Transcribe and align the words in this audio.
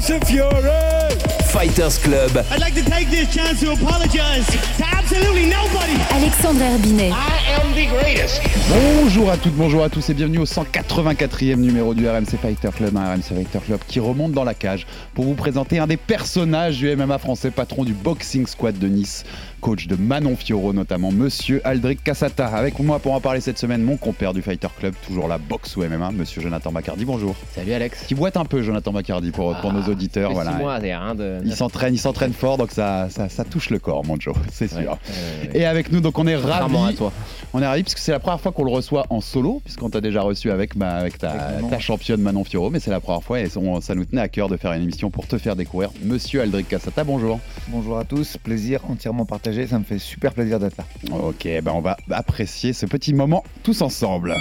Fury. 0.00 1.12
Fighters 1.52 1.98
Club. 1.98 2.44
I'd 2.50 2.60
like 2.60 2.74
to 2.74 2.90
take 2.90 3.10
this 3.10 3.32
chance 3.32 3.60
to 3.60 3.72
apologize 3.72 4.46
to 4.46 4.84
absolutely 4.84 5.44
nobody. 5.44 5.92
Alexandre 6.10 6.64
Herbinet. 6.64 7.12
I 7.12 7.60
am 7.60 7.74
the 7.74 7.86
greatest. 7.88 8.40
Bonjour 8.70 9.30
à 9.30 9.36
toutes, 9.36 9.52
bonjour 9.52 9.82
à 9.84 9.90
tous 9.90 10.08
et 10.08 10.14
bienvenue 10.14 10.38
au 10.38 10.46
184e 10.46 11.56
numéro 11.56 11.92
du 11.92 12.08
RMC 12.08 12.38
Fighter 12.40 12.70
Club, 12.74 12.96
un 12.96 13.14
RMC 13.14 13.34
Fighter 13.34 13.58
Club 13.66 13.80
qui 13.86 14.00
remonte 14.00 14.32
dans 14.32 14.44
la 14.44 14.54
cage 14.54 14.86
pour 15.12 15.26
vous 15.26 15.34
présenter 15.34 15.78
un 15.78 15.86
des 15.86 15.98
personnages 15.98 16.78
du 16.78 16.96
MMA 16.96 17.18
français, 17.18 17.50
patron 17.50 17.84
du 17.84 17.92
Boxing 17.92 18.46
Squad 18.46 18.78
de 18.78 18.88
Nice, 18.88 19.24
coach 19.62 19.86
de 19.86 19.94
Manon 19.94 20.34
Fioro 20.36 20.72
notamment, 20.72 21.12
monsieur 21.12 21.60
Aldric 21.64 22.02
Cassata. 22.02 22.48
Avec 22.48 22.80
moi 22.80 22.98
pour 22.98 23.14
en 23.14 23.20
parler 23.20 23.40
cette 23.40 23.58
semaine, 23.58 23.80
mon 23.82 23.96
compère 23.96 24.34
du 24.34 24.42
Fighter 24.42 24.66
Club, 24.76 24.92
toujours 25.06 25.28
la 25.28 25.38
boxe 25.38 25.76
ou 25.76 25.82
MMA, 25.84 26.10
monsieur 26.10 26.42
Jonathan 26.42 26.72
Bacardi, 26.72 27.04
bonjour. 27.04 27.36
Salut 27.54 27.72
Alex. 27.72 28.04
Qui 28.08 28.16
boite 28.16 28.36
un 28.36 28.44
peu 28.44 28.60
Jonathan 28.60 28.92
Bacardi 28.92 29.30
pour, 29.30 29.54
pour 29.56 29.72
nos 29.72 29.82
auditeurs. 29.84 30.30
Ah, 30.32 30.34
Voilà. 30.34 30.50
Six 30.52 30.58
mois, 30.58 30.74
rien 30.78 31.14
de. 31.14 31.38
Il 31.44 31.54
s'entraîne, 31.54 31.94
il 31.94 31.98
s'entraîne 31.98 32.32
fort, 32.32 32.58
donc 32.58 32.72
ça, 32.72 33.08
ça, 33.08 33.28
ça 33.28 33.44
touche 33.44 33.70
le 33.70 33.78
corps, 33.78 34.04
mon 34.04 34.18
Joe, 34.18 34.34
c'est 34.52 34.66
sûr. 34.68 34.78
Ouais, 34.78 34.84
ouais, 34.86 35.48
ouais. 35.54 35.60
Et 35.60 35.64
avec 35.64 35.92
nous, 35.92 36.00
donc 36.00 36.18
on 36.18 36.26
est 36.26 36.34
ravis. 36.36 36.76
à 36.76 36.92
toi. 36.94 37.12
On 37.54 37.62
est 37.62 37.66
ravis 37.66 37.84
parce 37.84 37.94
que 37.94 38.00
c'est 38.00 38.12
la 38.12 38.18
première 38.18 38.40
fois 38.40 38.50
qu'on 38.50 38.64
le 38.64 38.72
reçoit 38.72 39.06
en 39.10 39.20
solo, 39.20 39.60
puisqu'on 39.64 39.90
t'a 39.90 40.00
déjà 40.00 40.22
reçu 40.22 40.50
avec, 40.50 40.76
bah, 40.76 40.90
avec 40.90 41.18
ta 41.18 41.78
championne 41.78 42.20
Manon 42.20 42.42
Fioro, 42.42 42.68
mais 42.70 42.80
c'est 42.80 42.90
la 42.90 42.98
première 43.00 43.22
fois 43.22 43.38
et 43.40 43.48
on- 43.56 43.80
ça 43.80 43.94
nous 43.94 44.04
tenait 44.06 44.22
à 44.22 44.28
cœur 44.28 44.48
de 44.48 44.56
faire 44.56 44.72
une 44.72 44.82
émission 44.82 45.10
pour 45.10 45.26
te 45.28 45.38
faire 45.38 45.54
découvrir 45.54 45.90
Monsieur 46.02 46.40
Aldric 46.42 46.66
Cassata. 46.68 47.04
Bonjour. 47.04 47.38
Bonjour 47.68 47.98
à 47.98 48.04
tous, 48.04 48.36
plaisir 48.38 48.80
entièrement 48.88 49.24
partagé, 49.24 49.51
ça 49.66 49.78
me 49.78 49.84
fait 49.84 49.98
super 49.98 50.32
plaisir 50.32 50.58
d'être 50.58 50.76
là. 50.76 50.84
Ok, 51.16 51.44
ben 51.44 51.72
on 51.72 51.80
va 51.80 51.96
apprécier 52.10 52.72
ce 52.72 52.86
petit 52.86 53.14
moment 53.14 53.44
tous 53.62 53.82
ensemble. 53.82 54.34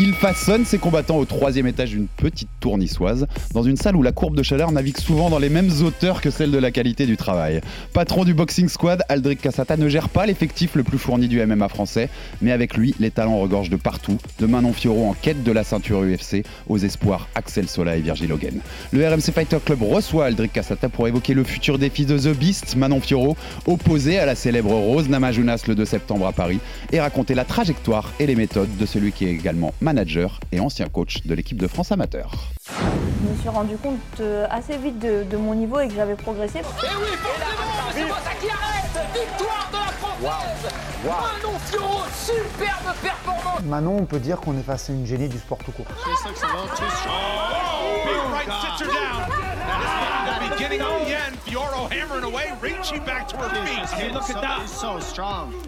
Il 0.00 0.14
façonne 0.14 0.64
ses 0.64 0.78
combattants 0.78 1.16
au 1.16 1.24
troisième 1.24 1.66
étage 1.66 1.90
d'une 1.90 2.06
petite 2.06 2.48
tour 2.60 2.78
niçoise, 2.78 3.26
dans 3.52 3.64
une 3.64 3.76
salle 3.76 3.96
où 3.96 4.02
la 4.04 4.12
courbe 4.12 4.36
de 4.36 4.44
chaleur 4.44 4.70
navigue 4.70 4.96
souvent 4.96 5.28
dans 5.28 5.40
les 5.40 5.48
mêmes 5.48 5.72
hauteurs 5.82 6.20
que 6.20 6.30
celle 6.30 6.52
de 6.52 6.58
la 6.58 6.70
qualité 6.70 7.04
du 7.04 7.16
travail. 7.16 7.60
Patron 7.94 8.24
du 8.24 8.32
Boxing 8.32 8.68
Squad, 8.68 9.02
Aldric 9.08 9.40
Cassata 9.40 9.76
ne 9.76 9.88
gère 9.88 10.08
pas 10.08 10.24
l'effectif 10.24 10.76
le 10.76 10.84
plus 10.84 10.98
fourni 10.98 11.26
du 11.26 11.44
MMA 11.44 11.68
français, 11.68 12.10
mais 12.40 12.52
avec 12.52 12.76
lui, 12.76 12.94
les 13.00 13.10
talents 13.10 13.40
regorgent 13.40 13.70
de 13.70 13.76
partout, 13.76 14.18
de 14.38 14.46
Manon 14.46 14.72
Fioro 14.72 15.08
en 15.08 15.14
quête 15.14 15.42
de 15.42 15.50
la 15.50 15.64
ceinture 15.64 16.02
UFC, 16.02 16.44
aux 16.68 16.78
espoirs 16.78 17.28
Axel 17.34 17.68
Sola 17.68 17.96
et 17.96 18.00
Virgil 18.00 18.32
Hogan. 18.32 18.60
Le 18.92 19.04
RMC 19.04 19.32
Fighter 19.32 19.58
Club 19.64 19.82
reçoit 19.82 20.26
Aldric 20.26 20.52
Cassata 20.52 20.88
pour 20.88 21.08
évoquer 21.08 21.34
le 21.34 21.42
futur 21.42 21.76
défi 21.76 22.06
de 22.06 22.16
The 22.16 22.38
Beast, 22.38 22.76
Manon 22.76 23.00
Fioro, 23.00 23.36
opposé 23.66 24.20
à 24.20 24.26
la 24.26 24.36
célèbre 24.36 24.70
Rose 24.70 25.08
Namajunas 25.08 25.64
le 25.66 25.74
2 25.74 25.84
septembre 25.84 26.28
à 26.28 26.32
Paris, 26.32 26.60
et 26.92 27.00
raconter 27.00 27.34
la 27.34 27.44
trajectoire 27.44 28.12
et 28.20 28.26
les 28.26 28.36
méthodes 28.36 28.76
de 28.78 28.86
celui 28.86 29.10
qui 29.10 29.24
est 29.24 29.32
également 29.32 29.74
manager 29.88 30.38
et 30.52 30.60
ancien 30.60 30.86
coach 30.90 31.22
de 31.24 31.34
l'équipe 31.34 31.56
de 31.56 31.66
France 31.66 31.92
amateur. 31.92 32.30
Je 32.66 33.30
me 33.30 33.36
suis 33.40 33.48
rendu 33.48 33.78
compte 33.78 34.20
euh, 34.20 34.46
assez 34.50 34.76
vite 34.76 34.98
de, 34.98 35.24
de 35.24 35.36
mon 35.38 35.54
niveau 35.54 35.80
et 35.80 35.88
que 35.88 35.94
j'avais 35.94 36.14
progressé. 36.14 36.60
Manon, 43.64 43.96
on 43.96 44.04
peut 44.04 44.18
dire 44.18 44.38
qu'on 44.40 44.58
est 44.58 44.62
face 44.62 44.90
à 44.90 44.92
une 44.92 45.06
génie 45.06 45.28
du 45.28 45.38
sport 45.38 45.58
tout 45.64 45.72
court. 45.72 45.86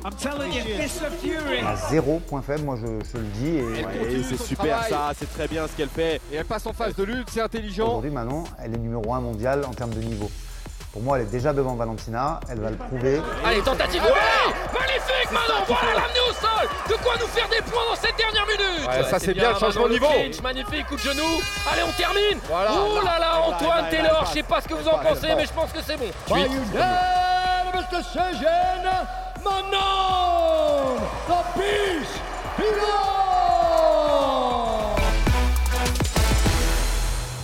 I'm 0.05 0.15
telling 0.19 0.53
you, 0.53 0.62
Mr. 0.65 1.11
Fury. 1.21 1.61
À 1.61 1.77
zéro 1.91 2.19
point 2.21 2.43
faible, 2.43 2.65
moi 2.65 2.77
je, 2.77 2.87
je 2.87 3.19
le 3.19 3.27
dis. 3.34 3.59
Et 3.59 4.15
Et 4.19 4.23
c'est 4.23 4.41
super 4.43 4.83
ça, 4.84 5.12
c'est 5.17 5.33
très 5.33 5.47
bien 5.49 5.67
ce 5.69 5.77
qu'elle 5.77 5.89
fait. 5.89 6.21
Et 6.33 6.37
elle 6.37 6.45
passe 6.45 6.67
en 6.67 6.73
phase 6.73 6.95
de 6.95 7.05
lutte, 7.05 7.28
c'est 7.31 7.41
intelligent. 7.41 7.87
aujourd'hui, 7.87 8.11
Manon, 8.11 8.45
elle 8.62 8.75
est 8.75 8.78
numéro 8.78 9.15
un 9.15 9.21
mondial 9.21 9.65
en 9.65 9.73
termes 9.73 9.95
de 9.95 10.01
niveau. 10.01 10.31
Pour 10.93 11.03
moi, 11.03 11.19
elle 11.19 11.23
est 11.23 11.31
déjà 11.31 11.53
devant 11.53 11.77
Valentina, 11.77 12.41
elle 12.51 12.59
va 12.61 12.71
le 12.71 12.77
prouver. 12.77 13.23
Allez, 13.45 13.62
tentative 13.62 14.03
Oui 14.05 14.53
Magnifique 14.75 15.31
Manon, 15.31 15.62
voilà 15.69 15.95
l'amener 15.95 16.19
au 16.28 16.33
sol. 16.33 16.69
De 16.89 16.95
quoi 16.95 17.15
nous 17.21 17.28
faire 17.28 17.49
des 17.49 17.62
points 17.62 17.84
dans 17.89 17.95
cette 17.95 18.17
dernière 18.17 18.45
minute 18.45 18.89
Ouais, 18.89 19.05
ça 19.09 19.21
c'est 19.21 19.33
bien, 19.33 19.53
le 19.53 19.59
changement 19.59 19.87
de 19.87 19.93
niveau. 19.93 20.09
Magnifique, 20.43 20.89
coup 20.89 20.97
de 20.97 21.01
genou. 21.01 21.41
Allez, 21.71 21.83
on 21.87 21.93
termine. 21.93 22.41
Voilà. 22.49 22.73
Oh 22.75 22.99
là 23.05 23.21
là, 23.21 23.41
Antoine 23.41 23.89
Taylor, 23.89 24.25
je 24.27 24.33
sais 24.33 24.43
pas 24.43 24.61
ce 24.61 24.67
que 24.67 24.75
vous 24.75 24.89
en 24.89 24.99
pensez, 24.99 25.33
mais 25.37 25.47
je 25.47 25.53
pense 25.53 25.71
que 25.71 25.81
c'est 25.81 25.97
bon. 25.97 26.11
By 26.27 26.43
unanimous 26.43 27.87
decision, 27.93 28.83
Manon, 29.45 30.97
the 31.28 31.45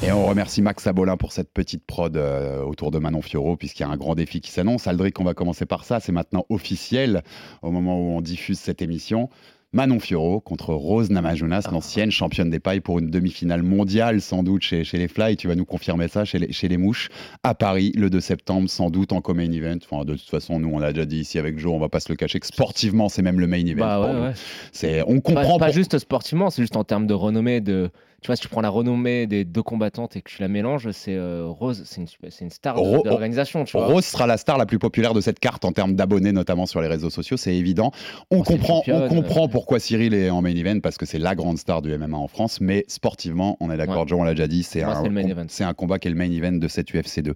Et 0.06 0.12
on 0.12 0.26
remercie 0.26 0.62
Max 0.62 0.86
Abolin 0.86 1.16
pour 1.16 1.32
cette 1.32 1.52
petite 1.52 1.84
prod 1.84 2.16
euh, 2.16 2.62
autour 2.62 2.92
de 2.92 2.98
Manon 2.98 3.22
Fioro, 3.22 3.56
puisqu'il 3.56 3.82
y 3.82 3.86
a 3.86 3.88
un 3.88 3.96
grand 3.96 4.14
défi 4.14 4.40
qui 4.40 4.52
s'annonce. 4.52 4.86
Aldric, 4.86 5.18
on 5.20 5.24
va 5.24 5.34
commencer 5.34 5.66
par 5.66 5.84
ça. 5.84 5.98
C'est 5.98 6.12
maintenant 6.12 6.46
officiel 6.48 7.22
au 7.62 7.72
moment 7.72 7.98
où 7.98 8.16
on 8.16 8.20
diffuse 8.20 8.58
cette 8.60 8.82
émission. 8.82 9.28
Manon 9.72 9.98
Fioro 9.98 10.40
contre 10.40 10.72
Rose 10.74 11.10
Namajunas, 11.10 11.68
l'ancienne 11.72 12.12
championne 12.12 12.50
des 12.50 12.60
pailles 12.60 12.80
pour 12.80 13.00
une 13.00 13.10
demi-finale 13.10 13.64
mondiale, 13.64 14.20
sans 14.20 14.44
doute 14.44 14.62
chez, 14.62 14.84
chez 14.84 14.96
les 14.96 15.08
Fly. 15.08 15.36
Tu 15.36 15.48
vas 15.48 15.56
nous 15.56 15.64
confirmer 15.64 16.06
ça 16.06 16.24
chez 16.24 16.38
les, 16.38 16.52
chez 16.52 16.68
les 16.68 16.76
Mouches, 16.76 17.08
à 17.42 17.54
Paris, 17.54 17.90
le 17.96 18.08
2 18.08 18.20
septembre, 18.20 18.70
sans 18.70 18.90
doute 18.90 19.12
en 19.12 19.20
co-main 19.20 19.50
event. 19.50 19.78
Enfin, 19.90 20.04
de 20.04 20.14
toute 20.14 20.30
façon, 20.30 20.60
nous, 20.60 20.70
on 20.72 20.80
a 20.82 20.92
déjà 20.92 21.04
dit 21.04 21.18
ici 21.18 21.38
avec 21.40 21.58
Joe, 21.58 21.72
on 21.74 21.80
va 21.80 21.88
pas 21.88 21.98
se 22.00 22.10
le 22.10 22.16
cacher 22.16 22.38
que 22.38 22.46
sportivement, 22.46 23.08
c'est 23.08 23.22
même 23.22 23.40
le 23.40 23.48
main 23.48 23.66
event. 23.66 23.80
Bah 23.80 24.00
ouais, 24.00 24.12
nous. 24.12 24.22
ouais. 24.22 24.32
C'est, 24.70 25.02
on 25.02 25.16
Pas, 25.20 25.32
comprend 25.34 25.58
pas 25.58 25.66
pour- 25.66 25.74
juste 25.74 25.98
sportivement, 25.98 26.48
c'est 26.48 26.62
juste 26.62 26.76
en 26.76 26.84
termes 26.84 27.08
de 27.08 27.14
renommée. 27.14 27.60
De... 27.60 27.90
Tu 28.22 28.28
vois, 28.28 28.36
si 28.36 28.42
tu 28.42 28.48
prends 28.48 28.60
la 28.62 28.70
renommée 28.70 29.26
des 29.26 29.44
deux 29.44 29.62
combattantes 29.62 30.16
et 30.16 30.22
que 30.22 30.30
tu 30.30 30.40
la 30.40 30.48
mélanges, 30.48 30.90
c'est 30.90 31.14
euh, 31.14 31.46
Rose, 31.46 31.82
c'est 31.84 32.00
une, 32.40 32.50
star 32.50 32.74
de- 32.82 33.02
de 33.02 33.08
l'organisation. 33.08 33.64
Rose 33.74 34.04
sera 34.04 34.26
la 34.26 34.36
star 34.36 34.58
la 34.58 34.66
plus 34.66 34.78
populaire 34.78 35.12
de 35.14 35.20
cette 35.20 35.38
carte 35.38 35.64
en 35.64 35.72
termes 35.72 35.94
d'abonnés, 35.94 36.32
notamment 36.32 36.66
sur 36.66 36.80
les 36.80 36.88
réseaux 36.88 37.10
sociaux, 37.10 37.36
c'est 37.36 37.54
évident. 37.54 37.92
On 38.30 38.38
Oh, 38.40 38.42
comprend, 38.42 38.82
on 38.88 39.08
comprend 39.08 39.44
euh. 39.44 39.48
pourquoi 39.48 39.78
Cyril 39.80 40.14
est 40.14 40.30
en 40.30 40.40
main 40.42 40.56
event 40.56 40.80
parce 40.80 40.96
que 40.96 41.06
c'est 41.06 41.18
la 41.18 41.34
grande 41.34 41.58
star 41.58 41.82
du 41.82 41.96
MMA 41.96 42.16
en 42.16 42.26
France, 42.28 42.60
mais 42.60 42.84
sportivement, 42.88 43.56
on 43.60 43.70
est 43.70 43.76
d'accord, 43.76 44.02
Ouais. 44.02 44.08
Joe, 44.08 44.20
on 44.20 44.24
l'a 44.24 44.32
déjà 44.34 44.48
dit, 44.48 44.60
un, 44.82 45.04
c'est 45.48 45.64
un 45.64 45.74
combat 45.74 45.98
qui 45.98 46.08
est 46.08 46.10
le 46.10 46.16
main 46.16 46.30
event 46.30 46.52
de 46.52 46.68
cette 46.68 46.90
UFC 46.92 47.20
2. 47.20 47.34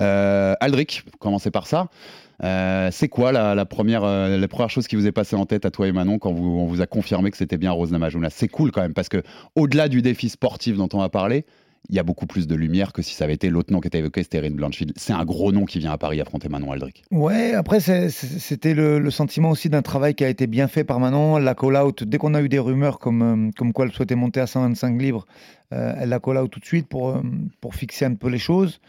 Euh, 0.00 0.54
Aldric, 0.60 1.02
commencez 1.18 1.50
par 1.50 1.66
ça. 1.66 1.86
Euh, 2.42 2.88
c'est 2.90 3.08
quoi 3.08 3.32
la, 3.32 3.54
la 3.54 3.66
première, 3.66 4.04
euh, 4.04 4.38
la 4.38 4.48
première 4.48 4.70
chose 4.70 4.86
qui 4.86 4.96
vous 4.96 5.06
est 5.06 5.12
passée 5.12 5.36
en 5.36 5.46
tête 5.46 5.66
à 5.66 5.70
toi 5.70 5.88
et 5.88 5.92
Manon 5.92 6.18
quand 6.18 6.30
on 6.30 6.66
vous 6.66 6.80
a 6.80 6.86
confirmé 6.86 7.30
que 7.30 7.36
c'était 7.36 7.58
bien 7.58 7.70
Rose 7.70 7.92
Namajunas 7.92 8.30
C'est 8.30 8.48
cool 8.48 8.70
quand 8.70 8.80
même 8.80 8.94
parce 8.94 9.08
que 9.08 9.22
au-delà 9.56 9.88
du 9.88 10.00
défi 10.00 10.28
sportif 10.28 10.76
dont 10.76 10.88
on 10.94 10.98
va 10.98 11.10
parler, 11.10 11.44
il 11.88 11.94
y 11.94 11.98
a 11.98 12.02
beaucoup 12.02 12.26
plus 12.26 12.46
de 12.46 12.54
lumière 12.54 12.92
que 12.92 13.02
si 13.02 13.14
ça 13.14 13.24
avait 13.24 13.34
été 13.34 13.50
l'autre 13.50 13.72
nom 13.72 13.80
qui 13.80 13.88
était 13.88 13.98
évoqué, 13.98 14.22
c'était 14.22 14.38
Erin 14.38 14.50
Blanchfield. 14.50 14.92
C'est 14.96 15.12
un 15.12 15.24
gros 15.24 15.50
nom 15.50 15.64
qui 15.64 15.78
vient 15.78 15.92
à 15.92 15.98
Paris 15.98 16.20
affronter 16.20 16.48
Manon 16.48 16.72
Aldric. 16.72 17.02
Ouais, 17.10 17.54
après, 17.54 17.80
c'était 17.80 18.74
le, 18.74 19.10
sentiment 19.10 19.50
aussi 19.50 19.70
d'un 19.70 19.82
travail 19.82 20.14
qui 20.14 20.22
a 20.22 20.28
été 20.28 20.46
bien 20.46 20.68
fait 20.68 20.84
par 20.84 21.00
Manon. 21.00 21.38
La 21.38 21.54
call-out, 21.54 22.04
dès 22.04 22.18
qu'on 22.18 22.34
a 22.34 22.42
eu 22.42 22.48
des 22.48 22.58
rumeurs 22.58 22.98
comme, 22.98 23.22
euh, 23.22 23.50
comme 23.56 23.72
quoi 23.72 23.86
elle 23.86 23.92
souhaitait 23.92 24.14
monter 24.14 24.40
à 24.40 24.46
125 24.46 25.00
livres, 25.00 25.26
elle 25.70 26.08
la 26.08 26.18
call-out 26.20 26.50
tout 26.50 26.60
de 26.60 26.64
suite 26.64 26.88
pour, 26.88 27.20
pour 27.60 27.74
fixer 27.74 28.04
un 28.04 28.14
peu 28.14 28.28
les 28.28 28.38
choses. 28.38 28.80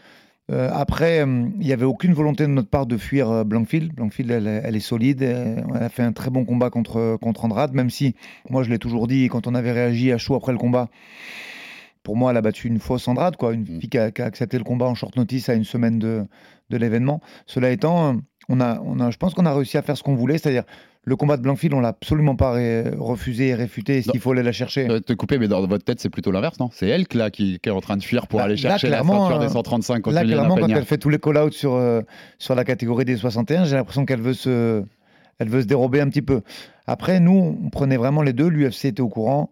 Euh, 0.50 0.68
après, 0.72 1.20
euh, 1.24 1.46
il 1.60 1.66
n'y 1.66 1.72
avait 1.72 1.84
aucune 1.84 2.12
volonté 2.14 2.42
de 2.44 2.48
notre 2.48 2.68
part 2.68 2.86
de 2.86 2.96
fuir 2.96 3.30
euh, 3.30 3.44
Blankfield. 3.44 3.94
Blankfield, 3.94 4.30
elle, 4.30 4.46
est- 4.48 4.60
elle 4.64 4.76
est 4.76 4.80
solide. 4.80 5.22
euh, 5.22 5.62
Elle 5.74 5.82
a 5.82 5.88
fait 5.88 6.02
un 6.02 6.12
très 6.12 6.30
bon 6.30 6.44
combat 6.44 6.68
contre, 6.68 7.16
contre 7.20 7.44
Andrade, 7.44 7.72
même 7.74 7.90
si, 7.90 8.16
moi, 8.50 8.62
je 8.62 8.70
l'ai 8.70 8.78
toujours 8.78 9.06
dit, 9.06 9.28
quand 9.28 9.46
on 9.46 9.54
avait 9.54 9.72
réagi 9.72 10.10
à 10.12 10.18
chaud 10.18 10.34
après 10.34 10.52
le 10.52 10.58
combat, 10.58 10.88
pour 12.02 12.16
moi, 12.16 12.32
elle 12.32 12.36
a 12.36 12.42
battu 12.42 12.66
une 12.66 12.80
fausse 12.80 13.06
Andrade, 13.06 13.36
quoi, 13.36 13.54
une 13.54 13.62
Mm. 13.62 13.80
fille 13.80 13.88
qui 13.88 13.98
a, 13.98 14.10
qui 14.10 14.22
a 14.22 14.24
accepté 14.24 14.58
le 14.58 14.64
combat 14.64 14.86
en 14.86 14.94
short 14.94 15.16
notice 15.16 15.48
à 15.48 15.54
une 15.54 15.64
semaine 15.64 15.98
de, 16.00 16.24
de 16.70 16.76
l'événement. 16.76 17.20
Cela 17.46 17.70
étant, 17.70 18.16
on 18.48 18.60
a, 18.60 18.80
on 18.84 18.98
a, 18.98 19.10
je 19.10 19.18
pense 19.18 19.34
qu'on 19.34 19.46
a 19.46 19.54
réussi 19.54 19.78
à 19.78 19.82
faire 19.82 19.96
ce 19.96 20.02
qu'on 20.02 20.16
voulait, 20.16 20.38
c'est-à-dire 20.38 20.64
le 21.04 21.16
combat 21.16 21.36
de 21.36 21.42
Blankfield, 21.42 21.74
on 21.74 21.80
l'a 21.80 21.88
absolument 21.88 22.36
pas 22.36 22.52
refusé 22.96 23.48
et 23.48 23.54
réfuté. 23.54 23.98
Est-ce 23.98 24.10
qu'il 24.10 24.20
faut 24.20 24.30
aller 24.32 24.42
la 24.44 24.52
chercher? 24.52 24.86
Je 24.86 24.92
vais 24.92 25.00
te 25.00 25.12
couper, 25.12 25.38
mais 25.38 25.48
dans 25.48 25.66
votre 25.66 25.84
tête, 25.84 25.98
c'est 25.98 26.10
plutôt 26.10 26.30
l'inverse, 26.30 26.60
non? 26.60 26.70
C'est 26.72 26.86
elle 26.88 27.06
là, 27.14 27.30
qui, 27.30 27.58
qui 27.60 27.68
est 27.68 27.72
en 27.72 27.80
train 27.80 27.96
de 27.96 28.02
fuir 28.04 28.28
pour 28.28 28.38
Bah, 28.38 28.44
aller 28.44 28.54
là, 28.54 28.70
chercher 28.70 28.88
la 28.88 28.98
clairement, 28.98 29.28
ceinture 29.28 29.42
euh, 29.42 29.46
des 29.46 29.52
135 29.52 30.02
contre 30.02 30.14
Là, 30.14 30.22
clairement, 30.22 30.56
quand 30.56 30.68
elle 30.68 30.84
fait 30.84 30.98
tous 30.98 31.08
les 31.08 31.18
call-outs 31.18 31.50
sur, 31.50 31.74
euh, 31.74 32.02
sur 32.38 32.54
la 32.54 32.64
catégorie 32.64 33.04
des 33.04 33.16
61, 33.16 33.64
j'ai 33.64 33.74
l'impression 33.74 34.06
qu'elle 34.06 34.20
veut 34.20 34.32
se, 34.32 34.84
elle 35.38 35.48
veut 35.48 35.62
se 35.62 35.66
dérober 35.66 36.00
un 36.00 36.08
petit 36.08 36.22
peu. 36.22 36.42
Après, 36.86 37.18
nous, 37.18 37.58
on 37.64 37.70
prenait 37.70 37.96
vraiment 37.96 38.22
les 38.22 38.32
deux. 38.32 38.48
L'UFC 38.48 38.84
était 38.86 39.00
au 39.02 39.08
courant. 39.08 39.50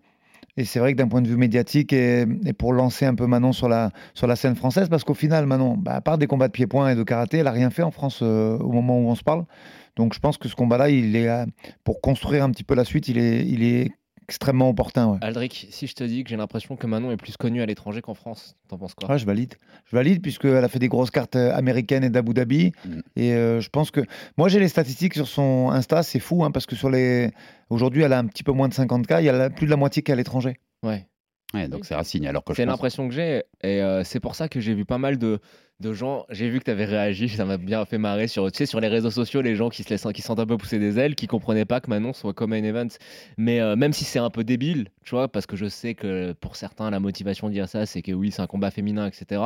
Et 0.57 0.65
c'est 0.65 0.79
vrai 0.79 0.93
que 0.93 0.99
d'un 0.99 1.09
point 1.09 1.23
de 1.23 1.29
vue 1.29 1.37
médiatique 1.37 1.93
et, 1.93 2.27
et, 2.45 2.53
pour 2.53 2.73
lancer 2.73 3.07
un 3.07 3.15
peu 3.15 3.27
Manon 3.27 3.53
sur 3.53 3.69
la, 3.69 3.91
sur 4.15 4.27
la 4.27 4.37
scène 4.37 4.57
française, 4.57 4.89
parce 4.89 5.05
qu'au 5.05 5.15
final, 5.15 5.47
Manon, 5.47 5.77
bah, 5.77 5.95
à 5.95 6.01
part 6.01 6.19
des 6.19 6.27
combats 6.27 6.49
de 6.49 6.53
pieds-points 6.53 6.91
et 6.91 6.95
de 6.95 7.03
karaté, 7.03 7.39
elle 7.39 7.45
n'a 7.45 7.53
rien 7.53 7.71
fait 7.71 7.83
en 7.83 7.91
France 7.91 8.21
euh, 8.23 8.59
au 8.59 8.73
moment 8.73 8.99
où 8.99 9.09
on 9.09 9.15
se 9.15 9.23
parle. 9.23 9.45
Donc 9.97 10.15
je 10.15 10.19
pense 10.19 10.39
que 10.39 10.49
ce 10.49 10.55
combat-là, 10.55 10.91
il 10.91 11.17
est 11.17 11.29
euh, 11.29 11.47
pour 11.85 12.01
construire 12.01 12.45
un 12.45 12.51
petit 12.51 12.65
peu 12.65 12.75
la 12.75 12.85
suite, 12.85 13.09
il 13.09 13.19
est, 13.19 13.47
il 13.47 13.63
est 13.63 13.91
extrêmement 14.31 14.69
opportun. 14.69 15.09
Ouais. 15.09 15.19
Aldric, 15.23 15.67
si 15.71 15.89
je 15.89 15.95
te 15.95 16.05
dis 16.05 16.23
que 16.23 16.31
j'ai 16.31 16.37
l'impression 16.37 16.77
que 16.77 16.87
Manon 16.87 17.11
est 17.11 17.17
plus 17.17 17.37
connue 17.37 17.63
à 17.63 17.67
l'étranger 17.67 18.01
qu'en 18.01 18.15
France, 18.15 18.55
t'en 18.69 18.79
penses 18.79 18.95
quoi? 18.95 19.11
Ouais, 19.11 19.19
Je 19.19 19.27
valide. 19.27 19.57
Je 19.87 19.97
valide 19.97 20.23
puisqu'elle 20.23 20.65
a 20.65 20.69
fait 20.69 20.79
des 20.79 20.89
grosses 20.89 21.11
cartes 21.11 21.35
euh, 21.35 21.53
américaines 21.53 22.05
et 22.05 22.11
d'Abu 22.11 22.33
Dhabi. 22.33 22.73
Mm. 22.85 23.01
Et 23.17 23.35
euh, 23.35 23.61
je 23.61 23.69
pense 23.71 23.91
que. 23.91 24.03
Moi, 24.39 24.49
j'ai 24.49 24.61
les 24.61 24.69
statistiques 24.69 25.15
sur 25.15 25.27
son 25.27 25.71
Insta, 25.73 26.05
c'est 26.05 26.21
fou, 26.21 26.45
hein, 26.45 26.53
parce 26.53 26.67
que 26.67 26.77
sur 26.77 26.91
les. 26.91 27.33
Aujourd'hui, 27.71 28.03
elle 28.03 28.13
a 28.13 28.19
un 28.19 28.27
petit 28.27 28.43
peu 28.43 28.53
moins 28.53 28.69
de 28.69 28.75
50K, 28.75 29.21
il 29.21 29.25
y 29.25 29.29
a 29.29 29.51
plus 29.51 29.67
de 29.67 29.71
la 29.71 29.77
moitié 29.77 30.03
qui 30.03 30.11
est 30.11 30.15
à 30.15 30.17
l'étranger. 30.17 30.57
Ouais. 30.83 31.07
Ouais, 31.55 31.69
donc 31.69 31.85
c'est 31.85 31.95
Racine. 31.95 32.27
Alors 32.27 32.45
que 32.45 32.55
c'est 32.55 32.65
pense... 32.65 32.73
l'impression 32.73 33.09
que 33.09 33.15
j'ai, 33.15 33.43
et 33.63 33.83
euh, 33.83 34.05
c'est 34.05 34.21
pour 34.21 34.35
ça 34.35 34.49
que 34.49 34.61
j'ai 34.61 34.73
vu 34.73 34.85
pas 34.85 34.99
mal 34.99 35.19
de, 35.19 35.41
de 35.81 35.93
gens. 35.93 36.25
J'ai 36.31 36.49
vu 36.49 36.61
que 36.61 36.65
tu 36.65 36.71
avais 36.71 36.85
réagi, 36.85 37.29
ça 37.29 37.45
m'a 37.45 37.57
bien 37.57 37.85
fait 37.85 37.99
marrer 37.99 38.29
sur, 38.29 38.51
tu 38.53 38.59
sais, 38.59 38.67
sur 38.67 38.81
les 38.81 38.89
réseaux 38.89 39.11
sociaux, 39.11 39.41
les 39.41 39.57
gens 39.57 39.69
qui 39.69 39.83
se 39.83 39.91
laissent, 39.91 40.07
qui 40.15 40.23
sentent 40.23 40.39
un 40.39 40.47
peu 40.47 40.57
pousser 40.57 40.79
des 40.79 40.99
ailes, 40.99 41.17
qui 41.17 41.27
comprenaient 41.27 41.65
pas 41.65 41.81
que 41.81 41.91
Manon 41.91 42.13
soit 42.13 42.35
comme 42.35 42.53
un 42.53 42.63
event. 42.63 42.89
Mais 43.37 43.61
euh, 43.61 43.75
même 43.75 43.93
si 43.93 44.05
c'est 44.05 44.21
un 44.21 44.31
peu 44.31 44.45
débile, 44.45 44.89
tu 45.05 45.11
vois, 45.15 45.27
parce 45.27 45.47
que 45.47 45.57
je 45.57 45.67
sais 45.67 45.95
que 45.95 46.33
pour 46.33 46.55
certains 46.55 46.91
la 46.91 47.01
motivation 47.01 47.49
de 47.49 47.53
dire 47.53 47.69
ça, 47.69 47.85
c'est 47.85 48.03
que 48.03 48.13
oui, 48.13 48.31
c'est 48.31 48.43
un 48.43 48.47
combat 48.47 48.71
féminin, 48.71 49.09
etc. 49.09 49.43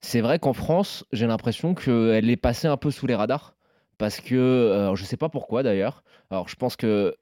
C'est 0.00 0.20
vrai 0.20 0.38
qu'en 0.38 0.52
France, 0.52 1.04
j'ai 1.12 1.26
l'impression 1.26 1.74
qu'elle 1.74 2.28
est 2.28 2.36
passée 2.36 2.66
un 2.66 2.76
peu 2.76 2.90
sous 2.90 3.06
les 3.06 3.14
radars. 3.14 3.54
Parce 3.98 4.20
que, 4.20 4.34
euh, 4.34 4.94
je 4.96 5.04
sais 5.04 5.16
pas 5.16 5.28
pourquoi 5.28 5.62
d'ailleurs. 5.62 6.02
Alors, 6.30 6.48
je 6.48 6.56
pense 6.56 6.76
que 6.76 7.14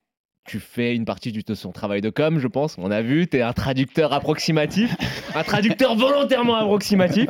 tu 0.44 0.58
fais 0.58 0.94
une 0.94 1.04
partie 1.04 1.32
de 1.32 1.54
son 1.54 1.70
travail 1.70 2.00
de 2.00 2.10
com, 2.10 2.38
je 2.38 2.48
pense. 2.48 2.76
On 2.78 2.90
a 2.90 3.02
vu, 3.02 3.28
tu 3.28 3.36
es 3.36 3.42
un 3.42 3.52
traducteur 3.52 4.12
approximatif, 4.12 4.96
un 5.34 5.42
traducteur 5.42 5.94
volontairement 5.96 6.56
approximatif. 6.56 7.28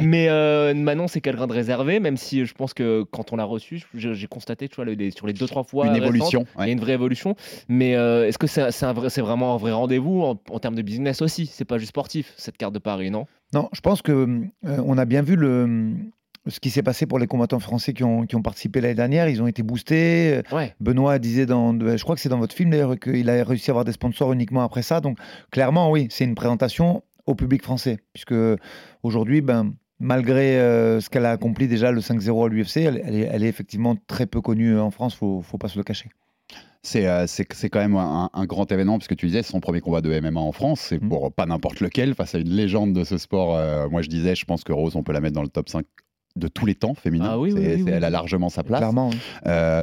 Mais 0.00 0.28
euh, 0.28 0.74
Manon, 0.74 1.08
c'est 1.08 1.20
quelqu'un 1.20 1.46
de 1.46 1.52
réservé, 1.52 2.00
même 2.00 2.16
si 2.16 2.44
je 2.44 2.54
pense 2.54 2.74
que 2.74 3.04
quand 3.10 3.32
on 3.32 3.36
l'a 3.36 3.44
reçu, 3.44 3.82
j'ai 3.94 4.26
constaté, 4.26 4.68
tu 4.68 4.76
vois, 4.76 4.84
les, 4.84 5.10
sur 5.10 5.26
les 5.26 5.32
deux 5.32 5.46
trois 5.46 5.64
fois, 5.64 5.86
une 5.86 5.96
évolution. 5.96 6.44
Il 6.58 6.66
y 6.66 6.68
a 6.68 6.72
une 6.72 6.80
vraie 6.80 6.94
évolution. 6.94 7.34
Mais 7.68 7.96
euh, 7.96 8.26
est-ce 8.26 8.38
que 8.38 8.46
c'est 8.46 8.70
c'est 8.70 9.20
vraiment 9.20 9.54
un 9.54 9.58
vrai 9.58 9.72
rendez-vous 9.72 10.22
en, 10.22 10.40
en, 10.50 10.58
termes 10.58 10.74
de 10.74 10.82
business 10.82 11.22
aussi? 11.22 11.46
C'est 11.46 11.64
pas 11.64 11.78
juste 11.78 11.90
sportif 11.90 12.32
cette 12.36 12.56
carte 12.56 12.74
de 12.74 12.78
Paris, 12.78 13.10
non? 13.10 13.26
Non, 13.52 13.68
je 13.72 13.80
pense 13.80 14.02
que 14.02 14.12
euh, 14.12 14.82
on 14.84 14.98
a 14.98 15.04
bien 15.04 15.22
vu 15.22 15.36
le 15.36 15.92
ce 16.46 16.60
qui 16.60 16.70
s'est 16.70 16.82
passé 16.82 17.06
pour 17.06 17.18
les 17.18 17.26
combattants 17.26 17.60
français 17.60 17.92
qui 17.92 18.04
ont, 18.04 18.24
qui 18.24 18.36
ont 18.36 18.42
participé 18.42 18.80
l'année 18.80 18.94
dernière. 18.94 19.28
Ils 19.28 19.42
ont 19.42 19.46
été 19.46 19.62
boostés. 19.62 20.42
Ouais. 20.52 20.74
Benoît 20.80 21.18
disait, 21.18 21.46
dans, 21.46 21.78
je 21.78 22.02
crois 22.02 22.14
que 22.14 22.20
c'est 22.20 22.28
dans 22.28 22.38
votre 22.38 22.54
film 22.54 22.70
d'ailleurs, 22.70 22.98
qu'il 22.98 23.28
a 23.28 23.44
réussi 23.44 23.70
à 23.70 23.72
avoir 23.72 23.84
des 23.84 23.92
sponsors 23.92 24.32
uniquement 24.32 24.62
après 24.62 24.82
ça. 24.82 25.00
Donc 25.00 25.18
clairement, 25.50 25.90
oui, 25.90 26.08
c'est 26.10 26.24
une 26.24 26.34
présentation 26.34 27.02
au 27.26 27.34
public 27.34 27.62
français. 27.62 27.98
Puisque 28.12 28.34
aujourd'hui, 29.02 29.40
ben, 29.40 29.74
malgré 29.98 30.58
euh, 30.58 31.00
ce 31.00 31.10
qu'elle 31.10 31.26
a 31.26 31.30
accompli 31.30 31.68
déjà, 31.68 31.92
le 31.92 32.00
5-0 32.00 32.46
à 32.46 32.48
l'UFC, 32.48 32.76
elle, 32.78 33.02
elle, 33.04 33.14
est, 33.14 33.28
elle, 33.30 33.44
est, 33.44 33.48
effectivement 33.48 33.96
très 34.06 34.26
peu 34.26 34.40
connue 34.40 34.78
en 34.78 34.90
France, 34.90 35.18
il 35.22 35.36
ne 35.36 35.42
faut 35.42 35.58
pas 35.58 35.68
se 35.68 35.78
le 35.78 35.84
cacher. 35.84 36.10
C'est 36.82 37.06
euh, 37.06 37.26
quand 37.70 37.78
même 37.78 37.96
un, 37.96 38.30
un, 38.32 38.46
grand 38.46 38.72
événement, 38.72 38.96
puisque 38.96 39.14
tu 39.14 39.26
disais, 39.26 39.42
c'est 39.42 39.52
son 39.52 39.60
premier 39.60 39.82
combat 39.82 40.00
de 40.00 40.18
MMA 40.18 40.40
en 40.40 40.52
France, 40.52 40.80
c'est 40.80 40.98
pour 40.98 41.26
mmh. 41.26 41.32
pas 41.32 41.44
n'importe 41.44 41.80
lequel, 41.80 42.14
face 42.14 42.34
à 42.34 42.38
une 42.38 42.48
légende 42.48 42.94
de 42.94 43.04
ce 43.04 43.18
sport. 43.18 43.54
Euh, 43.54 43.88
moi, 43.90 44.00
je 44.00 44.08
disais, 44.08 44.34
je 44.34 44.46
pense 44.46 44.64
que 44.64 44.72
Rose, 44.72 44.96
on 44.96 45.02
peut 45.02 45.12
la 45.12 45.20
mettre 45.20 45.34
dans 45.34 45.42
le 45.42 45.48
top 45.48 45.68
5 45.68 45.84
de 46.36 46.48
tous 46.48 46.66
les 46.66 46.74
temps 46.74 46.94
féminin. 46.94 47.28
Ah 47.30 47.38
oui, 47.38 47.52
oui, 47.52 47.82
oui, 47.82 47.84
elle 47.92 48.04
a 48.04 48.10
largement 48.10 48.48
sa 48.48 48.62
place. 48.62 48.80
Clairement. 48.80 49.10
Euh, 49.46 49.82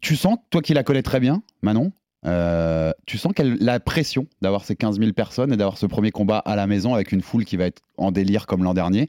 tu 0.00 0.16
sens, 0.16 0.38
toi 0.50 0.62
qui 0.62 0.74
la 0.74 0.82
connais 0.82 1.02
très 1.02 1.20
bien, 1.20 1.42
Manon, 1.62 1.92
euh, 2.26 2.92
tu 3.06 3.18
sens 3.18 3.32
qu'elle 3.32 3.54
a 3.54 3.56
la 3.64 3.80
pression 3.80 4.26
d'avoir 4.42 4.64
ces 4.64 4.76
15 4.76 4.98
000 4.98 5.12
personnes 5.12 5.52
et 5.52 5.56
d'avoir 5.56 5.78
ce 5.78 5.86
premier 5.86 6.10
combat 6.10 6.38
à 6.38 6.56
la 6.56 6.66
maison 6.66 6.94
avec 6.94 7.12
une 7.12 7.22
foule 7.22 7.44
qui 7.44 7.56
va 7.56 7.64
être 7.64 7.82
en 7.96 8.12
délire 8.12 8.46
comme 8.46 8.62
l'an 8.62 8.74
dernier. 8.74 9.08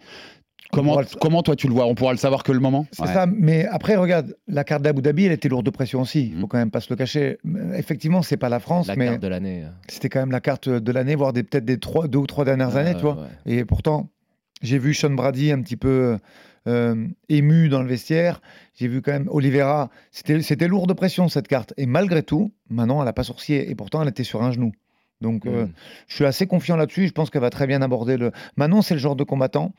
Comment, 0.71 1.01
le... 1.01 1.05
comment 1.19 1.43
toi 1.43 1.57
tu 1.57 1.67
le 1.67 1.73
vois? 1.73 1.85
On 1.85 1.95
pourra 1.95 2.13
le 2.13 2.17
savoir 2.17 2.43
que 2.43 2.53
le 2.53 2.59
moment? 2.59 2.87
C'est 2.93 3.01
ouais. 3.01 3.13
ça, 3.13 3.25
mais 3.25 3.65
après 3.65 3.97
regarde, 3.97 4.37
la 4.47 4.63
carte 4.63 4.81
d'Abu 4.81 5.01
Dhabi 5.01 5.25
elle 5.25 5.33
était 5.33 5.49
lourde 5.49 5.65
de 5.65 5.69
pression 5.69 5.99
aussi, 5.99 6.27
il 6.27 6.37
mmh. 6.37 6.39
faut 6.39 6.47
quand 6.47 6.57
même 6.57 6.71
pas 6.71 6.79
se 6.79 6.87
le 6.89 6.95
cacher. 6.95 7.37
Effectivement 7.75 8.21
c'est 8.21 8.37
pas 8.37 8.47
la 8.47 8.61
France, 8.61 8.87
la 8.87 8.95
mais 8.95 9.07
carte 9.07 9.21
de 9.21 9.27
l'année. 9.27 9.65
C'était 9.89 10.07
quand 10.07 10.21
même 10.21 10.31
la 10.31 10.39
carte 10.39 10.69
de 10.69 10.91
l'année, 10.93 11.15
voire 11.15 11.33
peut-être 11.33 11.65
des 11.65 11.77
trois, 11.77 12.07
deux 12.07 12.19
ou 12.19 12.27
trois 12.27 12.45
dernières 12.45 12.77
ah, 12.77 12.79
années, 12.79 12.95
tu 12.95 13.01
vois. 13.01 13.15
Ouais. 13.45 13.53
Et 13.53 13.65
pourtant, 13.65 14.09
j'ai 14.61 14.77
vu 14.77 14.93
Sean 14.93 15.11
Brady 15.11 15.51
un 15.51 15.61
petit 15.61 15.77
peu 15.77 16.17
euh, 16.67 17.07
ému 17.29 17.69
dans 17.69 17.81
le 17.81 17.87
vestiaire. 17.87 18.41
J'ai 18.75 18.87
vu 18.87 19.01
quand 19.01 19.11
même 19.11 19.27
Oliveira. 19.31 19.89
C'était 20.11 20.67
lourd 20.67 20.87
de 20.87 20.93
pression 20.93 21.27
cette 21.27 21.47
carte. 21.47 21.73
Et 21.77 21.85
malgré 21.85 22.23
tout, 22.23 22.51
maintenant, 22.69 22.99
elle 22.99 23.05
n'a 23.05 23.13
pas 23.13 23.23
sourcié. 23.23 23.69
Et 23.69 23.75
pourtant, 23.75 24.01
elle 24.01 24.09
était 24.09 24.23
sur 24.23 24.43
un 24.43 24.51
genou. 24.51 24.71
Donc, 25.21 25.45
euh, 25.45 25.65
Mm. 25.65 25.71
je 26.07 26.15
suis 26.15 26.25
assez 26.25 26.47
confiant 26.47 26.75
là-dessus. 26.75 27.07
Je 27.07 27.13
pense 27.13 27.29
qu'elle 27.29 27.41
va 27.41 27.49
très 27.49 27.67
bien 27.67 27.81
aborder 27.81 28.17
le. 28.17 28.31
Manon, 28.57 28.81
c'est 28.81 28.95
le 28.95 28.99
genre 28.99 29.15
de 29.15 29.23
combattant 29.23 29.73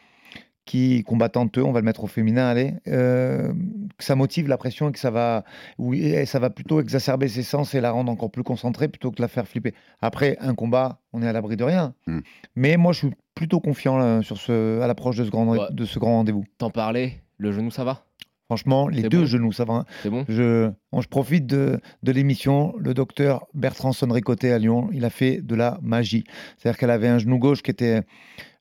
qui 0.64 1.02
combattante, 1.02 1.58
on 1.58 1.72
va 1.72 1.80
le 1.80 1.84
mettre 1.84 2.04
au 2.04 2.06
féminin, 2.06 2.46
allez, 2.46 2.74
euh, 2.86 3.52
que 3.98 4.04
ça 4.04 4.14
motive 4.14 4.46
la 4.46 4.56
pression 4.56 4.90
et 4.90 4.92
que 4.92 4.98
ça 5.00 5.10
va, 5.10 5.44
oui, 5.78 6.14
ça 6.26 6.38
va 6.38 6.50
plutôt 6.50 6.80
exacerber 6.80 7.26
ses 7.26 7.42
sens 7.42 7.74
et 7.74 7.80
la 7.80 7.90
rendre 7.90 8.12
encore 8.12 8.30
plus 8.30 8.44
concentrée 8.44 8.86
plutôt 8.86 9.10
que 9.10 9.16
de 9.16 9.22
la 9.22 9.28
faire 9.28 9.48
flipper. 9.48 9.74
Après, 10.00 10.36
un 10.40 10.54
combat, 10.54 11.00
on 11.12 11.20
est 11.20 11.26
à 11.26 11.32
l'abri 11.32 11.56
de 11.56 11.64
rien. 11.64 11.94
Mm. 12.06 12.20
Mais 12.54 12.76
moi, 12.76 12.92
je 12.92 12.98
suis 12.98 13.10
plutôt 13.42 13.58
confiant 13.58 13.96
là, 13.98 14.22
sur 14.22 14.36
ce, 14.38 14.80
à 14.80 14.86
l'approche 14.86 15.16
de 15.16 15.24
ce 15.24 15.30
grand, 15.30 15.46
Ouais. 15.48 15.58
de 15.72 15.84
ce 15.84 15.98
grand 15.98 16.12
rendez-vous. 16.18 16.44
T'en 16.58 16.70
parlais, 16.70 17.24
le 17.38 17.50
genou, 17.50 17.72
ça 17.72 17.82
va? 17.82 18.04
Franchement, 18.46 18.86
les 18.86 19.02
deux 19.02 19.20
bon? 19.20 19.26
genoux, 19.26 19.50
ça 19.52 19.64
va. 19.64 19.74
hein. 19.74 19.84
C'est 20.02 20.10
bon? 20.10 20.24
Je, 20.28 20.70
bon, 20.92 21.00
je 21.00 21.08
profite 21.08 21.46
de, 21.46 21.80
de 22.04 22.12
l'émission. 22.12 22.72
Le 22.78 22.94
docteur 22.94 23.46
Bertrand 23.54 23.92
Sonricoté 23.92 24.52
à 24.52 24.58
Lyon, 24.58 24.90
il 24.92 25.04
a 25.04 25.10
fait 25.10 25.40
de 25.42 25.54
la 25.56 25.78
magie. 25.82 26.22
C'est-à-dire 26.58 26.78
qu'elle 26.78 26.90
avait 26.90 27.08
un 27.08 27.18
genou 27.18 27.38
gauche 27.38 27.62
qui 27.62 27.70
était 27.72 28.02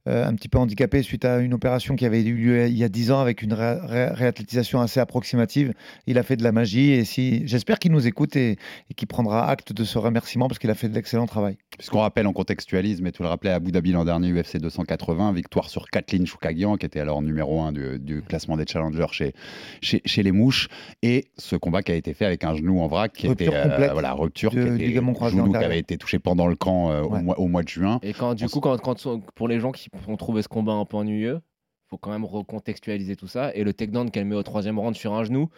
euh, 0.07 0.25
un 0.25 0.33
petit 0.35 0.49
peu 0.49 0.57
handicapé 0.57 1.01
suite 1.03 1.25
à 1.25 1.39
une 1.39 1.53
opération 1.53 1.95
qui 1.95 2.05
avait 2.05 2.21
eu 2.23 2.33
lieu 2.35 2.67
il 2.67 2.77
y 2.77 2.83
a 2.83 2.89
10 2.89 3.11
ans 3.11 3.19
avec 3.19 3.41
une 3.41 3.53
ré- 3.53 3.77
ré- 3.81 4.09
réathlétisation 4.09 4.81
assez 4.81 4.99
approximative. 4.99 5.73
Il 6.07 6.17
a 6.17 6.23
fait 6.23 6.35
de 6.37 6.43
la 6.43 6.51
magie 6.51 6.91
et 6.91 7.05
si, 7.05 7.45
j'espère 7.47 7.77
qu'il 7.79 7.91
nous 7.91 8.07
écoute 8.07 8.35
et, 8.35 8.57
et 8.89 8.93
qu'il 8.95 9.07
prendra 9.07 9.47
acte 9.49 9.73
de 9.73 9.83
ce 9.83 9.97
remerciement 9.97 10.47
parce 10.47 10.59
qu'il 10.59 10.69
a 10.69 10.75
fait 10.75 10.89
de 10.89 10.95
l'excellent 10.95 11.27
travail. 11.27 11.57
Puisqu'on 11.77 11.99
rappelle, 11.99 12.27
on 12.27 12.33
contextualise, 12.33 13.01
mais 13.01 13.11
tu 13.11 13.21
le 13.21 13.27
rappelais 13.27 13.51
à 13.51 13.55
Abu 13.55 13.71
Dhabi 13.71 13.91
l'an 13.91 14.05
dernier, 14.05 14.31
UFC 14.31 14.57
280, 14.57 15.33
victoire 15.33 15.69
sur 15.69 15.89
Kathleen 15.89 16.25
Choukagian, 16.25 16.77
qui 16.77 16.85
était 16.85 16.99
alors 16.99 17.21
numéro 17.21 17.61
1 17.61 17.71
du, 17.71 17.99
du 17.99 18.21
classement 18.21 18.57
des 18.57 18.65
challengers 18.67 19.05
chez, 19.11 19.33
chez, 19.81 20.01
chez 20.05 20.23
les 20.23 20.31
mouches, 20.31 20.67
et 21.03 21.25
ce 21.37 21.55
combat 21.55 21.81
qui 21.83 21.91
a 21.91 21.95
été 21.95 22.13
fait 22.13 22.25
avec 22.25 22.43
un 22.43 22.55
genou 22.55 22.81
en 22.81 22.87
vrac, 22.87 23.13
qui 23.13 23.27
Rupture 23.27 23.47
était 23.47 23.55
euh, 23.57 23.63
complète 23.69 23.91
voilà, 23.93 24.13
rupture, 24.13 24.51
de- 24.51 24.61
qui 24.63 24.69
du 24.69 24.75
était 24.75 24.85
ligament 24.87 25.13
croisé 25.13 25.37
genou 25.37 25.51
qui 25.51 25.57
avait 25.57 25.79
été 25.79 25.97
touché 25.97 26.19
pendant 26.19 26.47
le 26.47 26.55
camp 26.55 26.91
euh, 26.91 27.01
au, 27.03 27.11
Ouais. 27.11 27.21
mois, 27.21 27.39
au 27.39 27.47
mois 27.47 27.63
de 27.63 27.67
juin. 27.69 27.99
Et 28.03 28.13
quand, 28.13 28.33
du 28.35 28.45
On 28.45 28.47
coup, 28.47 28.59
quand, 28.61 28.77
quand, 28.79 29.07
pour 29.35 29.47
les 29.47 29.59
gens 29.59 29.71
qui 29.71 29.89
ont 30.07 30.17
trouvé 30.17 30.41
ce 30.41 30.47
combat 30.47 30.73
un 30.73 30.85
peu 30.85 30.97
ennuyeux, 30.97 31.41
faut 31.89 31.97
quand 31.97 32.11
même 32.11 32.25
recontextualiser 32.25 33.15
tout 33.15 33.27
ça. 33.27 33.53
Et 33.55 33.63
le 33.63 33.73
takedown 33.73 34.09
qu'elle 34.11 34.25
met 34.25 34.35
au 34.35 34.43
troisième 34.43 34.79
round 34.79 34.95
sur 34.95 35.13
un 35.13 35.23
genou, 35.23 35.49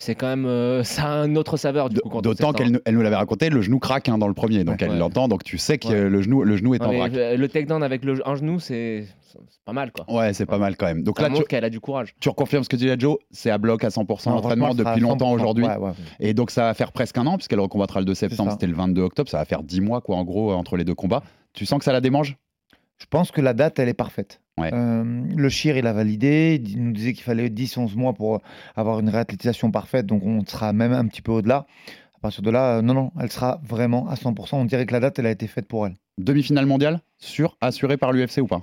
c'est 0.00 0.14
quand 0.14 0.28
même. 0.28 0.46
euh, 0.46 0.84
ça 0.84 1.22
a 1.22 1.26
une 1.26 1.36
autre 1.38 1.56
saveur, 1.56 1.88
du 1.88 1.98
coup. 2.00 2.10
on 2.12 2.20
D'autant 2.20 2.52
qu'elle 2.52 2.70
nous- 2.72 2.78
elle 2.84 2.94
nous 2.94 3.02
l'avait 3.02 3.16
raconté, 3.16 3.50
le 3.50 3.62
genou 3.62 3.78
craque 3.80 4.08
hein, 4.08 4.16
dans 4.18 4.28
le 4.28 4.34
premier, 4.34 4.62
donc 4.62 4.80
elle 4.80 4.90
Ouais. 4.90 4.98
l'entend, 4.98 5.26
donc 5.26 5.42
tu 5.42 5.58
sais 5.58 5.78
que 5.78 5.88
Ouais. 5.88 6.08
le, 6.10 6.22
genou, 6.22 6.44
le 6.44 6.56
genou 6.56 6.74
est 6.74 6.82
en 6.82 6.92
vrac. 6.92 7.12
euh, 7.14 7.36
le 7.36 7.48
takedown 7.48 7.82
avec 7.82 8.04
le, 8.04 8.20
un 8.28 8.34
genou, 8.36 8.60
c'est 8.60 9.06
pas 9.64 9.72
mal, 9.72 9.90
quoi. 9.90 10.04
Ouais, 10.14 10.32
c'est 10.34 10.46
pas 10.46 10.58
mal 10.58 10.76
quand 10.76 10.86
même. 10.86 11.02
Donc 11.02 11.16
ça 11.16 11.22
là, 11.24 11.28
tu, 11.30 11.34
montre 11.34 11.48
qu'elle 11.48 11.64
a 11.64 11.70
du 11.70 11.80
courage. 11.80 12.14
tu 12.20 12.28
reconfirmes 12.28 12.62
ce 12.62 12.68
que 12.68 12.76
disait 12.76 12.94
Joe, 12.98 13.16
c'est 13.32 13.50
à 13.50 13.58
bloc 13.58 13.82
à 13.82 13.88
100% 13.90 14.30
Non, 14.30 14.36
d'entraînement 14.36 14.66
franchement, 14.66 14.84
ça 14.84 14.90
depuis 14.90 15.00
longtemps 15.02 15.30
100%. 15.32 15.34
aujourd'hui. 15.34 15.64
Ouais, 15.66 15.76
ouais. 15.78 15.92
Et 16.20 16.32
donc 16.34 16.50
ça 16.52 16.62
va 16.64 16.74
faire 16.74 16.92
presque 16.92 17.18
un 17.18 17.26
an, 17.26 17.36
puisqu'elle 17.36 17.60
recombattra 17.60 17.98
le 18.00 18.06
2 18.06 18.14
septembre, 18.14 18.52
c'était 18.52 18.66
le 18.68 18.74
22 18.74 19.02
octobre, 19.02 19.28
ça 19.28 19.38
va 19.38 19.44
faire 19.46 19.62
10 19.64 19.80
mois, 19.80 20.00
quoi, 20.00 20.16
en 20.16 20.24
gros, 20.24 20.52
entre 20.52 20.76
les 20.76 20.84
deux 20.84 20.94
combats. 20.94 21.22
Tu 21.54 21.66
sens 21.66 21.78
que 21.80 21.84
ça 21.84 21.92
la 21.92 22.00
démange? 22.00 22.36
Je 22.98 23.06
pense 23.06 23.30
que 23.30 23.40
la 23.40 23.54
date, 23.54 23.78
elle 23.78 23.88
est 23.88 23.94
parfaite. 23.94 24.40
Ouais. 24.58 24.70
Euh, 24.72 25.04
le 25.04 25.48
Chir, 25.48 25.76
il 25.76 25.86
a 25.86 25.92
validé. 25.92 26.60
Il 26.64 26.82
nous 26.82 26.92
disait 26.92 27.12
qu'il 27.12 27.22
fallait 27.22 27.48
10-11 27.48 27.96
mois 27.96 28.12
pour 28.12 28.40
avoir 28.74 28.98
une 29.00 29.08
réathlétisation 29.08 29.70
parfaite. 29.70 30.06
Donc, 30.06 30.24
on 30.24 30.44
sera 30.44 30.72
même 30.72 30.92
un 30.92 31.06
petit 31.06 31.22
peu 31.22 31.32
au-delà. 31.32 31.66
À 32.16 32.20
partir 32.20 32.42
de 32.42 32.50
là, 32.50 32.78
euh, 32.78 32.82
non, 32.82 32.94
non, 32.94 33.12
elle 33.20 33.30
sera 33.30 33.60
vraiment 33.62 34.08
à 34.08 34.14
100%. 34.14 34.56
On 34.56 34.64
dirait 34.64 34.86
que 34.86 34.92
la 34.92 35.00
date, 35.00 35.20
elle 35.20 35.26
a 35.26 35.30
été 35.30 35.46
faite 35.46 35.68
pour 35.68 35.86
elle. 35.86 35.94
Demi-finale 36.18 36.66
mondiale 36.66 37.00
Sûr, 37.18 37.56
assurée 37.60 37.96
par 37.96 38.12
l'UFC 38.12 38.38
ou 38.38 38.48
pas? 38.48 38.62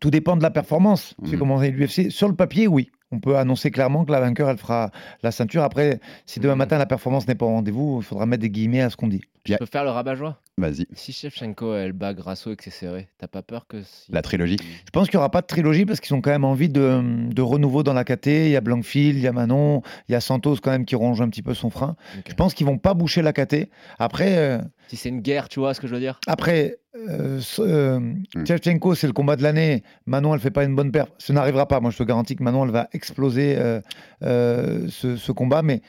Tout 0.00 0.10
dépend 0.10 0.36
de 0.36 0.42
la 0.42 0.50
performance. 0.50 1.14
C'est 1.24 1.32
Mhm. 1.32 1.38
comment 1.38 1.56
on 1.56 1.62
est 1.62 1.70
l'UFC. 1.70 2.10
Sur 2.10 2.28
le 2.28 2.34
papier, 2.34 2.66
oui. 2.66 2.90
On 3.12 3.18
peut 3.18 3.36
annoncer 3.36 3.72
clairement 3.72 4.04
que 4.04 4.12
la 4.12 4.20
vainqueur, 4.20 4.48
elle 4.50 4.56
fera 4.56 4.92
la 5.24 5.32
ceinture. 5.32 5.64
Après, 5.64 5.98
si 6.26 6.38
demain 6.38 6.54
Mhm. 6.54 6.58
matin, 6.58 6.78
la 6.78 6.86
performance 6.86 7.26
n'est 7.26 7.34
pas 7.34 7.44
au 7.44 7.48
rendez-vous, 7.50 7.98
il 8.00 8.04
faudra 8.04 8.24
mettre 8.24 8.42
des 8.42 8.50
guillemets 8.50 8.82
à 8.82 8.88
ce 8.90 8.96
qu'on 8.96 9.08
dit. 9.08 9.20
Tu 9.44 9.56
peux 9.56 9.66
faire 9.66 9.84
le 9.84 9.90
rabat-joie 9.90 10.38
Vas-y, 10.58 10.86
Si 10.92 11.12
Shevchenko, 11.12 11.74
elle 11.74 11.92
bat 11.94 12.12
Grasso 12.12 12.52
et 12.52 12.56
que 12.56 12.62
c'est 12.62 12.70
serré, 12.70 13.08
t'as 13.18 13.26
pas 13.26 13.40
peur 13.42 13.66
que. 13.66 13.82
si- 13.82 14.12
la 14.12 14.20
trilogie. 14.20 14.58
Je 14.84 14.90
pense 14.92 15.08
qu'il 15.08 15.16
n'y 15.16 15.20
aura 15.20 15.30
pas 15.30 15.40
de 15.40 15.46
trilogie 15.46 15.86
parce 15.86 15.98
qu'ils 16.00 16.14
ont 16.14 16.20
quand 16.20 16.30
même 16.30 16.44
envie 16.44 16.68
de, 16.68 17.00
de 17.32 17.42
renouveau 17.42 17.82
dans 17.82 17.94
la 17.94 18.04
KT. 18.04 18.26
Il 18.46 18.50
y 18.50 18.56
a 18.56 18.60
Blankfield, 18.60 19.16
il 19.16 19.22
y 19.22 19.26
a 19.26 19.32
Manon, 19.32 19.82
il 20.08 20.12
y 20.12 20.14
a 20.14 20.20
Santos 20.20 20.56
quand 20.62 20.70
même 20.70 20.84
qui 20.84 20.94
ronge 20.96 21.20
un 21.22 21.30
petit 21.30 21.42
peu 21.42 21.54
son 21.54 21.70
frein. 21.70 21.96
Je 22.28 22.34
pense 22.34 22.52
qu'ils 22.54 22.66
vont 22.66 22.76
pas 22.78 22.92
boucher 22.94 23.22
la 23.22 23.32
KT. 23.32 23.70
Après, 23.98 24.36
euh, 24.36 24.58
Si 24.88 24.96
c'est 24.96 25.08
une 25.08 25.20
guerre, 25.22 25.48
tu 25.48 25.60
vois 25.60 25.72
ce 25.72 25.80
que 25.80 25.86
je 25.88 25.94
veux 25.94 26.00
dire? 26.00 26.20
après 26.26 26.76
euh, 27.08 27.40
euh, 27.60 28.12
Shevchenko, 28.46 28.94
c'est 28.94 29.06
le 29.06 29.12
combat 29.14 29.36
de 29.36 29.42
l'année. 29.42 29.82
Manon, 30.06 30.34
elle 30.34 30.40
fait 30.40 30.50
pas 30.50 30.64
une 30.64 30.74
bonne 30.76 30.92
perte. 30.92 31.12
Ce 31.18 31.32
n'arrivera 31.32 31.66
pas. 31.68 31.80
Moi, 31.80 31.90
je 31.90 31.98
te 31.98 32.02
garantis 32.02 32.36
que 32.36 32.42
Manon, 32.42 32.64
elle 32.64 32.70
va 32.70 32.88
exploser 32.92 33.56
euh, 33.58 33.80
euh, 34.22 34.86
ce, 34.88 35.16
ce 35.16 35.32
combat. 35.32 35.62
Mais 35.62 35.82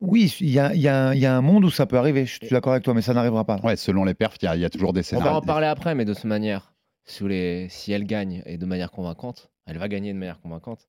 Oui, 0.00 0.34
il 0.40 0.50
y 0.50 0.58
a, 0.58 0.74
il 0.74 0.80
y 0.80 0.88
a 0.88 1.08
un- 1.08 1.14
il 1.14 1.20
y 1.20 1.26
a 1.26 1.36
un 1.36 1.40
monde 1.40 1.64
où 1.64 1.70
ça 1.70 1.86
peut 1.86 1.98
arriver. 1.98 2.26
Je 2.26 2.34
suis 2.38 2.48
d'accord 2.50 2.72
avec 2.72 2.84
toi, 2.84 2.94
mais 2.94 3.02
ça 3.02 3.14
n'arrivera 3.14 3.44
pas. 3.44 3.56
là. 3.56 3.64
Ouais, 3.64 3.76
selon 3.76 4.04
les 4.04 4.14
perfs, 4.14 4.36
il 4.42 4.46
y, 4.46 4.48
a- 4.48 4.56
il 4.56 4.60
y 4.62 4.64
a 4.64 4.70
toujours 4.70 4.92
des 4.92 5.00
On 5.00 5.04
scénarios. 5.04 5.30
va 5.30 5.36
en 5.38 5.40
parler 5.42 5.66
après, 5.68 5.94
mais 5.94 6.04
de 6.04 6.14
cette 6.14 6.24
manière, 6.24 6.72
sous 7.04 7.28
les... 7.28 7.68
si 7.70 7.92
elle 7.92 8.04
gagne 8.04 8.42
et 8.46 8.58
de 8.58 8.66
manière 8.66 8.90
convaincante, 8.90 9.50
elle 9.66 9.78
va 9.78 9.86
gagner 9.88 10.12
de 10.12 10.18
manière 10.18 10.40
convaincante. 10.40 10.88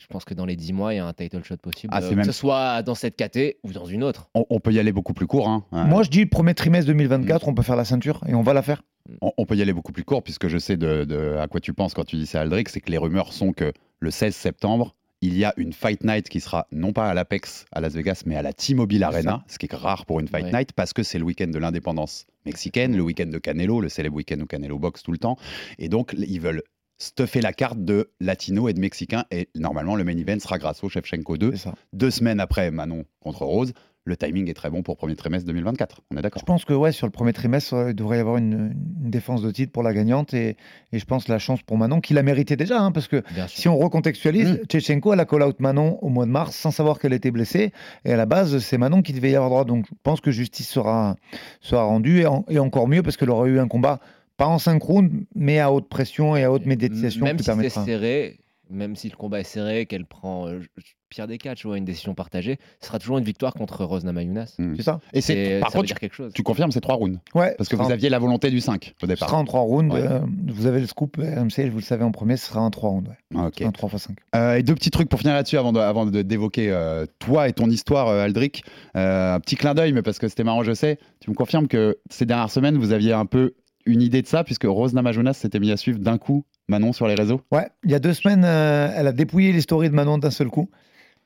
Je 0.00 0.06
pense 0.06 0.24
que 0.24 0.34
dans 0.34 0.46
les 0.46 0.56
10 0.56 0.72
mois, 0.72 0.94
il 0.94 0.96
y 0.96 1.00
a 1.00 1.06
un 1.06 1.12
title 1.12 1.44
shot 1.44 1.58
possible, 1.58 1.92
Ah, 1.94 2.02
euh, 2.02 2.14
que 2.16 2.24
ce 2.24 2.32
soit 2.32 2.82
dans 2.82 2.94
cette 2.94 3.16
KT 3.16 3.58
ou 3.62 3.72
dans 3.72 3.84
une 3.84 4.02
autre. 4.02 4.28
On, 4.34 4.44
on 4.50 4.58
peut 4.58 4.72
y 4.72 4.78
aller 4.80 4.92
beaucoup 4.92 5.12
plus 5.12 5.26
court. 5.26 5.48
Hein. 5.48 5.64
Euh, 5.74 5.84
Moi, 5.84 6.02
je 6.02 6.10
dis 6.10 6.26
premier 6.26 6.54
trimestre 6.54 6.86
2024, 6.88 7.46
on 7.48 7.54
peut 7.54 7.62
faire 7.62 7.76
la 7.76 7.84
ceinture 7.84 8.20
et 8.26 8.34
on 8.34 8.42
va 8.42 8.54
la 8.54 8.62
faire. 8.62 8.82
on, 9.20 9.30
on 9.36 9.44
peut 9.46 9.56
y 9.56 9.62
aller 9.62 9.72
beaucoup 9.74 9.92
plus 9.92 10.04
court, 10.04 10.22
puisque 10.22 10.48
je 10.48 10.58
sais 10.58 10.76
de, 10.76 11.04
de- 11.04 11.36
à 11.38 11.46
quoi 11.48 11.60
tu 11.60 11.72
penses 11.74 11.94
quand 11.94 12.04
tu 12.04 12.16
dis 12.16 12.26
ça, 12.26 12.40
Aldric, 12.40 12.70
c'est 12.70 12.80
que 12.80 12.90
les 12.90 12.98
rumeurs 12.98 13.32
sont 13.32 13.52
que 13.52 13.72
le 14.00 14.10
16 14.10 14.34
septembre, 14.34 14.96
il 15.22 15.36
y 15.36 15.44
a 15.44 15.52
une 15.58 15.74
Fight 15.74 16.02
Night 16.02 16.30
qui 16.30 16.40
sera 16.40 16.66
non 16.72 16.94
pas 16.94 17.10
à 17.10 17.12
l'Apex 17.12 17.66
à 17.72 17.82
Las 17.82 17.92
Vegas, 17.92 18.22
mais 18.24 18.36
à 18.36 18.42
la 18.42 18.54
T-Mobile 18.54 19.04
Arena, 19.04 19.44
ce 19.48 19.58
qui 19.58 19.66
est 19.66 19.74
rare 19.74 20.06
pour 20.06 20.18
une 20.18 20.28
Fight 20.28 20.44
Ouais. 20.46 20.52
Night, 20.52 20.72
parce 20.72 20.94
que 20.94 21.02
c'est 21.02 21.18
le 21.18 21.24
week-end 21.24 21.48
de 21.48 21.58
l'indépendance 21.58 22.24
mexicaine, 22.46 22.96
le 22.96 23.02
week-end 23.02 23.26
de 23.26 23.36
Canelo, 23.36 23.82
le 23.82 23.90
célèbre 23.90 24.16
week-end 24.16 24.40
où 24.40 24.46
Canelo 24.46 24.78
boxe 24.78 25.02
tout 25.02 25.12
le 25.12 25.18
temps. 25.18 25.36
Et 25.78 25.90
donc, 25.90 26.14
ils 26.16 26.40
veulent 26.40 26.62
stuffer 27.02 27.40
la 27.40 27.52
carte 27.52 27.84
de 27.84 28.10
latino 28.20 28.68
et 28.68 28.72
de 28.74 28.80
mexicain. 28.80 29.24
Et 29.30 29.48
normalement, 29.56 29.96
le 29.96 30.04
main 30.04 30.16
event 30.16 30.38
sera 30.38 30.58
grâce 30.58 30.84
au 30.84 30.88
Shevchenko 30.88 31.36
2. 31.36 31.50
C'est 31.52 31.56
ça. 31.56 31.74
Deux 31.92 32.10
semaines 32.10 32.38
après 32.40 32.70
Manon 32.70 33.04
contre 33.20 33.44
Rose. 33.44 33.72
Le 34.06 34.16
timing 34.16 34.48
est 34.48 34.54
très 34.54 34.70
bon 34.70 34.82
pour 34.82 34.96
premier 34.96 35.14
trimestre 35.14 35.46
2024. 35.46 36.00
On 36.10 36.16
est 36.16 36.22
d'accord 36.22 36.40
Je 36.40 36.46
pense 36.46 36.64
que 36.64 36.72
ouais, 36.72 36.90
sur 36.90 37.06
le 37.06 37.10
premier 37.10 37.34
trimestre, 37.34 37.88
il 37.90 37.94
devrait 37.94 38.16
y 38.16 38.20
avoir 38.20 38.38
une, 38.38 38.72
une 39.04 39.10
défense 39.10 39.42
de 39.42 39.50
titre 39.50 39.72
pour 39.72 39.82
la 39.82 39.92
gagnante 39.92 40.32
et, 40.32 40.56
et 40.92 40.98
je 40.98 41.04
pense 41.04 41.28
la 41.28 41.38
chance 41.38 41.60
pour 41.62 41.76
Manon, 41.76 42.00
qui 42.00 42.14
l'a 42.14 42.22
mérité 42.22 42.56
déjà, 42.56 42.80
hein, 42.80 42.92
parce 42.92 43.08
que 43.08 43.22
si 43.46 43.68
on 43.68 43.76
recontextualise, 43.76 44.52
Mm. 44.52 44.64
Tchéchenko, 44.68 45.12
elle 45.12 45.20
a 45.20 45.26
call 45.26 45.42
out 45.42 45.60
Manon 45.60 45.98
au 46.00 46.08
mois 46.08 46.24
de 46.24 46.30
mars 46.30 46.56
sans 46.56 46.70
savoir 46.70 46.98
qu'elle 46.98 47.12
était 47.12 47.30
blessée 47.30 47.72
et 48.06 48.12
à 48.12 48.16
la 48.16 48.24
base, 48.26 48.58
c'est 48.60 48.78
Manon 48.78 49.02
qui 49.02 49.12
devait 49.12 49.30
y 49.32 49.36
avoir 49.36 49.50
droit. 49.50 49.64
Donc 49.66 49.84
je 49.86 49.94
pense 50.02 50.22
que 50.22 50.30
justice 50.30 50.68
sera, 50.68 51.16
sera 51.60 51.84
rendue 51.84 52.20
et, 52.22 52.26
en- 52.26 52.46
et 52.48 52.58
encore 52.58 52.88
mieux 52.88 53.02
parce 53.02 53.18
qu'elle 53.18 53.30
aurait 53.30 53.50
eu 53.50 53.60
un 53.60 53.68
combat 53.68 54.00
pas 54.40 54.46
en 54.48 54.58
synchrone, 54.58 55.26
mais 55.34 55.58
à 55.60 55.70
haute 55.72 55.88
pression 55.88 56.34
et 56.36 56.44
à 56.44 56.50
haute 56.50 56.66
médiatisation 56.66 57.24
Même 57.24 57.38
si 57.38 57.44
c'est 57.44 57.68
serré, 57.70 58.40
même 58.70 58.96
si 58.96 59.08
le 59.10 59.16
combat 59.16 59.40
est 59.40 59.44
serré, 59.44 59.86
qu'elle 59.86 60.06
prend, 60.06 60.46
euh, 60.48 60.60
pire 61.08 61.26
des 61.26 61.38
cas, 61.38 61.56
tu 61.56 61.66
vois, 61.66 61.76
une 61.76 61.84
décision 61.84 62.14
partagée, 62.14 62.58
ce 62.80 62.86
sera 62.86 63.00
toujours 63.00 63.18
une 63.18 63.24
victoire 63.24 63.52
contre 63.52 63.84
Rose 63.84 64.04
Namajunas. 64.04 64.54
Mm. 64.58 64.74
C'est 64.76 64.82
ça 64.82 65.00
Et 65.12 65.20
c'est, 65.20 65.58
par 65.60 65.70
ça 65.72 65.78
veut 65.78 65.80
contre, 65.82 65.86
dire 65.88 65.98
quelque 65.98 66.14
chose. 66.14 66.32
tu 66.32 66.44
confirmes 66.44 66.70
ces 66.70 66.80
trois 66.80 66.94
rounds 66.94 67.18
Ouais. 67.34 67.52
Parce 67.58 67.68
que 67.68 67.76
ce 67.76 67.82
vous 67.82 67.90
aviez 67.90 68.08
la 68.08 68.20
volonté 68.20 68.48
du 68.48 68.60
5 68.60 68.94
au 68.96 69.00
ce 69.00 69.06
départ. 69.06 69.28
sera 69.28 69.38
en 69.40 69.44
trois 69.44 69.60
rounds. 69.62 69.92
Ouais. 69.92 70.02
euh, 70.06 70.20
vous 70.46 70.66
avez 70.66 70.80
le 70.80 70.86
scoop 70.86 71.16
RMC, 71.18 71.68
vous 71.68 71.78
le 71.78 71.82
savez 71.82 72.04
en 72.04 72.12
premier, 72.12 72.36
ce 72.36 72.46
sera 72.46 72.60
en 72.60 72.70
trois 72.70 72.90
rounds. 72.90 73.08
Ouais. 73.10 73.16
Ah, 73.40 73.46
ok. 73.48 73.54
Ce 73.58 73.64
En 73.64 73.72
3 73.72 73.90
x 73.92 74.02
5. 74.04 74.16
Euh, 74.36 74.54
et 74.54 74.62
deux 74.62 74.74
petits 74.76 74.90
trucs 74.90 75.08
pour 75.08 75.18
finir 75.18 75.34
là-dessus 75.34 75.58
avant 75.58 75.72
de- 75.72 75.80
avant 75.80 76.06
de, 76.06 76.22
d'évoquer 76.22 76.70
euh, 76.70 77.06
toi 77.18 77.48
et 77.48 77.52
ton 77.52 77.68
histoire, 77.68 78.06
euh, 78.06 78.22
Aldric. 78.24 78.62
Euh, 78.96 79.34
un 79.34 79.40
petit 79.40 79.56
clin 79.56 79.74
d'œil, 79.74 79.92
mais 79.92 80.02
parce 80.02 80.18
que 80.20 80.28
c'était 80.28 80.44
marrant, 80.44 80.62
je 80.62 80.72
sais. 80.74 80.98
Tu 81.20 81.28
me 81.30 81.34
confirmes 81.34 81.66
que 81.66 81.98
ces 82.08 82.24
dernières 82.24 82.50
semaines, 82.50 82.78
vous 82.78 82.92
aviez 82.92 83.12
un 83.12 83.26
peu 83.26 83.54
une 83.90 84.02
idée 84.02 84.22
de 84.22 84.26
ça, 84.26 84.44
puisque 84.44 84.64
Rose 84.64 84.94
Namajunas 84.94 85.34
s'était 85.34 85.60
mis 85.60 85.70
à 85.70 85.76
suivre 85.76 85.98
d'un 85.98 86.18
coup 86.18 86.44
Manon 86.68 86.92
sur 86.92 87.06
les 87.06 87.14
réseaux 87.14 87.40
Ouais, 87.50 87.68
il 87.84 87.90
y 87.90 87.94
a 87.94 87.98
deux 87.98 88.14
semaines, 88.14 88.44
euh, 88.44 88.92
elle 88.96 89.06
a 89.06 89.12
dépouillé 89.12 89.52
les 89.52 89.60
stories 89.60 89.90
de 89.90 89.94
Manon 89.94 90.18
d'un 90.18 90.30
seul 90.30 90.48
coup. 90.48 90.70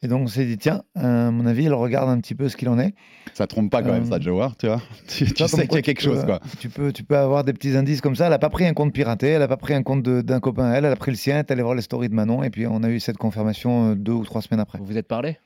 Et 0.03 0.09
donc 0.09 0.23
on 0.23 0.27
s'est 0.27 0.45
dit, 0.45 0.59
tiens, 0.59 0.83
euh, 0.99 1.29
à 1.29 1.31
mon 1.31 1.47
avis, 1.47 1.65
elle 1.67 1.73
regarde 1.75 2.11
un 2.11 2.21
petit 2.21 2.35
peu 2.35 2.49
ce 2.51 2.57
qu'il 2.57 2.69
en 2.69 2.79
est. 2.79 2.95
Ça 3.33 3.47
trompe 3.47 3.71
pas 3.71 3.83
quand 3.83 3.93
même, 3.93 4.03
Euh, 4.03 4.07
ça, 4.11 4.21
Joe, 4.21 4.43
hein, 4.45 4.53
tu 4.59 4.67
vois 4.67 4.83
Tu, 5.09 5.25
sais 5.27 5.67
qu'il 5.67 5.77
y 5.77 5.79
a 5.79 5.83
quelque 5.83 6.03
chose, 6.03 6.25
quoi. 6.25 6.41
Tu 6.61 6.69
peux, 6.69 6.93
tu 6.93 7.05
peux 7.05 7.17
avoir 7.17 7.43
des 7.45 7.53
petits 7.55 7.75
indices 7.77 8.01
comme 8.03 8.15
ça. 8.15 8.25
Elle 8.25 8.31
n'a 8.31 8.39
pas 8.39 8.51
pris 8.51 8.67
un 8.67 8.75
compte 8.75 8.93
piraté, 8.93 9.29
elle 9.29 9.39
n'a 9.39 9.49
pas 9.49 9.57
pris 9.57 9.73
un 9.73 9.83
compte 9.83 10.03
de- 10.03 10.21
d'un 10.21 10.41
copain 10.41 10.65
à 10.71 10.75
elle, 10.75 10.85
elle 10.85 10.93
a 10.93 10.97
pris 10.97 11.11
le 11.11 11.17
sien, 11.17 11.35
elle 11.37 11.41
est 11.41 11.51
allée 11.51 11.63
voir 11.63 11.75
les 11.75 11.83
stories 11.83 12.09
de 12.11 12.15
Manon, 12.15 12.43
et 12.43 12.51
puis 12.51 12.67
on 12.67 12.83
a 12.83 12.91
eu 12.91 13.01
cette 13.01 13.17
confirmation 13.17 13.95
deux 13.95 14.13
ou 14.13 14.25
trois 14.25 14.43
semaines 14.43 14.61
après. 14.61 14.79
Vous 14.79 14.85
vous 14.85 14.99
êtes 14.99 15.09
parlé? 15.09 15.39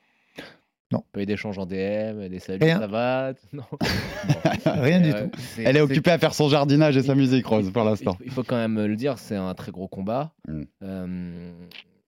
Non. 0.90 1.04
Pas 1.12 1.20
eu 1.22 1.26
d'échange 1.26 1.58
en 1.58 1.66
DM, 1.66 2.28
des 2.28 2.38
saluts, 2.38 2.64
Rien. 2.64 2.78
ça 2.80 2.86
va 2.86 3.32
Non. 3.52 3.64
Rien 4.64 5.00
du 5.00 5.10
Euh, 5.12 5.26
tout. 5.26 5.38
Elle 5.62 5.76
est 5.76 5.80
occupée 5.82 6.10
à 6.10 6.18
faire 6.18 6.32
son 6.34 6.48
jardinage 6.48 6.96
et 6.96 7.02
sa 7.02 7.14
musique, 7.14 7.44
Rose, 7.46 7.70
pour 7.72 7.84
l'instant. 7.84 8.16
Il 8.24 8.30
faut 8.30 8.42
quand 8.42 8.56
même 8.56 8.82
le 8.86 8.96
dire, 8.96 9.18
c'est 9.18 9.36
un 9.36 9.52
très 9.54 9.70
gros 9.70 9.86
combat. 9.88 10.32
Mm. 10.48 10.62
Euh, 10.82 11.52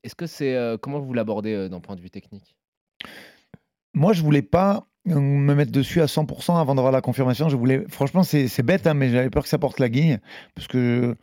Est-ce 0.02 0.14
que 0.14 0.26
c'est 0.26 0.54
euh, 0.56 0.78
comment 0.78 0.98
vous 0.98 1.12
l'abordez 1.12 1.52
euh, 1.54 1.68
d'un 1.68 1.80
point 1.80 1.94
de 1.94 2.00
vue 2.00 2.10
technique? 2.10 2.56
Moi, 3.92 4.12
je 4.14 4.22
voulais 4.22 4.42
pas 4.42 4.86
me 5.06 5.54
mettre 5.54 5.72
dessus 5.72 6.00
à 6.00 6.06
100% 6.06 6.58
avant 6.60 6.74
d'avoir 6.74 6.92
la 6.92 7.00
confirmation. 7.00 7.48
Je 7.48 7.56
voulais, 7.56 7.84
franchement, 7.88 8.22
c'est 8.22 8.62
bête, 8.62 8.86
hein, 8.86 8.94
mais 8.94 9.10
j'avais 9.10 9.30
peur 9.30 9.42
que 9.42 9.48
ça 9.48 9.58
porte 9.58 9.78
la 9.80 9.88
guigne 9.88 10.20
parce 10.54 10.68
que 10.68 11.16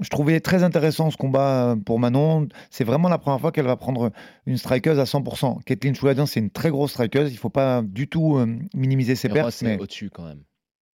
je 0.00 0.08
trouvais 0.10 0.40
très 0.40 0.62
intéressant 0.62 1.10
ce 1.10 1.16
combat 1.16 1.70
euh, 1.70 1.76
pour 1.76 1.98
Manon. 1.98 2.48
C'est 2.70 2.84
vraiment 2.84 3.08
la 3.08 3.18
première 3.18 3.40
fois 3.40 3.52
qu'elle 3.52 3.66
va 3.66 3.76
prendre 3.76 4.12
une 4.46 4.56
strikeuse 4.56 4.98
à 4.98 5.04
100%. 5.04 5.62
Kathleen 5.64 5.94
Chouladian, 5.94 6.26
c'est 6.26 6.40
une 6.40 6.50
très 6.50 6.70
grosse 6.70 6.92
strikeuse. 6.92 7.32
Il 7.32 7.36
faut 7.36 7.50
pas 7.50 7.82
du 7.82 8.08
tout 8.08 8.36
euh, 8.36 8.46
minimiser 8.74 9.14
ses 9.16 9.28
pertes. 9.28 9.60
Mais 9.62 9.78
au-dessus 9.78 10.10
quand 10.10 10.24
même. 10.24 10.42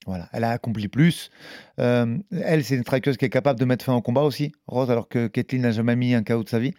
voilà, 0.06 0.30
elle 0.34 0.44
a 0.44 0.52
accompli 0.52 0.88
plus. 0.88 1.32
Euh, 1.80 2.18
elle, 2.32 2.64
c'est 2.64 2.76
une 2.76 2.84
strikeuse 2.84 3.18
qui 3.18 3.26
est 3.26 3.30
capable 3.30 3.60
de 3.60 3.66
mettre 3.66 3.86
fin 3.86 3.96
au 3.96 4.02
combat 4.02 4.22
aussi, 4.22 4.52
Rose, 4.68 4.92
alors 4.92 5.08
que 5.08 5.28
Kathleen 5.28 5.64
n'a 5.64 5.72
jamais 5.72 5.96
mis 5.96 6.14
un 6.14 6.24
KO 6.24 6.44
de 6.44 6.50
sa 6.50 6.60
vie. 6.60 6.74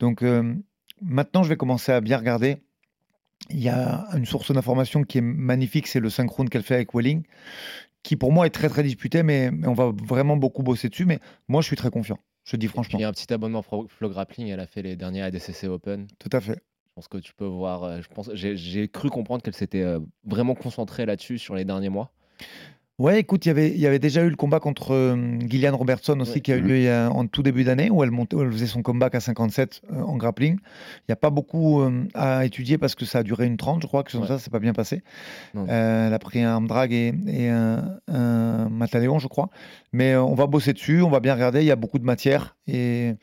Donc 0.00 0.22
euh, 0.22 0.54
maintenant, 1.00 1.44
je 1.44 1.48
vais 1.48 1.56
commencer 1.56 1.92
à 1.92 2.00
bien 2.00 2.18
regarder. 2.18 2.56
Il 3.50 3.60
y 3.60 3.68
a 3.68 4.08
une 4.14 4.26
source 4.26 4.52
d'information 4.52 5.04
qui 5.04 5.18
est 5.18 5.22
magnifique, 5.22 5.86
c'est 5.86 6.00
le 6.00 6.10
synchrone 6.10 6.48
qu'elle 6.48 6.64
fait 6.64 6.74
avec 6.74 6.92
Welling, 6.92 7.22
qui 8.02 8.16
pour 8.16 8.32
moi 8.32 8.46
est 8.46 8.50
très 8.50 8.68
très 8.68 8.82
disputé, 8.82 9.22
mais, 9.22 9.50
mais 9.50 9.66
on 9.68 9.74
va 9.74 9.92
vraiment 10.04 10.36
beaucoup 10.36 10.62
bosser 10.62 10.88
dessus. 10.88 11.04
Mais 11.04 11.18
moi, 11.48 11.60
je 11.62 11.66
suis 11.66 11.76
très 11.76 11.90
confiant. 11.90 12.18
Je 12.44 12.56
dis 12.56 12.66
franchement. 12.68 12.98
Il 12.98 13.02
y 13.02 13.04
a 13.04 13.08
un 13.08 13.12
petit 13.12 13.30
abonnement 13.32 13.62
Flo 13.62 13.86
Flo 13.88 14.08
Grappling, 14.08 14.48
elle 14.48 14.60
a 14.60 14.66
fait 14.66 14.82
les 14.82 14.96
derniers 14.96 15.22
ADCC 15.22 15.64
Open. 15.68 16.06
Tout 16.18 16.30
à 16.32 16.40
fait. 16.40 16.62
Je 16.86 16.92
pense 16.94 17.08
que 17.08 17.18
tu 17.18 17.32
peux 17.34 17.44
voir. 17.44 17.84
euh, 17.84 18.00
Je 18.02 18.08
pense, 18.08 18.30
j'ai- 18.34 18.56
j'ai 18.56 18.88
cru 18.88 19.10
comprendre 19.10 19.42
qu'elle 19.42 19.54
s'était 19.54 19.82
euh, 19.82 20.00
vraiment 20.24 20.54
concentrée 20.54 21.04
là-dessus 21.06 21.38
sur 21.38 21.54
les 21.54 21.64
derniers 21.64 21.90
mois. 21.90 22.10
Ouais, 22.98 23.20
écoute, 23.20 23.46
il 23.46 23.48
y 23.48 23.50
avait- 23.52 23.70
il 23.70 23.78
y 23.78 23.86
avait 23.86 24.00
déjà 24.00 24.24
eu 24.24 24.28
le 24.28 24.34
combat 24.34 24.58
contre 24.58 24.92
euh, 24.92 25.38
Gillian 25.48 25.76
Robertson 25.76 26.18
aussi 26.18 26.32
Ouais. 26.32 26.40
qui 26.40 26.52
a 26.52 26.56
eu 26.56 26.62
Mhm. 26.62 26.66
lieu 26.68 26.76
il 26.78 26.82
y 26.82 26.88
a- 26.88 27.08
en 27.12 27.28
tout 27.28 27.44
début 27.44 27.62
d'année 27.62 27.90
où 27.90 28.02
elle, 28.02 28.10
montait, 28.10 28.34
où 28.34 28.42
elle 28.42 28.50
faisait 28.50 28.66
son 28.66 28.82
comeback 28.82 29.14
à 29.14 29.20
57 29.20 29.82
euh, 29.92 30.00
en 30.02 30.16
grappling. 30.16 30.54
Il 30.54 31.02
n'y 31.08 31.12
a 31.12 31.16
pas 31.16 31.30
beaucoup 31.30 31.80
euh, 31.80 32.04
à 32.14 32.44
étudier 32.44 32.76
parce 32.76 32.96
que 32.96 33.04
ça 33.04 33.20
a 33.20 33.22
duré 33.22 33.46
une 33.46 33.56
30, 33.56 33.82
je 33.82 33.86
crois, 33.86 34.02
que 34.02 34.16
Ouais. 34.18 34.26
ça, 34.26 34.40
c'est 34.40 34.50
pas 34.50 34.58
bien 34.58 34.72
passé. 34.72 35.02
Elle 35.54 36.12
a 36.12 36.18
pris 36.18 36.42
un 36.42 36.50
arm 36.54 36.66
drag 36.66 36.92
et, 36.92 37.14
et 37.28 37.48
un, 37.48 37.98
un 38.08 38.68
Mataléon, 38.68 39.20
je 39.20 39.28
crois. 39.28 39.48
Mais 39.92 40.16
on 40.16 40.34
va 40.34 40.48
bosser 40.48 40.72
dessus, 40.72 41.00
on 41.00 41.08
va 41.10 41.20
bien 41.20 41.34
regarder, 41.34 41.60
il 41.60 41.66
y 41.66 41.70
a 41.70 41.76
beaucoup 41.76 42.00
de 42.00 42.04
matière. 42.04 42.56
Et 42.66 43.14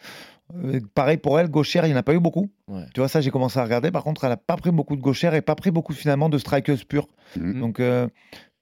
euh, 0.54 0.80
pareil 0.94 1.18
pour 1.18 1.40
elle, 1.40 1.50
gauchère, 1.50 1.86
il 1.86 1.90
n'y 1.90 1.96
en 1.96 1.98
a 2.00 2.04
pas 2.04 2.14
eu 2.14 2.20
beaucoup. 2.20 2.50
Ouais. 2.68 2.86
Tu 2.94 3.00
vois, 3.00 3.08
ça, 3.08 3.22
j'ai 3.22 3.32
commencé 3.32 3.58
à 3.60 3.64
regarder. 3.64 3.92
Par 3.92 4.04
contre, 4.04 4.24
elle 4.26 4.30
n'a 4.30 4.38
pas 4.38 4.58
pris 4.58 4.72
beaucoup 4.72 4.96
de 4.96 5.02
gauchère 5.02 5.34
et 5.34 5.42
pas 5.42 5.56
pris 5.56 5.72
beaucoup 5.72 5.94
finalement 5.94 6.30
de 6.30 6.38
strikeuse 6.38 6.84
pure. 6.84 7.08
Mhm. 7.38 7.60
Donc, 7.60 7.80
euh, 7.80 8.08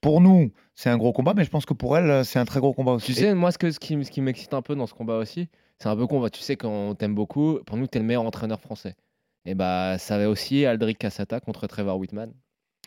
pour 0.00 0.20
nous, 0.20 0.50
c'est 0.74 0.90
un 0.90 0.96
gros 0.96 1.12
combat, 1.12 1.34
mais 1.36 1.44
je 1.44 1.50
pense 1.50 1.66
que 1.66 1.74
pour 1.74 1.96
elle, 1.96 2.24
c'est 2.24 2.38
un 2.38 2.44
très 2.44 2.60
gros 2.60 2.72
combat 2.72 2.92
aussi. 2.92 3.12
Tu 3.14 3.20
sais, 3.20 3.34
moi, 3.34 3.52
ce, 3.52 3.58
que, 3.58 3.70
ce 3.70 3.78
qui, 3.78 4.02
ce 4.04 4.10
qui 4.10 4.20
m'excite 4.20 4.54
un 4.54 4.62
peu 4.62 4.74
dans 4.74 4.86
ce 4.86 4.94
combat 4.94 5.16
aussi, 5.18 5.48
c'est 5.78 5.88
un 5.88 5.96
peu 5.96 6.06
con. 6.06 6.26
Tu 6.28 6.40
sais, 6.40 6.56
quand 6.56 6.70
on 6.70 6.94
t'aime 6.94 7.14
beaucoup, 7.14 7.58
pour 7.66 7.76
nous, 7.76 7.86
t'es 7.86 7.98
le 7.98 8.04
meilleur 8.04 8.24
entraîneur 8.24 8.60
français. 8.60 8.94
Et 9.46 9.54
bah, 9.54 9.98
ça 9.98 10.16
va 10.18 10.28
aussi 10.30 10.64
Aldric 10.64 10.98
Cassata 10.98 11.40
contre 11.40 11.66
Trevor 11.66 11.98
Whitman. 11.98 12.32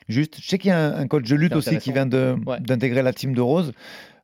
Juste, 0.08 0.40
je 0.42 0.48
sais 0.48 0.58
qu'il 0.58 0.70
y 0.70 0.72
a 0.72 0.80
un, 0.80 1.00
un 1.00 1.08
coach 1.08 1.28
de 1.28 1.36
lutte 1.36 1.56
aussi 1.56 1.78
qui 1.80 1.92
vient 1.92 2.06
de- 2.06 2.36
Ouais. 2.46 2.60
d'intégrer 2.60 3.02
la 3.04 3.14
team 3.14 3.34
de 3.34 3.42
Rose. 3.42 3.74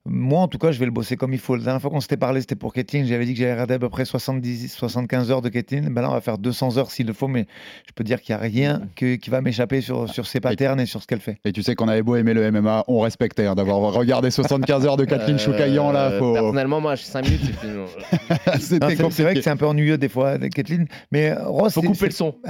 Moi, 0.06 0.42
en 0.42 0.50
tout 0.50 0.58
cas, 0.58 0.72
je 0.74 0.80
vais 0.80 0.86
le 0.86 0.92
bosser 0.92 1.16
comme 1.16 1.32
il 1.32 1.40
faut. 1.40 1.56
La 1.56 1.64
dernière 1.64 1.82
fois 1.82 1.90
qu'on 1.90 2.02
s'était 2.02 2.18
parlé, 2.18 2.42
c'était 2.42 2.56
pour 2.58 2.74
Kathleen. 2.74 3.06
J'avais 3.06 3.26
dit 3.26 3.34
que 3.34 3.40
j'allais 3.40 3.54
regarder 3.54 3.76
à 3.76 3.80
peu 3.80 3.88
près 3.88 4.04
70, 4.04 4.68
75 4.74 5.32
heures 5.32 5.42
de 5.42 5.48
Kathleen. 5.48 5.88
Ben 5.94 6.02
là, 6.02 6.10
on 6.10 6.14
va 6.14 6.20
faire 6.20 6.38
200 6.38 6.78
heures 6.78 6.92
s'il 6.92 7.08
le 7.08 7.14
faut, 7.14 7.30
mais 7.30 7.46
je 7.88 7.94
peux 7.96 8.04
dire 8.04 8.22
qu'il 8.22 8.36
n'y 8.36 8.40
a 8.40 8.44
rien 8.44 8.82
que- 8.98 9.16
qui 9.16 9.30
va 9.30 9.40
m'échapper 9.40 9.80
sur, 9.80 10.10
sur 10.10 10.28
ses 10.28 10.42
patterns 10.42 10.82
et 10.82 10.86
sur 10.86 11.02
ce 11.02 11.08
qu'elle 11.08 11.22
fait. 11.22 11.38
Et 11.46 11.54
tu 11.54 11.64
sais 11.64 11.74
qu'on 11.76 11.88
avait 11.88 12.02
beau 12.04 12.18
aimer 12.18 12.34
le 12.34 12.52
MMA, 12.52 12.84
on 12.90 13.00
respectait 13.00 13.46
hein, 13.46 13.56
d'avoir 13.56 13.78
regardé 13.94 14.30
75 14.30 14.86
heures 14.86 14.98
de 14.98 15.06
Kathleen 15.06 15.36
Euh, 15.38 15.40
Choukayan 15.40 15.94
là. 15.94 16.12
Faut... 16.20 16.34
Personnellement, 16.34 16.82
moi, 16.82 16.98
5 16.98 17.24
minutes, 17.26 17.42
c'est 18.60 18.80
vrai 19.24 19.36
que 19.36 19.42
c'est 19.42 19.50
un 19.50 19.56
peu 19.58 19.68
ennuyeux 19.68 19.98
des 19.98 20.10
fois, 20.10 20.38
Kathleen. 20.38 20.86
Mais 21.14 21.30
euh, 21.30 21.48
Rose, 21.48 21.74
Faut 21.74 21.82
couper 21.82 22.08
le 22.08 22.12
son. 22.12 22.36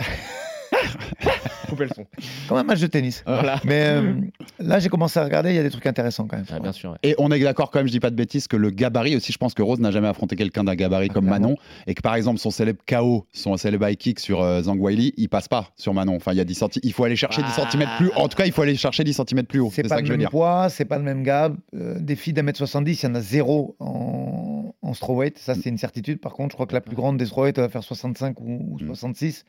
couper 1.70 1.86
le 1.86 1.90
son. 1.96 2.06
comme 2.48 2.58
un 2.58 2.63
match 2.63 2.80
de 2.82 2.88
tennis. 2.88 3.24
Voilà. 3.25 3.60
Mais 3.63 3.84
euh, 3.88 4.13
là, 4.60 4.80
j'ai 4.80 4.90
commencé 4.90 5.20
à 5.20 5.24
regarder, 5.24 5.50
il 5.52 5.56
y 5.56 5.60
a 5.60 5.63
des 5.63 5.70
trucs 5.70 5.86
intéressants 5.86 6.28
quand 6.28 6.38
même. 6.38 6.46
Ah, 6.52 6.60
bien 6.60 6.72
sûr. 6.72 6.92
ouais. 6.92 6.98
Et 7.04 7.16
on 7.18 7.32
est 7.32 7.40
d'accord 7.40 7.72
quand 7.72 7.80
même, 7.80 7.88
je 7.88 7.92
dis 7.92 8.00
pas 8.00 8.10
de 8.10 8.16
bêtises, 8.16 8.48
que 8.48 8.58
le 8.58 8.70
gabarit 8.70 9.16
aussi, 9.16 9.32
je 9.32 9.38
pense 9.38 9.54
que 9.54 9.62
Rose 9.62 9.80
n'a 9.80 9.92
jamais 9.92 10.08
affronté 10.08 10.36
quelqu'un 10.36 10.63
d'un 10.63 10.75
gabarit 10.75 11.08
comme 11.10 11.25
clairement. 11.25 11.48
Manon, 11.48 11.58
et 11.88 11.94
que 11.94 12.02
par 12.02 12.16
exemple 12.16 12.40
son 12.40 12.52
célèbre 12.52 12.80
KO, 12.88 13.25
son 13.32 13.58
célèbre 13.58 13.88
high 13.88 13.98
kick 13.98 14.20
sur 14.20 14.42
euh, 14.42 14.62
Zhang 14.62 14.80
Weili, 14.80 15.13
il 15.18 15.30
passe 15.30 15.48
pas 15.48 15.70
sur 15.75 15.94
Manon. 15.94 16.16
Enfin, 16.16 16.32
il 16.34 16.38
y 16.38 16.42
a 16.42 16.46
10 16.46 16.60
centi- 16.60 16.80
il 16.84 16.94
faut 16.94 17.04
aller 17.04 17.16
chercher 17.16 17.42
10 17.42 17.48
Ah. 17.58 17.68
cm 17.72 17.88
plus. 17.98 18.12
En 18.16 18.28
tout 18.28 18.38
cas, 18.38 18.46
il 18.46 18.52
faut 18.52 18.62
aller 18.62 18.75
chercher 18.75 19.04
10 19.04 19.13
cm 19.28 19.44
plus 19.44 19.60
haut. 19.60 19.70
C'est 19.70 19.78
C'est 19.78 19.84
pas 19.84 19.90
ça 19.90 19.96
le 19.96 20.02
que 20.02 20.08
je 20.08 20.12
veux 20.13 20.18
même 20.18 20.24
dire. 20.25 20.30
poids, 20.32 20.68
c'est 20.70 20.86
pas 20.86 20.98
le 20.98 21.04
même 21.04 21.24
gab. 21.24 21.56
Euh, 21.75 21.98
des 22.00 22.16
filles 22.16 22.34
d'un 22.34 22.44
mètre 22.44 22.58
70, 22.58 23.02
il 23.02 23.06
y 23.06 23.10
en 23.10 23.16
a 23.16 23.22
zéro 23.22 23.75
en, 23.80 24.74
en 24.82 24.94
strawweight. 24.94 25.38
Ça, 25.40 25.56
c'est 25.56 25.70
une 25.70 25.78
certitude. 25.78 26.20
Par 26.20 26.34
contre, 26.34 26.52
je 26.52 26.56
crois 26.56 26.66
que 26.68 26.74
la 26.74 26.82
plus 26.82 26.96
grande 26.96 27.18
des 27.18 27.25
strawweight 27.25 27.58
elle 27.58 27.63
va 27.66 27.70
faire 27.70 27.84
65 27.84 28.40
ou, 28.42 28.44
ou 28.72 28.78
Mm. 28.82 28.88
66. 28.88 29.46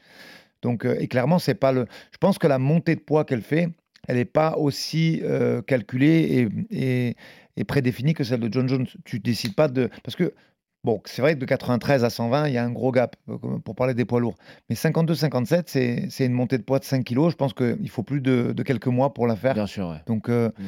Donc, 0.65 0.85
euh, 0.85 0.97
et 0.99 1.07
clairement, 1.07 1.39
c'est 1.39 1.55
pas 1.55 1.71
le. 1.71 1.87
Je 2.11 2.19
pense 2.19 2.39
que 2.39 2.49
la 2.49 2.59
montée 2.59 2.97
de 2.97 3.01
poids 3.01 3.25
qu'elle 3.25 3.43
fait, 3.43 3.69
elle 4.09 4.17
n'est 4.17 4.25
pas 4.25 4.57
aussi 4.57 5.21
euh, 5.23 5.63
calculée 5.63 6.49
et, 6.71 7.09
et, 7.09 7.17
et 7.57 7.65
prédéfinie 7.65 8.15
que 8.15 8.25
celle 8.25 8.41
de 8.41 8.53
John 8.53 8.69
Jones. 8.69 8.87
Tu 9.05 9.21
décides 9.21 9.55
pas 9.55 9.69
de. 9.69 9.89
Parce 10.03 10.17
que 10.17 10.35
Bon, 10.85 11.01
c'est 11.07 11.23
vrai 11.23 11.35
que 11.35 11.39
de 11.41 11.47
93 11.47 12.05
à 12.05 12.11
120, 12.11 12.49
il 12.49 12.53
y 12.53 12.59
a 12.59 12.63
un 12.63 12.71
gros 12.71 12.93
gap 12.93 13.17
euh, 13.31 13.39
pour 13.65 13.75
parler 13.75 13.95
des 13.95 14.05
poids 14.05 14.21
lourds. 14.21 14.37
Mais 14.69 14.77
52-57, 14.77 15.63
c'est 15.67 16.07
c'est 16.11 16.27
une 16.27 16.35
montée 16.35 16.59
de 16.59 16.63
poids 16.63 16.79
de 16.79 16.85
5 16.85 17.03
kilos. 17.05 17.33
Je 17.33 17.37
pense 17.37 17.55
qu'il 17.55 17.89
faut 17.89 18.03
plus 18.03 18.21
de, 18.21 18.53
de 18.55 18.63
quelques 18.63 18.89
mois 18.89 19.15
pour 19.15 19.27
la 19.27 19.35
faire. 19.35 19.55
Bien 19.55 19.67
sûr, 19.67 19.89
ouais. 19.89 20.03
Donc, 20.07 20.29
euh, 20.29 20.51
Mm. 20.59 20.63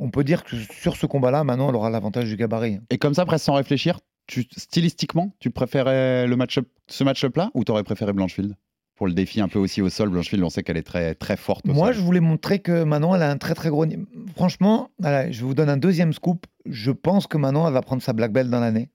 on 0.00 0.10
peut 0.10 0.24
dire 0.24 0.42
que 0.42 0.56
sur 0.56 0.96
ce 0.96 1.06
combat-là, 1.06 1.44
maintenant, 1.44 1.68
elle 1.68 1.76
aura 1.76 1.90
l'avantage 1.90 2.28
du 2.28 2.36
gabarit. 2.36 2.80
Et 2.90 2.98
comme 2.98 3.14
ça, 3.14 3.24
presque 3.24 3.44
sans 3.44 3.54
réfléchir, 3.54 4.00
tu, 4.26 4.48
stylistiquement, 4.56 5.32
tu 5.38 5.50
préférais 5.50 6.26
le 6.26 6.34
match 6.34 6.58
ce 6.88 7.04
match-up-là 7.04 7.50
ou 7.54 7.62
t'aurais 7.62 7.84
préféré 7.84 8.12
Blanchfield? 8.12 8.56
Pour 8.96 9.06
le 9.06 9.14
défi 9.14 9.40
un 9.40 9.48
peu 9.48 9.58
aussi 9.58 9.80
au 9.82 9.88
sol, 9.88 10.10
Blanchfield, 10.10 10.44
on 10.44 10.50
sait 10.50 10.62
qu'elle 10.62 10.76
est 10.76 10.82
très, 10.82 11.14
très 11.14 11.36
forte. 11.36 11.66
au 11.68 11.72
Moi, 11.72 11.88
sol. 11.88 11.96
je 11.96 12.00
voulais 12.00 12.20
montrer 12.20 12.58
que 12.60 12.84
Manon, 12.84 13.14
elle 13.14 13.22
a 13.22 13.30
un 13.30 13.38
très 13.38 13.54
très 13.54 13.68
gros 13.70 13.86
niveau. 13.86 14.04
Franchement, 14.36 14.90
je 15.00 15.44
vous 15.44 15.54
donne 15.54 15.70
un 15.70 15.76
deuxième 15.78 16.12
scoop. 16.12 16.46
Je 16.66 16.90
pense 16.92 17.26
que 17.26 17.36
Manon, 17.38 17.66
elle 17.66 17.72
va 17.74 17.80
prendre 17.82 18.02
sa 18.02 18.12
black 18.12 18.32
belt 18.32 18.48
dans 18.50 18.60
l'année. 18.60 18.90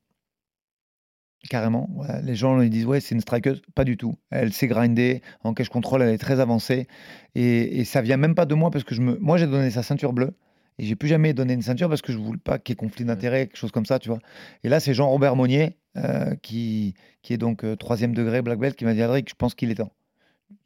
Carrément. 1.50 1.90
Les 2.24 2.36
gens 2.36 2.60
ils 2.62 2.70
disent 2.70 2.86
ouais, 2.86 3.00
c'est 3.00 3.16
une 3.16 3.22
strikeuse. 3.22 3.62
Pas 3.76 3.84
du 3.86 3.96
tout. 3.96 4.16
Elle 4.32 4.52
sait 4.54 4.68
grinder. 4.68 5.22
En 5.44 5.54
cash 5.54 5.70
control, 5.70 6.02
elle 6.02 6.10
est 6.14 6.18
très 6.18 6.40
avancée. 6.40 6.88
Et, 7.36 7.80
et 7.80 7.86
ça 7.86 8.02
vient 8.02 8.18
même 8.18 8.36
pas 8.36 8.46
de 8.46 8.56
moi 8.56 8.70
parce 8.72 8.84
que 8.84 8.96
je 8.96 9.02
me. 9.02 9.18
Moi, 9.20 9.38
j'ai 9.38 9.48
donné 9.48 9.70
sa 9.72 9.84
ceinture 9.84 10.14
bleue. 10.14 10.34
Et 10.80 10.86
j'ai 10.86 10.96
plus 10.96 11.08
jamais 11.08 11.34
donné 11.34 11.54
une 11.54 11.62
ceinture 11.62 11.90
parce 11.90 12.02
que 12.02 12.12
je 12.12 12.18
voulais 12.18 12.40
pas 12.40 12.60
qu'il 12.60 12.74
y 12.74 12.76
ait 12.76 12.76
conflit 12.76 13.06
d'intérêt, 13.06 13.48
quelque 13.48 13.58
chose 13.58 13.72
comme 13.72 13.86
ça, 13.86 14.00
tu 14.00 14.10
vois. 14.10 14.20
Et 14.64 14.70
là, 14.70 14.80
c'est 14.80 14.94
Jean-Robert 14.94 15.36
Monnier, 15.36 15.78
euh, 15.98 16.36
qui, 16.36 16.94
qui 17.22 17.34
est 17.34 17.38
donc 17.38 17.64
euh, 17.64 17.76
troisième 17.76 18.14
degré 18.14 18.42
black 18.42 18.60
belt, 18.60 18.76
qui 18.76 18.86
m'a 18.86 18.94
dit 18.94 19.02
Adric, 19.02 19.30
je 19.30 19.36
pense 19.36 19.56
qu'il 19.56 19.72
est 19.72 19.76
temps. 19.76 19.92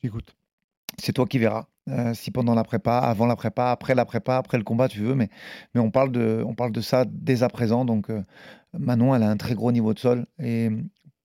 Écoute, 0.03 0.36
c'est 0.98 1.13
toi 1.13 1.25
qui 1.25 1.39
verras. 1.39 1.68
Euh, 1.89 2.13
si 2.13 2.30
pendant 2.32 2.53
la 2.53 2.63
prépa, 2.63 2.98
avant 3.00 3.25
la 3.25 3.36
prépa, 3.36 3.72
après 3.72 3.96
la 3.96 4.06
prépa, 4.06 4.38
après 4.38 4.58
le 4.58 4.63
combat, 4.63 4.88
tu 4.88 5.00
veux, 5.00 5.15
mais, 5.15 5.30
mais 5.74 5.82
on, 5.82 5.89
parle 5.89 6.12
de, 6.12 6.44
on 6.46 6.53
parle 6.53 6.72
de 6.72 6.82
ça 6.82 7.06
dès 7.08 7.44
à 7.44 7.50
présent. 7.50 7.86
Donc, 7.86 8.10
euh, 8.10 8.24
Manon, 8.77 9.15
elle 9.15 9.24
a 9.24 9.30
un 9.30 9.38
très 9.38 9.56
gros 9.56 9.72
niveau 9.72 9.94
de 9.94 10.00
sol. 10.00 10.25
Et 10.39 10.70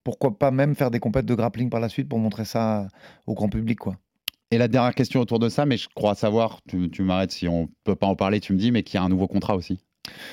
pourquoi 0.03 0.37
pas 0.37 0.51
même 0.51 0.75
faire 0.75 0.91
des 0.91 0.99
compètes 0.99 1.25
de 1.25 1.35
grappling 1.35 1.69
par 1.69 1.79
la 1.79 1.89
suite 1.89 2.09
pour 2.09 2.19
montrer 2.19 2.45
ça 2.45 2.87
au 3.27 3.33
grand 3.33 3.49
public, 3.49 3.79
quoi. 3.79 3.97
Et 4.51 4.57
la 4.57 4.67
dernière 4.67 4.95
question 4.95 5.19
autour 5.19 5.39
de 5.39 5.49
ça, 5.49 5.65
mais 5.65 5.77
je 5.77 5.87
crois 5.93 6.15
savoir, 6.15 6.59
tu, 6.69 6.89
tu 6.89 7.03
m'arrêtes 7.03 7.31
si 7.31 7.47
on 7.47 7.67
peut 7.83 7.95
pas 7.95 8.07
en 8.07 8.15
parler, 8.15 8.39
tu 8.39 8.53
me 8.53 8.57
dis, 8.57 8.71
mais 8.71 8.83
qu'il 8.83 8.97
y 8.97 9.01
a 9.01 9.03
un 9.03 9.09
nouveau 9.09 9.27
contrat 9.27 9.55
aussi. 9.55 9.79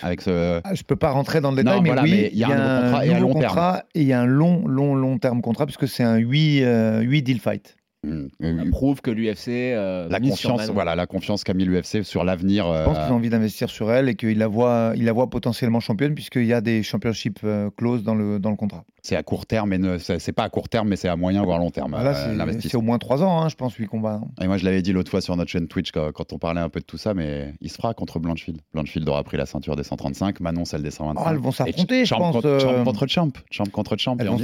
Avec 0.02 0.20
ce... 0.20 0.60
Ah, 0.62 0.74
je 0.74 0.84
peux 0.84 0.94
pas 0.94 1.10
rentrer 1.10 1.40
dans 1.40 1.50
le 1.50 1.56
détail, 1.56 1.76
Non, 1.76 1.82
mais 1.82 1.88
voilà, 1.88 2.02
oui, 2.02 2.10
mais 2.12 2.30
il 2.32 2.38
y 2.38 2.44
a 2.44 2.48
un 2.48 2.54
nouveau 2.54 2.82
contrat 2.82 3.04
et 3.04 3.08
nouveau 3.08 3.20
long 3.20 3.32
terme. 3.32 3.42
contrat 3.42 3.84
et 3.94 4.00
il 4.02 4.06
y 4.06 4.12
a 4.12 4.20
un 4.20 4.26
long, 4.26 4.68
long, 4.68 4.94
long 4.94 5.18
terme 5.18 5.42
contrat 5.42 5.66
puisque 5.66 5.88
c'est 5.88 6.04
un 6.04 6.16
8, 6.16 6.62
euh, 6.62 7.00
8 7.00 7.22
deal 7.22 7.40
fight. 7.40 7.76
Mm, 8.04 8.28
Ça 8.40 8.46
euh, 8.46 8.70
prouve 8.70 9.00
que 9.00 9.10
l'UFC. 9.10 9.48
euh, 9.48 10.08
la 10.08 10.20
confiance, 10.20 10.68
voilà, 10.70 10.94
la 10.94 11.06
confiance 11.06 11.44
qu'a 11.44 11.54
mis 11.54 11.64
l'UFC 11.64 12.02
sur 12.04 12.24
l'avenir. 12.24 12.66
Je 12.66 12.84
pense 12.84 12.98
euh, 12.98 13.02
qu'ils 13.04 13.12
ont 13.12 13.16
envie 13.16 13.30
d'investir 13.30 13.70
sur 13.70 13.90
elle 13.92 14.08
et 14.08 14.14
qu'il 14.14 14.38
la 14.38 14.46
voit, 14.46 14.92
il 14.96 15.04
la 15.04 15.12
voit 15.12 15.30
potentiellement 15.30 15.80
championne 15.80 16.14
puisqu'il 16.14 16.44
y 16.46 16.52
a 16.52 16.60
des 16.60 16.82
championships 16.82 17.40
euh, 17.44 17.70
clauses 17.76 18.02
dans 18.04 18.14
le, 18.14 18.38
dans 18.38 18.50
le 18.50 18.56
contrat. 18.56 18.84
c'est 19.02 19.16
à 19.16 19.22
court 19.22 19.46
terme, 19.46 19.70
mais 19.70 19.78
ne- 19.78 19.98
c'est 19.98 20.32
pas 20.32 20.44
à 20.44 20.48
court 20.48 20.68
terme, 20.68 20.88
mais 20.88 20.96
c'est 20.96 21.08
à 21.08 21.16
moyen 21.16 21.42
voire 21.44 21.58
long 21.58 21.70
terme. 21.70 21.90
Voilà, 21.92 22.14
c'est- 22.60 22.74
au 22.76 22.80
moins 22.80 22.98
3 22.98 23.22
ans, 23.22 23.42
hein, 23.42 23.48
je 23.48 23.54
pense, 23.56 23.74
8 23.74 23.86
combats. 23.86 24.20
Et 24.42 24.46
moi, 24.46 24.56
je 24.56 24.64
l'avais 24.64 24.82
dit 24.82 24.92
l'autre 24.92 25.10
fois 25.10 25.20
sur 25.20 25.36
notre 25.36 25.50
chaîne 25.50 25.68
Twitch 25.68 25.90
quand, 25.92 26.10
quand 26.12 26.32
on 26.32 26.38
parlait 26.38 26.60
un 26.60 26.68
peu 26.68 26.80
de 26.80 26.84
tout 26.84 26.98
ça, 26.98 27.14
mais 27.14 27.54
il 27.60 27.70
se 27.70 27.76
fera 27.76 27.94
contre 27.94 28.18
Blanchfield. 28.18 28.60
Blanchfield 28.72 29.08
aura 29.08 29.22
pris 29.24 29.36
la 29.36 29.46
ceinture 29.46 29.76
des 29.76 29.82
135, 29.84 30.40
Manon 30.40 30.64
celle 30.64 30.82
des 30.82 30.90
125. 30.90 31.22
Ah, 31.24 31.30
elles 31.32 31.38
vont 31.38 31.52
s'affronter, 31.52 32.00
je 32.00 32.08
champ 32.08 32.18
pense. 32.18 32.34
Contre, 32.36 32.46
euh, 32.48 32.58
champ 32.60 32.84
contre 32.84 33.06
champ, 33.06 33.28
champ 33.50 33.64
contre 33.66 33.96
champ. 33.96 34.16
et 34.18 34.28
on 34.28 34.36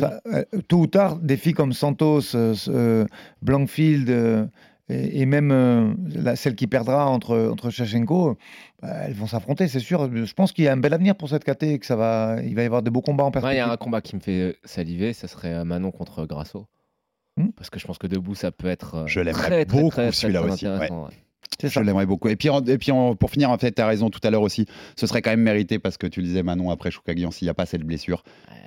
tôt 0.69 0.79
ou 0.81 0.87
tard, 0.87 1.17
des 1.17 1.37
filles 1.37 1.55
comme 1.55 1.73
Santos, 1.73 2.21
Blankfield 3.51 4.09
euh, 4.11 4.47
et, 4.89 5.21
et 5.23 5.27
même 5.27 5.51
euh, 5.53 5.93
la- 6.15 6.37
celle 6.37 6.55
qui 6.55 6.67
perdra 6.67 7.07
entre, 7.09 7.37
entre 7.51 7.71
Shachenko, 7.71 8.37
euh, 8.85 9.03
elles 9.07 9.15
vont 9.15 9.27
s'affronter, 9.27 9.69
c'est 9.69 9.81
sûr. 9.81 10.09
Je 10.13 10.33
pense 10.35 10.53
qu'il 10.53 10.65
y 10.65 10.69
a 10.69 10.73
un 10.73 10.77
bel 10.77 10.93
avenir 10.95 11.15
pour 11.17 11.29
cette 11.29 11.45
KT 11.45 11.63
et 11.65 11.79
que 11.79 11.87
ça 11.87 11.97
va, 11.97 12.37
il 12.45 12.55
va 12.55 12.63
y 12.63 12.67
avoir 12.67 12.83
de 12.83 12.91
beaux 12.91 13.03
combats 13.03 13.25
en 13.25 13.29
Ouais, 13.29 13.33
Il 13.33 13.39
y 13.39 13.43
perspective. 13.43 13.69
a 13.71 13.73
un 13.73 13.77
combat 13.77 14.01
qui 14.01 14.17
me 14.17 14.21
fait 14.21 14.57
saliver, 14.65 15.13
ça 15.13 15.29
serait 15.29 15.53
euh, 15.55 15.65
Manon 15.65 15.91
contre 15.91 16.27
Grasso. 16.27 16.67
Hmm. 17.37 17.49
Parce 17.57 17.71
que 17.71 17.79
je 17.79 17.87
pense 17.87 17.99
que 17.99 18.07
debout, 18.07 18.35
ça 18.35 18.51
peut 18.53 18.69
être. 18.69 18.95
euh, 18.97 19.07
Je 19.07 19.21
l'aimerais 19.21 19.43
très, 19.49 19.65
très, 19.65 19.81
beaucoup, 19.81 19.91
très, 19.91 20.03
très, 20.09 20.13
celui-là 20.13 20.41
très 20.43 20.51
aussi, 20.51 20.67
ouais. 20.67 20.91
ouais. 20.91 21.69
Je 21.69 21.81
l'aimerais 21.81 22.07
beaucoup. 22.07 22.29
Et 22.29 22.37
puis, 22.37 22.49
en- 22.49 22.65
et 22.65 22.79
puis 22.79 22.91
en- 22.91 23.15
pour 23.15 23.31
finir, 23.31 23.51
en 23.51 23.59
fait, 23.59 23.73
tu 23.73 23.83
as 23.83 23.87
raison 23.87 24.09
tout 24.11 24.21
à 24.25 24.31
l'heure 24.31 24.43
aussi. 24.43 24.67
Ce 24.97 25.07
serait 25.07 25.21
quand 25.23 25.31
même 25.31 25.43
mérité 25.43 25.79
parce 25.79 25.99
que 25.99 26.07
tu 26.07 26.21
le 26.21 26.27
disais, 26.27 26.43
Manon, 26.43 26.71
après 26.71 26.91
Choukagian, 26.91 27.31
s'il 27.31 27.47
n'y 27.47 27.51
a 27.51 27.55
pas 27.55 27.67
cette 27.67 27.83
blessure, 27.83 28.23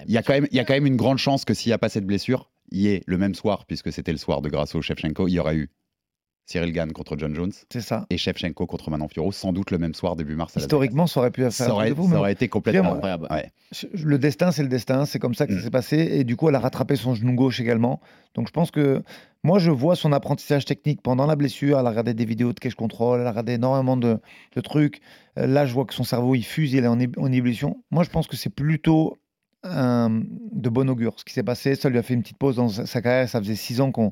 il 0.07 0.13
y, 0.13 0.17
a 0.17 0.21
quand 0.23 0.33
même, 0.33 0.47
il 0.51 0.57
y 0.57 0.59
a 0.59 0.63
quand 0.65 0.73
même 0.73 0.85
une 0.85 0.95
grande 0.95 1.17
chance 1.17 1.43
que 1.43 1.53
s'il 1.53 1.69
n'y 1.69 1.73
a 1.73 1.77
pas 1.77 1.89
cette 1.89 2.05
blessure, 2.05 2.49
ait 2.87 3.03
le 3.05 3.17
même 3.17 3.35
soir, 3.35 3.65
puisque 3.65 3.91
c'était 3.91 4.11
le 4.11 4.17
soir 4.17 4.41
de 4.41 4.49
Grasso 4.49 4.81
Shevchenko, 4.81 5.27
il 5.27 5.33
y 5.33 5.39
aurait 5.39 5.55
eu 5.55 5.69
Cyril 6.45 6.73
Gann 6.73 6.91
contre 6.91 7.17
John 7.17 7.33
Jones 7.33 7.53
C'est 7.71 7.79
ça. 7.79 8.05
et 8.09 8.17
Shevchenko 8.17 8.65
contre 8.65 8.89
Manon 8.91 9.07
Fiorot, 9.07 9.31
sans 9.31 9.53
doute 9.53 9.71
le 9.71 9.77
même 9.77 9.93
soir 9.93 10.17
début 10.17 10.35
mars. 10.35 10.57
à 10.57 10.59
Historiquement, 10.59 11.07
ça 11.07 11.21
aurait 11.21 11.31
pu 11.31 11.39
faire 11.41 11.53
ça 11.53 11.71
aurait, 11.73 11.93
ça 11.95 12.19
aurait 12.19 12.33
été 12.33 12.49
complètement. 12.49 12.95
Incroyable. 12.95 13.27
Ouais. 13.31 13.49
Le 13.93 14.17
destin, 14.19 14.51
c'est 14.51 14.61
le 14.63 14.67
destin, 14.67 15.05
c'est 15.05 15.19
comme 15.19 15.35
ça 15.35 15.47
que 15.47 15.53
ça 15.53 15.59
Mm. 15.59 15.63
s'est 15.63 15.69
passé. 15.71 15.97
Et 15.97 16.23
du 16.25 16.35
coup, 16.35 16.49
elle 16.49 16.55
a 16.55 16.59
rattrapé 16.59 16.97
son 16.97 17.15
genou 17.15 17.33
gauche 17.33 17.61
également. 17.61 18.01
Donc 18.35 18.47
je 18.47 18.51
pense 18.51 18.71
que 18.71 19.01
moi, 19.45 19.57
je 19.57 19.71
vois 19.71 19.95
son 19.95 20.11
apprentissage 20.11 20.65
technique 20.65 21.01
pendant 21.01 21.25
la 21.27 21.37
blessure. 21.37 21.79
Elle 21.79 21.87
a 21.87 21.89
regardé 21.89 22.13
des 22.13 22.25
vidéos 22.25 22.51
de 22.51 22.59
cache 22.59 22.75
control, 22.75 23.21
elle 23.21 23.27
a 23.27 23.29
regardé 23.29 23.53
énormément 23.53 23.95
de, 23.95 24.17
de 24.55 24.61
trucs. 24.61 24.99
Euh, 25.37 25.47
Là, 25.47 25.65
je 25.65 25.73
vois 25.73 25.85
que 25.85 25.93
son 25.93 26.03
cerveau, 26.03 26.35
il 26.35 26.43
fuse, 26.43 26.73
il 26.73 26.83
est 26.83 26.87
en, 26.87 26.99
en 26.99 27.31
ébullition. 27.31 27.81
Moi, 27.89 28.03
je 28.03 28.09
pense 28.09 28.27
que 28.27 28.35
c'est 28.35 28.49
plutôt 28.53 29.17
un- 29.63 30.21
de 30.51 30.69
bon 30.69 30.89
augure. 30.89 31.13
Ce 31.19 31.25
qui 31.25 31.33
s'est 31.33 31.43
passé, 31.43 31.75
ça 31.75 31.89
lui 31.89 31.97
a 31.97 32.03
fait 32.03 32.13
une 32.13 32.21
petite 32.21 32.37
pause 32.37 32.55
dans 32.57 32.69
sa 32.69 33.01
carrière. 33.01 33.27
Ça 33.29 33.39
faisait 33.39 33.55
six 33.55 33.81
ans 33.81 33.91
qu'on 33.91 34.11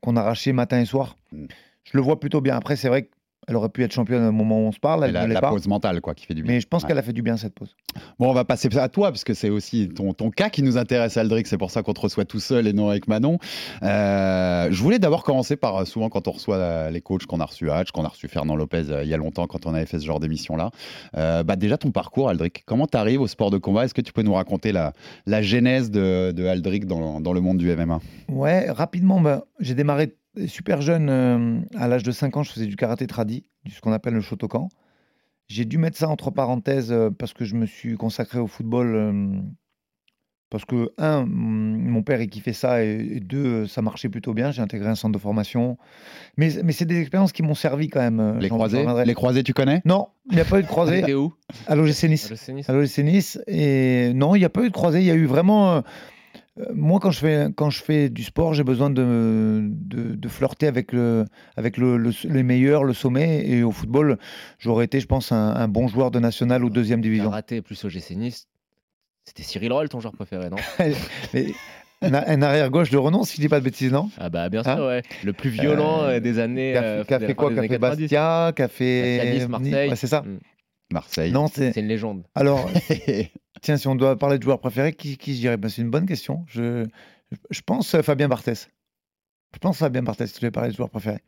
qu'on 0.00 0.16
arrachait 0.16 0.52
matin 0.52 0.80
et 0.80 0.86
soir. 0.86 1.16
Mm. 1.32 1.46
Je 1.84 1.90
le 1.94 2.02
vois 2.02 2.20
plutôt 2.20 2.40
bien. 2.40 2.56
Après, 2.56 2.76
c'est 2.76 2.88
vrai 2.88 3.08
qu'elle 3.50 3.56
aurait 3.56 3.68
pu 3.68 3.82
être 3.82 3.92
championne 3.92 4.24
au 4.24 4.32
moment 4.32 4.60
où 4.60 4.68
on 4.68 4.72
se 4.72 4.78
parle. 4.78 5.04
Elle 5.04 5.12
la, 5.12 5.26
la 5.26 5.40
pas. 5.40 5.50
pause 5.50 5.66
mentale, 5.66 6.00
quoi, 6.00 6.14
qui 6.14 6.24
fait 6.24 6.34
du 6.34 6.42
bien. 6.44 6.52
Mais 6.52 6.60
je 6.60 6.68
pense 6.68 6.82
Ouais. 6.82 6.88
qu'elle 6.88 6.98
a 6.98 7.02
fait 7.02 7.12
du 7.12 7.22
bien 7.22 7.36
cette 7.36 7.52
pause. 7.54 7.74
Bon, 8.20 8.30
on 8.30 8.32
va 8.32 8.44
passer 8.44 8.68
à 8.78 8.88
toi, 8.88 9.10
parce 9.10 9.24
que 9.24 9.34
c'est 9.34 9.50
aussi 9.50 9.88
ton, 9.88 10.12
ton 10.12 10.30
cas 10.30 10.48
qui 10.50 10.62
nous 10.62 10.78
intéresse, 10.78 11.16
Aldric. 11.16 11.46
C'est 11.48 11.58
pour 11.58 11.70
ça 11.72 11.82
qu'on 11.82 11.92
te 11.92 12.00
reçoit 12.00 12.24
tout 12.24 12.38
seul 12.38 12.68
et 12.68 12.72
non 12.72 12.88
avec 12.90 13.08
Manon. 13.08 13.38
Euh, 13.82 14.68
je 14.70 14.82
voulais 14.82 14.98
d'abord 14.98 15.24
commencer 15.24 15.56
par, 15.56 15.76
euh, 15.78 15.84
souvent, 15.84 16.08
quand 16.08 16.28
on 16.28 16.32
reçoit 16.32 16.56
euh, 16.56 16.90
les 16.90 17.00
coachs, 17.00 17.26
qu'on 17.26 17.40
a 17.40 17.44
reçu 17.44 17.70
Hatch, 17.70 17.90
qu'on 17.90 18.04
a 18.04 18.08
reçu 18.08 18.28
Fernand 18.28 18.54
Lopez 18.56 18.84
euh, 18.90 19.02
il 19.02 19.08
y 19.08 19.14
a 19.14 19.16
longtemps, 19.16 19.46
quand 19.46 19.66
on 19.66 19.74
avait 19.74 19.86
fait 19.86 19.98
ce 19.98 20.06
genre 20.06 20.20
d'émission-là. 20.20 20.70
Euh, 21.16 21.42
bah, 21.42 21.56
déjà, 21.56 21.76
ton 21.76 21.90
parcours, 21.90 22.28
Aldric. 22.28 22.62
Comment 22.66 22.86
tu 22.86 22.96
arrives 22.96 23.20
au 23.20 23.26
sport 23.26 23.50
de 23.50 23.58
combat? 23.58 23.84
Est-ce 23.84 23.94
que 23.94 24.00
tu 24.00 24.12
peux 24.12 24.22
nous 24.22 24.34
raconter 24.34 24.72
la, 24.72 24.92
la 25.26 25.42
genèse 25.42 25.90
de, 25.90 26.32
de 26.32 26.46
Aldric 26.46 26.86
dans, 26.86 27.20
dans 27.20 27.32
le 27.32 27.40
monde 27.40 27.58
du 27.58 27.74
MMA 27.74 28.00
Ouais, 28.28 28.70
rapidement, 28.70 29.20
bah, 29.20 29.44
j'ai 29.58 29.74
démarré 29.74 30.14
super 30.46 30.80
jeune. 30.82 31.08
euh, 31.10 31.60
à 31.76 31.88
l'âge 31.88 32.02
de 32.02 32.10
5 32.12 32.36
ans, 32.36 32.42
je 32.42 32.52
faisais 32.52 32.66
du 32.66 32.76
karaté 32.76 33.06
tradi, 33.06 33.44
du- 33.64 33.72
ce 33.72 33.80
qu'on 33.80 33.92
appelle 33.92 34.14
le 34.14 34.20
Shotokan. 34.20 34.68
J'ai 35.48 35.64
dû 35.64 35.78
mettre 35.78 35.96
ça 35.98 36.08
entre 36.08 36.30
parenthèses 36.30 36.92
euh, 36.92 37.10
parce 37.10 37.32
que 37.34 37.44
je 37.44 37.54
me 37.56 37.66
suis 37.66 37.96
consacré 37.96 38.38
au 38.38 38.46
football. 38.46 38.94
euh, 38.94 39.40
parce 40.48 40.64
que, 40.64 40.90
un, 40.98 41.24
mon 41.26 42.02
père, 42.02 42.20
il 42.20 42.28
kiffait 42.28 42.52
ça, 42.52 42.84
et, 42.84 42.96
et 42.98 43.20
deux, 43.20 43.68
ça 43.68 43.82
marchait 43.82 44.08
plutôt 44.08 44.34
bien. 44.34 44.50
J'ai 44.50 44.62
intégré 44.62 44.88
un 44.88 44.96
centre 44.96 45.12
de 45.12 45.18
formation. 45.22 45.78
Mais, 46.36 46.50
mais 46.64 46.72
c'est 46.72 46.86
des 46.86 47.00
expériences 47.00 47.30
qui 47.30 47.44
m'ont 47.44 47.54
servi 47.54 47.86
quand 47.88 48.00
même. 48.00 48.38
Les 48.40 48.48
croisés? 48.48 48.78
Les 49.06 49.14
croisés, 49.14 49.42
tu 49.44 49.54
connais? 49.54 49.80
Non, 49.84 50.08
il 50.28 50.34
n'y 50.34 50.40
a 50.40 50.44
pas 50.44 50.58
eu 50.58 50.62
de 50.62 50.66
croisés. 50.66 51.02
T'es 51.06 51.14
où? 51.14 51.32
À 51.68 51.76
l'OGC 51.76 52.08
Nice. 52.08 52.26
À 52.68 52.72
l'OGC 52.72 52.98
Nice. 53.04 53.38
Et 53.46 54.12
non, 54.14 54.34
il 54.34 54.40
n'y 54.40 54.44
a 54.44 54.48
pas 54.48 54.62
eu 54.64 54.68
de 54.68 54.72
croisée. 54.74 54.98
Il 54.98 55.06
y 55.06 55.10
a 55.12 55.14
eu 55.14 55.26
vraiment. 55.26 55.72
euh, 55.76 55.80
moi, 56.74 57.00
quand 57.00 57.10
je 57.10 57.18
fais, 57.20 57.46
quand 57.56 57.70
je 57.70 57.82
fais 57.82 58.08
du 58.10 58.22
sport, 58.22 58.54
j'ai 58.54 58.64
besoin 58.64 58.90
de, 58.90 59.60
de, 59.62 60.14
de 60.14 60.28
flirter 60.28 60.66
avec, 60.66 60.92
le, 60.92 61.24
avec 61.56 61.76
le, 61.76 61.96
le- 61.96 62.12
les 62.24 62.42
meilleurs, 62.42 62.84
le 62.84 62.92
sommet. 62.92 63.48
Et 63.48 63.62
au 63.62 63.70
football, 63.70 64.18
j'aurais 64.58 64.84
été, 64.84 65.00
je 65.00 65.06
pense, 65.06 65.32
un, 65.32 65.54
un 65.56 65.68
bon 65.68 65.88
joueur 65.88 66.10
de 66.10 66.18
national 66.18 66.64
ou 66.64 66.70
deuxième 66.70 67.00
division. 67.00 67.30
Karaté 67.30 67.62
plus 67.62 67.82
OGC 67.84 68.10
Nice. 68.16 68.46
C'était 69.24 69.42
Cyril 69.42 69.72
Roll, 69.72 69.88
ton 69.88 70.00
joueur 70.00 70.12
préféré, 70.12 70.50
non? 70.50 70.56
Mais 71.32 71.46
un, 72.02 72.14
un 72.14 72.42
arrière-gauche 72.42 72.90
de 72.90 72.96
renom, 72.98 73.22
si 73.24 73.36
je 73.36 73.42
dis 73.42 73.48
pas 73.48 73.60
de 73.60 73.64
bêtises, 73.64 73.92
non? 73.92 74.10
Ah 74.18 74.28
bah 74.30 74.48
bien 74.48 74.62
sûr, 74.62 74.72
Hein 74.72 74.86
ouais. 74.86 75.02
Le 75.22 75.32
plus 75.32 75.50
violent 75.50 76.02
Euh, 76.04 76.16
euh, 76.16 76.20
des 76.20 76.38
années. 76.38 76.72
Qui 76.72 76.78
a 76.78 76.82
euh, 76.82 77.04
fait- 77.04 77.26
a 77.30 77.34
quoi? 77.34 77.52
Qui 77.52 77.58
a 77.58 77.62
fait 77.62 77.68
90. 77.68 78.00
Bastia, 78.02 78.52
qui 78.56 78.62
a 78.62 78.68
fait. 78.68 79.32
Nice, 79.34 79.48
Marseille. 79.48 79.88
Ouais, 79.90 79.96
c'est 79.96 80.06
ça. 80.06 80.22
Mm. 80.22 80.38
Marseille. 80.92 81.32
Non, 81.32 81.46
c'est. 81.48 81.72
C'est 81.72 81.80
une 81.80 81.88
légende. 81.88 82.24
Alors, 82.34 82.68
tiens, 83.62 83.76
si 83.76 83.88
on 83.88 83.94
doit 83.94 84.16
parler 84.18 84.38
de 84.38 84.42
joueur 84.42 84.60
préféré, 84.60 84.92
qui, 84.92 85.16
qui 85.16 85.34
je 85.34 85.40
dirais? 85.40 85.56
Ben, 85.56 85.68
C'est 85.68 85.82
une 85.82 85.90
bonne 85.90 86.06
question. 86.06 86.44
Je, 86.48 86.86
je 87.50 87.60
pense 87.62 88.00
Fabien 88.02 88.28
Barthès. 88.28 88.68
Je 89.52 89.58
pense 89.58 89.78
Fabien 89.78 90.02
Barthès, 90.02 90.30
si 90.30 90.38
tu 90.38 90.44
veux 90.44 90.50
parler 90.50 90.70
de 90.70 90.76
joueur 90.76 90.90
préféré. 90.90 91.18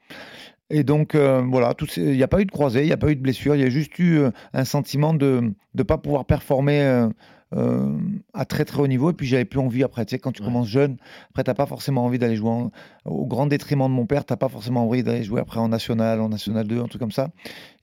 Et 0.71 0.85
donc, 0.85 1.15
euh, 1.15 1.43
voilà, 1.43 1.75
il 1.97 2.13
n'y 2.13 2.23
a 2.23 2.29
pas 2.29 2.41
eu 2.41 2.47
de 2.47 2.51
croisée, 2.51 2.81
il 2.81 2.87
n'y 2.87 2.93
a 2.93 2.97
pas 2.97 3.11
eu 3.11 3.17
de 3.17 3.21
blessure, 3.21 3.55
il 3.55 3.61
y 3.61 3.65
a 3.65 3.69
juste 3.69 3.99
eu 3.99 4.19
euh, 4.19 4.31
un 4.55 4.65
sentiment 4.65 5.13
de 5.13 5.53
ne 5.75 5.83
pas 5.83 5.99
pouvoir 5.99 6.25
performer 6.25 6.81
euh, 6.81 7.09
euh, 7.55 7.99
à 8.35 8.45
très 8.45 8.65
très 8.65 8.81
haut 8.81 8.87
niveau. 8.87 9.11
Et 9.11 9.13
puis, 9.13 9.27
j'avais 9.27 9.45
plus 9.45 9.59
envie 9.61 9.83
après. 9.83 10.05
Tu 10.07 10.11
sais, 10.13 10.19
quand 10.19 10.33
tu 10.33 10.41
Ouais. 10.43 10.49
commences 10.49 10.69
jeune, 10.69 10.97
après, 11.31 11.45
tu 11.45 11.51
n'as 11.51 11.55
pas 11.55 11.67
forcément 11.67 12.05
envie 12.05 12.19
d'aller 12.19 12.37
jouer 12.37 12.51
en- 12.51 12.71
au 13.05 13.27
grand 13.27 13.47
détriment 13.47 13.85
de 13.89 13.93
mon 13.95 14.07
père, 14.07 14.25
tu 14.25 14.33
n'as 14.33 14.37
pas 14.37 14.49
forcément 14.49 14.87
envie 14.87 15.03
d'aller 15.03 15.23
jouer 15.25 15.41
après 15.41 15.61
en 15.61 15.69
national, 15.69 16.21
en 16.21 16.29
national 16.29 16.67
2, 16.67 16.81
un 16.81 16.87
truc 16.87 17.01
comme 17.01 17.11
ça. 17.13 17.31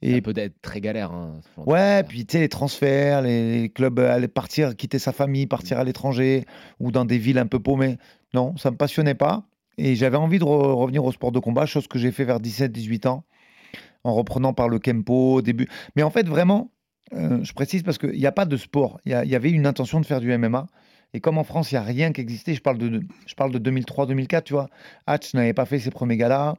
Et 0.01 0.21
peut 0.21 0.33
être 0.35 0.61
très 0.61 0.81
galère. 0.81 1.11
Hein, 1.11 1.39
Ouais, 1.65 2.03
puis 2.03 2.25
tu 2.25 2.33
sais, 2.33 2.39
les 2.39 2.49
transferts, 2.49 3.21
les, 3.21 3.69
clubs 3.69 3.99
euh, 3.99 4.11
aller 4.13 4.27
partir, 4.27 4.75
quitter 4.75 4.97
sa 4.99 5.11
famille, 5.11 5.45
partir 5.45 5.77
à 5.79 5.83
l'étranger 5.83 6.45
ou 6.79 6.91
dans 6.91 7.05
des 7.05 7.17
villes 7.17 7.37
un 7.37 7.47
peu 7.47 7.59
paumées. 7.59 7.97
Non, 8.33 8.55
ça 8.57 8.71
me 8.71 8.77
passionnait 8.77 9.15
pas. 9.15 9.43
Et 9.77 9.95
j'avais 9.95 10.17
envie 10.17 10.39
de 10.39 10.43
re- 10.43 10.73
revenir 10.73 11.03
au 11.05 11.11
sport 11.11 11.31
de 11.31 11.39
combat, 11.39 11.65
chose 11.65 11.87
que 11.87 11.97
j'ai 11.99 12.11
fait 12.11 12.25
vers 12.25 12.39
17-18 12.39 13.05
ans, 13.07 13.23
en 14.03 14.13
reprenant 14.13 14.53
par 14.53 14.67
le 14.69 14.79
Kempo 14.79 15.35
au 15.35 15.41
début. 15.41 15.67
Mais 15.95 16.03
en 16.03 16.09
fait, 16.09 16.27
vraiment, 16.27 16.71
euh, 17.13 17.43
je 17.43 17.53
précise 17.53 17.83
parce 17.83 17.97
qu'il 17.97 18.11
n'y 18.11 18.25
a 18.25 18.31
pas 18.31 18.45
de 18.45 18.57
sport. 18.57 18.99
Il 19.05 19.11
y, 19.11 19.35
avait 19.35 19.51
une 19.51 19.65
intention 19.65 19.99
de 19.99 20.05
faire 20.05 20.19
du 20.19 20.35
MMA. 20.37 20.67
Et 21.13 21.21
comme 21.21 21.37
en 21.37 21.43
France, 21.43 21.71
il 21.71 21.75
n'y 21.75 21.79
a 21.79 21.83
rien 21.83 22.11
qui 22.11 22.21
existait, 22.21 22.53
je 22.53 22.61
parle 22.61 22.77
de, 22.77 23.01
je 23.25 23.35
parle 23.35 23.51
de 23.51 23.71
2003-2004, 23.71 24.43
tu 24.43 24.53
vois. 24.53 24.69
Hatch 25.07 25.33
n'avait 25.33 25.53
pas 25.53 25.65
fait 25.65 25.79
ses 25.79 25.89
premiers 25.89 26.17
galas. 26.17 26.55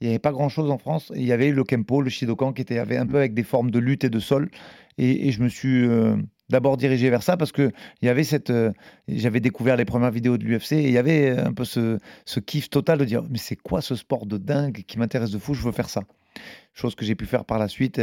Il 0.00 0.04
n'y 0.04 0.10
avait 0.10 0.20
pas 0.20 0.30
grand-chose 0.30 0.70
en 0.70 0.78
France. 0.78 1.10
Il 1.16 1.24
y 1.24 1.32
avait 1.32 1.50
le 1.50 1.64
Kempo, 1.64 2.00
le 2.00 2.10
Shidokan, 2.10 2.52
qui 2.52 2.62
était 2.62 2.78
avait 2.78 2.96
un 2.96 3.06
peu 3.06 3.16
avec 3.16 3.34
des 3.34 3.42
formes 3.42 3.72
de 3.72 3.80
lutte 3.80 4.04
et 4.04 4.10
de 4.10 4.20
sol. 4.20 4.50
Et, 4.96 5.32
je 5.32 5.42
me 5.42 5.48
suis 5.48 5.84
euh, 5.84 6.16
d'abord 6.48 6.76
dirigé 6.76 7.10
vers 7.10 7.22
ça 7.22 7.36
parce 7.36 7.52
que 7.52 7.70
y 8.02 8.08
avait 8.08 8.24
cette, 8.24 8.50
euh, 8.50 8.72
j'avais 9.08 9.40
découvert 9.40 9.76
les 9.76 9.84
premières 9.84 10.10
vidéos 10.10 10.38
de 10.38 10.44
l'UFC 10.44 10.72
et 10.72 10.84
il 10.84 10.92
y 10.92 10.98
avait 10.98 11.30
un 11.38 11.52
peu 11.52 11.64
ce, 11.64 11.98
ce 12.24 12.40
kiff 12.40 12.68
total 12.68 12.98
de 12.98 13.04
dire 13.04 13.22
mais 13.30 13.38
c'est 13.38 13.54
quoi 13.56 13.80
ce 13.80 13.94
sport 13.94 14.26
de 14.26 14.38
dingue 14.38 14.84
qui 14.86 14.98
m'intéresse 14.98 15.30
de 15.30 15.38
fou, 15.38 15.54
je 15.54 15.62
veux 15.62 15.72
faire 15.72 15.88
ça. 15.88 16.02
Chose 16.74 16.94
que 16.94 17.04
j'ai 17.04 17.14
pu 17.14 17.26
faire 17.26 17.44
par 17.44 17.58
la 17.58 17.68
suite. 17.68 18.00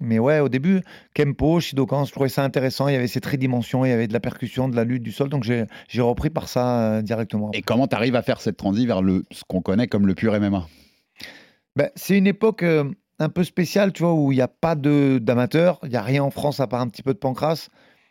Mais 0.00 0.18
ouais, 0.18 0.40
au 0.40 0.48
début, 0.48 0.80
Kempo, 1.14 1.60
Shidokan, 1.60 2.06
je 2.06 2.12
trouvais 2.12 2.30
ça 2.30 2.42
intéressant. 2.42 2.88
Il 2.88 2.94
y 2.94 2.96
avait 2.96 3.06
ces 3.06 3.20
tridimensions, 3.20 3.84
il 3.84 3.90
y 3.90 3.92
avait 3.92 4.08
de 4.08 4.12
la 4.12 4.20
percussion, 4.20 4.68
de 4.68 4.74
la 4.74 4.84
lutte, 4.84 5.02
du 5.02 5.12
sol. 5.12 5.28
Donc 5.28 5.44
j'ai 5.44 5.66
repris 6.00 6.30
par 6.30 6.48
ça 6.48 6.80
euh, 6.80 7.02
directement. 7.02 7.50
Et 7.52 7.62
comment 7.62 7.86
tu 7.86 7.94
arrives 7.94 8.16
à 8.16 8.22
faire 8.22 8.40
cette 8.40 8.56
transi 8.56 8.86
vers 8.86 9.02
le, 9.02 9.24
ce 9.30 9.42
qu'on 9.46 9.60
connaît 9.60 9.86
comme 9.86 10.06
le 10.06 10.14
pur 10.14 10.38
MMA 10.38 10.66
Ben, 11.76 11.90
c'est 11.96 12.16
une 12.16 12.26
époque 12.26 12.62
euh, 12.62 12.90
un 13.18 13.28
peu 13.28 13.44
spéciale, 13.44 13.92
tu 13.92 14.02
vois, 14.02 14.14
où 14.14 14.32
il 14.32 14.36
n'y 14.36 14.42
a 14.42 14.48
pas 14.48 14.74
d'amateurs, 14.74 15.78
il 15.82 15.90
n'y 15.90 15.96
a 15.96 16.02
rien 16.02 16.22
en 16.24 16.30
France 16.30 16.60
à 16.60 16.66
part 16.66 16.80
un 16.80 16.88
petit 16.88 17.02
peu 17.02 17.12
de 17.12 17.18
pancras. 17.18 17.68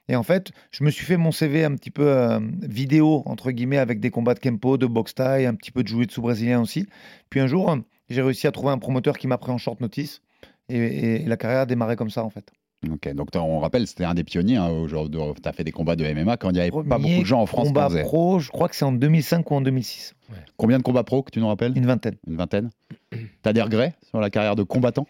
Et 0.07 0.15
en 0.15 0.23
fait, 0.23 0.51
je 0.71 0.83
me 0.83 0.89
suis 0.89 1.05
fait 1.05 1.17
mon 1.17 1.31
CV 1.31 1.63
un 1.63 1.75
petit 1.75 1.91
peu 1.91 2.07
euh, 2.07 2.39
vidéo, 2.61 3.21
entre 3.25 3.51
guillemets, 3.51 3.77
avec 3.77 3.99
des 3.99 4.09
combats 4.09 4.33
de 4.33 4.39
Kempo, 4.39 4.77
de 4.77 4.87
boxe 4.87 5.13
thaï, 5.13 5.45
un 5.45 5.53
petit 5.53 5.71
peu 5.71 5.83
de 5.83 5.87
jiu-jitsu 5.87 6.21
brésilien 6.21 6.61
aussi. 6.61 6.87
Puis 7.29 7.39
un 7.39 7.47
jour, 7.47 7.75
j'ai 8.09 8.21
réussi 8.21 8.47
à 8.47 8.51
trouver 8.51 8.71
un 8.71 8.79
promoteur 8.79 9.17
qui 9.17 9.27
m'a 9.27 9.37
pris 9.37 9.51
en 9.51 9.59
short 9.59 9.81
notice. 9.81 10.21
Et, 10.69 10.77
et- 10.77 11.21
et 11.23 11.25
la 11.25 11.37
carrière 11.37 11.61
a 11.61 11.65
démarré 11.65 11.95
comme 11.95 12.09
ça, 12.09 12.23
en 12.23 12.29
fait. 12.29 12.49
Ok, 12.89 13.13
donc 13.13 13.27
on 13.35 13.59
rappelle, 13.59 13.85
c'était 13.87 14.05
un 14.05 14.13
des 14.13 14.23
pionniers. 14.23 14.55
Hein, 14.55 14.69
aujourd'hui, 14.69 15.19
tu 15.43 15.49
as 15.49 15.51
fait 15.51 15.65
des 15.65 15.71
combats 15.73 15.97
de 15.97 16.05
MMA 16.05 16.37
quand 16.37 16.49
il 16.49 16.53
n'y 16.53 16.59
avait 16.61 16.71
pas 16.71 16.81
beaucoup 16.97 17.19
de 17.19 17.25
gens 17.25 17.41
en 17.41 17.45
France 17.45 17.67
Combat 17.67 17.89
pro, 18.03 18.39
je 18.39 18.49
crois 18.51 18.69
que 18.69 18.75
c'est 18.77 18.85
en 18.85 18.93
2005 18.93 19.51
ou 19.51 19.55
en 19.55 19.61
2006. 19.61 20.13
Combien 20.55 20.77
de 20.77 20.83
combats 20.83 21.03
pro 21.03 21.21
que 21.21 21.31
tu 21.31 21.39
nous 21.41 21.47
rappelles? 21.49 21.73
Une 21.77 21.85
vingtaine. 21.85 22.15
Une 22.25 22.37
vingtaine. 22.37 22.69
T'as 23.41 23.51
des 23.51 23.61
regrets 23.61 23.95
sur 24.09 24.21
la 24.21 24.29
carrière 24.29 24.55
de 24.55 24.63
combattant? 24.63 25.05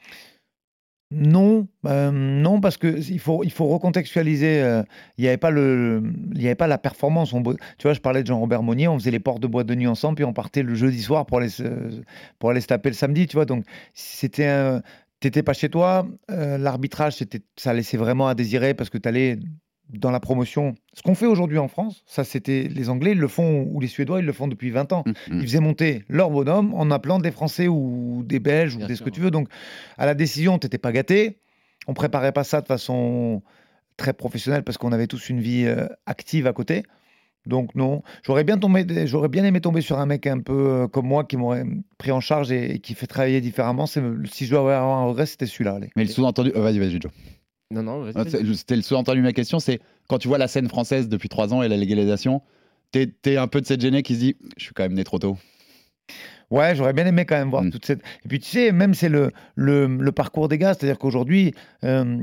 Non, 1.11 1.67
euh, 1.87 2.11
non, 2.11 2.61
parce 2.61 2.77
que 2.77 2.99
il 3.09 3.19
faut, 3.19 3.43
il 3.43 3.51
faut 3.51 3.65
recontextualiser. 3.67 4.61
euh, 4.61 4.83
Il 5.17 5.23
n'y 5.23 5.27
avait 5.27 5.37
pas 5.37 5.49
le, 5.49 6.03
il 6.35 6.41
y 6.41 6.45
avait 6.45 6.53
pas 6.53 6.67
la 6.67 6.77
performance. 6.77 7.33
On 7.33 7.41
tu 7.41 7.55
vois, 7.81 7.93
je 7.93 7.99
parlais 7.99 8.21
de 8.21 8.27
Jean-Robert 8.27 8.61
Monnier, 8.61 8.87
on 8.87 8.99
faisait 8.99 9.09
les 9.09 9.19
portes 9.19 9.41
de 9.41 9.47
boîte 9.47 9.65
de 9.65 9.73
nuit 9.73 9.87
ensemble, 9.87 10.15
puis 10.15 10.23
on 10.25 10.33
partait 10.33 10.61
le 10.61 10.75
jeudi 10.75 11.01
soir 11.01 11.25
pour 11.25 11.39
aller 11.39 11.49
se, 11.49 11.63
pour 12.37 12.51
aller 12.51 12.61
se 12.61 12.67
taper 12.67 12.89
le 12.89 12.95
samedi. 12.95 13.25
Tu 13.25 13.37
vois, 13.37 13.45
donc 13.45 13.65
c'était 13.95 14.45
un, 14.45 14.83
t'étais 15.19 15.43
pas 15.43 15.53
chez 15.53 15.69
toi. 15.69 16.07
euh, 16.31 16.57
L'arbitrage, 16.57 17.15
c'était, 17.17 17.41
ça 17.57 17.73
laissait 17.73 17.97
vraiment 17.97 18.27
à 18.27 18.35
désirer 18.35 18.73
parce 18.73 18.89
que 18.89 18.97
tu 18.97 19.07
allais 19.09 19.39
dans 19.89 20.11
la 20.11 20.19
promotion. 20.19 20.75
Ce 20.93 21.01
qu'on 21.01 21.15
fait 21.15 21.25
aujourd'hui 21.25 21.57
en 21.57 21.67
France, 21.67 22.03
ça 22.05 22.23
c'était 22.23 22.69
les 22.71 22.89
Anglais, 22.89 23.13
ils 23.13 23.17
le 23.19 23.27
font 23.27 23.63
ou 23.71 23.79
les 23.79 23.87
Suédois, 23.87 24.19
ils 24.19 24.25
le 24.25 24.33
font 24.33 24.47
depuis 24.47 24.69
20 24.69 24.93
ans. 24.93 25.03
Ils 25.37 25.41
faisaient 25.41 25.59
monter 25.59 26.03
leur 26.09 26.29
bonhomme 26.29 26.73
en 26.75 26.91
appelant 26.91 27.17
des 27.19 27.31
Français 27.31 27.67
ou 27.67 28.21
des 28.25 28.39
Belges 28.39 28.75
ou 28.75 28.79
des 28.85 28.95
ce 28.95 29.01
que 29.03 29.09
tu 29.09 29.19
veux. 29.19 29.31
Donc 29.31 29.49
à 29.97 30.05
la 30.05 30.13
décision, 30.13 30.59
t'étais 30.59 30.77
pas 30.77 30.91
gâté. 30.91 31.39
On 31.87 31.93
préparait 31.95 32.31
pas 32.33 32.43
ça 32.43 32.61
de 32.61 32.67
façon 32.67 33.41
très 33.97 34.13
professionnelle 34.13 34.63
parce 34.63 34.77
qu'on 34.77 34.91
avait 34.91 35.07
tous 35.07 35.29
une 35.29 35.41
vie 35.41 35.65
euh, 35.65 35.87
active 36.05 36.45
à 36.45 36.53
côté. 36.53 36.83
Donc 37.45 37.73
non, 37.75 38.03
j'aurais 38.23 38.43
bien 38.43 38.57
tombé, 38.57 38.85
j'aurais 39.07 39.29
bien 39.29 39.43
aimé 39.45 39.61
tomber 39.61 39.81
sur 39.81 39.97
un 39.97 40.05
mec 40.05 40.27
un 40.27 40.39
peu 40.39 40.53
euh, 40.83 40.87
comme 40.87 41.07
moi 41.07 41.23
qui 41.23 41.37
m'aurait 41.37 41.65
pris 41.97 42.11
en 42.11 42.19
charge 42.19 42.51
et, 42.51 42.75
et 42.75 42.79
qui 42.79 42.93
fait 42.93 43.07
travailler 43.07 43.41
différemment. 43.41 43.85
C'est 43.87 44.01
si 44.31 44.45
je 44.45 44.51
dois 44.51 44.59
avoir 44.59 44.97
un 44.99 45.05
regret, 45.05 45.25
c'était 45.25 45.45
celui-là. 45.45 45.75
allez. 45.75 45.89
Mais 45.95 46.03
le 46.03 46.09
sous-entendu. 46.09 46.51
euh, 46.55 46.61
vas-y, 46.61 46.79
vas-y, 46.79 46.99
Joe. 47.01 47.11
Non, 47.71 47.83
non, 47.83 48.01
vas-y, 48.01 48.13
Ah, 48.15 48.23
vas-y. 48.23 48.31
c'est- 48.31 48.53
C'était 48.55 48.75
le 48.75 48.81
sous-entendu 48.81 49.19
de 49.19 49.23
ma 49.23 49.33
question, 49.33 49.59
c'est 49.59 49.79
quand 50.07 50.17
tu 50.17 50.27
vois 50.27 50.37
la 50.37 50.47
scène 50.47 50.67
française 50.67 51.07
depuis 51.07 51.29
trois 51.29 51.53
ans 51.53 51.63
et 51.63 51.67
la 51.69 51.77
légalisation, 51.77 52.41
t'es 52.91 53.07
t'es 53.07 53.37
un 53.37 53.47
peu 53.47 53.61
de 53.61 53.65
cette 53.65 53.81
gênée 53.81 54.03
qui 54.03 54.15
se 54.15 54.19
dit 54.19 54.35
Je 54.57 54.63
suis 54.65 54.73
quand 54.73 54.83
même 54.83 54.93
né 54.93 55.03
trop 55.03 55.19
tôt. 55.19 55.37
Ouais, 56.51 56.75
j'aurais 56.75 56.93
bien 56.93 57.05
aimé 57.05 57.25
quand 57.25 57.35
même 57.35 57.51
voir 57.51 57.63
toute 57.71 57.85
cette. 57.85 57.99
Et 58.25 58.27
puis 58.27 58.39
tu 58.39 58.49
sais, 58.49 58.71
même 58.71 58.95
c'est 58.95 59.09
le, 59.09 59.31
le, 59.55 59.85
le 59.85 60.11
parcours 60.11 60.47
des 60.47 60.57
gars, 60.57 60.73
c'est-à-dire 60.73 60.97
qu'aujourd'hui, 60.97 61.53
euh, 61.83 62.17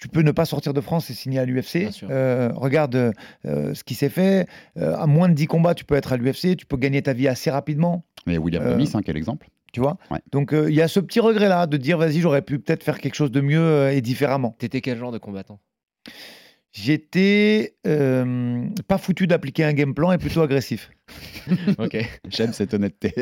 tu 0.00 0.08
peux 0.08 0.22
ne 0.22 0.32
pas 0.32 0.44
sortir 0.46 0.72
de 0.74 0.80
France 0.80 1.10
et 1.10 1.14
signer 1.14 1.38
à 1.38 1.44
l'UFC. 1.44 1.88
Euh, 2.10 2.50
regarde 2.54 3.12
euh, 3.44 3.74
ce 3.74 3.84
qui 3.84 3.94
s'est 3.94 4.08
fait. 4.08 4.46
Euh, 4.78 4.96
à 4.96 5.06
moins 5.06 5.28
de 5.28 5.34
10 5.34 5.46
combats, 5.46 5.74
tu 5.74 5.84
peux 5.84 5.94
être 5.94 6.12
à 6.12 6.16
l'UFC, 6.16 6.56
tu 6.56 6.66
peux 6.66 6.76
gagner 6.78 7.02
ta 7.02 7.12
vie 7.12 7.28
assez 7.28 7.50
rapidement. 7.50 8.04
Mais 8.26 8.38
William 8.38 8.62
Euh, 8.64 8.70
Gomis, 8.70 8.90
hein, 8.94 9.00
quel 9.04 9.16
exemple 9.16 9.48
Tu 9.72 9.80
vois 9.80 9.98
Donc 10.32 10.52
euh, 10.54 10.70
il 10.70 10.74
y 10.74 10.82
a 10.82 10.88
ce 10.88 11.00
petit 11.00 11.20
regret-là 11.20 11.66
de 11.66 11.76
dire, 11.76 11.98
vas-y, 11.98 12.20
j'aurais 12.20 12.42
pu 12.42 12.58
peut-être 12.58 12.82
faire 12.82 12.98
quelque 12.98 13.14
chose 13.14 13.30
de 13.30 13.40
mieux 13.40 13.60
euh, 13.60 13.92
et 13.92 14.00
différemment. 14.00 14.56
T'étais 14.58 14.80
quel 14.80 14.98
genre 14.98 15.12
de 15.12 15.18
combattant? 15.18 15.60
J'étais 16.72 17.74
euh, 17.86 18.64
pas 18.86 18.96
foutu 18.96 19.26
d'appliquer 19.26 19.64
un 19.64 19.72
game 19.72 19.92
plan 19.92 20.12
et 20.12 20.18
plutôt 20.18 20.40
agressif. 20.42 20.90
ok. 21.78 21.96
J'aime 22.28 22.52
cette 22.52 22.74
honnêteté. 22.74 23.12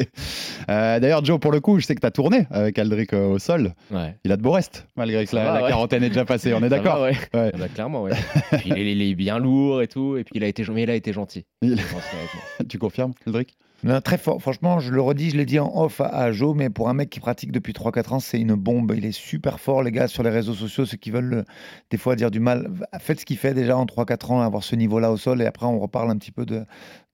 Euh, 0.69 1.01
D'ailleurs, 1.01 1.25
Joe, 1.25 1.41
pour 1.41 1.51
le 1.51 1.61
coup, 1.61 1.79
je 1.81 1.87
sais 1.87 1.95
que 1.95 2.01
tu 2.01 2.07
as 2.07 2.11
tourné 2.11 2.47
avec 2.51 2.79
Aldric 2.79 3.15
euh, 3.15 3.27
au 3.29 3.39
sol. 3.39 3.73
Ouais. 3.91 4.15
Il 4.25 4.33
a 4.33 4.37
de 4.37 4.43
beau 4.43 4.51
reste, 4.51 4.87
malgré 4.97 5.25
que 5.25 5.31
Ça 5.31 5.39
la, 5.39 5.45
va, 5.45 5.55
la 5.55 5.63
ouais. 5.63 5.71
quarantaine 5.71 6.03
est 6.05 6.09
déjà 6.11 6.27
passée. 6.27 6.53
On 6.53 6.63
est 6.63 6.69
d'accord 6.69 7.01
ouais. 7.01 7.17
Ouais. 7.33 7.51
Ah 7.55 7.57
bah, 7.57 7.69
clairement, 7.69 8.03
ouais. 8.03 8.13
Puis 8.59 8.71
il, 8.71 8.79
est, 8.79 8.93
il 8.93 9.03
est 9.03 9.15
bien 9.15 9.39
lourd 9.39 9.81
et 9.81 9.89
tout, 9.89 10.19
et 10.19 10.25
puis 10.25 10.33
il 10.35 10.45
a 10.45 10.47
été, 10.47 10.63
mais 10.71 10.83
il 10.83 10.91
a 10.91 10.95
été 10.95 11.15
gentil. 11.15 11.47
Il-. 11.63 11.81
Tu 12.69 12.79
confirmes, 12.79 13.13
Aldric? 13.27 13.57
Très 14.05 14.19
fort. 14.19 14.43
Franchement, 14.43 14.81
je 14.81 14.91
le 14.93 15.01
redis, 15.01 15.31
je 15.31 15.37
l'ai 15.37 15.47
dit 15.47 15.61
en 15.61 15.71
off 15.73 16.01
à, 16.01 16.07
à 16.07 16.33
Joe, 16.33 16.57
mais 16.57 16.69
pour 16.69 16.89
un 16.89 16.95
mec 16.95 17.11
qui 17.11 17.21
pratique 17.21 17.53
depuis 17.53 17.73
3-4 17.73 18.15
ans, 18.15 18.19
c'est 18.19 18.41
une 18.41 18.57
bombe. 18.57 18.93
Il 18.97 19.07
est 19.07 19.13
super 19.13 19.61
fort, 19.61 19.85
les 19.85 19.93
gars, 19.93 20.09
sur 20.09 20.25
les 20.25 20.31
réseaux 20.31 20.55
sociaux, 20.55 20.85
ceux 20.85 20.97
qui 20.97 21.13
veulent 21.13 21.33
euh, 21.33 21.45
des 21.91 21.97
fois 21.97 22.17
dire 22.17 22.33
du 22.33 22.41
mal. 22.41 22.69
Faites 22.99 23.21
ce 23.21 23.25
qu'il 23.25 23.37
fait 23.39 23.55
déjà 23.55 23.77
en 23.77 23.85
3-4 23.85 24.33
ans, 24.33 24.41
avoir 24.41 24.65
ce 24.65 24.75
niveau-là 24.75 25.13
au 25.13 25.17
sol, 25.17 25.41
et 25.43 25.47
après, 25.47 25.67
on 25.67 25.79
reparle 25.79 26.11
un 26.11 26.17
petit 26.17 26.33
peu 26.33 26.45
de, 26.45 26.65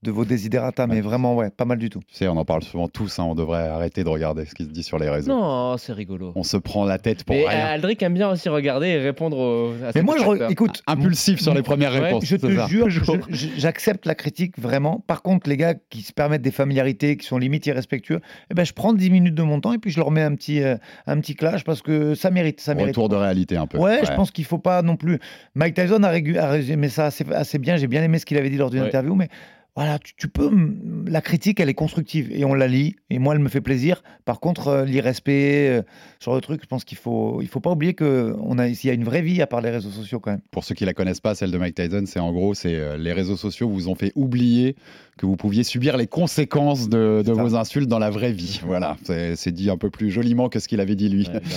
de 0.05 0.11
vos 0.11 0.23
desiderata. 0.25 0.87
Mais 0.87 1.01
vraiment, 1.01 1.35
ouais, 1.35 1.49
pas 1.49 1.65
mal 1.65 1.77
du 1.77 1.89
tout. 1.89 1.99
Tu 2.07 2.15
sais, 2.15 2.27
on 2.27 2.37
en 2.37 2.45
parle 2.45 2.63
souvent 2.63 2.87
tous. 2.87 3.19
hein, 3.19 3.23
on 3.25 3.35
devrait 3.35 3.67
arrêter 3.67 4.03
de 4.03 4.09
regarder 4.09 4.45
ce 4.45 4.55
qui 4.55 4.63
se 4.63 4.69
dit 4.69 4.83
sur 4.83 4.97
les 4.97 5.09
réseaux. 5.09 5.31
Non, 5.31 5.75
c'est 5.77 5.93
rigolo. 5.93 6.31
On 6.35 6.43
se 6.43 6.57
prend 6.57 6.85
la 6.85 6.97
tête 6.97 7.23
pour 7.23 7.35
Mais 7.35 7.45
rien. 7.47 7.65
Aldric 7.65 8.01
aime 8.03 8.13
bien 8.13 8.29
aussi 8.29 8.47
regarder 8.49 8.87
et 8.87 8.97
répondre 8.99 9.37
aux. 9.37 9.71
à 9.83 9.91
Mais 9.95 10.01
moi, 10.03 10.15
je 10.17 10.23
re- 10.23 10.51
écoute, 10.51 10.81
Impulsif 10.87 11.39
sur 11.41 11.53
les 11.53 11.61
premières 11.63 11.91
Ouais, 11.93 11.99
réponses. 11.99 12.25
Je 12.25 12.35
te 12.37 12.55
ça. 12.55 12.67
jure, 12.67 12.87
j'accepte 13.57 14.05
la 14.05 14.15
critique 14.15 14.57
vraiment. 14.59 15.03
Par 15.07 15.21
contre, 15.21 15.49
les 15.49 15.57
gars 15.57 15.73
qui 15.89 16.01
se 16.01 16.13
permettent 16.13 16.41
des 16.41 16.51
familiarités, 16.51 17.17
qui 17.17 17.25
sont 17.25 17.37
limite 17.37 17.65
irrespectueux, 17.65 18.19
eh 18.51 18.53
ben, 18.53 18.65
je 18.65 18.73
prends 18.73 18.93
10 18.93 19.09
minutes 19.09 19.35
de 19.35 19.43
mon 19.43 19.59
temps 19.59 19.73
et 19.73 19.77
puis 19.77 19.91
je 19.91 19.99
leur 19.99 20.11
mets 20.11 20.21
un 20.23 20.35
petit, 20.35 20.61
euh, 20.63 20.75
un 21.07 21.19
petit 21.19 21.35
clash 21.35 21.63
parce 21.63 21.81
que 21.81 22.15
ça 22.15 22.29
mérite. 22.31 22.61
Ça 22.61 22.73
mérite. 22.75 22.89
Retour 22.95 23.09
de 23.09 23.15
réalité 23.15 23.57
un 23.57 23.67
peu. 23.67 23.77
Ouais, 23.77 23.99
je 24.03 24.11
pense 24.13 24.31
qu'il 24.31 24.45
faut 24.45 24.57
pas 24.59 24.81
non 24.81 24.95
plus. 24.95 25.19
Mike 25.55 25.75
Tyson 25.75 26.03
a, 26.03 26.11
régu- 26.11 26.37
a 26.37 26.49
résumé 26.49 26.89
ça 26.89 27.05
assez, 27.07 27.25
assez 27.33 27.57
bien. 27.59 27.75
J'ai 27.77 27.87
bien 27.87 28.03
aimé 28.03 28.19
ce 28.19 28.25
qu'il 28.25 28.37
avait 28.37 28.49
dit 28.49 28.57
lors 28.57 28.69
d'une 28.69 28.81
Ouais. 28.81 28.87
interview, 28.87 29.15
mais 29.15 29.29
voilà, 29.75 29.99
tu, 29.99 30.15
tu 30.15 30.29
peux. 30.29 30.49
La 31.05 31.19
critique, 31.19 31.59
elle 31.59 31.67
est 31.67 31.73
constructive 31.73 32.31
et 32.31 32.45
on 32.45 32.53
la 32.53 32.67
lit. 32.67 32.95
Et 33.09 33.19
moi, 33.19 33.33
elle 33.33 33.41
me 33.41 33.49
fait 33.49 33.59
plaisir. 33.59 34.03
Par 34.23 34.39
contre, 34.39 34.69
euh, 34.69 34.85
l'irrespect, 34.85 35.69
euh, 35.69 35.81
genre 36.23 36.35
de 36.35 36.39
truc, 36.39 36.61
je 36.63 36.67
pense 36.67 36.85
qu'il 36.85 36.97
faut, 36.97 37.41
il 37.41 37.49
faut 37.49 37.59
pas 37.59 37.71
oublier 37.71 37.93
que 37.93 38.33
on 38.39 38.57
a, 38.57 38.69
il 38.69 38.85
y 38.85 38.89
a 38.89 38.93
une 38.93 39.03
vraie 39.03 39.21
vie 39.21 39.41
à 39.41 39.47
part 39.47 39.59
les 39.59 39.71
réseaux 39.71 39.89
sociaux 39.89 40.21
quand 40.21 40.31
même. 40.31 40.39
Pour 40.51 40.63
ceux 40.63 40.75
qui 40.75 40.85
la 40.85 40.93
connaissent 40.93 41.19
pas, 41.19 41.35
celle 41.35 41.51
de 41.51 41.57
Mike 41.57 41.75
Tyson, 41.75 42.03
c'est 42.05 42.21
en 42.21 42.31
gros, 42.31 42.53
c'est 42.53 42.73
euh, 42.73 42.95
les 42.95 43.11
réseaux 43.11 43.35
sociaux 43.35 43.67
vous 43.69 43.89
ont 43.89 43.95
fait 43.95 44.13
oublier 44.15 44.77
que 45.17 45.25
vous 45.25 45.35
pouviez 45.35 45.63
subir 45.63 45.97
les 45.97 46.07
conséquences 46.07 46.87
de, 46.87 47.21
de 47.25 47.31
vos 47.33 47.55
insultes 47.55 47.89
dans 47.89 47.99
la 47.99 48.09
vraie 48.09 48.31
vie. 48.31 48.61
Voilà, 48.65 48.95
c'est 49.03 49.51
dit 49.51 49.69
un 49.69 49.77
peu 49.77 49.89
plus 49.89 50.09
joliment 50.09 50.47
que 50.47 50.59
ce 50.59 50.69
qu'il 50.69 50.79
avait 50.79 50.95
dit 50.95 51.09
lui. 51.09 51.27
Ouais. 51.27 51.41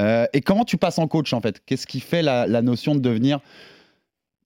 Euh, 0.00 0.26
et 0.32 0.40
comment 0.40 0.64
tu 0.64 0.76
passes 0.76 0.98
en 0.98 1.06
coach 1.06 1.32
en 1.32 1.40
fait? 1.40 1.60
Qu'est-ce 1.64 1.86
qui 1.86 2.00
fait 2.00 2.22
la, 2.22 2.46
la 2.46 2.62
notion 2.62 2.94
de 2.94 3.00
devenir 3.00 3.40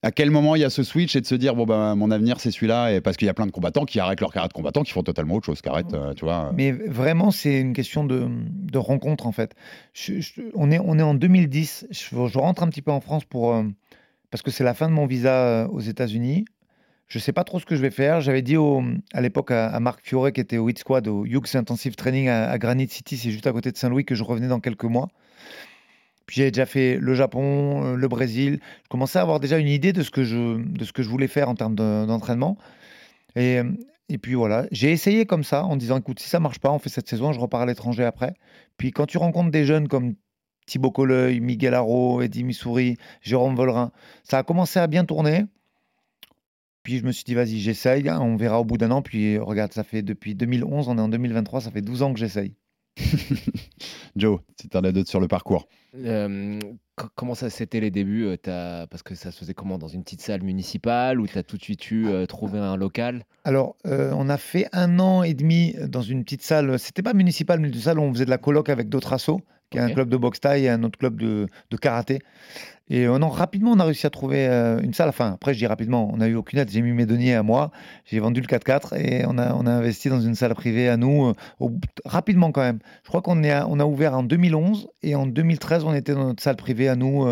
à 0.01 0.11
quel 0.11 0.31
moment 0.31 0.55
il 0.55 0.61
y 0.61 0.63
a 0.63 0.69
ce 0.69 0.83
switch 0.83 1.15
et 1.15 1.21
de 1.21 1.25
se 1.25 1.35
dire 1.35 1.55
bon 1.55 1.65
ben 1.65 1.95
mon 1.95 2.09
avenir 2.09 2.39
c'est 2.39 2.51
celui-là 2.51 2.93
et 2.93 3.01
parce 3.01 3.17
qu'il 3.17 3.25
y 3.25 3.29
a 3.29 3.33
plein 3.33 3.45
de 3.45 3.51
combattants 3.51 3.85
qui 3.85 3.99
arrêtent 3.99 4.21
leur 4.21 4.31
carrière 4.31 4.47
de 4.47 4.53
combattant 4.53 4.83
qui 4.83 4.93
font 4.93 5.03
totalement 5.03 5.35
autre 5.35 5.45
chose 5.45 5.61
qu'arrêtent 5.61 5.93
euh, 5.93 6.13
tu 6.13 6.23
vois 6.23 6.51
Mais 6.55 6.71
vraiment, 6.71 7.31
c'est 7.31 7.59
une 7.59 7.73
question 7.73 8.05
de, 8.05 8.29
rencontre, 8.77 9.27
en 9.27 9.31
fait. 9.31 9.55
Je- 9.93 10.21
on, 10.55 10.71
est, 10.71 10.79
on 10.79 10.97
est 10.97 11.03
en 11.03 11.13
2010. 11.13 11.87
Je, 11.91 12.37
rentre 12.37 12.63
un 12.63 12.69
petit 12.69 12.81
peu 12.81 12.91
en 12.91 13.01
France 13.01 13.25
pour, 13.25 13.53
euh, 13.53 13.63
parce 14.31 14.41
que 14.41 14.51
c'est 14.51 14.63
la 14.63 14.73
fin 14.73 14.87
de 14.87 14.93
mon 14.93 15.05
visa 15.05 15.33
euh, 15.33 15.67
aux 15.67 15.81
États-Unis. 15.81 16.45
Je 17.07 17.19
sais 17.19 17.33
pas 17.33 17.43
trop 17.43 17.59
ce 17.59 17.65
que 17.65 17.75
je 17.75 17.81
vais 17.81 17.89
faire. 17.89 18.21
J'avais 18.21 18.43
dit 18.43 18.55
à 19.13 19.21
l'époque 19.21 19.51
à, 19.51 19.79
Marc 19.79 20.01
Fiore, 20.03 20.31
qui 20.31 20.39
était 20.39 20.57
au 20.59 20.69
Hit 20.69 20.79
Squad, 20.79 21.07
au 21.07 21.25
Hughes 21.25 21.55
Intensive 21.55 21.95
Training 21.95 22.29
à 22.29 22.55
Granite 22.59 22.91
City, 22.91 23.17
c'est 23.17 23.31
juste 23.31 23.47
à 23.47 23.51
côté 23.51 23.71
de 23.71 23.77
Saint-Louis, 23.77 24.05
que 24.05 24.13
je 24.13 24.23
revenais 24.23 24.47
dans 24.47 24.59
quelques 24.59 24.83
mois. 24.83 25.09
Puis 26.29 26.35
j'avais 26.35 26.51
déjà 26.51 26.67
fait 26.67 26.99
le 27.01 27.15
Japon, 27.15 27.83
euh, 27.83 27.95
le 27.95 28.07
Brésil. 28.07 28.59
Je 28.83 28.87
commençais 28.87 29.17
à 29.17 29.23
avoir 29.23 29.39
déjà 29.39 29.57
une 29.57 29.67
idée 29.67 29.93
de 29.93 30.03
ce 30.03 30.11
que 30.11 30.23
je, 30.23 30.61
de 30.61 30.85
ce 30.85 30.93
que 30.93 31.01
je 31.01 31.09
voulais 31.09 31.27
faire 31.27 31.49
en 31.49 31.55
termes 31.55 31.73
de- 31.73 32.05
d'entraînement. 32.05 32.55
Et, 33.35 33.57
euh, 33.57 33.71
et 34.09 34.19
puis 34.19 34.35
voilà, 34.35 34.67
j'ai 34.71 34.91
essayé 34.91 35.25
comme 35.25 35.43
ça 35.43 35.65
en 35.65 35.75
disant 35.75 35.97
écoute, 35.97 36.19
si 36.19 36.29
ça 36.29 36.39
marche 36.39 36.59
pas, 36.59 36.71
on 36.71 36.77
fait 36.77 36.89
cette 36.89 37.09
saison, 37.09 37.31
je 37.33 37.39
repars 37.39 37.61
à 37.61 37.65
l'étranger 37.65 38.05
après. 38.05 38.35
Puis 38.77 38.91
quand 38.91 39.07
tu 39.07 39.17
rencontres 39.17 39.49
des 39.49 39.65
jeunes 39.65 39.87
comme 39.87 40.13
Thibaut 40.67 40.91
Colleuil, 40.91 41.39
Miguel 41.39 41.73
Haro, 41.73 42.21
Eddy 42.21 42.43
Missouri, 42.43 42.97
Jérôme 43.21 43.55
Vollerin, 43.55 43.91
ça 44.23 44.37
a 44.37 44.43
commencé 44.43 44.77
à 44.77 44.85
bien 44.85 45.05
tourner. 45.05 45.45
Puis 46.83 46.99
je 46.99 47.05
me 47.07 47.11
suis 47.11 47.23
dit 47.23 47.33
vas-y, 47.33 47.57
j'essaye, 47.57 48.07
hein, 48.07 48.19
on 48.21 48.35
verra 48.35 48.59
au 48.59 48.65
bout 48.65 48.77
d'un 48.77 48.91
an. 48.91 49.01
Puis 49.01 49.39
regarde, 49.39 49.73
ça 49.73 49.83
fait 49.83 50.03
depuis 50.03 50.35
2011, 50.35 50.89
on 50.89 50.97
est 50.99 51.01
en 51.01 51.09
2023, 51.09 51.61
ça 51.61 51.71
fait 51.71 51.81
12 51.81 52.03
ans 52.03 52.13
que 52.13 52.19
j'essaye. 52.19 52.53
Joe, 54.15 54.39
si 54.59 54.69
tu 54.69 54.77
en 54.77 54.83
as 54.83 54.91
d'autres 54.91 55.09
sur 55.09 55.19
le 55.19 55.27
parcours. 55.27 55.67
Euh, 55.95 56.59
comment 57.15 57.33
ça 57.33 57.49
c'était 57.49 57.79
les 57.79 57.91
débuts 57.91 58.25
euh, 58.47 58.85
Parce 58.87 59.01
que 59.01 59.15
ça 59.15 59.31
se 59.31 59.39
faisait 59.39 59.53
comment 59.53 59.77
Dans 59.77 59.87
une 59.87 60.03
petite 60.03 60.21
salle 60.21 60.43
municipale 60.43 61.19
ou 61.19 61.27
tu 61.27 61.37
as 61.37 61.43
tout 61.43 61.57
de 61.57 61.63
suite 61.63 61.89
eu 61.91 62.07
euh, 62.07 62.25
trouvé 62.25 62.59
un 62.59 62.75
local? 62.75 63.25
Alors, 63.43 63.75
on 63.85 64.29
a 64.29 64.37
fait 64.37 64.67
un 64.73 64.99
an 64.99 65.23
et 65.23 65.33
demi 65.33 65.75
dans 65.87 66.01
une 66.01 66.23
petite 66.23 66.43
salle. 66.43 66.77
C'était 66.77 67.01
pas 67.01 67.13
municipal, 67.13 67.59
mais 67.59 67.69
une 67.69 67.73
salle 67.73 67.99
où 67.99 68.03
on 68.03 68.13
faisait 68.13 68.25
de 68.25 68.29
la 68.29 68.37
coloc 68.37 68.69
avec 68.69 68.89
d'autres 68.89 69.13
assos 69.13 69.41
qui 69.69 69.77
est 69.77 69.81
un 69.81 69.91
club 69.91 70.09
de 70.09 70.17
boxe 70.17 70.39
taille 70.39 70.65
et 70.65 70.69
un 70.69 70.83
autre 70.83 70.97
club 70.97 71.19
de, 71.19 71.47
de 71.69 71.77
karaté. 71.77 72.19
Et 72.91 73.05
euh, 73.05 73.19
non, 73.19 73.29
rapidement, 73.29 73.71
on 73.71 73.79
a 73.79 73.83
réussi 73.83 74.07
à 74.07 74.09
trouver 74.09 74.47
euh, 74.47 74.79
une 74.81 74.93
salle. 74.93 75.09
Enfin, 75.09 75.33
après, 75.33 75.53
je 75.53 75.59
dis 75.59 75.67
rapidement, 75.67 76.09
on 76.11 76.17
n'a 76.17 76.27
eu 76.27 76.35
aucune 76.35 76.57
aide. 76.57 76.71
J'ai 76.71 76.81
mis 76.81 76.91
mes 76.91 77.05
deniers 77.05 77.35
à 77.35 77.43
moi, 77.43 77.71
j'ai 78.05 78.19
vendu 78.19 78.41
le 78.41 78.47
4x4 78.47 78.97
et 78.97 79.25
on 79.27 79.37
a, 79.37 79.53
on 79.53 79.67
a 79.67 79.71
investi 79.71 80.09
dans 80.09 80.21
une 80.21 80.33
salle 80.33 80.55
privée 80.55 80.89
à 80.89 80.97
nous, 80.97 81.27
euh, 81.61 81.69
rapidement 82.05 82.51
quand 82.51 82.61
même. 82.61 82.79
Je 83.03 83.09
crois 83.09 83.21
qu'on 83.21 83.39
on 83.43 83.79
a 83.79 83.85
ouvert 83.85 84.15
en 84.15 84.23
2011 84.23 84.89
et 85.03 85.15
en 85.15 85.27
2013, 85.27 85.83
on 85.83 85.93
était 85.93 86.13
dans 86.13 86.25
notre 86.25 86.41
salle 86.41 86.55
privée 86.55 86.89
à 86.89 86.95
nous, 86.95 87.27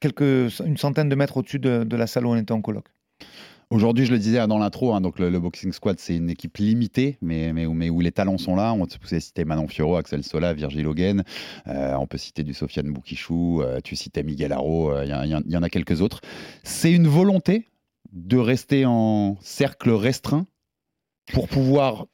quelques, 0.00 0.60
une 0.64 0.76
centaine 0.76 1.08
de 1.08 1.14
mètres 1.14 1.36
au-dessus 1.36 1.58
de, 1.58 1.84
de 1.84 1.96
la 1.96 2.06
salle 2.06 2.26
où 2.26 2.30
on 2.30 2.36
était 2.36 2.52
en 2.52 2.60
coloc. 2.60 2.86
Aujourd'hui, 3.70 4.06
je 4.06 4.12
le 4.12 4.18
disais 4.18 4.46
dans 4.46 4.58
l'intro, 4.58 4.94
hein, 4.94 5.02
donc 5.02 5.18
le, 5.18 5.38
Boxing 5.38 5.72
Squad, 5.72 5.98
c'est 5.98 6.16
une 6.16 6.30
équipe 6.30 6.56
limitée, 6.56 7.18
mais, 7.20 7.66
où 7.66 8.00
les 8.00 8.12
talents 8.12 8.38
sont 8.38 8.56
là. 8.56 8.72
On 8.72 8.86
peut 8.86 9.20
citer 9.20 9.44
Manon 9.44 9.68
Fioro, 9.68 9.96
Axel 9.96 10.24
Sola, 10.24 10.54
Virgil 10.54 10.86
Hogan. 10.86 11.22
Euh, 11.66 11.94
on 11.96 12.06
peut 12.06 12.16
citer 12.16 12.44
du 12.44 12.54
Sofiane 12.54 12.90
Boukichou. 12.90 13.60
Euh, 13.60 13.80
tu 13.84 13.94
citais 13.94 14.22
Miguel 14.22 14.52
Haro. 14.52 14.90
Il 15.02 15.12
euh, 15.12 15.26
y, 15.26 15.52
y, 15.52 15.56
en 15.56 15.62
a 15.62 15.68
quelques 15.68 16.00
autres. 16.00 16.22
C'est 16.62 16.92
une 16.92 17.08
volonté 17.08 17.66
de 18.12 18.38
rester 18.38 18.86
en 18.86 19.36
cercle 19.42 19.90
restreint 19.90 20.46
pour 21.34 21.46
pouvoir 21.46 22.06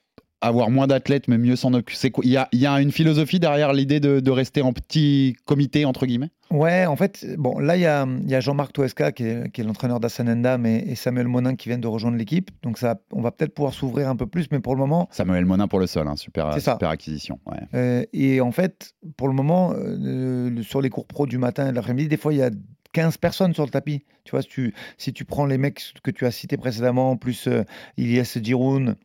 avoir 0.47 0.71
moins 0.71 0.87
d'athlètes, 0.87 1.29
mais 1.29 1.39
mieux 1.39 1.57
s'en 1.57 1.73
occuper. 1.75 2.11
Il 2.23 2.31
y 2.31 2.37
a, 2.37 2.49
y 2.53 2.67
a, 2.67 2.81
une 2.81 2.93
philosophie 2.93 3.41
derrière 3.41 3.73
l'idée 3.73 4.01
de, 4.01 4.21
de, 4.21 4.31
rester 4.31 4.63
en 4.63 4.73
petit 4.73 5.37
comité, 5.45 5.85
entre 5.85 6.07
guillemets? 6.07 6.31
Ouais, 6.51 6.87
en 6.87 6.97
fait, 6.97 7.27
bon, 7.37 7.59
là, 7.59 7.77
il 7.77 7.83
y 7.83 7.87
a, 7.87 8.07
y 8.27 8.35
a 8.35 8.41
Jean-Marc 8.41 8.73
Toesca, 8.73 9.13
qui 9.13 9.25
est, 9.25 9.51
qui 9.53 9.61
est 9.61 9.65
l'entraîneur 9.65 10.01
d'Assanenda, 10.01 10.59
et 10.65 10.95
Samuel 10.95 11.29
Monin 11.29 11.57
qui 11.57 11.69
viennent 11.69 11.81
de 11.81 11.89
rejoindre 11.89 12.17
l'équipe. 12.17 12.51
Donc, 12.63 12.79
ça, 12.79 13.01
on 13.13 13.23
va 13.23 13.31
peut-être 13.31 13.55
pouvoir 13.55 13.75
s'ouvrir 13.75 14.09
un 14.09 14.17
peu 14.17 14.27
plus, 14.27 14.49
mais 14.51 14.61
pour 14.61 14.75
le 14.75 14.81
moment. 14.81 15.09
Samuel 15.11 15.45
Monin 15.47 15.69
pour 15.69 15.81
le 15.81 15.87
sol, 15.87 16.07
hein, 16.07 16.17
super, 16.17 16.53
super 16.61 16.89
acquisition. 16.89 17.39
Ouais. 17.47 17.59
Euh, 17.75 18.05
et 18.13 18.41
en 18.41 18.53
fait, 18.53 18.95
pour 19.17 19.29
le 19.29 19.35
moment, 19.35 19.73
euh, 19.75 20.63
sur 20.63 20.81
les 20.81 20.91
cours 20.91 21.07
pro 21.07 21.27
du 21.27 21.39
matin 21.39 21.67
et 21.67 21.71
de 21.71 21.75
l'après-midi, 21.77 22.09
des 22.09 22.17
fois, 22.17 22.33
il 22.33 22.39
y 22.39 22.43
a 22.43 22.51
15 22.93 23.19
personnes 23.19 23.53
sur 23.53 23.65
le 23.65 23.71
tapis. 23.71 24.05
Tu 24.25 24.31
vois, 24.31 24.43
si 24.43 24.49
tu, 24.49 24.75
si 24.97 25.13
tu 25.13 25.25
prends 25.25 25.47
les 25.47 25.59
mecs 25.59 25.83
que 26.03 26.11
tu 26.11 26.25
as 26.25 26.31
cités 26.31 26.57
précédemment, 26.57 27.17
plus 27.17 27.49
euh, 27.49 27.65
Ilyes 27.99 28.43
Giroun, 28.43 28.97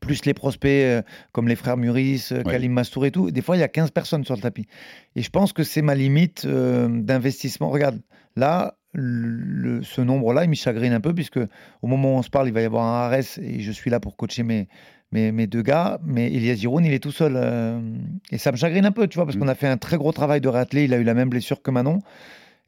plus 0.00 0.24
les 0.24 0.34
prospects 0.34 0.70
euh, 0.70 1.02
comme 1.32 1.48
les 1.48 1.56
frères 1.56 1.76
Muris, 1.76 2.28
euh, 2.32 2.42
Kalim 2.42 2.72
Mastour 2.72 3.06
et 3.06 3.10
tout, 3.10 3.30
des 3.30 3.42
fois 3.42 3.56
il 3.56 3.60
y 3.60 3.64
a 3.64 3.68
15 3.68 3.90
personnes 3.90 4.24
sur 4.24 4.34
le 4.34 4.40
tapis. 4.40 4.66
Et 5.16 5.22
je 5.22 5.30
pense 5.30 5.52
que 5.52 5.64
c'est 5.64 5.82
ma 5.82 5.94
limite 5.94 6.44
euh, 6.44 6.88
d'investissement. 6.88 7.70
Regarde, 7.70 8.00
là, 8.36 8.74
ce 8.94 10.00
nombre-là, 10.00 10.44
il 10.44 10.50
me 10.50 10.54
chagrine 10.54 10.92
un 10.92 11.00
peu, 11.00 11.14
puisque 11.14 11.40
au 11.82 11.86
moment 11.86 12.14
où 12.14 12.18
on 12.18 12.22
se 12.22 12.30
parle, 12.30 12.48
il 12.48 12.54
va 12.54 12.62
y 12.62 12.64
avoir 12.64 12.84
un 12.84 13.08
RS 13.08 13.38
et 13.38 13.60
je 13.60 13.70
suis 13.70 13.90
là 13.90 14.00
pour 14.00 14.16
coacher 14.16 14.42
mes, 14.42 14.66
mes, 15.12 15.30
mes 15.30 15.46
deux 15.46 15.62
gars. 15.62 16.00
Mais 16.04 16.32
Elias 16.32 16.56
Giroud, 16.56 16.84
il 16.84 16.92
est 16.92 16.98
tout 16.98 17.12
seul. 17.12 17.36
et 18.32 18.38
ça 18.38 18.50
me 18.50 18.56
chagrine 18.56 18.86
un 18.86 18.92
peu, 18.92 19.06
tu 19.06 19.16
vois, 19.16 19.26
parce 19.26 19.36
mm. 19.36 19.40
qu'on 19.40 19.48
a 19.48 19.54
fait 19.54 19.68
un 19.68 19.76
très 19.76 19.98
gros 19.98 20.12
travail 20.12 20.40
de 20.40 20.48
réathlé. 20.48 20.84
Il 20.84 20.94
a 20.94 20.96
eu 20.96 21.04
la 21.04 21.14
même 21.14 21.28
blessure 21.28 21.62
que 21.62 21.70
Manon. 21.70 22.00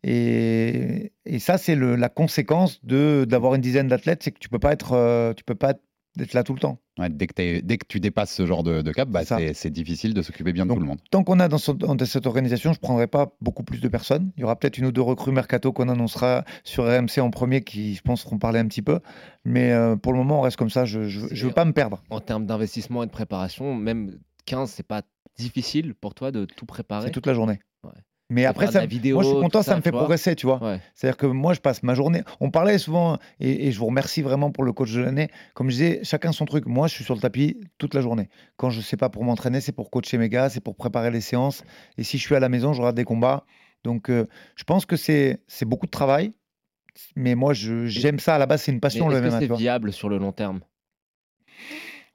Et, 0.04 1.12
et 1.24 1.38
ça, 1.38 1.58
c'est 1.58 1.74
la 1.74 2.08
conséquence 2.08 2.84
de 2.84 3.26
d'avoir 3.28 3.54
une 3.54 3.62
dizaine 3.62 3.88
d'athlètes, 3.88 4.22
c'est 4.22 4.30
que 4.30 4.38
tu 4.38 4.48
peux 4.48 4.58
pas 4.58 4.72
être, 4.72 5.34
tu 5.36 5.42
peux 5.42 5.54
pas 5.54 5.70
être 5.70 5.82
d'être 6.16 6.34
là 6.34 6.42
tout 6.42 6.54
le 6.54 6.60
temps. 6.60 6.78
dès, 6.98 7.26
que 7.26 7.60
dès, 7.60 7.78
que 7.78 7.86
tu 7.86 8.00
dépasses 8.00 8.32
ce 8.32 8.46
genre 8.46 8.62
de, 8.62 8.82
cap, 8.92 9.08
bah, 9.08 9.22
c'est 9.24 9.70
difficile 9.70 10.14
de 10.14 10.22
s'occuper 10.22 10.52
bien 10.52 10.66
de 10.66 10.72
tout 10.72 10.80
le 10.80 10.86
monde. 10.86 11.00
Tant 11.10 11.24
qu'on 11.24 11.40
a 11.40 11.48
dans, 11.48 11.58
cette 11.58 12.26
organisation, 12.26 12.72
je 12.72 12.78
ne 12.78 12.80
prendrai 12.80 13.06
pas 13.06 13.32
beaucoup 13.40 13.62
plus 13.62 13.80
de 13.80 13.88
personnes. 13.88 14.32
Il 14.36 14.40
y 14.40 14.44
aura 14.44 14.56
peut-être 14.56 14.78
une 14.78 14.86
ou 14.86 14.92
deux 14.92 15.00
recrues 15.00 15.32
mercato 15.32 15.72
qu'on 15.72 15.88
annoncera 15.88 16.44
sur 16.64 16.84
RMC 16.84 17.20
en 17.20 17.30
premier 17.30 17.62
qui, 17.62 17.94
je 17.94 18.02
pense, 18.02 18.22
seront 18.22 18.38
parler 18.38 18.58
un 18.58 18.66
petit 18.66 18.82
peu. 18.82 19.00
Mais 19.44 19.72
euh, 19.72 19.96
pour 19.96 20.12
le 20.12 20.18
moment, 20.18 20.40
on 20.40 20.42
reste 20.42 20.56
comme 20.56 20.70
ça. 20.70 20.84
Je 20.84 21.00
ne 21.00 21.44
veux 21.44 21.52
pas 21.52 21.64
me 21.64 21.72
perdre. 21.72 22.02
En 22.10 22.20
termes 22.20 22.46
d'investissement 22.46 23.02
et 23.02 23.06
de 23.06 23.12
préparation, 23.12 23.74
même 23.74 24.18
15, 24.46 24.70
c'est 24.70 24.86
pas 24.86 25.02
difficile 25.36 25.94
pour 25.94 26.14
toi 26.14 26.30
de 26.32 26.44
tout 26.44 26.66
préparer? 26.66 27.06
C'est 27.06 27.12
toute 27.12 27.26
la 27.26 27.34
journée. 27.34 27.60
Mais 28.30 28.44
après, 28.44 28.68
ça, 28.68 28.80
moi, 28.80 29.22
je 29.22 29.28
suis 29.28 29.40
content, 29.40 29.62
ça, 29.62 29.76
me 29.76 29.82
fait 29.82 29.90
progresser, 29.90 30.36
tu 30.36 30.46
vois. 30.46 30.60
C'est-à-dire 30.94 31.16
que 31.16 31.26
moi, 31.26 31.52
je 31.52 31.60
passe 31.60 31.82
ma 31.82 31.94
journée. 31.94 32.22
On 32.40 32.50
parlait 32.50 32.78
souvent, 32.78 33.18
et, 33.40 33.72
je 33.72 33.78
vous 33.78 33.86
remercie 33.86 34.22
vraiment 34.22 34.50
pour 34.50 34.64
le 34.64 34.72
coach 34.72 34.92
de 34.92 35.00
l'année. 35.00 35.28
Comme 35.54 35.68
je 35.68 35.74
disais, 35.74 36.00
chacun 36.04 36.32
son 36.32 36.44
truc. 36.44 36.66
Moi, 36.66 36.86
je 36.86 36.94
suis 36.94 37.04
sur 37.04 37.14
le 37.14 37.20
tapis 37.20 37.60
toute 37.78 37.92
la 37.92 38.00
journée. 38.00 38.28
Quand 38.56 38.70
je 38.70 38.78
ne 38.78 38.82
sais 38.82 38.96
pas 38.96 39.08
pour 39.08 39.24
m'entraîner, 39.24 39.60
c'est 39.60 39.72
pour 39.72 39.90
coacher 39.90 40.16
mes 40.16 40.28
gars, 40.28 40.48
c'est 40.48 40.60
pour 40.60 40.76
préparer 40.76 41.10
les 41.10 41.20
séances. 41.20 41.64
Et 41.98 42.04
si 42.04 42.18
je 42.18 42.22
suis 42.22 42.34
à 42.36 42.40
la 42.40 42.48
maison, 42.48 42.72
je 42.72 42.80
regarde 42.80 42.96
des 42.96 43.04
combats. 43.04 43.44
Donc, 43.82 44.10
euh, 44.10 44.26
je 44.54 44.64
pense 44.64 44.86
que 44.86 44.96
c'est 44.96 45.40
beaucoup 45.62 45.86
de 45.86 45.90
travail. 45.90 46.32
Mais 47.16 47.34
moi, 47.34 47.52
j'aime 47.52 48.20
ça. 48.20 48.36
À 48.36 48.38
la 48.38 48.46
base, 48.46 48.62
c'est 48.62 48.72
une 48.72 48.80
passion. 48.80 49.10
Est-ce 49.10 49.22
que 49.22 49.30
c'est 49.30 49.56
viable 49.56 49.92
sur 49.92 50.08
le 50.08 50.18
long 50.18 50.32
terme? 50.32 50.60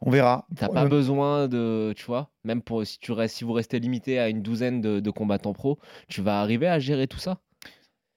On 0.06 0.12
verra. 0.12 0.48
T'as 0.56 0.70
pas 0.70 0.86
besoin 0.86 1.48
de, 1.48 1.94
tu 1.98 2.06
vois, 2.06 2.30
même 2.44 2.62
pour 2.62 2.86
si 2.86 3.00
tu 3.00 3.12
restes, 3.12 3.38
si 3.38 3.44
vous 3.44 3.54
restez 3.54 3.80
limité 3.80 4.20
à 4.20 4.30
une 4.30 4.42
douzaine 4.42 4.80
de, 4.80 5.10
combattants 5.10 5.54
pro, 5.54 5.80
tu 6.08 6.22
vas 6.22 6.40
arriver 6.40 6.68
à 6.68 6.80
gérer 6.80 7.08
tout 7.08 7.18
ça. 7.18 7.40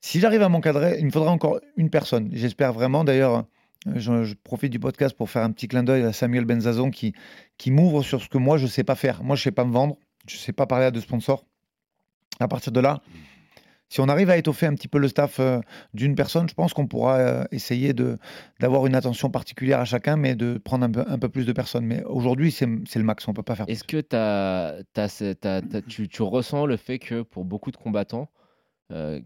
Si 0.01 0.21
j'arrive 0.21 0.43
à 0.43 0.49
m'encadrer, 0.49 0.99
il 1.01 1.07
me 1.07 1.11
faudra 1.11 1.33
encore 1.33 1.61
une 1.77 1.91
personne. 1.91 2.29
J'espère 2.33 2.73
vraiment. 2.73 3.05
D'ailleurs, 3.05 3.47
je, 3.87 4.35
profite 4.45 4.71
du 4.71 4.79
podcast 4.79 5.17
pour 5.17 5.31
faire 5.31 5.43
un 5.43 5.51
petit 5.51 5.67
clin 5.67 5.83
d'œil 5.83 6.03
à 6.03 6.13
Samuel 6.13 6.45
Benzazon 6.45 6.91
qui, 6.91 7.15
qui 7.57 7.71
m'ouvre 7.71 8.03
sur 8.03 8.23
ce 8.23 8.29
que 8.29 8.39
moi 8.39 8.59
je 8.59 8.67
sais 8.67 8.85
pas 8.85 8.95
faire. 8.95 9.25
Moi, 9.25 9.35
je 9.35 9.43
sais 9.43 9.51
pas 9.51 9.65
me 9.65 9.73
vendre, 9.73 9.97
je 10.29 10.37
sais 10.37 10.53
pas 10.53 10.67
parler 10.67 10.85
à 10.85 10.91
de 10.91 11.01
sponsors. 11.01 11.47
À 12.39 12.47
partir 12.47 12.71
de 12.71 12.81
là, 12.81 13.01
si 13.89 14.01
on 14.01 14.09
arrive 14.09 14.29
à 14.31 14.37
étoffer 14.37 14.67
un 14.67 14.75
petit 14.75 14.89
peu 14.89 14.99
le 14.99 15.09
staff 15.09 15.41
euh, 15.41 15.61
d'une 15.95 16.15
personne, 16.15 16.49
je 16.49 16.55
pense 16.55 16.75
qu'on 16.75 16.87
pourra 16.87 17.17
euh, 17.19 17.45
essayer 17.53 17.95
d'avoir 18.61 18.87
une 18.87 18.95
attention 18.95 19.31
particulière 19.31 19.81
à 19.81 19.85
chacun, 19.85 20.17
mais 20.17 20.35
de 20.35 20.59
prendre 20.59 20.85
un 20.85 21.19
peu, 21.19 21.29
plus 21.29 21.47
de 21.47 21.53
personnes. 21.53 21.87
Mais 21.87 22.05
aujourd'hui, 22.05 22.53
c'est 22.53 22.67
le 22.67 23.03
max, 23.03 23.27
on 23.29 23.33
ne 23.33 23.37
peut 23.37 23.43
pas 23.43 23.57
faire 23.57 23.67
Est-ce 23.69 23.85
que 23.85 24.01
tu, 26.07 26.23
ressens 26.23 26.67
le 26.67 26.77
fait 26.77 26.99
que 26.99 27.23
pour 27.23 27.45
beaucoup 27.45 27.71
de 27.71 27.77
combattants, 27.77 28.29
euh, 28.93 29.21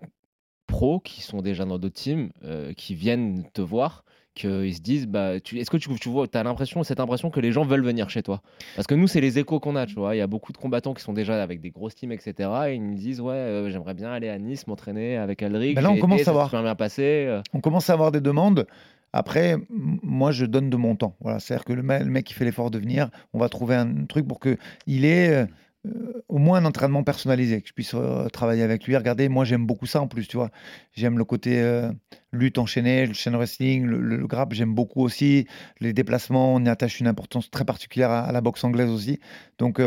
pros 0.66 1.00
qui 1.00 1.22
sont 1.22 1.42
déjà 1.42 1.64
dans 1.64 1.78
d'autres 1.78 2.00
teams, 2.00 2.30
qui 2.76 2.94
viennent 2.94 3.44
te 3.52 3.62
voir, 3.62 4.04
qu'ils 4.34 4.74
se 4.74 4.80
disent 4.80 5.06
bah 5.06 5.34
est-ce 5.34 5.70
que 5.70 5.76
tu, 5.76 5.88
tu 5.98 6.08
vois 6.08 6.26
as 6.32 6.42
l'impression 6.42 6.82
cette 6.82 7.00
impression 7.00 7.30
que 7.30 7.40
les 7.40 7.52
gens 7.52 7.64
veulent 7.64 7.84
venir 7.84 8.10
chez 8.10 8.22
toi? 8.22 8.40
Parce 8.76 8.86
que 8.86 8.94
nous 8.94 9.06
c'est 9.06 9.20
les 9.20 9.38
échos 9.38 9.60
qu'on 9.60 9.76
a 9.76 9.86
tu 9.86 9.94
vois. 9.94 10.14
Il 10.14 10.18
y 10.18 10.22
a 10.22 10.26
beaucoup 10.26 10.52
de 10.52 10.58
combattants 10.58 10.94
qui 10.94 11.02
sont 11.02 11.12
déjà 11.12 11.42
avec 11.42 11.60
des 11.60 11.70
grosses 11.70 11.94
teams 11.94 12.12
etc 12.12 12.48
et 12.68 12.74
ils 12.74 12.84
nous 12.84 12.94
disent 12.94 13.20
ouais 13.20 13.34
euh, 13.34 13.70
j'aimerais 13.70 13.94
bien 13.94 14.10
aller 14.10 14.28
à 14.28 14.38
Nice 14.38 14.66
m'entraîner 14.66 15.16
avec 15.16 15.42
Alric 15.42 15.74
ben 15.76 15.82
là 15.82 15.90
on 15.90 15.98
commence 15.98 16.26
à 16.26 16.30
avoir 16.30 16.50
bien 16.50 16.74
passé 16.74 17.26
euh. 17.28 17.42
on 17.52 17.60
commence 17.60 17.90
à 17.90 17.92
avoir 17.92 18.12
des 18.12 18.20
demandes. 18.20 18.66
Après, 19.14 19.56
moi, 19.68 20.30
je 20.30 20.46
donne 20.46 20.70
de 20.70 20.76
mon 20.78 20.96
temps. 20.96 21.16
Voilà, 21.20 21.38
c'est-à-dire 21.38 21.66
que 21.66 21.74
le 21.74 21.82
mec, 21.82 22.02
le 22.02 22.10
mec 22.10 22.24
qui 22.24 22.32
fait 22.32 22.46
l'effort 22.46 22.70
de 22.70 22.78
venir, 22.78 23.10
on 23.34 23.38
va 23.38 23.50
trouver 23.50 23.74
un 23.74 24.06
truc 24.06 24.26
pour 24.26 24.40
que 24.40 24.56
il 24.86 25.04
ait 25.04 25.46
euh, 25.86 26.12
euh, 26.12 26.22
au 26.28 26.38
moins 26.38 26.58
un 26.58 26.64
entraînement 26.64 27.02
personnalisé, 27.02 27.60
que 27.60 27.68
je 27.68 27.72
puisse 27.72 27.92
euh, 27.94 28.28
travailler 28.28 28.62
avec 28.62 28.86
lui. 28.86 28.96
Regardez, 28.96 29.28
moi 29.28 29.44
j'aime 29.44 29.66
beaucoup 29.66 29.86
ça 29.86 30.00
en 30.00 30.08
plus, 30.08 30.28
tu 30.28 30.36
vois. 30.36 30.50
J'aime 30.92 31.18
le 31.18 31.24
côté 31.24 31.60
euh, 31.60 31.90
lutte 32.32 32.58
enchaînée, 32.58 33.06
le 33.06 33.14
chain 33.14 33.32
wrestling, 33.32 33.84
le, 33.84 34.00
le, 34.00 34.26
j'aime 34.50 34.74
beaucoup 34.74 35.02
aussi. 35.02 35.46
Les 35.80 35.92
déplacements, 35.92 36.54
on 36.54 36.64
y 36.64 36.68
attache 36.68 37.00
une 37.00 37.08
importance 37.08 37.50
très 37.50 37.64
particulière 37.64 38.10
à, 38.10 38.32
la 38.32 38.40
boxe 38.40 38.62
anglaise 38.64 38.90
aussi. 38.90 39.18
Donc 39.58 39.80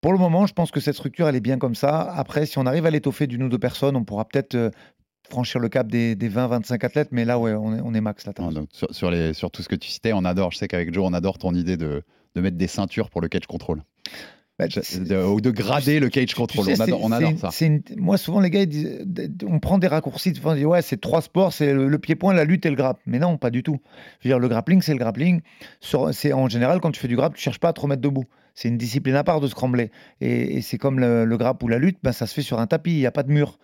pour 0.00 0.12
le 0.12 0.18
moment, 0.18 0.46
je 0.46 0.54
pense 0.54 0.70
que 0.70 0.80
cette 0.80 0.94
structure, 0.94 1.28
elle 1.28 1.36
est 1.36 1.40
bien 1.40 1.58
comme 1.58 1.74
ça. 1.74 2.00
Après, 2.00 2.46
si 2.46 2.58
on 2.58 2.66
arrive 2.66 2.86
à 2.86 2.90
l'étoffer 2.90 3.26
d'une 3.26 3.42
ou 3.42 3.48
deux 3.48 3.58
personnes, 3.58 3.96
on 3.96 4.04
pourra 4.04 4.24
peut-être 4.26 4.70
franchir 5.28 5.60
le 5.60 5.68
cap 5.68 5.88
des, 5.88 6.14
20-25 6.14 6.84
athlètes, 6.84 7.08
mais 7.10 7.24
là, 7.24 7.38
ouais, 7.38 7.52
on 7.52 7.92
est, 7.94 8.00
max 8.00 8.24
là. 8.24 8.32
sur, 8.92 9.10
les, 9.10 9.34
sur 9.34 9.50
tout 9.50 9.62
ce 9.62 9.68
que 9.68 9.74
tu 9.74 9.90
citais, 9.90 10.12
on 10.14 10.24
adore, 10.24 10.52
je 10.52 10.58
sais 10.58 10.68
qu'avec 10.68 10.94
Joe, 10.94 11.04
on 11.06 11.12
adore 11.12 11.38
ton 11.38 11.52
idée 11.54 11.76
de, 11.76 12.02
de 12.34 12.40
mettre 12.40 12.56
des 12.56 12.68
ceintures 12.68 13.10
pour 13.10 13.20
le 13.20 13.28
catch 13.28 13.46
control. 13.46 13.82
Bah, 14.58 14.66
ou 15.28 15.40
de 15.40 15.50
grader 15.52 16.00
le 16.00 16.08
cage 16.08 16.34
control. 16.34 16.66
on, 17.00 17.12
adore, 17.12 17.38
ça. 17.38 17.50
moi, 17.96 18.18
souvent, 18.18 18.40
les 18.40 18.50
gars, 18.50 18.66
disent, 18.66 19.06
on 19.46 19.60
prend 19.60 19.78
des 19.78 19.86
raccourcis. 19.86 20.32
On 20.44 20.54
dit, 20.54 20.64
ouais, 20.64 20.82
c'est 20.82 21.00
trois 21.00 21.22
sports, 21.22 21.52
c'est 21.52 21.72
le, 21.72 21.98
pied-point, 21.98 22.34
la 22.34 22.44
lutte 22.44 22.66
et 22.66 22.70
le 22.70 22.74
grappe. 22.74 22.98
Mais 23.06 23.20
non, 23.20 23.36
pas 23.36 23.50
du 23.50 23.62
tout. 23.62 23.78
Je 24.20 24.28
veux 24.28 24.32
dire, 24.32 24.40
le 24.40 24.48
grappling, 24.48 24.82
c'est 24.82 24.92
le 24.92 24.98
grappling. 24.98 25.42
C'est 26.10 26.32
en 26.32 26.48
général, 26.48 26.80
quand 26.80 26.90
tu 26.90 26.98
fais 26.98 27.08
du 27.08 27.14
grappe, 27.14 27.34
tu 27.34 27.42
cherches 27.42 27.60
pas 27.60 27.68
à 27.68 27.72
te 27.72 27.80
remettre 27.80 28.02
debout. 28.02 28.24
C'est 28.54 28.66
une 28.66 28.78
discipline 28.78 29.14
à 29.14 29.22
part 29.22 29.38
de 29.38 29.46
scrambler. 29.46 29.92
Et, 30.20 30.56
et 30.56 30.62
c'est 30.62 30.78
comme 30.78 30.98
le, 30.98 31.24
le, 31.24 31.36
grappe 31.36 31.62
ou 31.62 31.68
la 31.68 31.78
lutte, 31.78 31.98
ben, 32.02 32.10
ça 32.10 32.26
se 32.26 32.34
fait 32.34 32.42
sur 32.42 32.58
un 32.58 32.66
tapis, 32.66 32.90
il 32.90 32.98
n'y 32.98 33.06
a 33.06 33.12
pas 33.12 33.22
de 33.22 33.30
mur. 33.30 33.58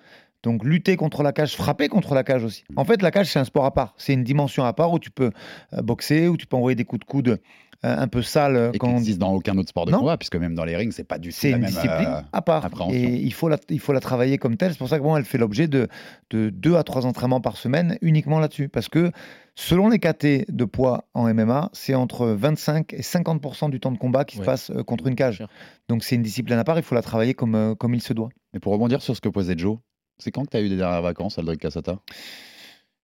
Donc 0.45 0.63
lutter 0.63 0.97
contre 0.97 1.23
la 1.23 1.33
cage, 1.33 1.57
frapper 1.57 1.89
contre 1.89 2.15
la 2.15 2.23
cage 2.23 2.45
aussi. 2.45 2.65
En 2.77 2.85
fait, 2.85 3.01
la 3.01 3.11
cage, 3.11 3.33
c'est 3.33 3.39
un 3.39 3.45
sport 3.45 3.65
à 3.65 3.73
part. 3.73 3.95
C'est 3.97 4.13
une 4.13 4.25
dimension 4.25 4.63
à 4.65 4.75
part 4.75 4.93
où 4.93 4.99
tu 4.99 5.11
peux 5.11 5.31
euh, 5.73 5.81
boxer, 5.83 6.29
où 6.29 6.37
tu 6.37 6.47
peux 6.47 6.57
envoyer 6.57 6.77
des 6.77 6.85
coups 6.85 7.01
de 7.01 7.07
coude 7.07 7.41
un 7.85 8.09
peu 8.09 8.23
sale. 8.23 8.71
Et 8.75 8.79
quand 8.79 8.89
qui 8.89 8.93
on 8.93 8.97
n'existe 8.97 9.19
dans 9.19 9.33
aucun 9.33 9.57
autre 9.59 9.69
sport 9.69 9.87
de 9.87 9.93
Non. 9.93 10.01
combat, 10.01 10.17
puisque 10.17 10.37
même 10.37 10.55
dans 10.55 10.65
les 10.65 10.77
rings, 10.77 10.93
c'est 10.93 11.05
pas 11.05 11.19
du 11.19 11.29
tout 11.31 11.37
C'est 11.39 11.51
une 11.51 11.59
même 11.59 11.67
discipline 11.71 12.09
euh, 12.09 12.21
à 12.33 12.43
part. 12.43 12.69
Et 12.91 13.03
il 13.03 13.33
faut, 13.33 13.49
la, 13.49 13.59
il 13.71 13.81
faut 13.81 13.93
la 13.93 14.01
travailler 14.01 14.39
comme 14.39 14.57
telle. 14.57 14.73
C'est 14.73 14.79
pour 14.79 14.89
ça 14.89 14.99
que 14.99 15.03
bon, 15.03 15.17
elle 15.17 15.25
fait 15.25 15.39
l'objet 15.39 15.69
de, 15.69 15.89
de 16.31 16.51
deux 16.51 16.77
à 16.77 16.83
trois 16.83 17.07
entraînements 17.07 17.41
par 17.41 17.57
semaine 17.57 17.99
uniquement 18.03 18.39
là-dessus. 18.41 18.69
Parce 18.69 18.89
que 18.89 19.11
selon 19.55 19.89
les 19.89 19.99
KT 19.99 20.51
de 20.51 20.65
poids 20.65 21.05
en 21.15 21.33
MMA, 21.33 21.71
c'est 21.73 21.95
entre 21.95 22.27
25 22.27 22.93
et 22.95 23.03
50% 23.03 23.71
du 23.71 23.81
temps 23.81 23.93
de 23.93 23.99
combat 23.99 24.25
qui 24.25 24.39
Ouais. 24.39 24.45
se 24.45 24.47
passe 24.47 24.71
euh, 24.71 24.83
contre 24.83 25.07
une 25.07 25.15
cage. 25.15 25.45
Donc 25.89 26.03
c'est 26.05 26.17
une 26.17 26.23
discipline 26.23 26.59
à 26.59 26.65
part. 26.65 26.77
Il 26.79 26.83
faut 26.83 26.95
la 26.95 27.03
travailler 27.03 27.35
comme, 27.35 27.55
euh, 27.55 27.75
comme 27.75 27.95
il 27.95 28.03
se 28.03 28.13
doit. 28.13 28.31
Et 28.55 28.61
pour 28.61 28.73
rebondir 28.73 29.03
sur 29.03 29.15
ce 29.15 29.21
que 29.21 29.29
posait 29.29 29.55
Joe, 29.59 29.79
c'est 30.19 30.31
quand 30.31 30.45
que 30.45 30.51
tu 30.51 30.57
as 30.57 30.61
eu 30.63 30.69
des 30.69 30.77
dernières 30.77 31.03
vacances, 31.03 31.39
Aldric 31.39 31.61
Cassata? 31.61 31.99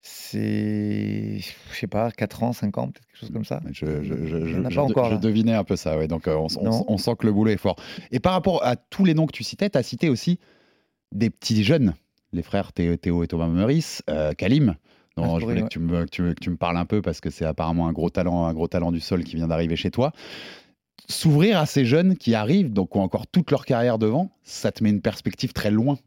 C'est, 0.10 1.40
je 1.40 1.76
sais 1.80 1.88
pas, 1.88 2.12
4 2.12 2.44
ans, 2.44 2.54
5 2.54 2.78
ans, 2.78 2.88
peut-être 2.88 3.06
quelque 3.08 3.20
chose 3.20 3.32
comme 3.32 3.46
ça. 3.46 3.62
Je, 3.72 4.04
je, 4.04 4.26
je, 4.26 4.62
pas 4.76 4.82
encore, 4.82 5.06
je 5.06 5.12
là. 5.12 5.18
devinais 5.18 5.54
un 5.54 5.64
peu 5.64 5.76
ça, 5.76 5.98
ouais. 5.98 6.08
donc 6.08 6.28
euh, 6.28 6.36
on, 6.36 6.48
on- 6.60 6.64
Non. 6.64 6.86
on 6.88 6.98
sent 6.98 7.12
que 7.20 7.26
le 7.26 7.34
boulot 7.34 7.52
est 7.52 7.58
fort. 7.58 7.76
Et 8.12 8.20
par 8.20 8.34
rapport 8.34 8.64
à 8.66 8.76
tous 8.76 9.06
les 9.06 9.14
noms 9.14 9.26
que 9.26 9.32
tu 9.34 9.44
citais, 9.44 9.70
tu 9.70 9.78
as 9.78 9.84
cité 9.84 10.10
aussi 10.10 10.40
des 11.14 11.30
petits 11.30 11.64
jeunes, 11.64 11.94
les 12.34 12.42
frères 12.42 12.74
Théo, 12.74 12.96
Théo 12.98 13.24
et 13.24 13.28
Thomas 13.28 13.48
Meurice, 13.48 14.02
euh, 14.10 14.34
Kalim, 14.34 14.76
dont 15.18 15.36
Ah, 15.36 15.40
je 15.40 15.46
voulais 15.46 15.62
que 15.64 15.68
tu, 15.68 15.80
me, 15.80 16.06
que, 16.06 16.10
tu, 16.10 16.22
me- 16.22 16.34
que 16.34 16.40
tu 16.40 16.50
me 16.50 16.58
parles 16.58 16.78
un 16.78 16.86
peu 16.86 17.02
parce 17.02 17.20
que 17.22 17.30
c'est 17.30 17.46
apparemment 17.46 17.88
un 17.88 17.94
gros 17.94 18.10
talent, 18.10 18.46
un 18.46 18.54
gros 18.54 18.68
talent 18.68 18.92
du 18.92 19.00
sol 19.00 19.24
qui 19.24 19.36
vient 19.36 19.48
d'arriver 19.48 19.76
chez 19.76 19.92
toi. 19.92 20.12
S'ouvrir 21.10 21.60
à 21.60 21.66
ces 21.66 21.86
jeunes 21.86 22.18
qui 22.18 22.34
arrivent, 22.36 22.74
donc 22.74 22.92
qui 22.92 22.98
ont 22.98 23.02
encore 23.04 23.28
toute 23.28 23.52
leur 23.52 23.66
carrière 23.66 23.98
devant, 23.98 24.30
ça 24.44 24.72
te 24.72 24.84
met 24.84 24.90
une 24.90 25.02
perspective 25.02 25.54
très 25.54 25.72
loin. 25.72 25.98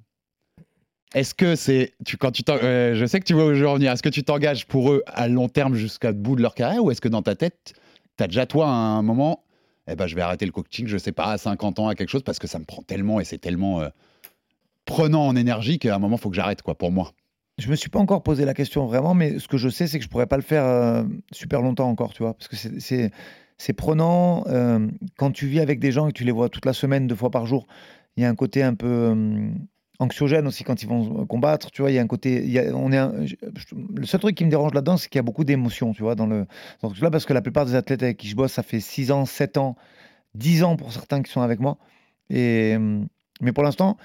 Est-ce 1.14 1.34
que 1.34 1.56
c'est, 1.56 1.92
tu, 2.06 2.16
quand 2.16 2.30
tu 2.30 2.42
euh, 2.48 2.94
je 2.94 3.04
sais 3.04 3.18
que 3.18 3.24
tu 3.24 3.34
vois 3.34 3.46
où 3.46 3.54
je 3.54 3.62
veux 3.62 3.68
en 3.68 3.74
venir, 3.74 3.90
est-ce 3.90 4.02
que 4.02 4.08
tu 4.08 4.22
t'engages 4.22 4.66
pour 4.66 4.92
eux 4.92 5.02
à 5.06 5.26
long 5.28 5.48
terme 5.48 5.74
jusqu'à 5.74 6.12
bout 6.12 6.36
de 6.36 6.42
leur 6.42 6.54
carrière 6.54 6.84
ou 6.84 6.90
est-ce 6.92 7.00
que 7.00 7.08
dans 7.08 7.22
ta 7.22 7.34
tête, 7.34 7.72
tu 8.16 8.22
as 8.24 8.28
déjà 8.28 8.46
toi 8.46 8.66
à 8.68 8.70
un 8.70 9.02
moment, 9.02 9.42
eh 9.88 9.96
ben, 9.96 10.06
je 10.06 10.14
vais 10.14 10.22
arrêter 10.22 10.46
le 10.46 10.52
coaching, 10.52 10.86
je 10.86 10.96
sais 10.98 11.10
pas, 11.12 11.32
à 11.32 11.38
50 11.38 11.80
ans, 11.80 11.88
à 11.88 11.96
quelque 11.96 12.10
chose, 12.10 12.22
parce 12.22 12.38
que 12.38 12.46
ça 12.46 12.60
me 12.60 12.64
prend 12.64 12.82
tellement 12.82 13.18
et 13.18 13.24
c'est 13.24 13.38
tellement 13.38 13.80
euh, 13.80 13.88
prenant 14.84 15.26
en 15.26 15.34
énergie 15.34 15.78
qu'à 15.80 15.94
un 15.94 15.98
moment, 15.98 16.16
faut 16.16 16.30
que 16.30 16.36
j'arrête, 16.36 16.62
quoi, 16.62 16.76
pour 16.76 16.92
moi. 16.92 17.12
Je 17.58 17.68
me 17.68 17.74
suis 17.76 17.90
pas 17.90 17.98
encore 17.98 18.22
posé 18.22 18.44
la 18.44 18.54
question 18.54 18.86
vraiment, 18.86 19.12
mais 19.14 19.38
ce 19.40 19.48
que 19.48 19.58
je 19.58 19.68
sais, 19.68 19.86
c'est 19.88 19.98
que 19.98 20.04
je 20.04 20.08
pourrais 20.08 20.26
pas 20.28 20.36
le 20.36 20.42
faire 20.42 20.64
euh, 20.64 21.02
super 21.32 21.60
longtemps 21.60 21.88
encore, 21.88 22.12
tu 22.12 22.22
vois, 22.22 22.34
parce 22.34 22.46
que 22.48 22.56
c'est- 22.56 23.10
c'est 23.58 23.72
prenant 23.74 24.44
quand 25.18 25.32
tu 25.32 25.46
vis 25.46 25.60
avec 25.60 25.80
des 25.80 25.92
gens 25.92 26.06
et 26.08 26.12
que 26.12 26.16
tu 26.16 26.24
les 26.24 26.32
vois 26.32 26.48
toute 26.48 26.64
la 26.64 26.72
semaine, 26.72 27.06
deux 27.06 27.14
fois 27.16 27.30
par 27.30 27.44
jour. 27.46 27.66
Il 28.16 28.22
y 28.22 28.26
a 28.26 28.28
un 28.30 28.34
côté 28.34 28.62
un 28.62 28.74
peu 28.74 29.14
anxiogène 30.00 30.46
aussi 30.48 30.64
quand 30.64 30.82
ils 30.82 30.88
vont 30.88 31.26
combattre, 31.26 31.70
tu 31.70 31.82
vois. 31.82 31.90
Il 31.90 31.94
y 31.94 31.98
a 31.98 32.02
un 32.02 32.06
côté, 32.08 32.42
il 32.42 32.50
y 32.50 32.58
a- 32.58 32.74
on 32.74 32.90
est, 32.92 32.96
un- 32.98 33.26
je- 33.26 33.36
le 33.94 34.06
seul 34.06 34.20
truc 34.20 34.34
qui 34.36 34.44
me 34.44 34.50
dérange 34.50 34.74
là-dedans, 34.74 34.96
c'est 34.96 35.08
qu'il 35.08 35.18
y 35.18 35.20
a 35.20 35.22
beaucoup 35.22 35.44
d'émotions, 35.44 35.92
tu 35.92 36.02
vois, 36.02 36.14
dans 36.16 36.26
le 36.26 36.46
dans 36.82 36.88
ce 36.88 36.94
truc-là, 36.94 37.10
parce 37.10 37.26
que 37.26 37.32
la 37.34 37.42
plupart 37.42 37.66
des 37.66 37.74
athlètes 37.76 38.02
avec 38.02 38.16
qui 38.16 38.28
je 38.28 38.36
bosse, 38.36 38.52
ça 38.52 38.62
fait 38.64 38.80
6 38.80 39.12
ans, 39.12 39.26
7 39.26 39.56
ans, 39.58 39.76
10 40.34 40.64
ans 40.64 40.76
pour 40.76 40.92
certains 40.92 41.22
qui 41.22 41.30
sont 41.32 41.42
avec 41.42 41.60
moi. 41.60 41.78
Et 42.30 42.74
euh, 42.78 43.04
mais 43.40 43.52
pour 43.52 43.64
l'instant. 43.64 43.96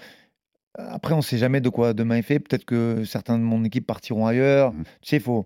Après, 0.78 1.14
on 1.14 1.22
sait 1.22 1.38
jamais 1.38 1.62
de 1.62 1.70
quoi 1.70 1.94
demain 1.94 2.18
est 2.18 2.22
fait. 2.22 2.40
Peut-être 2.40 2.66
que 2.66 3.04
certains 3.06 3.38
de 3.38 3.44
mon 3.44 3.64
équipe 3.64 3.88
partiront 3.88 4.28
ailleurs. 4.28 4.74
Mhm. 4.74 4.84
Tu 5.02 5.10
sais, 5.10 5.16
il 5.18 5.22
faut. 5.22 5.46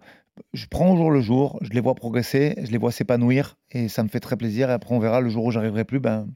Je 0.54 0.66
prends 0.68 0.92
au 0.94 0.98
jour 0.98 1.12
le 1.12 1.22
jour, 1.22 1.60
je 1.62 1.70
les 1.72 1.82
vois 1.82 1.96
progresser, 1.96 2.56
je 2.64 2.72
les 2.72 2.78
vois 2.78 2.92
s'épanouir, 2.94 3.58
et 3.72 3.90
ça 3.90 4.04
me 4.04 4.08
fait 4.10 4.22
très 4.22 4.38
plaisir. 4.38 4.70
Et 4.70 4.74
après, 4.74 4.96
on 4.96 5.00
verra 5.00 5.20
le 5.22 5.30
jour 5.30 5.44
où 5.46 5.52
j'arriverai 5.52 5.84
plus, 5.86 6.00
ben 6.00 6.28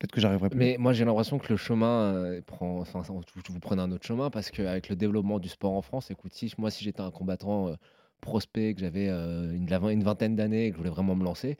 peut-être 0.00 0.12
que 0.12 0.20
j'arriverai 0.20 0.48
plus. 0.48 0.58
Mais 0.58 0.76
moi, 0.78 0.92
j'ai 0.92 1.04
l'impression 1.04 1.38
que 1.38 1.48
le 1.50 1.56
chemin 1.56 2.14
euh, 2.14 2.40
prend. 2.40 2.80
Enfin, 2.80 3.02
vous, 3.02 3.22
vous 3.48 3.60
prenez 3.60 3.82
un 3.82 3.92
autre 3.92 4.06
chemin 4.06 4.30
parce 4.30 4.50
qu'avec 4.50 4.88
le 4.88 4.96
développement 4.96 5.38
du 5.38 5.48
sport 5.48 5.72
en 5.72 5.82
France, 5.82 6.10
écoute, 6.10 6.32
si, 6.34 6.52
moi, 6.58 6.70
si 6.70 6.82
j'étais 6.82 7.02
un 7.02 7.10
combattant 7.10 7.68
euh, 7.68 7.74
prospect, 8.20 8.74
que 8.74 8.80
j'avais 8.80 9.08
euh, 9.08 9.52
une, 9.52 10.02
vingtaine 10.02 10.34
d'années 10.34 10.66
et 10.66 10.70
que 10.70 10.76
je 10.76 10.78
voulais 10.78 10.90
vraiment 10.90 11.14
me 11.14 11.22
lancer, 11.22 11.58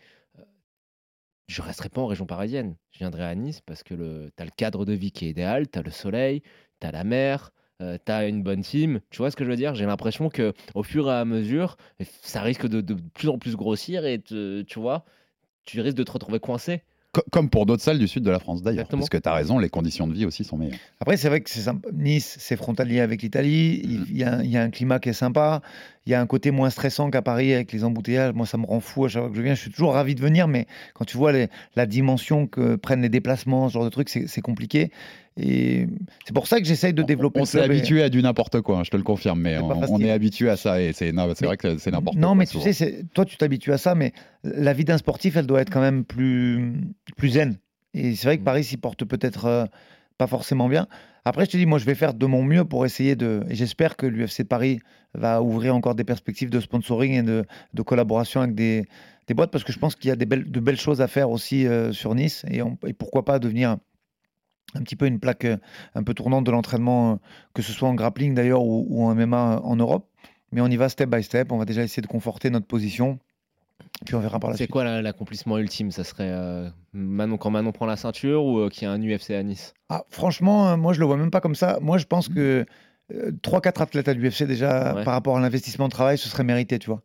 je 1.49 1.63
resterais 1.63 1.91
pas 1.91 2.01
en 2.01 2.07
région 2.07 2.27
parisienne. 2.27 2.77
Je 2.93 2.99
viendrais 2.99 3.25
à 3.25 3.35
Nice 3.35 3.61
parce 3.61 3.83
que 3.83 3.95
le, 3.95 4.31
as 4.39 4.45
le 4.45 4.51
cadre 4.57 4.85
de 4.85 4.95
vie 4.95 5.13
qui 5.13 5.27
est 5.27 5.31
idéal, 5.31 5.69
tu 5.69 5.79
as 5.79 5.83
le 5.83 5.91
soleil, 5.91 6.43
tu 6.81 6.87
as 6.87 6.93
la 6.93 7.05
mer. 7.05 7.51
tu 7.81 8.13
as 8.13 8.29
une 8.29 8.43
bonne 8.43 8.63
team, 8.63 9.01
tu 9.11 9.19
vois 9.19 9.31
ce 9.31 9.37
que 9.37 9.45
je 9.45 9.51
veux 9.51 9.57
dire? 9.57 9.75
J'ai 9.75 9.85
l'impression 9.85 10.29
que 10.29 10.55
au 10.75 10.83
fur 10.83 11.09
et 11.09 11.15
à 11.15 11.25
mesure, 11.25 11.77
ça 12.23 12.41
risque 12.41 12.69
de, 12.69 12.81
de 12.81 12.95
plus 12.95 13.29
en 13.29 13.39
plus 13.39 13.57
grossir 13.57 14.07
et 14.07 14.21
tu 14.23 14.79
vois, 14.79 15.05
tu 15.65 15.81
risques 15.81 15.97
de 15.97 16.05
te 16.05 16.13
retrouver 16.13 16.39
coincé. 16.39 16.85
Co- 17.13 17.23
Comme 17.33 17.51
pour 17.51 17.67
d'autres 17.67 17.83
salles 17.83 17.99
du 17.99 18.07
sud 18.07 18.23
de 18.23 18.31
la 18.31 18.39
France 18.39 18.63
d'ailleurs. 18.63 18.87
Parce 19.01 19.09
que 19.11 19.19
tu 19.19 19.29
as 19.29 19.35
raison, 19.35 19.59
les 19.59 19.69
conditions 19.69 20.07
de 20.07 20.13
vie 20.15 20.27
aussi 20.27 20.45
sont 20.45 20.57
meilleures. 20.57 20.79
Après, 21.01 21.17
c'est 21.17 21.29
vrai 21.29 21.41
que 21.41 21.51
c'est 21.51 21.61
sympa. 21.63 21.89
Nice, 21.93 22.37
c'est 22.39 22.57
frontalier 22.57 23.01
avec 23.01 23.23
l'Italie. 23.23 23.81
Il, 23.83 24.05
il 24.11 24.17
y 24.19 24.25
a, 24.25 24.35
un- 24.37 24.43
il 24.43 24.51
y 24.51 24.57
a 24.57 24.63
un 24.63 24.71
climat 24.71 25.01
qui 25.01 25.09
est 25.09 25.13
sympa. 25.15 25.61
Il 26.11 26.15
y 26.15 26.17
a 26.17 26.21
un 26.21 26.27
côté 26.27 26.51
moins 26.51 26.71
stressant 26.71 27.09
qu'à 27.09 27.23
Paris 27.23 27.55
avec 27.55 27.71
les 27.71 27.85
embouteillages. 27.85 28.35
Moi, 28.35 28.45
ça 28.45 28.59
me 28.59 28.67
rend 28.67 28.81
fou 28.81 29.05
à 29.05 29.09
chaque 29.09 29.23
fois 29.23 29.31
que 29.31 29.37
je 29.37 29.43
viens. 29.43 29.55
Je 29.55 29.61
suis 29.61 29.71
toujours 29.71 29.93
ravi 29.95 30.17
de 30.17 30.21
venir, 30.21 30.49
mais 30.49 30.67
quand 30.95 31.05
tu 31.05 31.17
vois 31.17 31.31
les- 31.31 31.47
la 31.77 31.87
dimension 31.87 32.49
que 32.49 32.75
prennent 32.75 33.03
les 33.03 33.09
déplacements, 33.09 33.69
ce 33.69 33.75
genre 33.75 33.85
de 33.85 33.91
trucs, 33.91 34.09
c'est 34.09 34.41
compliqué. 34.41 34.91
Et 35.37 35.87
c'est 36.27 36.35
pour 36.35 36.49
ça 36.49 36.59
que 36.59 36.67
j'essaye 36.67 36.93
de 36.93 37.05
développer. 37.05 37.39
On 37.39 37.43
le 37.45 37.47
s'est 37.47 37.61
et- 37.61 37.63
habitué 37.63 38.03
à 38.03 38.09
du 38.09 38.21
n'importe 38.23 38.61
quoi, 38.61 38.79
hein, 38.79 38.83
je 38.85 38.91
te 38.91 38.97
le 38.97 39.05
confirme, 39.05 39.41
mais 39.41 39.57
on, 39.59 39.71
on 39.89 40.01
est 40.01 40.11
habitué 40.11 40.51
à 40.51 40.57
ça 40.57 40.83
et 40.83 40.93
c'est 40.93 41.13
vrai 41.13 41.57
que 41.57 41.79
c'est 41.79 41.93
n'importe 41.93 42.17
quoi. 42.17 42.27
Non, 42.29 42.35
mais 42.35 42.47
tu 42.47 42.59
sais, 42.61 43.05
toi, 43.15 43.25
tu 43.25 43.37
t'habitues 43.37 43.73
à 43.73 43.79
ça, 43.79 43.95
mais 43.95 44.13
la 44.43 44.73
vie 44.73 44.85
d'un 44.85 44.99
sportif, 44.99 45.37
elle 45.37 45.47
doit 45.47 45.61
être 45.61 45.71
quand 45.71 45.81
même 45.81 46.05
plus, 46.05 46.73
plus 47.17 47.29
zen. 47.31 47.57
Et 47.95 48.17
c'est 48.17 48.27
vrai 48.27 48.37
que 48.37 48.43
Mm. 48.43 48.47
Paris 48.47 48.65
s'y 48.65 48.77
porte 48.79 49.05
peut-être 49.05 49.45
euh, 49.45 49.65
pas 50.19 50.27
forcément 50.27 50.69
bien. 50.69 50.89
Après, 51.25 51.45
je 51.45 51.51
te 51.51 51.57
dis, 51.57 51.67
moi, 51.67 51.79
je 51.79 51.85
vais 51.85 51.95
faire 51.95 52.15
de 52.15 52.27
mon 52.27 52.43
mieux 52.43 52.65
pour 52.65 52.85
essayer 52.87 53.17
de. 53.17 53.43
J'espère 53.49 53.97
que 53.97 54.07
l'UFC 54.07 54.45
Paris 54.45 54.81
va 55.15 55.43
ouvrir 55.43 55.75
encore 55.75 55.95
des 55.95 56.05
perspectives 56.05 56.51
de 56.51 56.61
sponsoring 56.61 57.13
et 57.15 57.23
de, 57.23 57.83
collaboration 57.83 58.41
avec 58.41 58.55
des, 58.55 58.85
des 59.27 59.35
boîtes, 59.35 59.51
parce 59.51 59.65
que 59.65 59.73
je 59.73 59.79
pense 59.79 59.97
qu'il 59.97 60.09
y 60.09 60.13
a 60.13 60.17
des 60.17 60.27
belles, 60.27 60.51
de 60.51 60.61
belles 60.61 60.81
choses 60.81 61.01
à 61.01 61.09
faire 61.09 61.31
aussi 61.31 61.67
euh, 61.67 61.93
sur 61.93 62.15
Nice. 62.15 62.45
Et, 62.51 62.63
pourquoi 62.93 63.25
pas 63.25 63.39
devenir 63.39 63.77
un 64.75 64.83
petit 64.83 64.97
peu 64.97 65.07
une 65.07 65.19
plaque 65.19 65.45
euh, 65.45 65.57
un 65.95 66.03
peu 66.03 66.15
tournante 66.15 66.45
de 66.45 66.51
l'entraînement, 66.51 67.13
euh, 67.13 67.17
que 67.55 67.63
ce 67.63 67.73
soit 67.73 67.89
en 67.89 67.95
grappling 67.95 68.35
d'ailleurs 68.35 68.63
ou 68.65 69.05
en 69.05 69.15
MMA 69.15 69.61
en 69.63 69.77
Europe. 69.77 70.07
Mais 70.53 70.61
on 70.61 70.69
y 70.69 70.77
va 70.77 70.89
step 70.89 71.09
by 71.11 71.23
step. 71.23 71.53
On 71.53 71.59
va 71.59 71.65
déjà 71.65 71.83
essayer 71.83 72.03
de 72.03 72.07
conforter 72.07 72.51
notre 72.51 72.67
position. 72.67 73.19
Puis 74.07 74.15
on 74.15 74.21
verra 74.21 74.41
par 74.41 74.51
la 74.51 74.57
C'est 74.57 74.65
suite. 74.65 74.71
quoi 74.73 74.85
la- 74.85 75.03
l'accomplissement 75.03 75.59
ultime? 75.59 75.91
Ça 75.91 76.05
serait 76.05 76.31
euh, 76.31 76.69
Manon, 76.93 77.37
quand 77.37 77.51
Manon 77.51 77.73
prend 77.73 77.87
la 77.87 77.97
ceinture 77.97 78.45
ou 78.45 78.59
euh, 78.59 78.69
qu'il 78.71 78.85
y 78.85 78.87
a 78.87 78.93
un 78.93 79.01
UFC 79.03 79.33
à 79.35 79.43
Nice? 79.43 79.75
Ah, 79.91 80.05
franchement, 80.09 80.71
euh, 80.71 80.77
moi 80.77 80.93
je 80.93 81.01
le 81.01 81.07
vois 81.07 81.17
même 81.17 81.31
pas 81.31 81.41
comme 81.41 81.55
ça. 81.55 81.79
Moi 81.83 81.99
je 81.99 82.07
pense 82.07 82.29
que 82.29 82.65
3-4 83.43 83.83
athlètes 83.83 84.09
à 84.09 84.15
l'UFC 84.15 84.45
déjà 84.47 84.95
Ouais. 84.95 85.05
par 85.05 85.15
rapport 85.15 85.37
à 85.37 85.41
l'investissement 85.41 85.87
de 85.87 85.93
travail, 85.93 86.17
ce 86.19 86.29
serait 86.29 86.45
mérité, 86.45 86.79
tu 86.79 86.89
vois. 86.89 87.03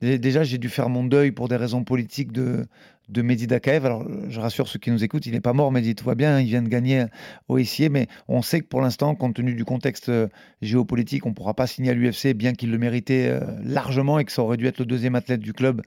Dé- 0.00 0.18
Déjà, 0.18 0.42
j'ai 0.42 0.58
dû 0.58 0.68
faire 0.68 0.88
mon 0.88 1.04
deuil 1.04 1.30
pour 1.30 1.48
des 1.48 1.54
raisons 1.56 1.84
politiques 1.84 2.32
de, 2.32 2.66
de 3.08 3.22
Mehdi 3.22 3.46
Dakaev. 3.46 3.86
Alors, 3.86 4.04
je 4.28 4.40
rassure 4.40 4.66
ceux 4.66 4.80
qui 4.80 4.90
nous 4.90 5.04
écoutent, 5.04 5.24
il 5.26 5.32
n'est 5.32 5.40
pas 5.40 5.52
mort, 5.52 5.70
Mehdi, 5.70 5.94
tout 5.94 6.04
va 6.04 6.16
bien, 6.16 6.40
il 6.40 6.46
vient 6.46 6.62
de 6.62 6.68
gagner 6.68 7.04
au 7.48 7.58
SIE, 7.58 7.88
mais 7.88 8.08
on 8.26 8.42
sait 8.42 8.60
que 8.60 8.66
pour 8.66 8.80
l'instant, 8.80 9.14
compte 9.14 9.34
tenu 9.36 9.54
du 9.54 9.64
contexte 9.64 10.08
euh, 10.08 10.26
géopolitique, 10.60 11.24
on 11.26 11.28
ne 11.30 11.34
pourra 11.34 11.54
pas 11.54 11.68
signer 11.68 11.90
à 11.90 11.94
l'UFC, 11.94 12.34
bien 12.34 12.52
qu'il 12.54 12.72
le 12.72 12.78
méritait 12.78 13.28
euh, 13.30 13.40
largement 13.62 14.18
et 14.18 14.24
que 14.24 14.32
ça 14.32 14.42
aurait 14.42 14.56
dû 14.56 14.66
être 14.66 14.80
le 14.80 14.86
deuxième 14.86 15.14
athlète 15.14 15.40
du 15.40 15.52
club 15.52 15.82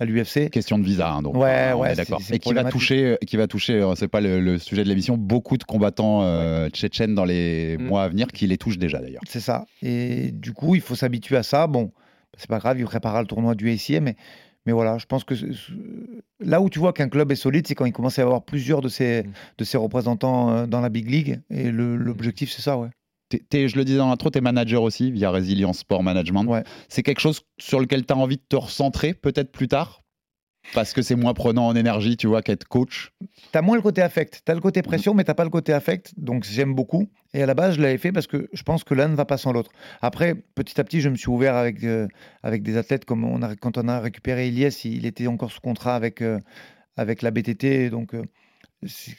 à 0.00 0.04
l'UFC. 0.04 0.48
Question 0.50 0.78
de 0.78 0.84
visa, 0.84 1.10
hein, 1.10 1.22
donc 1.22 1.36
Ouais, 1.36 1.70
euh, 1.70 1.76
on 1.76 1.80
ouais, 1.80 1.92
est 1.92 1.96
d'accord. 1.96 2.20
Et 2.30 2.38
qui 2.38 2.52
va 2.52 2.64
toucher, 2.64 3.16
qui 3.26 3.36
va 3.36 3.46
toucher, 3.46 3.74
euh, 3.74 3.94
c'est 3.96 4.08
pas 4.08 4.20
le, 4.20 4.40
le 4.40 4.58
sujet 4.58 4.84
de 4.84 4.88
l'émission, 4.88 5.16
beaucoup 5.16 5.56
de 5.56 5.64
combattants 5.64 6.22
euh, 6.22 6.68
tchétchènes 6.70 7.14
dans 7.14 7.24
les 7.24 7.76
Mm. 7.78 7.82
mois 7.86 8.02
à 8.04 8.08
venir 8.08 8.28
qui 8.28 8.46
les 8.46 8.58
touchent 8.58 8.78
déjà 8.78 8.98
d'ailleurs. 9.00 9.22
C'est 9.28 9.40
ça. 9.40 9.64
Et 9.82 10.30
du 10.32 10.52
coup, 10.52 10.74
il 10.74 10.80
faut 10.80 10.94
s'habituer 10.94 11.36
à 11.36 11.42
ça. 11.42 11.66
Bon, 11.66 11.90
c'est 12.36 12.48
pas 12.48 12.58
grave, 12.58 12.78
il 12.78 12.84
préparera 12.84 13.20
le 13.20 13.26
tournoi 13.26 13.54
du 13.54 13.70
ACM, 13.70 14.04
mais, 14.04 14.16
mais 14.66 14.72
voilà, 14.72 14.98
je 14.98 15.06
pense 15.06 15.24
que 15.24 15.34
là 16.40 16.60
où 16.60 16.70
tu 16.70 16.78
vois 16.78 16.92
qu'un 16.92 17.08
club 17.08 17.32
est 17.32 17.36
solide, 17.36 17.66
c'est 17.66 17.74
quand 17.74 17.84
il 17.84 17.92
commence 17.92 18.18
à 18.18 18.22
y 18.22 18.24
avoir 18.24 18.42
plusieurs 18.44 18.80
de 18.80 18.88
ses, 18.88 19.22
Mm. 19.24 19.32
de 19.58 19.64
ses 19.64 19.76
représentants 19.78 20.50
euh, 20.50 20.66
dans 20.66 20.80
la 20.80 20.88
Big 20.88 21.08
League. 21.10 21.40
Et 21.50 21.70
le- 21.70 21.96
l'objectif, 21.96 22.50
c'est 22.52 22.62
ça, 22.62 22.78
ouais. 22.78 22.88
T'es- 23.28 23.68
je 23.68 23.76
le 23.76 23.84
disais 23.84 23.98
dans 23.98 24.08
l'intro, 24.08 24.30
tu 24.30 24.38
es 24.38 24.40
manager 24.40 24.82
aussi 24.82 25.10
via 25.10 25.30
Résilience 25.30 25.80
Sport 25.80 26.02
Management. 26.02 26.44
Ouais. 26.44 26.64
C'est 26.88 27.02
quelque 27.02 27.20
chose 27.20 27.42
sur 27.58 27.80
lequel 27.80 28.06
tu 28.06 28.12
as 28.12 28.16
envie 28.16 28.36
de 28.36 28.44
te 28.48 28.56
recentrer 28.56 29.14
peut-être 29.14 29.52
plus 29.52 29.68
tard? 29.68 30.02
Parce 30.74 30.92
que 30.92 31.00
c'est 31.00 31.14
moins 31.14 31.32
prenant 31.34 31.66
en 31.66 31.76
énergie, 31.76 32.16
tu 32.16 32.26
vois, 32.26 32.42
qu'être 32.42 32.64
coach? 32.66 33.12
T'as 33.52 33.62
moins 33.62 33.76
le 33.76 33.82
côté 33.82 34.02
affect. 34.02 34.42
T'as 34.44 34.54
le 34.54 34.60
côté 34.60 34.82
pression, 34.82 35.14
mais 35.14 35.24
t'as 35.24 35.34
pas 35.34 35.44
le 35.44 35.50
côté 35.50 35.72
affect. 35.72 36.12
Donc 36.18 36.44
j'aime 36.44 36.74
beaucoup. 36.74 37.10
Et 37.32 37.42
à 37.42 37.46
la 37.46 37.54
base, 37.54 37.76
je 37.76 37.80
l'avais 37.80 37.96
fait 37.96 38.12
parce 38.12 38.26
que 38.26 38.48
je 38.52 38.62
pense 38.64 38.84
que 38.84 38.92
l'un 38.92 39.08
ne 39.08 39.14
va 39.14 39.24
pas 39.24 39.38
sans 39.38 39.52
l'autre. 39.52 39.70
Après, 40.02 40.34
petit 40.34 40.78
à 40.78 40.84
petit, 40.84 41.00
je 41.00 41.08
me 41.08 41.16
suis 41.16 41.30
ouvert 41.30 41.54
avec, 41.54 41.82
euh, 41.84 42.06
avec 42.42 42.62
des 42.62 42.76
athlètes 42.76 43.06
comme 43.06 43.24
on 43.24 43.40
a, 43.42 43.56
quand 43.56 43.78
on 43.78 43.88
a 43.88 44.00
récupéré 44.00 44.48
Ilyes, 44.48 44.68
il 44.84 45.06
était 45.06 45.26
encore 45.26 45.52
sous 45.52 45.60
contrat 45.60 45.94
avec, 45.94 46.20
euh, 46.20 46.38
avec 46.96 47.22
la 47.22 47.30
BTT. 47.30 47.88
Donc 47.88 48.14
euh, 48.14 48.22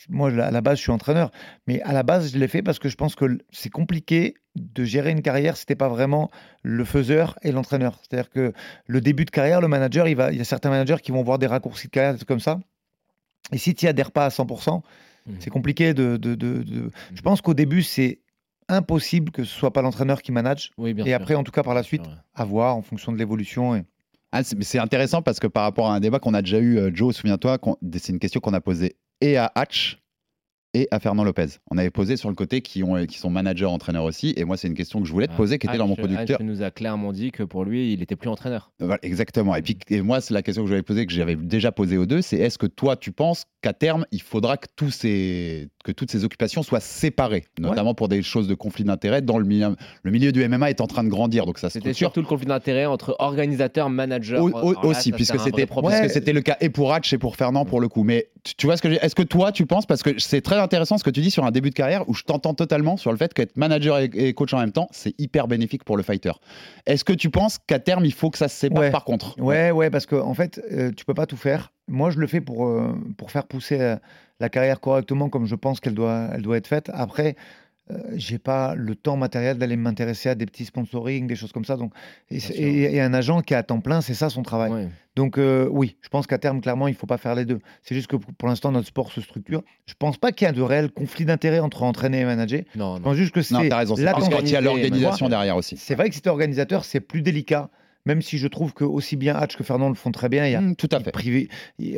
moi, 0.10 0.30
à 0.32 0.52
la 0.52 0.62
base, 0.62 0.78
je 0.78 0.84
suis 0.84 0.92
entraîneur. 0.92 1.32
Mais 1.68 1.82
à 1.82 1.92
la 1.94 2.04
base, 2.04 2.32
je 2.34 2.38
l'ai 2.38 2.48
fait 2.48 2.62
parce 2.62 2.80
que 2.80 2.88
je 2.90 2.96
pense 2.96 3.16
que 3.16 3.38
c'est 3.52 3.70
compliqué 3.70 4.36
de 4.56 4.84
gérer 4.84 5.12
une 5.12 5.22
carrière 5.22 5.58
si 5.58 5.66
t'es 5.66 5.76
pas 5.76 5.90
vraiment 5.90 6.30
le 6.64 6.84
faiseur 6.86 7.38
et 7.44 7.52
l'entraîneur. 7.52 8.00
C'est-à-dire 8.02 8.30
que 8.30 8.54
le 8.88 9.02
début 9.02 9.26
de 9.26 9.32
carrière, 9.32 9.62
le 9.62 9.68
manager, 9.68 10.08
il, 10.08 10.16
va, 10.16 10.32
il 10.32 10.38
y 10.38 10.42
a 10.42 10.46
certains 10.46 10.70
managers 10.70 10.98
qui 11.04 11.12
vont 11.12 11.24
voir 11.24 11.40
des 11.40 11.48
raccourcis 11.48 11.88
de 11.88 11.92
carrière, 11.92 12.14
des 12.14 12.18
trucs 12.20 12.28
comme 12.30 12.40
ça. 12.40 12.60
Et 13.52 13.58
si 13.58 13.74
tu 13.76 13.86
n'y 13.86 13.90
adhères 13.90 14.12
pas 14.12 14.26
à 14.26 14.30
100%, 14.30 14.82
Mhm. 15.26 15.36
c'est 15.40 15.50
compliqué 15.50 15.94
de. 15.94 16.16
de- 16.18 16.36
de- 16.36 16.64
de- 16.64 16.90
Je 17.14 17.22
pense 17.22 17.42
qu'au 17.42 17.54
début, 17.54 17.84
c'est 17.84 18.22
impossible 18.70 19.32
que 19.32 19.44
ce 19.44 19.54
soit 19.54 19.74
pas 19.74 19.82
l'entraîneur 19.82 20.22
qui 20.22 20.32
manage. 20.32 20.72
Oui, 20.78 20.94
bien 20.94 21.04
Et 21.06 21.10
sûr. 21.10 21.16
après, 21.18 21.36
en 21.36 21.44
tout 21.44 21.52
cas, 21.52 21.64
par 21.64 21.74
la 21.74 21.82
sûr, 21.84 21.88
suite, 22.00 22.02
ouais. 22.08 22.14
à 22.36 22.46
voir 22.46 22.76
en 22.78 22.82
fonction 22.82 23.12
de 23.12 23.18
l'évolution. 23.18 23.76
Et... 23.76 23.84
Ah, 24.32 24.44
c'est 24.44 24.80
intéressant 24.80 25.22
parce 25.22 25.40
que 25.40 25.48
par 25.48 25.64
rapport 25.64 25.90
à 25.90 25.96
un 25.96 26.00
débat 26.00 26.20
qu'on 26.20 26.34
a 26.36 26.42
déjà 26.42 26.60
eu, 26.60 26.78
euh, 26.78 26.92
Joe, 26.94 27.16
souviens-toi, 27.16 27.58
c'est 27.98 28.10
une 28.14 28.20
question 28.20 28.40
qu'on 28.40 28.54
a 28.54 28.62
posée 28.62 28.96
et 29.22 29.38
à 29.38 29.52
Hatch 29.56 30.00
et 30.74 30.88
à 30.92 31.00
Fernand 31.00 31.24
Lopez. 31.24 31.48
On 31.72 31.78
avait 31.78 31.90
posé 31.90 32.16
sur 32.16 32.30
le 32.30 32.36
côté 32.36 32.62
qui, 32.62 32.84
ont, 32.84 33.06
qui 33.06 33.18
sont 33.18 33.30
managers, 33.30 33.66
entraîneurs 33.66 34.04
aussi. 34.04 34.34
Et 34.38 34.44
moi, 34.44 34.56
c'est 34.56 34.68
une 34.68 34.76
question 34.76 35.02
que 35.02 35.08
je 35.08 35.12
voulais 35.12 35.28
te 35.28 35.34
poser, 35.34 35.58
qui 35.58 35.68
était 35.68 35.78
dans 35.78 35.88
mon 35.88 35.96
producteur. 35.96 36.40
Hatch 36.40 36.46
nous 36.46 36.62
a 36.62 36.70
clairement 36.70 37.12
dit 37.12 37.32
que 37.32 37.44
pour 37.44 37.66
lui, 37.66 37.94
il 37.94 38.04
était 38.04 38.16
plus 38.16 38.30
entraîneur. 38.30 38.72
Voilà, 38.80 39.00
exactement. 39.02 39.56
Et 39.56 39.62
puis, 39.62 39.78
et 39.90 40.02
moi, 40.02 40.22
c'est 40.22 40.34
la 40.34 40.44
question 40.44 40.64
que 40.64 40.70
j'avais 40.70 40.84
posée, 40.84 41.06
que 41.08 41.14
j'avais 41.14 41.36
déjà 41.36 41.72
posée 41.72 41.98
aux 41.98 42.06
deux, 42.06 42.22
c'est 42.22 42.38
est-ce 42.38 42.58
que 42.58 42.68
toi, 42.68 42.96
tu 42.96 43.12
penses 43.12 43.46
qu'à 43.62 43.74
terme, 43.74 44.06
il 44.12 44.22
faudra 44.22 44.58
que, 44.58 44.68
tous 44.76 44.92
ces, 44.92 45.70
que 45.84 45.92
toutes 45.94 46.12
ces 46.12 46.26
occupations 46.26 46.62
soient 46.62 46.80
séparées, 46.82 47.46
notamment 47.60 47.94
pour 47.94 48.10
des 48.10 48.22
choses 48.22 48.48
de 48.48 48.54
conflit 48.54 48.84
d'intérêt 48.84 49.22
dans 49.22 49.38
le 49.38 49.46
milieu. 49.46 49.76
Le 50.04 50.12
milieu 50.12 50.32
du 50.32 50.46
MMA 50.48 50.70
est 50.72 50.82
en 50.82 50.88
train 50.88 51.04
de 51.04 51.10
grandir, 51.10 51.46
donc 51.46 51.58
ça 51.58 51.70
C'était 51.70 51.94
surtout 51.94 52.20
le 52.20 52.26
conflit 52.28 52.48
d'intérêt 52.48 52.86
entre 52.86 53.16
organisateur, 53.20 53.90
manager. 53.90 54.44
Au- 54.44 54.48
Alors 54.50 54.66
au- 54.66 54.74
là, 54.74 54.80
aussi, 54.90 55.12
puisque 55.12 55.40
c'était 55.40 55.66
c'était 56.10 56.34
le 56.34 56.42
cas 56.42 56.58
et 56.60 56.70
pour 56.70 56.94
Hatch 56.94 57.14
et 57.14 57.18
pour 57.18 57.36
Fernand 57.36 57.66
pour 57.66 57.80
le 57.80 57.88
coup. 57.88 58.04
Mais 58.04 58.30
tu, 58.44 58.56
tu 58.56 58.66
vois 58.66 58.76
ce 58.78 58.82
que 58.82 58.90
je 58.90 58.96
Est-ce 58.96 59.16
que 59.16 59.24
toi, 59.24 59.52
tu 59.52 59.66
penses 59.66 59.86
parce 59.86 60.04
que 60.04 60.20
c'est 60.20 60.42
très 60.42 60.58
intéressant 60.58 60.98
ce 60.98 61.04
que 61.04 61.10
tu 61.10 61.22
dis 61.22 61.32
sur 61.32 61.46
un 61.46 61.52
début 61.52 61.70
de 61.70 61.76
carrière 61.76 62.08
où 62.10 62.14
je 62.14 62.24
t'entends 62.24 62.54
totalement 62.54 62.98
sur 62.98 63.12
le 63.12 63.18
fait 63.18 63.34
qu'être 63.34 63.56
manager 63.58 64.00
et, 64.00 64.10
et 64.14 64.34
coach 64.34 64.54
en 64.54 64.60
même 64.60 64.72
temps, 64.72 64.88
c'est 64.92 65.14
hyper 65.20 65.48
bénéfique 65.48 65.84
pour 65.84 65.96
le 65.98 66.04
fighter. 66.04 66.32
Est-ce 66.86 67.04
que 67.06 67.14
tu 67.14 67.30
penses 67.30 67.58
qu'à 67.58 67.80
terme 67.80 68.06
il 68.06 68.14
faut 68.14 68.30
que 68.30 68.38
ça 68.38 68.48
se 68.48 68.56
sépare 68.58 68.80
Ouais. 68.82 68.92
par 68.92 69.06
contre? 69.06 69.40
Ouais, 69.40 69.72
ouais, 69.72 69.90
parce 69.90 70.06
qu'en 70.06 70.28
en 70.28 70.34
fait, 70.34 70.62
euh, 70.72 70.92
tu 70.96 71.06
peux 71.06 71.14
pas 71.14 71.26
tout 71.26 71.38
faire. 71.38 71.72
Moi, 71.88 72.12
je 72.12 72.20
le 72.20 72.28
fais 72.28 72.42
pour, 72.42 72.68
euh, 72.68 72.94
pour 73.18 73.32
faire 73.32 73.46
pousser 73.46 73.80
euh, 73.80 73.96
la 74.40 74.50
carrière 74.50 74.80
correctement 74.80 75.30
comme 75.30 75.46
je 75.46 75.56
pense 75.56 75.80
qu'elle 75.80 75.96
doit, 75.96 76.30
elle 76.34 76.42
doit 76.42 76.58
être 76.58 76.68
faite. 76.68 76.90
Après, 76.94 77.36
euh, 77.92 77.98
j'ai 78.16 78.38
pas 78.38 78.76
le 78.76 78.96
temps 78.96 79.18
matériel 79.18 79.58
d'aller 79.58 79.76
m'intéresser 79.76 80.30
à 80.30 80.36
des 80.36 80.46
petits 80.46 80.66
sponsoring, 80.66 81.26
des 81.26 81.36
choses 81.36 81.52
comme 81.52 81.66
ça. 81.66 81.76
Donc, 81.76 81.92
et, 82.30 83.02
un 83.02 83.14
agent 83.14 83.42
qui 83.42 83.54
est 83.56 83.58
à 83.58 83.64
temps 83.64 83.80
plein, 83.80 84.02
c'est 84.02 84.14
ça 84.14 84.30
son 84.30 84.44
travail. 84.44 84.72
Ouais. 84.72 84.88
Donc 85.16 85.38
euh, 85.38 85.68
oui, 85.72 85.98
je 86.02 86.10
pense 86.10 86.28
qu'à 86.28 86.38
terme, 86.38 86.62
clairement, 86.62 86.88
il 86.88 86.94
faut 86.94 87.08
pas 87.08 87.18
faire 87.18 87.34
les 87.34 87.46
deux. 87.46 87.60
C'est 87.82 87.96
juste 87.96 88.08
que 88.08 88.16
pour 88.16 88.32
pour 88.34 88.48
l'instant, 88.48 88.72
notre 88.72 88.88
sport 88.88 89.12
se 89.12 89.22
structure. 89.22 89.64
Je 89.88 89.96
pense 89.98 90.18
pas 90.18 90.32
qu'il 90.32 90.46
y 90.46 90.50
a 90.50 90.54
de 90.54 90.62
réel 90.62 90.92
conflit 90.92 91.26
d'intérêt 91.26 91.60
entre 91.60 91.82
entraîner 91.84 92.20
et 92.20 92.26
manager. 92.26 92.62
Non, 92.76 92.96
Je 92.96 93.00
non. 93.00 93.04
pense 93.04 93.16
juste 93.16 93.34
que 93.34 93.40
Non, 93.54 93.62
c'est 93.62 93.70
t'as 93.70 93.78
raison. 93.78 93.96
C'est 93.96 94.04
la 94.04 94.14
plus 94.14 94.30
quand 94.30 94.40
il 94.42 94.50
y 94.50 94.56
a 94.56 94.60
organisé, 94.60 94.62
l'organisation 94.62 95.28
derrière 95.28 95.58
aussi. 95.58 95.76
c'est 95.76 95.96
vrai 95.96 96.10
que 96.10 96.16
si 96.16 96.22
t'es 96.22 96.30
organisateur, 96.30 96.86
c'est 96.86 97.00
plus 97.02 97.22
délicat. 97.24 97.70
Même 98.06 98.22
si 98.22 98.38
je 98.38 98.48
trouve 98.48 98.74
que 98.74 98.84
aussi 98.86 99.16
bien 99.18 99.36
Hatch 99.36 99.56
que 99.58 99.64
Fernand 99.64 99.90
le 99.90 99.96
font 99.96 100.12
très 100.12 100.30
bien, 100.30 100.46
il 100.48 100.52
y 100.52 100.56
a 100.56 100.62
Mm, 100.62 100.76
tout 100.76 100.88
à 100.92 100.98
ils 101.00 101.04
fait. 101.04 101.12
privé- 101.12 101.50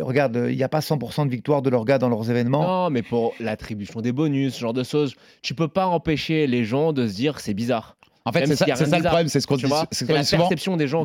regarde, 0.01 0.47
il 0.49 0.55
n'y 0.57 0.63
a 0.63 0.69
pas 0.69 0.79
100% 0.81 1.25
de 1.25 1.31
victoire 1.31 1.61
de 1.61 1.69
leurs 1.69 1.85
gars 1.85 1.97
dans 1.99 2.09
leurs 2.09 2.29
événements. 2.29 2.63
Non, 2.85 2.89
mais 2.89 3.01
pour 3.03 3.33
l'attribution 3.39 4.01
des 4.01 4.11
bonus, 4.11 4.55
ce 4.55 4.59
genre 4.59 4.73
de 4.73 4.83
choses, 4.83 5.15
tu 5.41 5.53
peux 5.53 5.67
pas 5.67 5.85
empêcher 5.87 6.47
les 6.47 6.65
gens 6.65 6.91
de 6.91 7.07
se 7.07 7.13
dire 7.15 7.39
c'est 7.39 7.53
bizarre. 7.53 7.97
En 8.25 8.31
fait, 8.31 8.45
c'est 8.45 8.55
ça, 8.55 8.65
ça 8.75 8.97
le 8.97 9.03
problème, 9.03 9.27
c'est 9.29 9.39
ce 9.39 9.47
qu'on 9.47 9.55
Tu 9.57 9.63
dit, 9.65 9.69
vois, 9.69 9.85
c'est 9.91 10.07
la 10.09 10.23
souvent. 10.23 10.43
perception 10.43 10.77
des 10.77 10.87
gens. 10.87 11.03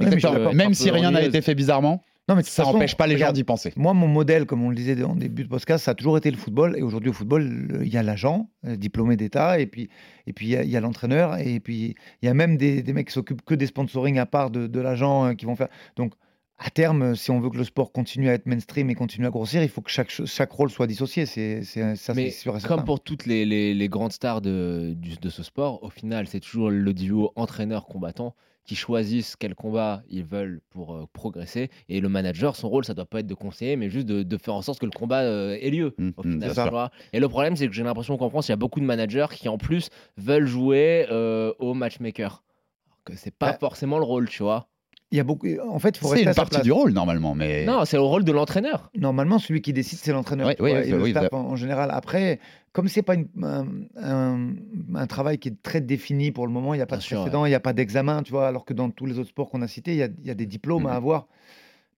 Même 0.53 0.75
si 0.75 0.91
rien 0.91 1.11
n'a 1.11 1.23
été 1.23 1.41
fait 1.41 1.55
bizarrement, 1.55 2.03
Non, 2.29 2.35
mais 2.35 2.43
ça 2.43 2.65
n'empêche 2.65 2.97
pas 2.97 3.07
les 3.07 3.13
gens 3.15 3.27
regarde, 3.27 3.37
d'y 3.37 3.45
penser. 3.45 3.73
Moi, 3.77 3.95
mon 3.95 4.09
modèle, 4.09 4.47
comme 4.47 4.63
on 4.65 4.71
le 4.71 4.75
disait 4.75 5.01
en 5.05 5.15
début 5.15 5.45
de 5.45 5.49
podcast, 5.49 5.85
ça 5.85 5.93
a 5.93 5.95
toujours 5.95 6.17
été 6.19 6.31
le 6.31 6.37
football. 6.37 6.77
Et 6.77 6.83
aujourd'hui, 6.83 7.11
au 7.11 7.13
football, 7.13 7.81
il 7.85 7.89
y 7.93 7.97
a 7.97 8.03
l'agent, 8.03 8.51
euh, 8.65 8.75
diplômé 8.75 9.17
d'État, 9.17 9.61
et 9.61 9.67
puis 9.67 9.89
et 10.27 10.33
puis 10.33 10.47
il 10.47 10.69
y 10.69 10.77
a- 10.77 10.81
l'entraîneur, 10.81 11.39
et 11.39 11.61
puis 11.61 11.95
il 12.23 12.27
y 12.27 12.29
a 12.29 12.35
même 12.35 12.57
des, 12.57 12.83
des 12.83 12.93
mecs 12.93 13.07
qui 13.09 13.13
s'occupent 13.13 13.43
que 13.45 13.55
des 13.55 13.67
sponsoring 13.67 14.19
à 14.19 14.27
part 14.27 14.51
de, 14.51 14.67
de 14.67 14.81
l'agent 14.81 15.27
euh, 15.27 15.35
qui 15.35 15.45
vont 15.47 15.55
faire. 15.55 15.69
Donc, 15.95 16.15
à 16.59 16.71
terme, 16.71 17.15
si 17.15 17.31
on 17.31 17.39
veut 17.39 17.51
que 17.51 17.59
le 17.59 17.65
sport 17.65 17.93
continue 17.93 18.29
à 18.31 18.33
être 18.33 18.47
mainstream 18.47 18.89
et 18.91 18.95
continue 18.95 19.27
à 19.27 19.31
grossir, 19.31 19.63
il 19.63 19.69
faut 19.69 19.83
que 19.83 19.91
chaque, 19.91 20.11
chaque 20.11 20.51
rôle 20.51 20.71
soit 20.71 20.87
dissocié. 20.87 21.27
C'est 21.27 21.63
ça, 21.63 22.15
Mais 22.15 22.31
sûr 22.31 22.55
certain. 22.59 22.67
comme 22.77 22.85
pour 22.85 23.01
toutes 23.01 23.27
les, 23.27 23.45
les- 23.45 23.75
les 23.75 23.89
grandes 23.89 24.13
stars 24.13 24.41
de, 24.41 24.97
de 25.21 25.29
ce 25.29 25.43
sport, 25.43 25.83
au 25.85 25.91
final, 25.91 26.27
c'est 26.27 26.41
toujours 26.41 26.71
le 26.71 26.93
duo 26.95 27.31
entraîneur-combattant 27.37 28.35
qui 28.67 28.75
choisissent 28.75 29.37
quel 29.37 29.55
combat 29.55 30.03
ils 30.09 30.25
veulent 30.25 30.61
pour 30.71 30.95
euh, 30.95 31.07
progresser. 31.13 31.71
Et 31.89 32.01
le 32.01 32.09
manager, 32.09 32.57
son 32.57 32.69
rôle, 32.69 32.85
ça 32.85 32.95
doit 32.95 33.07
pas 33.07 33.21
être 33.21 33.27
de 33.27 33.35
conseiller, 33.35 33.77
mais 33.77 33.89
juste 33.89 34.07
de, 34.07 34.23
de 34.23 34.37
faire 34.37 34.55
en 34.55 34.63
sorte 34.63 34.81
que 34.81 34.87
le 34.87 34.93
combat 34.93 35.23
euh, 35.23 35.57
ait 35.61 35.71
lieu. 35.71 35.95
Mm, 35.99 36.11
au 36.17 36.23
mm, 36.23 36.33
final. 36.33 36.91
Et 37.13 37.21
le 37.21 37.29
problème, 37.29 37.57
c'est 37.57 37.69
que 37.69 37.73
j'ai 37.73 37.85
l'impression 37.85 38.17
qu'en 38.17 38.29
France, 38.29 38.49
il 38.49 38.53
y 38.53 38.55
a 38.55 38.57
beaucoup 38.57 38.81
de 38.81 38.85
managers 38.85 39.27
qui, 39.31 39.49
en 39.49 39.57
plus, 39.59 39.89
veulent 40.17 40.47
jouer 40.47 41.07
euh, 41.11 41.53
au 41.59 41.75
matchmaker. 41.75 42.43
Alors 42.87 42.99
que 43.05 43.15
c'est 43.17 43.35
pas 43.35 43.53
Bah, 43.53 43.59
forcément 43.59 43.99
le 43.99 44.05
rôle, 44.05 44.29
tu 44.29 44.43
vois. 44.43 44.69
Il 45.13 45.19
y 45.19 45.21
a 45.21 45.25
beaucoup. 45.25 45.47
En 45.69 45.79
fait, 45.79 45.91
il 45.97 45.99
faut 46.01 46.15
C'est 46.15 46.23
une 46.23 46.29
à 46.29 46.33
sa 46.33 46.43
partie 46.43 46.57
place. 46.57 46.65
du 46.65 46.73
rôle 46.73 46.91
normalement, 46.93 47.35
mais 47.35 47.65
Non, 47.65 47.85
c'est 47.85 47.97
le 47.97 48.03
rôle 48.03 48.25
de 48.25 48.33
l'entraîneur. 48.33 48.91
Normalement, 48.99 49.39
celui 49.39 49.63
qui 49.63 49.73
décide, 49.73 49.99
c'est 49.99 50.13
l'entraîneur. 50.13 50.49
Oui, 50.49 50.55
oui, 50.59 50.73
oui, 50.83 50.91
le 50.91 51.07
staff 51.11 51.33
en, 51.33 51.41
en 51.51 51.57
général. 51.57 51.91
Après, 51.93 52.41
comme 52.73 52.89
c'est 52.89 53.03
pas 53.03 53.15
une- 53.15 53.29
un, 53.43 53.67
un- 53.97 54.51
un 54.95 55.07
travail 55.07 55.39
qui 55.39 55.49
est 55.51 55.63
très 55.63 55.81
défini 55.81 56.33
pour 56.33 56.47
le 56.47 56.53
moment, 56.53 56.75
il 56.75 56.79
n'y 56.79 56.83
a 56.83 56.87
pas 56.87 56.97
Bien 56.97 57.01
de 57.01 57.05
sûr, 57.05 57.21
précédent, 57.21 57.47
il 57.47 57.51
n'y 57.51 57.55
a 57.55 57.61
pas 57.61 57.73
d'examen, 57.73 58.23
tu 58.25 58.33
vois, 58.33 58.49
alors 58.49 58.65
que 58.65 58.75
dans 58.75 58.91
tous 58.91 59.07
les 59.07 59.19
autres 59.21 59.29
sports 59.29 59.49
qu'on 59.49 59.63
a 59.63 59.69
cités, 59.69 59.93
il 59.93 59.99
y 59.99 60.03
a, 60.03 60.09
il 60.23 60.27
y 60.27 60.31
a 60.31 60.35
des 60.35 60.47
diplômes 60.47 60.87
à 60.87 60.95
avoir. 60.95 61.29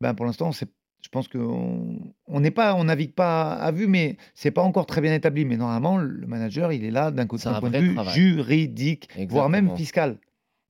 Ben, 0.03 0.13
pour 0.15 0.27
l'instant, 0.27 0.53
c'est. 0.53 0.69
Je 1.01 1.09
pense 1.11 1.29
qu'on 1.29 1.97
on 2.27 2.41
n'est 2.41 2.51
pas, 2.51 2.75
on 2.75 2.85
navigue 2.85 3.13
pas 3.15 3.53
à 3.55 3.71
vue, 3.71 3.87
mais 3.87 4.17
c'est 4.35 4.51
pas 4.51 4.63
encore 4.63 4.85
très 4.85 5.01
bien 5.01 5.15
établi. 5.15 5.45
Mais 5.45 5.57
normalement, 5.57 5.97
le 5.97 6.27
manager, 6.27 6.73
il 6.73 6.85
est 6.85 6.91
là 6.91 7.11
d'un 7.13 7.25
côté 7.27 7.45
C'est 7.45 7.49
d'un 7.51 7.55
un 7.55 7.61
point 7.61 7.71
de 7.71 7.79
vue 7.79 7.95
travail. 7.95 8.15
juridique, 8.15 9.09
voire 9.31 9.49
même 9.49 9.75
fiscal. 9.77 10.17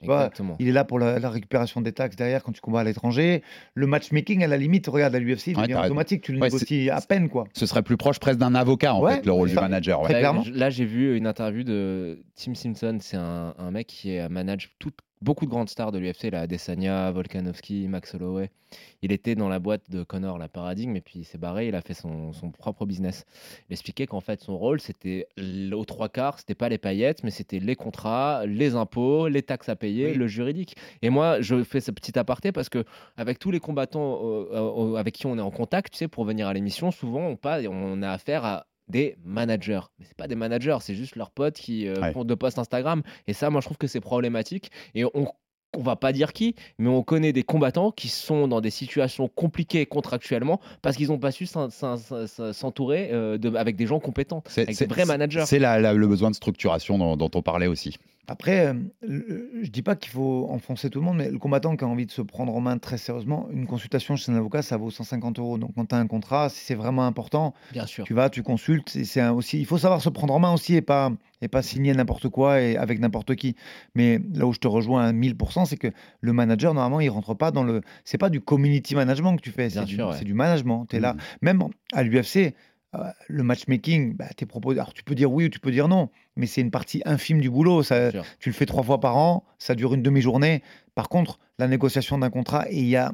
Exactement. 0.01 0.57
Il 0.61 0.69
est 0.69 0.73
là 0.73 0.85
pour 0.85 0.99
la, 0.99 1.19
la 1.19 1.31
récupération 1.31 1.81
des 1.81 1.93
taxes 1.93 2.17
derrière 2.17 2.43
quand 2.43 2.53
tu 2.53 2.61
combats 2.61 2.81
à 2.81 2.85
l'étranger. 2.85 3.43
Le 3.75 3.87
matchmaking, 3.87 4.45
à 4.45 4.47
la 4.47 4.57
limite, 4.57 4.87
regarde 4.87 5.15
à 5.15 5.19
l'UFC, 5.19 5.49
il 5.49 5.57
Ouais, 5.57 5.67
raison. 5.67 5.81
automatique. 5.85 6.23
Tu 6.23 6.33
le 6.33 6.39
Ouais, 6.41 6.47
négocies 6.49 6.91
à 6.91 7.01
peine, 7.01 7.29
quoi. 7.29 7.45
ce 7.53 7.67
serait 7.67 7.83
plus 7.83 7.97
proche 7.97 8.19
presque 8.21 8.39
d'un 8.39 8.55
avocat 8.55 8.95
en 8.95 9.03
Ouais, 9.03 9.17
fait, 9.17 9.27
le 9.27 9.33
rôle 9.33 9.49
du 9.49 9.55
manager. 9.55 10.03
Là, 10.03 10.09
clairement. 10.09 10.43
j- 10.43 10.53
Là, 10.53 10.71
j'ai 10.71 10.85
vu 10.85 11.17
une 11.17 11.27
interview 11.27 11.65
de 11.65 12.23
Tim 12.37 12.55
Simpson. 12.55 12.99
C'est 13.01 13.17
un, 13.17 13.55
un 13.59 13.71
mec 13.71 13.87
qui 13.89 14.17
manage 14.31 14.71
tout- 14.79 14.93
beaucoup 15.21 15.45
de 15.47 15.51
grandes 15.51 15.69
stars 15.69 15.93
de 15.93 15.99
l'UFC, 15.99 16.31
là, 16.31 16.41
Adesanya, 16.43 17.11
Volkanovski, 17.11 17.89
Max 17.89 18.15
Holloway. 18.15 18.51
Il 19.01 19.13
était 19.13 19.35
dans 19.35 19.49
la 19.49 19.59
boîte 19.59 19.91
de 19.91 20.03
Connor, 20.03 20.39
la 20.39 20.49
Paradigme, 20.49 20.95
et 20.97 21.01
puis 21.01 21.21
il 21.21 21.25
s'est 21.25 21.39
barré. 21.39 21.69
Il 21.69 21.75
a 21.75 21.81
fait 21.81 21.95
son, 21.95 22.33
son 22.35 22.51
propre 22.51 22.85
business. 22.85 23.25
Il 23.69 23.73
expliquait 23.73 24.07
qu'en 24.07 24.21
fait, 24.21 24.41
son 24.43 24.59
rôle, 24.59 24.81
c'était 24.81 25.27
aux 25.73 25.85
trois 25.87 26.09
quarts, 26.09 26.39
c'était 26.39 26.55
pas 26.55 26.69
les 26.69 26.79
paillettes, 26.79 27.25
mais 27.25 27.31
c'était 27.31 27.59
les 27.61 27.77
contrats, 27.77 28.45
les 28.47 28.75
impôts, 28.75 29.29
les 29.29 29.43
taxes 29.43 29.69
à 29.71 29.77
payer, 29.77 30.09
Oui. 30.09 30.15
le 30.15 30.27
juridique. 30.27 30.77
Et 31.03 31.09
moi, 31.11 31.41
je 31.41 31.63
fais 31.65 31.81
ce 31.81 31.91
petit 31.91 32.19
aparté 32.19 32.53
parce 32.53 32.69
que 32.69 32.85
avec 33.17 33.39
tous 33.39 33.51
les 33.51 33.61
combattants 33.61 34.21
euh, 34.23 34.47
euh, 34.53 34.95
avec 34.97 35.15
qui 35.15 35.27
on 35.27 35.39
est 35.39 35.43
en 35.43 35.51
contact, 35.51 35.93
tu 35.93 35.99
sais, 35.99 36.09
pour 36.09 36.25
venir 36.25 36.47
à 36.47 36.53
l'émission, 36.53 36.91
souvent 36.91 37.27
on, 37.27 37.37
pas, 37.37 37.61
on 37.69 38.03
a 38.03 38.11
affaire 38.11 38.45
à 38.45 38.67
des 38.89 39.17
managers. 39.25 39.81
Mais 39.99 40.07
c'est 40.07 40.17
pas 40.17 40.29
des 40.29 40.35
managers, 40.37 40.79
c'est 40.81 40.95
juste 40.95 41.17
leurs 41.17 41.31
potes 41.31 41.57
qui 41.57 41.87
euh, 41.87 41.95
Ouais. 42.01 42.13
font 42.13 42.25
de 42.25 42.35
posts 42.35 42.59
Instagram. 42.59 43.03
Et 43.27 43.33
ça, 43.33 43.51
moi, 43.51 43.61
je 43.61 43.67
trouve 43.67 43.77
que 43.79 43.87
c'est 43.87 44.01
problématique. 44.01 44.71
Et 44.95 45.05
on 45.05 45.27
on 45.77 45.83
va 45.83 45.97
pas 45.97 46.15
dire 46.15 46.33
qui, 46.33 46.55
mais 46.79 46.89
on 46.89 47.03
connaît 47.03 47.35
des 47.35 47.43
combattants 47.43 47.91
qui 47.91 48.09
sont 48.09 48.49
dans 48.49 48.63
des 48.63 48.71
situations 48.71 49.29
compliquées 49.29 49.85
contractuellement 49.85 50.63
parce 50.81 50.97
qu'ils 50.97 51.09
n'ont 51.09 51.19
pas 51.19 51.31
su 51.31 51.45
s'en- 51.45 51.69
s'en- 51.69 51.99
s'en- 51.99 52.55
s'entourer 52.55 53.11
euh, 53.13 53.37
de- 53.37 53.55
avec 53.55 53.77
des 53.77 53.87
gens 53.87 54.01
compétents, 54.01 54.43
C'est 54.49 54.63
avec 54.63 54.79
des 54.79 54.87
vrais 54.87 55.05
managers. 55.05 55.45
C'est 55.45 55.59
le 55.59 56.07
besoin 56.07 56.31
de 56.31 56.35
structuration 56.37 56.97
dont, 56.97 57.19
dont 57.19 57.31
on 57.35 57.43
parlait 57.43 57.67
aussi. 57.67 57.99
Après, 58.31 58.67
euh, 58.67 58.75
le- 59.01 59.51
je 59.63 59.71
dis 59.71 59.83
pas 59.83 59.97
qu'il 59.97 60.13
faut 60.13 60.47
enfoncer 60.51 60.91
tout 60.91 60.99
le 61.01 61.05
monde, 61.07 61.17
mais 61.17 61.31
le 61.31 61.39
combattant 61.39 61.77
qui 61.77 61.85
a 61.85 61.89
envie 61.89 62.05
de 62.07 62.11
se 62.11 62.21
prendre 62.23 62.55
en 62.55 62.61
main 62.61 62.77
très 62.79 62.99
sérieusement, 62.99 63.49
une 63.51 63.67
consultation 63.67 64.17
chez 64.17 64.31
un 64.31 64.37
avocat, 64.37 64.61
ça 64.63 64.77
vaut 64.77 64.91
150 64.91 65.39
euros. 65.39 65.57
Donc, 65.57 65.73
quand 65.75 65.87
tu 65.87 65.95
as 65.95 65.99
un 65.99 66.07
contrat, 66.07 66.49
si 66.51 66.63
c'est 66.65 66.75
vraiment 66.75 67.07
important, 67.07 67.55
Bien 67.73 67.87
sûr. 67.87 68.05
tu 68.05 68.13
vas, 68.15 68.29
tu 68.31 68.43
consultes. 68.43 68.91
C'est 69.05 69.27
aussi, 69.29 69.59
il 69.59 69.67
faut 69.67 69.79
savoir 69.79 70.03
se 70.03 70.11
prendre 70.11 70.35
en 70.35 70.39
main 70.39 70.53
aussi 70.53 70.75
et 70.75 70.83
pas, 70.83 71.11
et 71.41 71.49
pas 71.49 71.63
signer 71.63 71.95
n'importe 71.95 72.29
quoi 72.29 72.61
et 72.61 72.77
avec 72.77 73.01
n'importe 73.01 73.35
qui. 73.35 73.57
Mais 73.95 74.21
là 74.35 74.47
où 74.47 74.53
je 74.53 74.59
te 74.59 74.69
rejoins 74.69 75.07
à 75.07 75.13
1000%, 75.13 75.65
c'est 75.65 75.77
que 75.79 75.89
le 76.21 76.33
manager, 76.33 76.75
normalement, 76.75 77.01
il 77.01 77.09
rentre 77.09 77.33
pas 77.35 77.51
dans 77.51 77.65
le. 77.65 77.81
C'est 78.05 78.19
pas 78.19 78.29
du 78.31 78.41
community 78.41 78.95
management 78.95 79.37
que 79.37 79.43
tu 79.43 79.51
fais, 79.53 79.71
c'est 79.71 79.85
du, 79.85 80.01
ouais. 80.03 80.25
management. 80.35 80.87
Tu 80.89 80.97
es 80.97 81.01
là. 81.01 81.15
Mhm. 81.15 81.21
Même 81.43 81.63
à 81.93 82.03
l'UFC, 82.03 82.37
euh, 82.37 82.51
le 83.29 83.43
matchmaking, 83.43 84.17
bah, 84.17 84.29
t'es 84.37 84.47
proposé. 84.47 84.81
Alors, 84.81 84.95
tu 84.95 85.03
peux 85.05 85.15
dire 85.15 85.31
oui 85.33 85.45
ou 85.45 85.49
tu 85.49 85.61
peux 85.61 85.71
dire 85.71 85.89
non, 85.89 86.09
mais 86.37 86.47
c'est 86.47 86.61
une 86.61 86.71
partie 86.71 87.03
infime 87.05 87.41
du 87.41 87.51
boulot. 87.51 87.83
Ça, 87.83 88.11
tu 88.41 88.49
le 88.49 88.55
fais 88.55 88.67
trois 88.67 88.83
fois 88.83 88.99
par 89.01 89.17
an, 89.17 89.45
ça 89.59 89.75
dure 89.75 89.95
une 89.95 90.03
demi-journée. 90.03 90.63
Par 90.95 91.09
contre, 91.09 91.39
la 91.59 91.69
négociation 91.69 92.19
d'un 92.19 92.31
contrat, 92.31 92.71
et 92.71 92.79
il 92.79 92.89
y 92.89 92.97
a. 92.97 93.13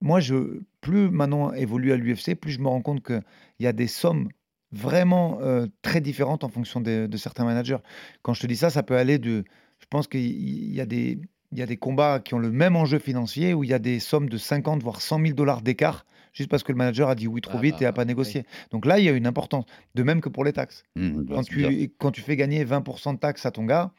Moi, 0.00 0.20
je, 0.20 0.60
plus 0.80 1.08
Manon 1.08 1.54
évolue 1.54 1.92
à 1.92 1.96
l'UFC, 1.96 2.34
plus 2.34 2.52
je 2.52 2.60
me 2.60 2.68
rends 2.68 2.82
compte 2.82 3.02
qu'il 3.02 3.22
y 3.60 3.66
a 3.66 3.72
des 3.72 3.86
sommes 3.86 4.28
vraiment 4.72 5.38
euh, 5.40 5.66
très 5.82 6.00
différentes 6.00 6.42
en 6.44 6.48
fonction 6.48 6.80
des- 6.80 7.06
de 7.08 7.16
certains 7.16 7.44
managers. 7.44 7.78
Quand 8.22 8.34
je 8.34 8.40
te 8.42 8.46
dis 8.46 8.56
ça, 8.56 8.68
ça 8.70 8.82
peut 8.82 8.96
aller 8.96 9.18
de. 9.18 9.44
Je 9.78 9.86
pense 9.88 10.08
qu'il 10.08 10.72
y 10.74 10.80
a 10.80 10.86
des. 10.86 11.20
Il 11.54 11.60
y 11.60 11.62
a 11.62 11.66
des 11.66 11.76
combats 11.78 12.18
qui 12.20 12.34
ont 12.34 12.38
le 12.38 12.50
même 12.50 12.76
enjeu 12.76 12.98
financier 12.98 13.54
où 13.54 13.64
il 13.64 13.70
y 13.70 13.74
a 13.74 13.78
des 13.78 14.00
sommes 14.00 14.28
de 14.28 14.36
50 14.36 14.82
voire 14.82 15.00
100 15.00 15.20
000 15.20 15.32
dollars 15.34 15.62
d'écart 15.62 16.04
juste 16.32 16.50
parce 16.50 16.62
que 16.64 16.72
le 16.72 16.78
manager 16.78 17.08
a 17.08 17.14
dit 17.14 17.28
oui 17.28 17.40
trop 17.40 17.58
Ah 17.58 17.62
vite 17.62 17.76
et 17.80 17.84
bah, 17.84 17.90
a 17.90 17.92
pas 17.92 18.02
oui. 18.02 18.08
négocié. 18.08 18.44
Donc 18.72 18.86
là, 18.86 18.98
il 18.98 19.04
y 19.04 19.08
a 19.08 19.12
une 19.12 19.26
importance. 19.26 19.64
De 19.94 20.02
même 20.02 20.20
que 20.20 20.28
pour 20.28 20.44
les 20.44 20.52
taxes. 20.52 20.82
Mmh, 20.96 21.26
Quand 21.28 21.42
tu, 21.44 21.92
quand 21.98 22.10
tu 22.10 22.20
fais 22.22 22.34
gagner 22.36 22.64
20% 22.64 23.14
de 23.14 23.18
taxes 23.20 23.46
à 23.46 23.52
ton 23.52 23.64
gars, 23.64 23.92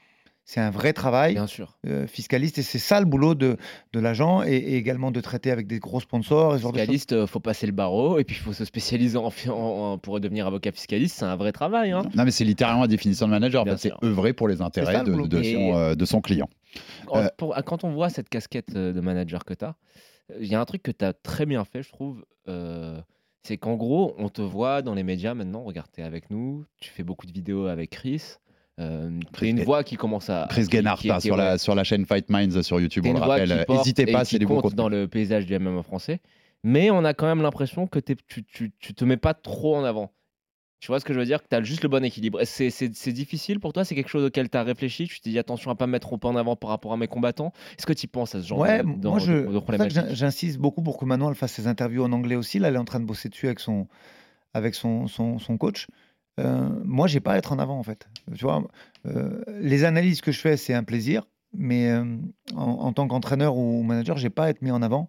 c'est 0.48 0.60
un 0.60 0.70
vrai 0.70 0.94
travail 0.94 1.34
Bien 1.34 1.48
sûr. 1.48 1.80
euh, 1.88 2.06
fiscaliste 2.06 2.60
et 2.60 2.62
c'est 2.62 2.78
ça 2.78 3.00
le 3.00 3.06
boulot 3.08 3.34
de, 3.34 3.58
de 3.94 4.00
l'agent 4.00 4.44
et, 4.44 4.50
et 4.58 4.76
également 4.76 5.10
de 5.10 5.20
traiter 5.20 5.50
avec 5.50 5.66
des 5.66 5.80
gros 5.80 6.00
sponsors 6.02 6.56
et. 6.56 6.60
Fiscaliste, 6.60 7.14
euh, 7.14 7.26
faut 7.26 7.40
passer 7.40 7.66
le 7.66 7.72
barreau 7.72 8.20
et 8.20 8.24
puis 8.26 8.36
il 8.36 8.40
faut 8.44 8.54
se 8.54 8.64
spécialiser 8.66 9.18
en, 9.18 9.32
en- 9.48 9.52
en- 9.54 9.98
pour 9.98 10.20
devenir 10.20 10.46
avocat 10.46 10.72
fiscaliste. 10.72 11.16
C'est 11.18 11.26
un 11.26 11.36
vrai 11.38 11.52
travail. 11.54 11.92
Hein. 11.92 12.04
Non, 12.16 12.26
mais 12.26 12.32
c'est 12.32 12.44
littéralement 12.44 12.82
la 12.82 12.88
définition 12.88 13.26
de 13.28 13.32
manager. 13.32 13.64
Bien 13.64 13.74
en 13.74 13.78
fait, 13.78 13.90
C'est 13.98 14.06
œuvrer 14.06 14.34
pour 14.34 14.48
les 14.50 14.62
intérêts 14.62 14.94
ça, 14.94 15.04
le 15.04 15.28
de, 15.28 15.40
Et- 15.42 15.54
son, 15.54 15.78
euh, 15.78 15.96
de 15.96 16.06
son 16.06 16.20
client. 16.22 16.50
Quand, 17.06 17.18
Euh, 17.18 17.28
pour- 17.38 17.56
quand 17.66 17.84
on 17.84 17.92
voit 17.92 18.10
cette 18.10 18.30
casquette 18.30 18.76
euh, 18.76 18.94
de 18.94 19.00
manager 19.02 19.46
que 19.46 19.54
tu 19.54 19.66
as, 19.66 19.76
il 20.40 20.48
y 20.48 20.56
a 20.56 20.60
un 20.62 20.66
truc 20.66 20.82
que 20.84 20.92
tu 20.92 21.06
as 21.06 21.14
très 21.14 21.46
bien 21.46 21.64
fait, 21.66 21.84
je 21.84 21.90
trouve. 21.92 22.26
euh, 22.48 23.00
c'est 23.44 23.58
qu'en 23.58 23.76
gros, 23.76 24.16
on 24.18 24.30
te 24.30 24.42
voit 24.42 24.82
dans 24.82 24.96
les 24.96 25.04
médias 25.04 25.34
maintenant. 25.36 25.64
Regarde, 25.64 25.88
t'es 25.92 26.02
avec 26.02 26.30
nous. 26.32 26.66
Tu 26.80 26.90
fais 26.90 27.04
beaucoup 27.04 27.28
de 27.28 27.32
vidéos 27.32 27.68
avec 27.68 27.92
Chris. 27.92 28.38
Euh, 28.80 29.20
Chris 29.34 29.50
une 29.52 29.64
voix 29.64 29.84
qui 29.84 29.96
commence 29.98 30.30
à. 30.30 30.48
Chris 30.50 30.64
qui- 30.98 31.08
sur, 31.28 31.38
la, 31.38 31.52
ouais, 31.54 31.58
sur 31.60 31.76
la 31.76 31.84
chaîne 31.84 32.06
Fight 32.06 32.30
Minds 32.30 32.62
sur 32.64 32.80
YouTube, 32.80 33.04
on 33.06 33.14
le 33.14 33.20
rappelle. 33.46 33.66
N'hésitez 33.78 34.06
pas, 34.14 34.26
c'est 34.26 34.40
du 34.40 34.46
bon 34.48 34.62
dans 34.76 34.90
le 34.90 35.08
paysage 35.08 35.46
du 35.46 35.54
MMA 35.58 35.84
français. 35.84 36.20
Mais 36.64 36.90
on 36.90 37.06
a 37.06 37.14
quand 37.14 37.28
même 37.28 37.42
l'impression 37.44 37.86
que 37.88 38.00
tu, 38.00 38.16
tu, 38.44 38.72
tu 38.80 38.94
te 38.96 39.06
mets 39.06 39.18
pas 39.18 39.34
trop 39.36 39.76
en 39.76 39.84
avant. 39.84 40.12
Tu 40.82 40.88
vois 40.88 41.00
ce 41.00 41.06
que 41.06 41.14
je 41.14 41.20
veux 41.20 41.26
dire? 41.26 41.42
Que 41.42 41.48
tu 41.50 41.56
as 41.56 41.64
juste 41.64 41.82
le 41.84 41.90
bon 41.90 42.04
équilibre. 42.04 42.40
C'est 42.44 43.12
difficile 43.14 43.60
pour 43.60 43.74
toi? 43.74 43.86
C'est 43.86 43.96
quelque 43.96 44.10
chose 44.10 44.24
auquel 44.26 44.50
tu 44.50 44.58
as 44.58 44.64
réfléchi? 44.64 45.08
Tu 45.08 45.20
t'es 45.20 45.30
dit 45.32 45.40
attention 45.40 45.72
à 45.72 45.76
pas 45.76 45.88
me 45.88 45.94
mettre 45.94 46.08
trop 46.08 46.20
en 46.30 46.36
avant 46.36 46.56
par 46.56 46.70
rapport 46.70 46.94
à 46.94 46.98
mes 46.98 47.08
combattants? 47.08 47.54
Est-ce 47.78 47.86
que 47.86 47.94
tu 47.94 48.08
penses 48.08 48.36
à 48.36 48.42
ce 48.42 48.48
genre 48.48 48.60
Ouais, 48.60 48.84
de, 48.84 49.08
moi 49.08 49.18
je, 49.20 49.34
de, 49.34 50.10
de 50.10 50.14
j'insiste 50.14 50.60
beaucoup 50.60 50.84
pour 50.84 50.98
que 50.98 51.06
Manon 51.06 51.30
elle 51.30 51.36
fasse 51.36 51.54
ses 51.54 51.68
interviews 51.68 52.04
en 52.04 52.12
anglais 52.12 52.36
aussi. 52.36 52.60
Là, 52.60 52.68
elle 52.68 52.76
est 52.76 52.80
en 52.80 52.86
train 52.86 53.00
de 53.00 53.06
bosser 53.06 53.30
dessus 53.30 53.48
avec 53.48 53.60
son, 53.60 53.88
avec 54.54 54.76
son, 54.76 55.08
son, 55.08 55.40
son 55.40 55.58
coach. 55.58 55.88
Euh, 56.40 56.70
moi, 56.84 57.08
j'ai 57.08 57.22
pas 57.22 57.34
à 57.34 57.38
être 57.38 57.54
en 57.54 57.60
avant 57.60 57.80
en 57.80 57.84
fait. 57.84 58.08
Tu 58.36 58.44
vois, 58.44 58.68
euh, 59.08 59.42
les 59.62 59.86
analyses 59.86 60.22
que 60.22 60.32
je 60.32 60.40
fais, 60.40 60.58
c'est 60.58 60.74
un 60.74 60.84
plaisir, 60.84 61.24
mais 61.54 61.90
euh, 61.90 62.04
en, 62.54 62.64
en 62.64 62.94
tant 62.94 63.08
qu'entraîneur 63.08 63.58
ou 63.58 63.82
manager, 63.82 64.18
j'ai 64.18 64.30
pas 64.30 64.46
à 64.46 64.50
être 64.50 64.62
mis 64.62 64.72
en 64.72 64.82
avant. 64.82 65.08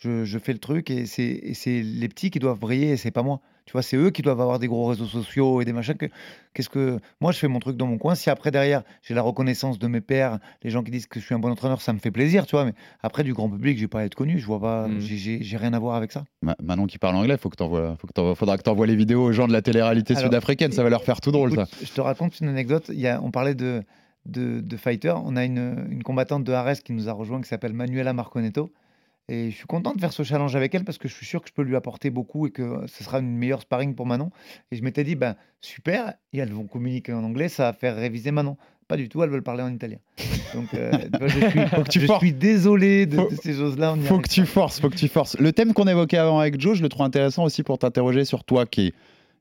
Je, 0.00 0.24
je 0.24 0.38
fais 0.38 0.52
le 0.52 0.60
truc 0.60 0.90
et 0.90 1.06
c'est 1.06 1.42
les 1.82 2.08
petits 2.08 2.30
qui 2.30 2.38
doivent 2.38 2.60
briller 2.60 2.90
et 2.90 2.96
c'est 2.96 3.10
pas 3.10 3.22
moi. 3.24 3.40
Tu 3.66 3.72
vois, 3.72 3.82
c'est 3.82 3.96
eux 3.98 4.10
qui 4.10 4.22
doivent 4.22 4.40
avoir 4.40 4.58
des 4.60 4.66
gros 4.68 4.86
réseaux 4.86 5.04
sociaux 5.06 5.60
et 5.60 5.64
des 5.66 5.72
machins. 5.74 5.94
que- 5.96 6.06
Qu'est-ce 6.54 6.68
que 6.70 6.98
moi 7.20 7.32
je 7.32 7.38
fais 7.38 7.48
mon 7.48 7.58
truc 7.58 7.76
dans 7.76 7.86
mon 7.86 7.98
coin. 7.98 8.14
Si 8.14 8.30
après 8.30 8.50
derrière 8.52 8.82
j'ai 9.02 9.12
la 9.12 9.22
reconnaissance 9.22 9.78
de 9.78 9.86
mes 9.88 10.00
pairs, 10.00 10.38
les 10.62 10.70
gens 10.70 10.82
qui 10.84 10.90
disent 10.92 11.06
que 11.06 11.18
je 11.20 11.24
suis 11.26 11.34
un 11.34 11.38
bon 11.40 11.50
entraîneur, 11.50 11.80
ça 11.82 11.92
me 11.92 11.98
fait 11.98 12.10
plaisir, 12.12 12.46
tu 12.46 12.52
vois. 12.56 12.64
Mais 12.64 12.72
après 13.02 13.24
du 13.24 13.34
grand 13.34 13.50
public, 13.50 13.76
j'ai 13.76 13.88
pas 13.88 14.00
à 14.00 14.04
être 14.04 14.14
connu. 14.14 14.38
Je 14.38 14.46
vois 14.46 14.60
pas, 14.60 14.86
Mm. 14.88 15.00
j'ai- 15.00 15.56
rien 15.56 15.72
à 15.74 15.78
voir 15.80 15.96
avec 15.96 16.12
ça. 16.12 16.24
Ma- 16.42 16.56
Manon 16.62 16.86
qui 16.86 16.98
parle 16.98 17.16
anglais, 17.16 17.36
faut 17.36 17.48
que 17.50 17.56
t'envoies- 17.56 17.96
faut 18.00 18.06
que 18.06 18.12
t'envoies- 18.12 18.36
faudra 18.36 18.56
que 18.56 18.62
tu 18.62 18.70
envoies 18.70 18.86
les 18.86 18.96
vidéos 18.96 19.24
aux 19.24 19.32
gens 19.32 19.48
de 19.48 19.52
la 19.52 19.60
télé-réalité 19.62 20.14
sud-africaine, 20.14 20.70
ça 20.72 20.82
va 20.84 20.90
leur 20.90 21.02
faire 21.02 21.20
tout 21.20 21.32
drôle 21.32 21.52
Écoute, 21.52 21.68
ça. 21.68 21.84
Je 21.84 21.92
te 21.92 22.00
raconte 22.00 22.38
une 22.40 22.48
anecdote. 22.48 22.86
Il 22.94 23.00
y 23.00 23.08
a, 23.08 23.20
on 23.22 23.30
parlait 23.32 23.54
de, 23.56 23.82
de, 24.26 24.60
de 24.60 24.76
fighter. 24.76 25.12
On 25.24 25.34
a 25.36 25.44
une, 25.44 25.88
une 25.90 26.02
combattante 26.04 26.44
de 26.44 26.52
Ares 26.52 26.82
qui 26.84 26.92
nous 26.92 27.08
a 27.08 27.12
rejoint 27.12 27.40
qui 27.42 27.48
s'appelle 27.48 27.72
Manuela 27.72 28.12
Marconetto. 28.12 28.72
Et 29.28 29.50
je 29.50 29.56
suis 29.56 29.66
content 29.66 29.92
de 29.94 30.00
faire 30.00 30.12
ce 30.12 30.22
challenge 30.22 30.56
avec 30.56 30.74
elle 30.74 30.84
parce 30.84 30.96
que 30.98 31.06
je 31.08 31.14
suis 31.14 31.26
sûr 31.26 31.42
que 31.42 31.48
je 31.48 31.52
peux 31.52 31.62
lui 31.62 31.76
apporter 31.76 32.08
beaucoup 32.10 32.46
et 32.46 32.50
que 32.50 32.80
ce 32.86 33.04
sera 33.04 33.18
une 33.20 33.36
meilleure 33.36 33.60
sparring 33.60 33.94
pour 33.94 34.06
Manon. 34.06 34.30
Et 34.72 34.76
je 34.76 34.82
m'étais 34.82 35.04
dit, 35.04 35.16
ben 35.16 35.36
super, 35.60 36.14
et 36.32 36.38
elles 36.38 36.52
vont 36.52 36.64
communiquer 36.66 37.12
en 37.12 37.22
anglais, 37.24 37.48
ça 37.48 37.64
va 37.64 37.72
faire 37.74 37.96
réviser 37.96 38.30
Manon. 38.30 38.56
Pas 38.86 38.96
du 38.96 39.10
tout, 39.10 39.22
elles 39.22 39.28
veulent 39.28 39.42
parler 39.42 39.62
en 39.62 39.70
italien. 39.70 39.98
Donc 40.54 40.72
euh, 40.72 40.90
je 41.26 41.48
suis, 41.50 41.66
Faut 41.68 41.82
que 41.82 41.88
tu 41.90 42.00
je 42.00 42.06
forces. 42.06 42.20
suis 42.20 42.32
désolé 42.32 43.04
de, 43.04 43.16
Faut- 43.16 43.30
de 43.30 43.36
ces 43.36 43.52
choses-là. 43.52 43.96
Faut 44.00 44.18
que 44.18 44.28
tu 44.30 44.46
forces, 44.46 44.80
faut 44.80 44.88
que 44.88 44.96
tu 44.96 45.08
forces. 45.08 45.38
Le 45.38 45.52
thème 45.52 45.74
qu'on 45.74 45.86
évoquait 45.86 46.16
avant 46.16 46.38
avec 46.38 46.58
Joe, 46.58 46.78
je 46.78 46.82
le 46.82 46.88
trouve 46.88 47.04
intéressant 47.04 47.44
aussi 47.44 47.62
pour 47.62 47.78
t'interroger 47.78 48.24
sur 48.24 48.44
toi 48.44 48.64
qui 48.64 48.94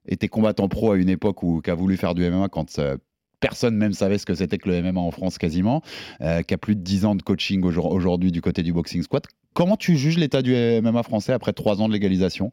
étais 0.06 0.28
combattant 0.28 0.68
pro 0.68 0.92
à 0.92 0.98
une 0.98 1.08
époque 1.10 1.44
où 1.44 1.62
qui 1.62 1.70
a 1.70 1.76
voulu 1.76 1.96
faire 1.96 2.14
du 2.14 2.30
MMA 2.30 2.50
quand 2.50 2.78
euh, 2.80 2.98
personne 3.40 3.78
même 3.78 3.94
savait 3.94 4.18
ce 4.18 4.26
que 4.26 4.34
c'était 4.36 4.58
que 4.58 4.68
le 4.68 4.82
MMA 4.82 5.00
en 5.00 5.12
France 5.12 5.38
quasiment, 5.38 5.82
euh, 6.20 6.42
qui 6.42 6.54
a 6.54 6.58
plus 6.58 6.76
de 6.76 6.82
10 6.82 7.06
ans 7.06 7.16
de 7.16 7.22
coaching 7.22 7.64
aujourd- 7.64 7.92
aujourd'hui 7.94 8.34
du 8.34 8.42
côté 8.42 8.64
du 8.64 8.74
boxing 8.74 9.02
squat. 9.04 9.24
Comment 9.58 9.76
tu 9.76 9.98
juges 9.98 10.20
l'état 10.20 10.44
du 10.44 10.54
MMA 10.54 11.02
français 11.02 11.34
après 11.34 11.52
3 11.52 11.82
ans 11.82 11.88
de 11.88 11.94
légalisation? 11.94 12.52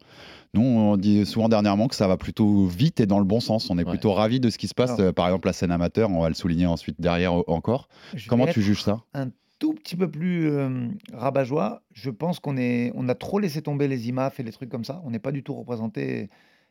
Nous, 0.54 0.62
on 0.62 0.96
dit 0.96 1.26
souvent 1.26 1.50
dernièrement 1.50 1.86
que 1.86 1.94
ça 1.94 2.08
va 2.08 2.16
plutôt 2.16 2.64
vite 2.64 2.98
et 2.98 3.04
dans 3.04 3.18
le 3.18 3.26
bon 3.26 3.40
sens. 3.40 3.68
On 3.68 3.76
est 3.78 3.84
Ouais. 3.84 3.90
plutôt 3.90 4.14
ravis 4.14 4.40
de 4.40 4.48
ce 4.48 4.56
qui 4.56 4.68
se 4.68 4.74
passe. 4.74 4.92
Alors- 4.92 5.00
Euh, 5.08 5.12
Par 5.12 5.26
exemple, 5.26 5.46
la 5.46 5.52
scène 5.52 5.70
amateur, 5.70 6.08
on 6.10 6.22
va 6.22 6.28
le 6.30 6.34
souligner 6.34 6.64
ensuite 6.64 6.98
derrière 6.98 7.38
euh, 7.38 7.44
encore. 7.46 7.88
Comment 8.26 8.46
tu 8.46 8.62
juges 8.62 8.80
ça? 8.82 9.02
un 9.12 9.28
tout 9.58 9.74
petit 9.74 9.96
peu 9.96 10.10
plus 10.10 10.48
euh, 10.50 10.88
rabat-joie. 11.12 11.82
Je 11.92 12.08
pense 12.08 12.40
qu'on 12.40 12.56
est, 12.56 12.90
on 12.94 13.06
a 13.10 13.14
trop 13.14 13.38
laissé 13.38 13.60
tomber 13.60 13.86
les 13.86 14.08
IMAF 14.08 14.40
et 14.40 14.42
les 14.42 14.52
trucs 14.52 14.70
comme 14.70 14.84
ça. 14.84 15.02
On 15.04 15.10
n'est 15.10 15.18
pas 15.18 15.30
du 15.30 15.42
tout 15.42 15.52
représenté. 15.54 16.30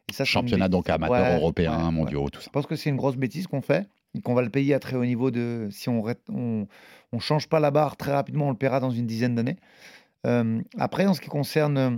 Et 0.09 0.13
ça, 0.13 0.25
Championnat 0.25 0.67
donc 0.67 0.85
bêtise. 0.87 0.95
amateur 0.95 1.27
Ouais, 1.27 1.35
européen, 1.35 1.77
ouais, 1.77 1.85
ouais. 1.85 1.91
mondiaux, 1.91 2.27
tout 2.31 2.39
ça. 2.41 2.45
Je 2.47 2.49
pense 2.49 2.65
que 2.65 2.75
c'est 2.75 2.89
une 2.89 2.97
grosse 2.97 3.17
bêtise 3.17 3.45
qu'on 3.45 3.61
fait 3.61 3.87
et 4.15 4.21
qu'on 4.21 4.33
va 4.33 4.41
le 4.41 4.49
payer 4.49 4.73
à 4.73 4.79
très 4.79 4.95
haut 4.95 5.05
niveau. 5.05 5.29
De, 5.29 5.67
si 5.69 5.89
on 5.89 6.03
ne 6.03 6.13
on, 6.29 6.67
on 7.13 7.19
change 7.19 7.47
pas 7.47 7.59
la 7.59 7.69
barre 7.69 7.97
très 7.97 8.11
rapidement, 8.13 8.47
on 8.47 8.51
le 8.51 8.57
paiera 8.57 8.79
dans 8.79 8.89
une 8.89 9.05
dizaine 9.05 9.35
d'années. 9.35 9.57
Euh, 10.25 10.61
après, 10.77 11.05
en 11.05 11.13
ce 11.13 11.21
qui 11.21 11.29
concerne 11.29 11.77
euh, 11.77 11.91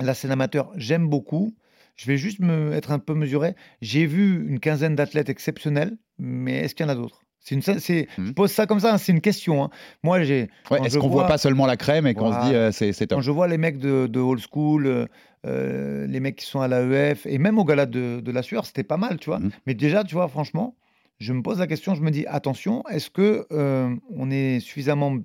la 0.00 0.14
scène 0.14 0.30
amateur, 0.30 0.70
j'aime 0.76 1.08
beaucoup. 1.08 1.54
Je 1.96 2.06
vais 2.06 2.16
juste 2.16 2.40
me, 2.40 2.72
être 2.72 2.92
un 2.92 2.98
peu 2.98 3.14
mesuré. 3.14 3.54
J'ai 3.82 4.06
vu 4.06 4.46
une 4.48 4.60
quinzaine 4.60 4.94
d'athlètes 4.94 5.28
exceptionnels, 5.28 5.96
mais 6.18 6.58
est-ce 6.58 6.74
qu'il 6.74 6.86
y 6.86 6.88
en 6.88 6.92
a 6.92 6.94
d'autres? 6.94 7.22
C'est 7.40 7.54
une, 7.54 7.62
c'est, 7.62 8.06
Mhm. 8.18 8.26
Je 8.26 8.32
pose 8.32 8.50
ça 8.52 8.66
comme 8.66 8.80
ça, 8.80 8.92
hein, 8.94 8.98
c'est 8.98 9.12
une 9.12 9.20
question. 9.22 9.64
hein. 9.64 9.70
Moi, 10.02 10.22
j'ai. 10.22 10.48
Ouais, 10.70 10.80
Est-ce 10.84 10.98
qu'on 10.98 11.08
voit 11.08 11.22
vois- 11.22 11.26
pas 11.28 11.38
seulement 11.38 11.66
la 11.66 11.76
crème 11.78 12.06
et 12.06 12.14
qu'on 12.14 12.32
se 12.32 12.46
dit 12.48 12.54
euh, 12.54 12.70
c'est 12.70 12.92
c'est 12.92 13.06
top? 13.06 13.18
Quand 13.18 13.22
je 13.22 13.30
vois 13.30 13.48
les 13.48 13.56
mecs 13.58 13.78
de, 13.78 14.06
de 14.06 14.20
old 14.20 14.40
school, 14.40 15.08
euh, 15.46 16.06
les 16.06 16.20
mecs 16.20 16.36
qui 16.36 16.44
sont 16.44 16.60
à 16.60 16.68
l'AEF, 16.68 17.24
et 17.26 17.38
même 17.38 17.58
au 17.58 17.64
gala 17.64 17.86
de, 17.86 18.20
de 18.20 18.30
la 18.32 18.42
sueur, 18.42 18.66
c'était 18.66 18.82
pas 18.84 18.98
mal, 18.98 19.18
tu 19.18 19.30
vois. 19.30 19.38
Mhm. 19.40 19.50
Mais 19.66 19.74
déjà, 19.74 20.04
tu 20.04 20.14
vois, 20.14 20.28
franchement, 20.28 20.76
je 21.18 21.32
me 21.32 21.42
pose 21.42 21.58
la 21.58 21.66
question, 21.66 21.94
je 21.94 22.02
me 22.02 22.10
dis, 22.10 22.26
attention, 22.26 22.84
est-ce 22.88 23.08
que 23.08 23.46
euh, 23.52 23.94
on 24.14 24.30
est 24.30 24.60
suffisamment 24.60 25.16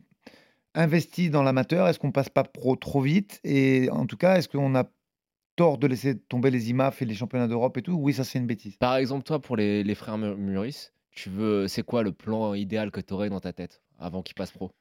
investi 0.75 1.29
dans 1.29 1.43
l'amateur? 1.43 1.87
Est-ce 1.87 1.99
qu'on 1.99 2.11
passe 2.11 2.29
pas 2.29 2.43
pro 2.43 2.75
trop 2.75 3.01
vite? 3.01 3.39
Et 3.43 3.89
en 3.91 4.05
tout 4.05 4.17
cas, 4.17 4.37
est-ce 4.37 4.47
qu'on 4.49 4.75
a 4.75 4.85
tort 5.55 5.77
de 5.77 5.87
laisser 5.87 6.17
tomber 6.19 6.51
les 6.51 6.69
IMAF 6.69 7.01
et 7.01 7.05
les 7.05 7.15
championnats 7.15 7.47
d'Europe 7.47 7.77
et 7.77 7.81
tout? 7.81 7.93
Oui, 7.93 8.13
ça, 8.13 8.23
c'est 8.23 8.39
une 8.39 8.47
bêtise. 8.47 8.75
Par 8.77 8.95
exemple, 8.97 9.23
toi, 9.23 9.39
pour 9.39 9.55
les, 9.55 9.83
les 9.83 9.95
frères 9.95 10.17
Mu- 10.17 10.35
Muris, 10.35 10.89
tu 11.11 11.29
veux, 11.29 11.67
c'est 11.67 11.83
quoi 11.83 12.03
le 12.03 12.11
plan 12.11 12.53
idéal 12.53 12.91
que 12.91 12.99
tu 12.99 13.13
aurais 13.13 13.29
dans 13.29 13.39
ta 13.39 13.53
tête 13.53 13.81
avant 13.99 14.21
qu'il 14.21 14.35
passe 14.35 14.51
pro? 14.51 14.71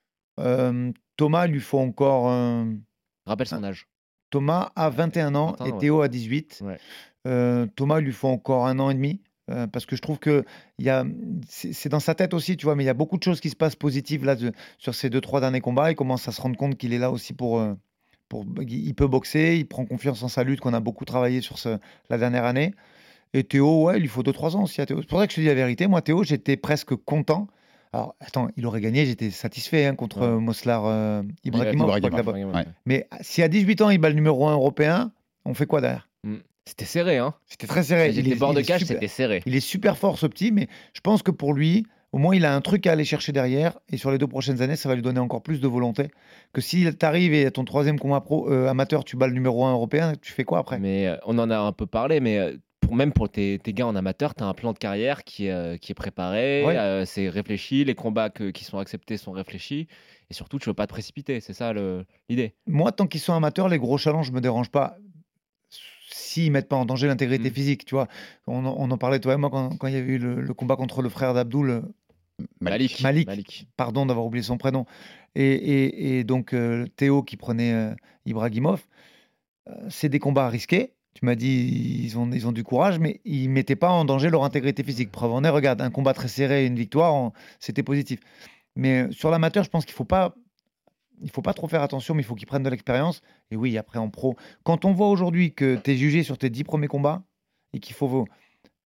Euh, 0.40 0.90
Thomas, 1.16 1.46
il 1.46 1.52
lui 1.52 1.60
faut 1.60 1.78
encore. 1.78 2.28
un- 2.28 2.74
Rappelle 3.26 3.46
son 3.46 3.62
âge. 3.64 3.86
Thomas 4.30 4.72
a 4.74 4.90
21 4.90 5.34
ans 5.36 5.52
21 5.60 5.66
et 5.66 5.72
ouais. 5.72 5.78
Théo 5.78 6.00
a 6.02 6.08
18. 6.08 6.60
Ouais. 6.64 6.78
Euh, 7.26 7.66
Thomas, 7.76 8.00
il 8.00 8.04
lui 8.06 8.12
faut 8.12 8.28
encore 8.28 8.66
un 8.66 8.78
an 8.80 8.90
et 8.90 8.94
demi. 8.94 9.22
Euh, 9.50 9.66
parce 9.66 9.84
que 9.86 9.94
je 9.96 10.00
trouve 10.02 10.18
que 10.18 10.44
y 10.78 10.88
a, 10.88 11.04
c'est 11.48 11.88
dans 11.88 12.00
sa 12.00 12.14
tête 12.14 12.32
aussi, 12.34 12.56
tu 12.56 12.64
vois, 12.66 12.76
mais 12.76 12.82
il 12.84 12.86
y 12.86 12.90
a 12.90 12.94
beaucoup 12.94 13.18
de 13.18 13.22
choses 13.22 13.40
qui 13.40 13.50
se 13.50 13.56
passent 13.56 13.76
positives 13.76 14.24
là 14.24 14.36
de- 14.36 14.52
sur 14.78 14.94
ces 14.94 15.10
deux 15.10 15.20
trois 15.20 15.40
derniers 15.40 15.60
combats. 15.60 15.90
Il 15.90 15.94
commence 15.96 16.26
à 16.28 16.32
se 16.32 16.40
rendre 16.40 16.56
compte 16.56 16.76
qu'il 16.76 16.92
est 16.94 16.98
là 16.98 17.10
aussi 17.10 17.32
pour, 17.34 17.62
pour, 18.28 18.44
il 18.66 18.94
peut 18.94 19.06
boxer, 19.06 19.56
il 19.58 19.66
prend 19.66 19.84
confiance 19.84 20.22
en 20.22 20.28
sa 20.28 20.44
lutte 20.44 20.60
qu'on 20.60 20.72
a 20.74 20.80
beaucoup 20.80 21.04
travaillé 21.04 21.40
sur 21.40 21.58
ce, 21.58 21.78
la 22.08 22.18
dernière 22.18 22.44
année. 22.44 22.72
Et 23.34 23.42
Théo, 23.44 23.84
ouais, 23.84 23.96
il 23.98 24.00
lui 24.02 24.08
faut 24.08 24.22
2-3 24.22 24.56
ans 24.56 24.62
aussi 24.62 24.80
à 24.80 24.86
Théo. 24.86 25.00
C'est 25.02 25.08
pour 25.08 25.18
ça 25.18 25.26
que 25.26 25.32
je 25.32 25.36
te 25.36 25.40
dis 25.40 25.48
la 25.48 25.54
vérité. 25.54 25.86
Moi, 25.88 26.00
Théo, 26.02 26.22
j'étais 26.24 26.56
presque 26.56 26.94
content. 26.94 27.48
Alors, 27.92 28.14
attends, 28.20 28.48
il 28.56 28.64
aurait 28.66 28.80
gagné, 28.80 29.06
j'étais 29.06 29.30
satisfait 29.30 29.86
hein, 29.86 29.94
contre 29.94 30.20
Ouais. 30.20 30.40
Moslar 30.40 30.84
euh, 30.86 31.22
Ibrahimov, 31.44 31.86
ouais. 32.54 32.64
Mais 32.86 33.08
si 33.20 33.42
à 33.42 33.48
18 33.48 33.82
ans, 33.82 33.90
il 33.90 33.98
bat 33.98 34.08
le 34.08 34.14
numéro 34.16 34.46
1 34.48 34.52
européen, 34.52 35.12
on 35.44 35.54
fait 35.54 35.66
quoi 35.66 35.80
derrière? 35.80 36.08
C'était 36.66 36.84
serré, 36.86 37.18
hein 37.18 37.34
C'était 37.46 37.66
très 37.66 37.82
serré. 37.82 38.10
Il 38.10 38.32
est- 38.32 38.36
bord 38.36 38.52
il 38.52 38.56
de 38.56 38.60
cage, 38.62 38.80
super- 38.80 38.94
c'était 38.96 39.08
serré. 39.08 39.42
Il 39.46 39.54
est 39.54 39.60
super 39.60 39.98
fort, 39.98 40.18
ce 40.18 40.26
petit, 40.26 40.50
mais 40.50 40.68
je 40.94 41.00
pense 41.00 41.22
que 41.22 41.30
pour 41.30 41.52
lui, 41.52 41.86
au 42.12 42.18
moins, 42.18 42.34
il 42.34 42.44
a 42.46 42.54
un 42.54 42.60
truc 42.62 42.86
à 42.86 42.92
aller 42.92 43.04
chercher 43.04 43.32
derrière. 43.32 43.78
Et 43.92 43.96
sur 43.98 44.10
les 44.10 44.18
deux 44.18 44.26
prochaines 44.26 44.62
années, 44.62 44.76
ça 44.76 44.88
va 44.88 44.94
lui 44.94 45.02
donner 45.02 45.20
encore 45.20 45.42
plus 45.42 45.60
de 45.60 45.68
volonté. 45.68 46.08
Que 46.52 46.60
si 46.62 46.86
t'arrives 46.96 47.34
et 47.34 47.44
à 47.46 47.50
ton 47.50 47.64
troisième 47.64 47.98
combat 47.98 48.20
pro 48.22 48.50
euh, 48.50 48.68
amateur, 48.68 49.04
tu 49.04 49.16
bats 49.16 49.26
le 49.26 49.34
numéro 49.34 49.64
1 49.66 49.72
européen, 49.72 50.14
tu 50.22 50.32
fais 50.32 50.44
quoi 50.44 50.58
après? 50.60 50.78
Mais 50.78 51.06
euh, 51.06 51.16
on 51.26 51.38
en 51.38 51.50
a 51.50 51.58
un 51.58 51.72
peu 51.72 51.84
parlé, 51.86 52.20
mais 52.20 52.38
euh, 52.38 52.56
pour, 52.80 52.94
même 52.94 53.12
pour 53.12 53.28
tes, 53.28 53.58
tes 53.62 53.72
gars 53.74 53.86
en 53.86 53.94
amateur, 53.96 54.34
tu 54.34 54.42
as 54.42 54.46
un 54.46 54.54
plan 54.54 54.72
de 54.72 54.78
carrière 54.78 55.24
qui, 55.24 55.46
est, 55.46 55.50
euh, 55.52 55.76
qui 55.76 55.92
est 55.92 55.94
préparé, 55.94 56.64
Ouais. 56.64 56.76
euh, 56.78 57.04
c'est 57.04 57.28
réfléchi, 57.28 57.84
les 57.84 57.94
combats 57.94 58.30
que- 58.30 58.50
qui 58.50 58.64
sont 58.64 58.78
acceptés 58.78 59.16
sont 59.18 59.32
réfléchis, 59.32 59.86
et 60.30 60.34
surtout, 60.34 60.58
tu 60.58 60.68
veux 60.70 60.74
pas 60.74 60.86
te 60.86 60.92
précipiter, 60.92 61.40
c'est 61.40 61.52
ça 61.54 61.72
l'idée. 62.28 62.54
Moi, 62.66 62.92
tant 62.92 63.06
qu'ils 63.06 63.20
sont 63.20 63.34
amateurs, 63.34 63.68
les 63.68 63.78
gros 63.78 63.98
challenges 63.98 64.30
me 64.32 64.40
dérangent 64.40 64.70
pas. 64.70 64.96
S'ils 66.16 66.52
mettent 66.52 66.68
pas 66.68 66.76
en 66.76 66.84
danger 66.84 67.08
l'intégrité 67.08 67.50
Mm. 67.50 67.52
physique, 67.52 67.84
tu 67.84 67.96
vois? 67.96 68.06
On, 68.46 68.64
en- 68.64 68.76
on 68.78 68.88
en 68.92 68.98
parlait, 68.98 69.18
toi 69.18 69.34
et 69.34 69.36
moi, 69.36 69.50
quand, 69.50 69.76
quand 69.76 69.88
il 69.88 69.94
y 69.94 69.96
avait 69.96 70.12
eu 70.12 70.18
le, 70.18 70.40
le 70.40 70.54
combat 70.54 70.76
contre 70.76 71.02
le 71.02 71.08
frère 71.08 71.34
d'Abdoul, 71.34 71.70
euh, 71.70 71.80
Malik. 72.60 73.00
Malik. 73.02 73.66
pardon 73.76 74.06
d'avoir 74.06 74.24
oublié 74.24 74.44
son 74.44 74.56
prénom, 74.56 74.86
et, 75.34 75.42
et- 75.52 76.18
et 76.18 76.24
donc 76.24 76.52
euh, 76.52 76.86
Théo 76.96 77.24
qui 77.24 77.36
prenait 77.36 77.72
euh, 77.72 77.94
Ibrahimov, 78.26 78.84
euh, 79.68 79.72
c'est 79.90 80.08
des 80.08 80.20
combats 80.20 80.48
risqués. 80.48 80.92
Tu 81.14 81.24
m'as 81.24 81.34
dit 81.34 82.00
ils 82.04 82.16
ont, 82.18 82.30
ils 82.30 82.46
ont 82.46 82.52
du 82.52 82.62
courage, 82.64 82.98
mais 83.00 83.20
ils 83.24 83.48
mettaient 83.48 83.76
pas 83.76 83.90
en 83.90 84.04
danger 84.04 84.30
leur 84.30 84.44
intégrité 84.44 84.82
physique. 84.84 85.10
Preuve 85.10 85.32
en 85.32 85.42
est, 85.44 85.48
regarde, 85.48 85.80
un 85.80 85.90
combat 85.90 86.14
très 86.14 86.28
serré 86.28 86.62
et 86.64 86.66
une 86.66 86.76
victoire, 86.76 87.32
c'était 87.58 87.82
positif. 87.84 88.20
Mais 88.76 89.10
sur 89.12 89.30
l'amateur, 89.30 89.62
je 89.64 89.70
pense 89.70 89.84
qu'il 89.84 89.94
faut 89.94 90.04
pas, 90.04 90.34
il 91.22 91.30
faut 91.30 91.42
pas 91.42 91.54
trop 91.54 91.68
faire 91.68 91.82
attention, 91.82 92.14
mais 92.14 92.22
il 92.22 92.24
faut 92.24 92.34
qu'ils 92.34 92.46
prennent 92.46 92.62
de 92.62 92.70
l'expérience. 92.70 93.22
Et 93.50 93.56
oui, 93.56 93.76
après 93.78 93.98
en 93.98 94.08
pro, 94.10 94.36
quand 94.62 94.84
on 94.84 94.92
voit 94.92 95.08
aujourd'hui 95.08 95.52
que 95.54 95.76
tu 95.76 95.92
es 95.92 95.96
jugé 95.96 96.22
sur 96.22 96.38
tes 96.38 96.50
10 96.50 96.64
premiers 96.64 96.88
combats 96.88 97.22
et 97.72 97.78
qu'il 97.80 97.94
faut 97.94 98.26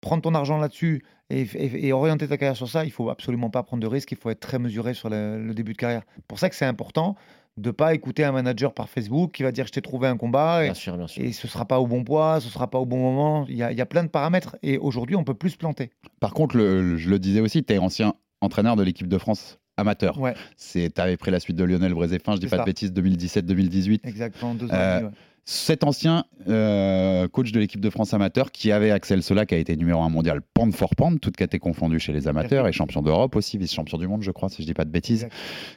prendre 0.01 0.21
ton 0.21 0.35
argent 0.35 0.57
là-dessus 0.57 1.03
et, 1.29 1.41
et- 1.41 1.87
et 1.87 1.93
orienter 1.93 2.27
ta 2.27 2.37
carrière 2.37 2.55
sur 2.55 2.69
ça, 2.69 2.85
il 2.85 2.91
faut 2.91 3.09
absolument 3.09 3.49
pas 3.49 3.63
prendre 3.63 3.81
de 3.81 3.87
risques, 3.87 4.11
il 4.11 4.17
faut 4.17 4.29
être 4.29 4.39
très 4.39 4.59
mesuré 4.59 4.93
sur 4.93 5.09
le, 5.09 5.43
le 5.43 5.53
début 5.53 5.73
de 5.73 5.77
carrière. 5.77 6.03
pour 6.27 6.39
ça 6.39 6.49
que 6.49 6.55
c'est 6.55 6.65
important 6.65 7.15
de 7.57 7.71
pas 7.71 7.95
écouter 7.95 8.23
un 8.23 8.31
manager 8.31 8.71
par 8.71 8.87
Facebook 8.87 9.31
qui 9.31 9.41
va 9.41 9.51
dire 9.51 9.65
je 9.65 9.71
t'ai 9.71 9.81
trouvé 9.81 10.07
un 10.07 10.15
combat 10.15 10.61
et, 10.63 10.67
Bien 10.67 10.73
sûr, 10.75 10.95
bien 10.95 11.07
sûr. 11.07 11.23
et 11.25 11.31
ce 11.31 11.47
sera 11.47 11.65
pas 11.65 11.79
au 11.79 11.87
bon 11.87 12.03
poids, 12.03 12.39
ce 12.39 12.49
sera 12.49 12.69
pas 12.69 12.77
au 12.77 12.85
bon 12.85 12.99
moment. 12.99 13.47
Il 13.49 13.55
y 13.55 13.63
a, 13.63 13.71
il 13.71 13.77
y 13.77 13.81
a 13.81 13.85
plein 13.87 14.03
de 14.03 14.09
paramètres 14.09 14.55
et 14.61 14.77
aujourd'hui 14.77 15.15
on 15.15 15.23
peut 15.23 15.33
plus 15.33 15.49
se 15.49 15.57
planter. 15.57 15.89
Par 16.19 16.33
contre, 16.35 16.55
le- 16.55 16.83
le- 16.83 16.97
je 16.97 17.09
le 17.09 17.17
disais 17.17 17.39
aussi, 17.41 17.63
tu 17.63 17.73
es 17.73 17.79
ancien 17.79 18.13
entraîneur 18.41 18.75
de 18.75 18.83
l'équipe 18.83 19.07
de 19.07 19.17
France 19.17 19.57
amateur. 19.77 20.19
Ouais. 20.19 20.33
C'est, 20.57 20.89
pris 21.19 21.31
la 21.31 21.39
suite 21.39 21.55
de 21.55 21.63
Lionel 21.63 21.93
Brézéfin, 21.93 22.35
je 22.35 22.39
dis 22.39 22.47
pas 22.47 22.57
ça. 22.57 22.63
de 22.63 22.67
bêtises, 22.67 22.91
2017-2018. 22.91 24.01
Exactement, 24.03 24.55
deux 24.55 24.65
ans. 24.65 24.73
Euh, 24.73 24.97
et 24.97 24.99
demi, 25.01 25.09
ouais. 25.11 25.17
Cet 25.49 25.85
ancien 25.85 26.25
euh, 26.49 27.29
coach 27.29 27.53
de 27.53 27.59
l'équipe 27.61 27.79
de 27.79 27.89
France 27.89 28.13
amateur 28.13 28.51
qui 28.51 28.73
avait 28.73 28.91
Axel 28.91 29.23
Sola, 29.23 29.45
qui 29.45 29.55
a 29.55 29.57
été 29.57 29.77
numéro 29.77 30.01
un 30.01 30.09
mondial 30.09 30.41
pound 30.41 30.75
for 30.75 30.93
pound, 30.93 31.21
toutes 31.21 31.37
catégories 31.37 31.73
confondues 31.73 31.99
chez 31.99 32.11
les 32.11 32.27
amateurs, 32.27 32.67
et 32.67 32.73
champion 32.73 33.01
d'Europe 33.01 33.33
aussi, 33.37 33.57
vice-champion 33.57 33.97
du 33.97 34.09
monde, 34.09 34.23
je 34.23 34.31
crois, 34.31 34.49
si 34.49 34.61
je 34.61 34.67
dis 34.67 34.73
pas 34.73 34.83
de 34.83 34.89
bêtises. 34.89 35.29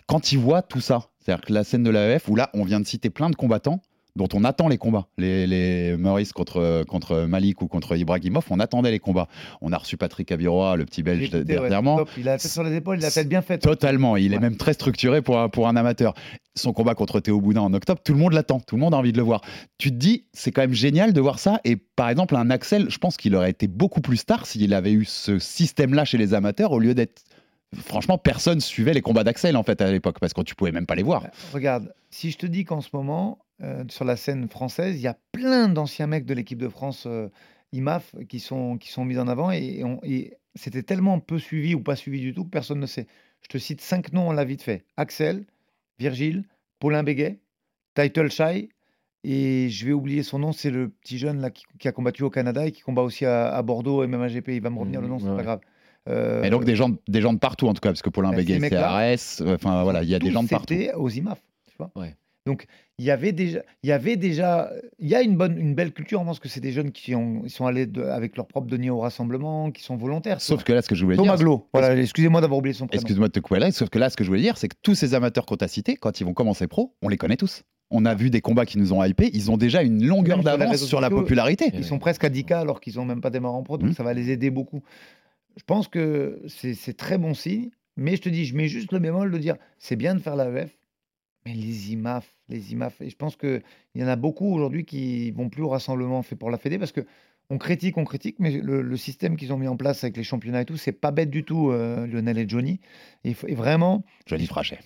Quand 0.06 0.32
il 0.32 0.38
voit 0.38 0.62
tout 0.62 0.80
ça, 0.80 1.10
c'est-à-dire 1.20 1.44
que 1.44 1.52
la 1.52 1.62
scène 1.62 1.84
de 1.84 1.90
l'AEF, 1.90 2.28
où 2.28 2.34
là, 2.34 2.50
on 2.52 2.64
vient 2.64 2.80
de 2.80 2.84
citer 2.84 3.10
plein 3.10 3.30
de 3.30 3.36
combattants 3.36 3.80
dont 4.20 4.28
on 4.34 4.44
attend 4.44 4.68
les 4.68 4.76
combats. 4.76 5.06
Les, 5.16 5.46
les 5.46 5.96
Maurice 5.96 6.32
contre, 6.32 6.84
contre 6.86 7.22
Malik 7.22 7.62
ou 7.62 7.68
contre 7.68 7.96
Ibrahimov, 7.96 8.44
on 8.50 8.60
attendait 8.60 8.90
les 8.90 8.98
combats. 8.98 9.28
On 9.62 9.72
a 9.72 9.78
reçu 9.78 9.96
Patrick 9.96 10.30
Aviroa, 10.30 10.76
le 10.76 10.84
petit 10.84 11.02
belge 11.02 11.22
écouté, 11.22 11.44
dernièrement. 11.44 12.04
Il 12.18 12.28
a 12.28 12.32
la 12.32 12.38
tête 12.38 12.50
sur 12.50 12.62
les 12.62 12.76
épaules, 12.76 12.98
il 12.98 13.04
a 13.04 13.08
la 13.08 13.12
tête 13.12 13.28
bien 13.28 13.40
faite. 13.40 13.62
Totalement, 13.62 14.18
il 14.18 14.34
est 14.34 14.38
même 14.38 14.58
très 14.58 14.74
structuré 14.74 15.22
pour 15.22 15.38
un, 15.38 15.48
pour 15.48 15.68
un 15.68 15.76
amateur. 15.76 16.12
Son 16.54 16.74
combat 16.74 16.94
contre 16.94 17.20
Théo 17.20 17.40
Boudin 17.40 17.62
en 17.62 17.72
octobre, 17.72 18.02
tout 18.04 18.12
le 18.12 18.18
monde 18.18 18.34
l'attend, 18.34 18.60
tout 18.60 18.76
le 18.76 18.80
monde 18.80 18.92
a 18.92 18.98
envie 18.98 19.12
de 19.12 19.16
le 19.16 19.22
voir. 19.22 19.40
Tu 19.78 19.90
te 19.90 19.96
dis, 19.96 20.26
c'est 20.34 20.50
quand 20.50 20.60
même 20.60 20.74
génial 20.74 21.14
de 21.14 21.20
voir 21.20 21.38
ça. 21.38 21.60
Et 21.64 21.76
par 21.76 22.10
exemple, 22.10 22.36
un 22.36 22.50
Axel, 22.50 22.90
je 22.90 22.98
pense 22.98 23.16
qu'il 23.16 23.34
aurait 23.34 23.50
été 23.50 23.68
beaucoup 23.68 24.02
plus 24.02 24.18
star 24.18 24.44
s'il 24.44 24.74
avait 24.74 24.92
eu 24.92 25.06
ce 25.06 25.38
système-là 25.38 26.04
chez 26.04 26.18
les 26.18 26.34
amateurs 26.34 26.72
au 26.72 26.78
lieu 26.78 26.94
d'être. 26.94 27.22
Franchement, 27.76 28.18
personne 28.18 28.60
suivait 28.60 28.94
les 28.94 29.00
combats 29.00 29.22
d'Axel 29.24 29.56
en 29.56 29.62
fait 29.62 29.80
à 29.80 29.90
l'époque 29.92 30.18
parce 30.20 30.32
que 30.32 30.40
tu 30.42 30.54
pouvais 30.54 30.72
même 30.72 30.86
pas 30.86 30.96
les 30.96 31.02
voir. 31.04 31.22
Ouais, 31.22 31.30
Regarde, 31.52 31.94
si 32.10 32.30
je 32.30 32.38
te 32.38 32.46
dis 32.46 32.64
qu'en 32.64 32.80
ce 32.80 32.88
moment, 32.92 33.38
euh, 33.62 33.84
sur 33.88 34.04
la 34.04 34.16
scène 34.16 34.48
française, 34.48 34.96
il 34.96 35.02
y 35.02 35.06
a 35.06 35.16
plein 35.32 35.68
d'anciens 35.68 36.06
mecs 36.08 36.26
de 36.26 36.34
l'équipe 36.34 36.58
de 36.58 36.68
France 36.68 37.04
euh, 37.06 37.28
IMAF 37.72 38.14
qui 38.28 38.40
sont, 38.40 38.76
qui 38.76 38.90
sont 38.90 39.04
mis 39.04 39.18
en 39.18 39.28
avant 39.28 39.52
et, 39.52 39.78
et 39.78 39.84
on- 39.84 40.00
et 40.02 40.34
c'était 40.56 40.82
tellement 40.82 41.20
peu 41.20 41.38
suivi 41.38 41.74
ou 41.76 41.80
pas 41.80 41.94
suivi 41.94 42.20
du 42.20 42.34
tout 42.34 42.44
que 42.44 42.50
personne 42.50 42.80
ne 42.80 42.86
sait. 42.86 43.06
Je 43.42 43.48
te 43.48 43.58
cite 43.58 43.80
cinq 43.80 44.12
noms, 44.12 44.28
on 44.28 44.32
l'a 44.32 44.44
vite 44.44 44.62
fait. 44.62 44.84
Axel, 44.96 45.44
Virgile, 46.00 46.44
Paulin 46.80 47.04
Béguet, 47.04 47.38
Title 47.94 48.30
Shy, 48.30 48.68
et 49.22 49.68
je 49.68 49.86
vais 49.86 49.92
oublier 49.92 50.22
son 50.24 50.38
nom, 50.40 50.52
c'est 50.52 50.70
le 50.70 50.88
petit 50.88 51.18
jeune 51.18 51.40
là 51.40 51.50
qui, 51.50 51.64
qui 51.78 51.86
a 51.86 51.92
combattu 51.92 52.22
au 52.24 52.30
Canada 52.30 52.66
et 52.66 52.72
qui 52.72 52.80
combat 52.80 53.02
aussi 53.02 53.26
à, 53.26 53.54
à 53.54 53.62
Bordeaux 53.62 54.02
et 54.02 54.06
même 54.08 54.22
à 54.22 54.28
GP. 54.28 54.48
Il 54.48 54.62
va 54.62 54.70
me 54.70 54.78
revenir 54.78 55.00
le 55.00 55.08
nom, 55.08 55.18
c'est 55.20 55.26
ouais, 55.28 55.36
pas 55.36 55.42
grave. 55.42 55.60
Euh, 56.08 56.42
Et 56.42 56.50
donc 56.50 56.64
des 56.64 56.76
gens, 56.76 56.90
des 57.08 57.20
gens 57.20 57.32
de 57.32 57.38
partout 57.38 57.68
en 57.68 57.74
tout 57.74 57.80
cas, 57.80 57.90
parce 57.90 58.02
que 58.02 58.10
Paulin 58.10 58.30
Bah, 58.30 58.36
Béguet, 58.38 58.58
euh, 58.72 59.16
enfin 59.54 59.82
voilà, 59.84 60.02
il 60.02 60.08
y 60.08 60.14
a 60.14 60.18
des 60.18 60.30
gens 60.30 60.42
de 60.42 60.48
partout. 60.48 60.74
aux 60.96 61.10
IMAF, 61.10 61.40
tu 61.68 61.76
vois. 61.78 61.90
Ouais. 61.94 62.16
Donc 62.46 62.64
il 62.98 63.04
y 63.04 63.10
avait 63.10 63.32
déjà, 63.32 63.60
il 63.82 63.90
y 63.90 63.92
avait 63.92 64.16
déjà, 64.16 64.70
il 64.98 65.08
y 65.08 65.14
a 65.14 65.20
une 65.22 65.36
bonne, 65.36 65.58
une 65.58 65.74
belle 65.74 65.92
culture. 65.92 66.20
Je 66.20 66.24
pense 66.24 66.38
que 66.40 66.48
c'est 66.48 66.60
des 66.60 66.72
jeunes 66.72 66.90
qui 66.90 67.14
ont, 67.14 67.42
ils 67.44 67.50
sont 67.50 67.66
allés 67.66 67.86
de- 67.86 68.02
avec 68.02 68.36
leur 68.36 68.46
propre 68.46 68.66
denier 68.66 68.88
au 68.90 68.98
rassemblement, 69.00 69.70
qui 69.70 69.82
sont 69.82 69.96
volontaires. 69.96 70.40
Sauf 70.40 70.64
que 70.64 70.72
là, 70.72 70.80
ce 70.82 70.88
que 70.88 70.94
je 70.94 71.04
voulais 71.04 71.16
Thomas 71.16 71.36
dire, 71.36 71.44
Glo, 71.44 71.68
voilà, 71.74 71.94
excusez-moi 71.96 72.40
d'avoir 72.40 72.58
oublié 72.58 72.72
son 72.72 72.86
prénom. 72.86 73.00
Excuse-moi 73.00 73.28
de 73.28 73.32
te 73.32 73.40
couper 73.40 73.60
là, 73.60 73.70
sauf 73.72 73.90
que 73.90 73.98
là, 73.98 74.08
ce 74.08 74.16
que 74.16 74.24
je 74.24 74.28
voulais 74.30 74.40
dire, 74.42 74.56
c'est 74.56 74.68
que 74.68 74.76
tous 74.82 74.94
ces 74.94 75.14
amateurs 75.14 75.44
qu'on 75.44 75.56
t'a 75.56 75.68
cités, 75.68 75.96
quand 75.96 76.18
ils 76.20 76.24
vont 76.24 76.32
commencer 76.34 76.66
pro, 76.66 76.94
on 77.02 77.08
les 77.08 77.18
connaît 77.18 77.36
tous. 77.36 77.62
On 77.90 78.04
a 78.06 78.14
vu 78.14 78.30
des 78.30 78.40
combats 78.40 78.66
qui 78.66 78.78
nous 78.78 78.92
ont 78.92 79.02
hypés, 79.04 79.30
ils 79.34 79.50
ont 79.50 79.56
déjà 79.56 79.82
une 79.82 80.06
longueur 80.06 80.36
sur 80.38 80.44
d'avance 80.44 80.84
sur 80.84 81.00
la 81.00 81.10
popularité. 81.10 81.70
Ils 81.74 81.84
sont 81.84 81.98
presque 81.98 82.24
à 82.24 82.28
10K 82.30 82.52
alors 82.54 82.80
qu'ils 82.80 82.96
n'ont 82.96 83.04
même 83.04 83.20
pas 83.20 83.30
démarré 83.30 83.54
en 83.56 83.62
pro, 83.64 83.78
donc 83.78 83.88
Mhm. 83.90 83.94
ça 83.96 84.02
va 84.04 84.14
les 84.14 84.30
aider 84.30 84.48
beaucoup. 84.50 84.82
Je 85.56 85.64
pense 85.64 85.88
que 85.88 86.42
c'est 86.48 86.96
très 86.96 87.18
bon 87.18 87.34
signe, 87.34 87.70
mais 87.96 88.16
je 88.16 88.22
te 88.22 88.28
dis, 88.28 88.44
je 88.44 88.56
mets 88.56 88.68
juste 88.68 88.92
le 88.92 88.98
bémol 88.98 89.30
de 89.30 89.38
dire, 89.38 89.56
c'est 89.78 89.96
bien 89.96 90.14
de 90.14 90.20
faire 90.20 90.36
l'AEF, 90.36 90.76
mais 91.44 91.54
les 91.54 91.92
IMAF, 91.92 92.34
les 92.48 92.72
IMAF, 92.72 93.00
et 93.00 93.10
je 93.10 93.16
pense 93.16 93.36
qu'il 93.36 93.62
y 93.94 94.04
en 94.04 94.08
a 94.08 94.16
beaucoup 94.16 94.52
aujourd'hui 94.52 94.84
qui 94.84 95.30
vont 95.32 95.48
plus 95.48 95.62
au 95.62 95.68
rassemblement 95.68 96.22
fait 96.22 96.36
pour 96.36 96.50
la 96.50 96.58
Fédé, 96.58 96.78
parce 96.78 96.92
que 96.92 97.04
on 97.50 97.58
critique, 97.58 97.98
on 97.98 98.04
critique, 98.04 98.36
mais 98.38 98.52
le, 98.52 98.80
le 98.80 98.96
système 98.96 99.36
qu'ils 99.36 99.52
ont 99.52 99.58
mis 99.58 99.66
en 99.66 99.76
place 99.76 100.04
avec 100.04 100.16
les 100.16 100.22
championnats 100.22 100.62
et 100.62 100.64
tout, 100.64 100.76
c'est 100.76 100.92
pas 100.92 101.10
bête 101.10 101.30
du 101.30 101.44
tout, 101.44 101.70
euh, 101.70 102.06
Lionel 102.06 102.38
et 102.38 102.48
Johnny. 102.48 102.80
Et, 103.24 103.34
vraiment, 103.54 104.04
Johnny 104.26 104.46
Frachet. 104.46 104.78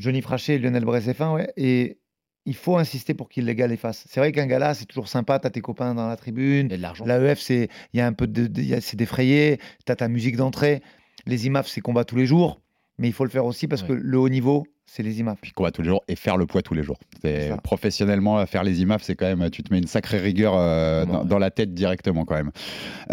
Johnny 0.00 0.20
Frachet 0.20 0.56
et 0.56 0.58
Lionel 0.58 0.84
Brézéfin, 0.84 1.32
ouais. 1.32 1.50
Et 1.56 1.98
il 2.46 2.54
faut 2.54 2.76
insister 2.78 3.14
pour 3.14 3.28
qu'il 3.28 3.44
les 3.44 3.54
gars 3.54 3.66
les 3.66 3.76
fassent. 3.76 4.04
C'est 4.08 4.18
vrai 4.20 4.32
qu'un 4.32 4.46
gala, 4.46 4.74
c'est 4.74 4.86
toujours 4.86 5.08
sympa, 5.08 5.38
t'as 5.38 5.50
tes 5.50 5.60
copains 5.60 5.94
dans 5.94 6.08
la 6.08 6.16
tribune. 6.16 6.66
Il 6.66 6.70
y 6.70 6.74
a 6.74 6.76
de 6.78 6.82
l'argent. 6.82 7.04
L'AEF, 7.04 7.38
c'est 7.40 7.68
il 7.92 7.98
y 7.98 8.00
a 8.00 8.06
un 8.06 8.12
peu 8.12 8.26
de, 8.26 8.50
c'est 8.80 8.96
défrayé, 8.96 9.58
t'as 9.84 9.96
ta 9.96 10.08
musique 10.08 10.36
d'entrée. 10.36 10.82
Les 11.26 11.46
IMAF, 11.46 11.66
c'est 11.68 11.80
combat 11.82 12.04
tous 12.04 12.16
les 12.16 12.26
jours, 12.26 12.60
mais 12.98 13.08
il 13.08 13.12
faut 13.12 13.24
le 13.24 13.30
faire 13.30 13.44
aussi 13.44 13.68
parce 13.68 13.82
Ouais. 13.82 13.88
que 13.88 13.92
le 13.92 14.18
haut 14.18 14.28
niveau, 14.30 14.66
c'est 14.86 15.02
les 15.02 15.20
IMAF. 15.20 15.38
Puis 15.42 15.52
combat 15.52 15.70
tous 15.70 15.82
les 15.82 15.88
jours 15.88 16.02
et 16.08 16.16
faire 16.16 16.36
le 16.38 16.46
poids 16.46 16.62
tous 16.62 16.74
les 16.74 16.82
jours. 16.82 16.98
C'est 17.22 17.52
professionnellement 17.62 18.44
faire 18.46 18.64
les 18.64 18.80
IMAF, 18.80 19.02
c'est 19.02 19.14
quand 19.16 19.26
même, 19.36 19.50
tu 19.50 19.62
te 19.62 19.72
mets 19.72 19.78
une 19.78 19.86
sacrée 19.86 20.18
rigueur 20.18 20.54
euh, 20.56 21.04
dans, 21.04 21.20
ouais. 21.20 21.26
dans 21.26 21.38
la 21.38 21.50
tête 21.50 21.74
directement 21.74 22.24
quand 22.24 22.36
même. 22.36 22.50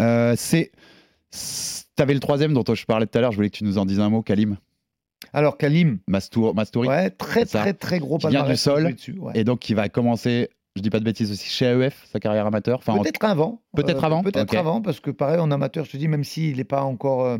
Euh, 0.00 0.34
c'est, 0.36 0.72
c'est- 1.30 1.84
t'avais 1.96 2.14
le 2.14 2.20
troisième 2.20 2.54
dont 2.54 2.64
je 2.74 2.84
parlais 2.86 3.06
tout 3.06 3.18
à 3.18 3.20
l'heure. 3.20 3.32
Je 3.32 3.36
voulais 3.36 3.50
que 3.50 3.56
tu 3.58 3.64
nous 3.64 3.76
en 3.78 3.84
dises 3.84 4.00
un 4.00 4.08
mot, 4.08 4.22
Kalim 4.22 4.56
Alors, 5.32 5.56
Kalim, 5.58 5.98
Mastour, 6.06 6.54
Mastouri, 6.54 6.88
ouais, 6.88 7.10
très, 7.10 7.44
ça. 7.46 7.60
très, 7.60 7.74
très 7.74 7.98
gros 7.98 8.18
Qui 8.18 8.28
vient 8.28 8.44
du 8.48 8.56
sol, 8.56 8.92
dessus, 8.92 9.16
ouais. 9.18 9.32
et 9.34 9.44
donc 9.44 9.60
qui 9.60 9.74
va 9.74 9.88
commencer. 9.88 10.48
Je 10.76 10.82
dis 10.82 10.90
pas 10.90 11.00
de 11.00 11.04
bêtises 11.04 11.32
aussi 11.32 11.48
chez 11.48 11.64
AEF, 11.66 12.06
sa 12.12 12.20
carrière 12.20 12.46
amateur. 12.46 12.78
Enfin, 12.78 12.92
en- 12.94 13.02
Peut-être 13.02 13.24
avant. 13.24 13.60
Peut-être 13.74 14.02
Euh, 14.04 14.06
avant 14.06 14.22
Peut-être 14.22 14.54
avant, 14.56 14.80
parce 14.80 15.00
que 15.00 15.10
pareil, 15.10 15.40
en 15.40 15.50
amateur, 15.50 15.84
je 15.84 15.90
te 15.90 15.96
dis, 15.96 16.06
même 16.08 16.24
s'il 16.24 16.56
n'est 16.58 16.64
pas 16.64 16.82
encore. 16.82 17.24
euh, 17.24 17.38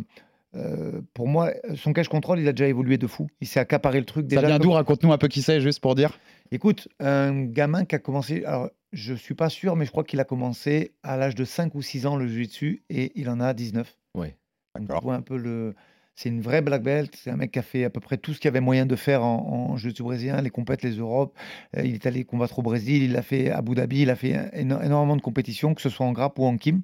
euh, 0.57 1.01
pour 1.15 1.29
moi, 1.29 1.51
son 1.77 1.93
cash 1.93 2.09
control, 2.09 2.41
il 2.41 2.49
a 2.49 2.53
déjà 2.53 2.67
évolué 2.69 2.97
de 2.99 3.07
fou. 3.07 3.29
Il 3.41 3.47
s'est 3.47 3.61
accaparé 3.61 3.99
le 4.01 4.07
truc 4.07 4.25
ça 4.25 4.29
déjà. 4.37 4.47
vient 4.47 4.57
comme- 4.59 4.67
d'où? 4.67 4.73
Raconte-nous 4.73 5.13
un 5.13 5.19
peu 5.19 5.29
qui 5.29 5.43
c'est, 5.43 5.61
juste 5.61 5.81
pour 5.81 5.95
dire. 5.95 6.19
Écoute, 6.51 6.89
un 7.01 7.45
gamin 7.45 7.85
qui 7.85 7.95
a 7.95 7.99
commencé, 7.99 8.45
alors 8.45 8.71
je 8.93 9.13
suis 9.15 9.35
pas 9.35 9.51
sûr, 9.51 9.77
mais 9.77 9.85
je 9.85 9.91
crois 9.91 10.05
qu'il 10.05 10.19
a 10.21 10.25
commencé 10.25 10.93
à 11.03 11.17
l'âge 11.19 11.35
de 11.35 11.45
5 11.45 11.75
ou 11.75 11.83
6 11.83 12.07
ans 12.07 12.17
le 12.17 12.27
jiu-jitsu 12.27 12.83
et 12.89 13.13
il 13.15 13.29
en 13.29 13.39
a 13.41 13.53
19. 13.53 13.95
Ouais. 14.17 14.35
D'accord. 14.79 15.03
vois 15.03 15.15
un 15.15 15.21
peu 15.23 15.37
le. 15.37 15.75
C'est 16.21 16.31
une 16.31 16.41
vraie 16.41 16.63
black 16.63 16.83
belt. 16.83 17.15
C'est 17.15 17.31
un 17.31 17.37
mec 17.37 17.53
qui 17.53 17.61
a 17.61 17.63
fait 17.63 17.85
à 17.85 17.91
peu 17.91 18.01
près 18.01 18.17
tout 18.17 18.35
ce 18.35 18.41
qu'il 18.41 18.47
y 18.47 18.49
avait 18.49 18.61
moyen 18.61 18.87
de 18.87 18.97
faire 18.97 19.23
en, 19.23 19.71
en 19.71 19.77
jiu-jitsu 19.77 20.03
brésilien, 20.03 20.43
les 20.43 20.51
compètes, 20.51 20.83
les 20.83 20.97
Europes. 20.97 21.33
Euh, 21.77 21.83
il 21.85 21.95
est 21.95 22.07
allé 22.07 22.25
combattre 22.25 22.59
au 22.59 22.63
Brésil, 22.63 23.05
il 23.05 23.17
a 23.17 23.23
fait 23.23 23.51
à 23.51 23.59
Abu 23.59 23.77
Dhabi, 23.77 24.03
il 24.03 24.11
a 24.11 24.17
fait 24.17 24.33
éno- 24.53 24.85
énormément 24.85 25.15
de 25.15 25.23
compétitions, 25.23 25.75
que 25.75 25.81
ce 25.81 25.89
soit 25.89 26.05
en 26.05 26.11
grappe 26.11 26.41
ou 26.41 26.45
en 26.45 26.57
kim. 26.57 26.83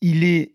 Il 0.00 0.24
est 0.24 0.54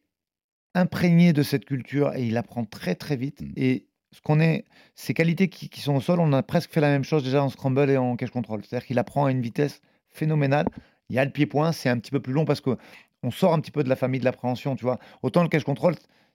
imprégné 0.73 1.33
de 1.33 1.43
cette 1.43 1.65
culture 1.65 2.15
et 2.15 2.25
il 2.25 2.35
apprend 2.37 2.65
très 2.65 2.95
très 2.95 3.15
vite. 3.15 3.41
Mm. 3.41 3.53
Et 3.57 3.85
ce 4.11 4.21
qu'on 4.21 4.39
est, 4.39 4.65
ses 4.95 5.13
qualités 5.13 5.47
qui, 5.47 5.69
qui 5.69 5.81
sont 5.81 5.93
au 5.93 6.01
sol, 6.01 6.19
on 6.19 6.33
a 6.33 6.41
presque 6.41 6.71
fait 6.71 6.81
la 6.81 6.89
même 6.89 7.03
chose 7.03 7.23
déjà 7.23 7.43
en 7.43 7.49
scramble 7.49 7.91
et 7.91 7.97
en 7.97 8.15
cash 8.15 8.31
control. 8.31 8.63
C'est-à-dire 8.65 8.87
qu'il 8.87 8.97
apprend 8.97 9.25
à 9.25 9.31
une 9.31 9.41
vitesse 9.41 9.81
phénoménale. 10.09 10.65
Il 11.11 11.15
y 11.15 11.19
a 11.19 11.25
le 11.25 11.31
pied-point, 11.31 11.73
c'est 11.73 11.89
un 11.89 11.99
petit 11.99 12.09
peu 12.09 12.19
plus 12.19 12.33
long 12.33 12.45
parce 12.45 12.59
que 12.59 12.75
on 13.21 13.29
sort 13.29 13.53
un 13.53 13.59
petit 13.59 13.69
peu 13.69 13.83
de 13.83 13.89
la 13.89 13.95
famille 13.95 14.19
de 14.19 14.25
l'appréhension, 14.25 14.75
tu 14.75 14.83
vois. 14.83 14.97
Autant 15.21 15.43
le 15.43 15.49
cash 15.49 15.63
control, 15.63 15.93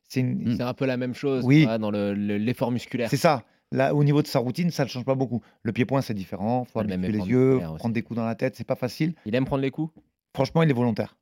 c'est 0.08 0.20
une- 0.20 0.56
C'est 0.56 0.62
un 0.62 0.74
peu 0.74 0.86
la 0.86 0.96
même 0.96 1.14
chose 1.14 1.44
Oui. 1.44 1.66
dans 1.80 1.90
le- 1.90 2.14
le- 2.14 2.38
l'effort 2.38 2.70
musculaire. 2.70 3.10
c'est 3.10 3.16
ça. 3.16 3.42
Là, 3.72 3.94
au 3.94 4.04
niveau 4.04 4.22
de 4.22 4.26
sa 4.28 4.38
routine, 4.38 4.70
ça 4.70 4.84
ne 4.84 4.88
change 4.88 5.04
pas 5.04 5.16
beaucoup. 5.16 5.40
Le 5.62 5.72
pied-point, 5.72 6.00
c'est 6.00 6.14
différent. 6.14 6.64
Il 6.68 6.70
faut 6.72 6.78
habituer 6.80 7.08
les 7.08 7.14
effort 7.16 7.26
yeux, 7.28 7.60
prendre 7.78 7.94
des 7.94 8.02
coups 8.02 8.16
dans 8.16 8.24
la 8.26 8.34
tête, 8.36 8.54
c'est 8.56 8.66
pas 8.66 8.76
facile. 8.76 9.14
Il 9.26 9.34
aime 9.34 9.44
prendre 9.46 9.62
les 9.62 9.70
coups? 9.72 9.92
Franchement, 10.34 10.62
il 10.62 10.70
est 10.70 10.74
volontaire. 10.74 11.16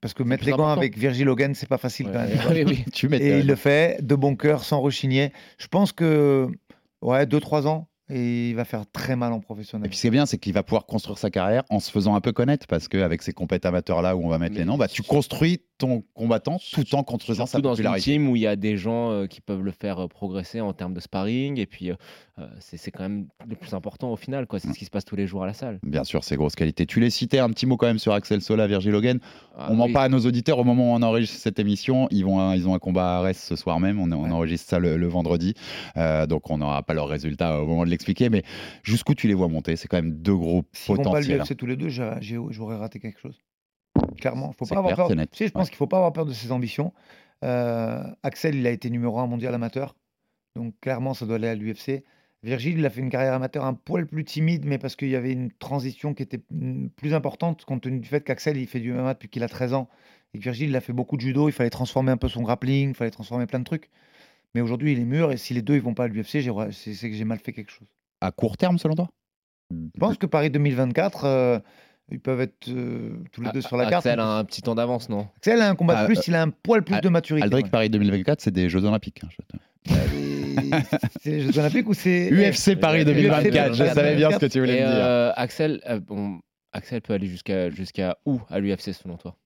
Parce 0.00 0.12
que 0.14 0.22
mettre 0.22 0.44
les 0.44 0.50
gants 0.52 0.64
important. 0.64 0.80
avec 0.80 0.96
Virgil 0.98 1.28
Hogan, 1.28 1.54
c'est 1.54 1.68
pas 1.68 1.78
facile 1.78 2.06
Ouais. 2.06 2.12
quand 2.12 2.18
même. 2.20 2.28
Oui, 2.56 2.64
oui. 2.66 2.84
Tu 2.92 3.14
Et 3.14 3.38
il 3.40 3.46
le 3.46 3.54
fait 3.54 4.04
de 4.04 4.14
bon 4.14 4.34
cœur, 4.36 4.64
sans 4.64 4.80
rechigner. 4.80 5.32
Je 5.58 5.68
pense 5.68 5.92
que, 5.92 6.48
ouais, 7.02 7.26
2-3 7.26 7.66
ans, 7.68 7.88
et 8.10 8.48
il 8.50 8.54
va 8.56 8.64
faire 8.64 8.90
très 8.90 9.14
mal 9.14 9.32
en 9.32 9.38
Et 9.38 9.42
professionnel. 9.42 9.88
puis 9.88 9.96
ce 9.96 10.00
qui 10.02 10.06
est 10.08 10.10
bien, 10.10 10.24
c'est 10.26 10.38
qu'il 10.38 10.52
va 10.54 10.62
pouvoir 10.62 10.86
construire 10.86 11.18
sa 11.18 11.30
carrière 11.30 11.62
en 11.68 11.78
se 11.78 11.90
faisant 11.90 12.14
un 12.16 12.20
peu 12.20 12.32
connaître, 12.32 12.66
parce 12.66 12.88
qu'avec 12.88 13.22
ces 13.22 13.32
compètes 13.32 13.66
amateurs 13.66 14.00
là 14.02 14.16
où 14.16 14.24
on 14.24 14.28
va 14.28 14.38
mettre 14.38 14.54
Mais 14.54 14.60
les 14.60 14.64
noms, 14.64 14.78
bah, 14.78 14.88
tu 14.88 15.02
construis 15.02 15.60
ton 15.78 16.02
combattant 16.14 16.58
tout 16.72 16.94
en 16.94 17.02
construisant 17.04 17.46
sa 17.46 17.60
dans 17.60 17.74
une 17.74 17.94
team 17.96 18.28
où 18.28 18.34
il 18.36 18.42
y 18.42 18.46
a 18.46 18.56
des 18.56 18.76
gens 18.76 19.12
euh, 19.12 19.26
qui 19.26 19.40
peuvent 19.40 19.62
le 19.62 19.70
faire 19.70 20.00
euh, 20.04 20.08
progresser 20.08 20.60
en 20.60 20.72
termes 20.72 20.92
de 20.92 21.00
sparring. 21.00 21.58
Et 21.58 21.66
puis, 21.66 21.90
euh, 21.90 22.46
c'est 22.58 22.90
quand 22.90 23.04
même 23.04 23.28
le 23.46 23.54
plus 23.56 23.72
important 23.74 24.10
au 24.12 24.16
final. 24.16 24.46
quoi. 24.46 24.58
C'est 24.58 24.72
ce 24.72 24.78
qui 24.78 24.84
se 24.84 24.90
passe 24.90 25.04
tous 25.04 25.14
les 25.16 25.26
jours 25.26 25.44
à 25.44 25.46
la 25.46 25.54
salle. 25.54 25.78
Bien 25.84 26.04
sûr, 26.04 26.24
c'est 26.24 26.36
grosse 26.36 26.54
qualité. 26.56 26.84
Tu 26.84 26.98
les 27.00 27.10
citais 27.10 27.38
un 27.38 27.48
petit 27.50 27.64
mot 27.66 27.76
quand 27.76 27.86
même 27.86 27.98
sur 28.00 28.12
Axel 28.12 28.40
Sola, 28.42 28.66
Virgil 28.66 28.94
Hogan. 28.94 29.20
Ah 29.56 29.68
on 29.70 29.76
ment 29.76 29.86
oui. 29.86 29.92
pas 29.92 30.02
à 30.02 30.08
nos 30.08 30.20
auditeurs 30.20 30.58
au 30.58 30.64
moment 30.64 30.92
où 30.92 30.96
on 30.96 31.02
enregistre 31.02 31.36
cette 31.38 31.58
émission. 31.58 32.08
Ils, 32.10 32.24
vont, 32.24 32.52
ils 32.52 32.66
ont 32.68 32.74
un 32.74 32.78
combat 32.80 33.16
à 33.16 33.18
Arès 33.20 33.38
ce 33.40 33.54
soir 33.56 33.78
même. 33.80 34.00
On, 34.00 34.10
on 34.12 34.24
Ouais. 34.24 34.30
enregistre 34.32 34.68
ça 34.68 34.78
le, 34.80 34.96
le 34.96 35.06
vendredi. 35.06 35.54
Euh, 35.96 36.26
donc 36.26 36.50
on 36.50 36.58
n'aura 36.58 36.82
pas 36.82 36.94
leurs 36.94 37.08
résultats 37.08 37.62
au 37.62 37.66
moment 37.66 37.84
de 37.84 37.90
l'expliquer. 37.90 38.30
Mais 38.30 38.42
jusqu'où 38.82 39.14
tu 39.14 39.28
les 39.28 39.34
vois 39.34 39.48
monter? 39.48 39.76
C'est 39.76 39.86
quand 39.88 39.98
même 39.98 40.12
deux 40.20 40.34
gros 40.36 40.64
S'ils 40.72 40.96
vont 40.96 41.02
pas 41.02 41.10
potentiels. 41.10 41.38
l'UFC 41.38 41.56
tous 41.56 41.66
les 41.66 41.76
deux, 41.76 41.88
j'aurais 41.88 42.76
raté 42.76 42.98
quelque 42.98 43.20
chose. 43.20 43.40
Clairement, 44.20 44.52
faut 44.52 44.66
pas 44.66 44.76
avoir 44.76 44.94
clair, 44.94 44.96
peur. 44.96 45.08
c'est 45.08 45.14
net. 45.14 45.30
Tu 45.30 45.38
sais, 45.38 45.46
je 45.48 45.52
pense 45.52 45.68
qu'il 45.68 45.76
faut 45.76 45.86
pas 45.86 45.96
avoir 45.98 46.12
peur 46.12 46.26
de 46.26 46.32
ses 46.32 46.52
ambitions. 46.52 46.92
Euh, 47.44 48.02
Axel, 48.22 48.56
il 48.56 48.66
a 48.66 48.70
été 48.70 48.90
numéro 48.90 49.18
un 49.18 49.26
mondial 49.26 49.54
amateur, 49.54 49.94
donc 50.56 50.74
clairement, 50.80 51.14
ça 51.14 51.26
doit 51.26 51.36
aller 51.36 51.48
à 51.48 51.54
l'UFC. 51.54 52.04
Virgile, 52.42 52.78
il 52.78 52.86
a 52.86 52.90
fait 52.90 53.00
une 53.00 53.10
carrière 53.10 53.34
amateur 53.34 53.64
un 53.64 53.74
poil 53.74 54.06
plus 54.06 54.24
timide, 54.24 54.64
mais 54.64 54.78
parce 54.78 54.94
qu'il 54.94 55.08
y 55.08 55.16
avait 55.16 55.32
une 55.32 55.50
transition 55.50 56.14
qui 56.14 56.22
était 56.22 56.40
plus 56.96 57.14
importante, 57.14 57.64
compte 57.64 57.82
tenu 57.82 57.98
du 57.98 58.08
fait 58.08 58.22
qu'Axel, 58.22 58.56
il 58.56 58.66
fait 58.68 58.78
du 58.78 58.92
MMA 58.92 59.14
depuis 59.14 59.28
qu'il 59.28 59.42
a 59.42 59.48
13 59.48 59.74
ans, 59.74 59.88
et 60.34 60.38
que 60.38 60.44
Virgile, 60.44 60.68
il 60.68 60.76
a 60.76 60.80
fait 60.80 60.92
beaucoup 60.92 61.16
de 61.16 61.20
judo, 61.20 61.48
il 61.48 61.52
fallait 61.52 61.70
transformer 61.70 62.12
un 62.12 62.16
peu 62.16 62.28
son 62.28 62.42
grappling, 62.42 62.90
il 62.90 62.94
fallait 62.94 63.10
transformer 63.10 63.46
plein 63.46 63.58
de 63.58 63.64
trucs. 63.64 63.90
Mais 64.54 64.60
aujourd'hui, 64.60 64.92
il 64.92 65.00
est 65.00 65.04
mûr, 65.04 65.32
et 65.32 65.36
si 65.36 65.52
les 65.52 65.62
deux, 65.62 65.74
ils 65.74 65.82
vont 65.82 65.94
pas 65.94 66.04
à 66.04 66.08
l'UFC, 66.08 66.42
c'est 66.72 66.94
c'est 66.94 67.10
que 67.10 67.16
j'ai 67.16 67.24
mal 67.24 67.38
fait 67.38 67.52
quelque 67.52 67.70
chose. 67.70 67.88
À 68.20 68.30
court 68.30 68.56
terme, 68.56 68.78
selon 68.78 68.94
toi? 68.94 69.08
Je 69.70 70.00
pense 70.00 70.16
que 70.16 70.26
Paris 70.26 70.50
2024, 70.50 71.24
euh, 71.24 71.60
ils 72.10 72.20
peuvent 72.20 72.40
être 72.40 72.68
euh, 72.68 73.10
tous 73.32 73.42
les 73.42 73.50
deux 73.52 73.60
sur 73.60 73.76
la 73.76 73.84
carte. 73.86 74.06
Ah, 74.06 74.10
Axel 74.10 74.20
a 74.20 74.38
un 74.38 74.44
petit 74.44 74.62
temps 74.62 74.74
d'avance, 74.74 75.08
non? 75.08 75.28
Axel 75.36 75.60
a 75.60 75.68
un 75.70 75.74
combat 75.74 75.94
de 75.96 76.00
Ah, 76.00 76.06
plus, 76.06 76.18
euh, 76.18 76.22
il 76.28 76.34
a 76.34 76.42
un 76.42 76.50
poil 76.50 76.82
plus 76.82 77.00
de 77.00 77.08
maturité. 77.08 77.44
Aldric 77.44 77.66
ouais. 77.66 77.70
Paris 77.70 77.90
2024, 77.90 78.40
c'est 78.40 78.50
des 78.50 78.68
Jeux 78.68 78.84
Olympiques. 78.84 79.20
hein, 79.24 79.28
je 79.30 79.36
te- 79.36 79.58
Et 80.14 80.70
c'est 81.22 81.30
les 81.30 81.40
Jeux 81.42 81.58
Olympiques 81.58 81.88
ou 81.88 81.94
c'est 81.94 82.30
UFC 82.32 82.76
Paris 82.78 83.04
2024. 83.04 83.74
Je 83.74 83.84
savais 83.84 84.16
bien 84.16 84.30
ce 84.30 84.38
que 84.38 84.46
tu 84.46 84.60
voulais 84.60 84.78
Et 84.78 84.82
me 84.82 84.86
dire. 84.86 84.96
euh, 85.04 85.32
Axel, 85.36 85.80
euh, 85.88 86.00
bon, 86.00 86.40
Axel 86.72 87.00
peut 87.00 87.12
aller 87.14 87.26
jusqu'à 87.26 87.70
jusqu'à 87.70 88.18
où 88.26 88.40
à 88.48 88.58
l'UFC 88.60 88.92
selon 88.92 89.16
toi? 89.16 89.36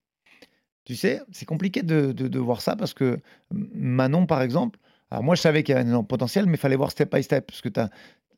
Tu 0.85 0.95
sais, 0.95 1.21
c'est 1.31 1.45
compliqué 1.45 1.81
de, 1.81 2.11
de- 2.11 2.27
de 2.27 2.39
voir 2.39 2.61
ça 2.61 2.75
parce 2.75 2.93
que 2.93 3.19
Manon, 3.51 4.25
par 4.25 4.41
exemple, 4.41 4.79
alors 5.11 5.23
moi 5.23 5.35
je 5.35 5.41
savais 5.41 5.63
qu'il 5.63 5.73
y 5.73 5.77
avait 5.77 5.85
un 5.85 5.89
énorme 5.89 6.07
potentiel, 6.07 6.45
mais 6.45 6.53
il 6.53 6.57
fallait 6.57 6.75
voir 6.75 6.91
step 6.91 7.13
by 7.15 7.23
step. 7.23 7.45
Parce 7.47 7.61
que 7.61 7.69
t'as- 7.69 7.89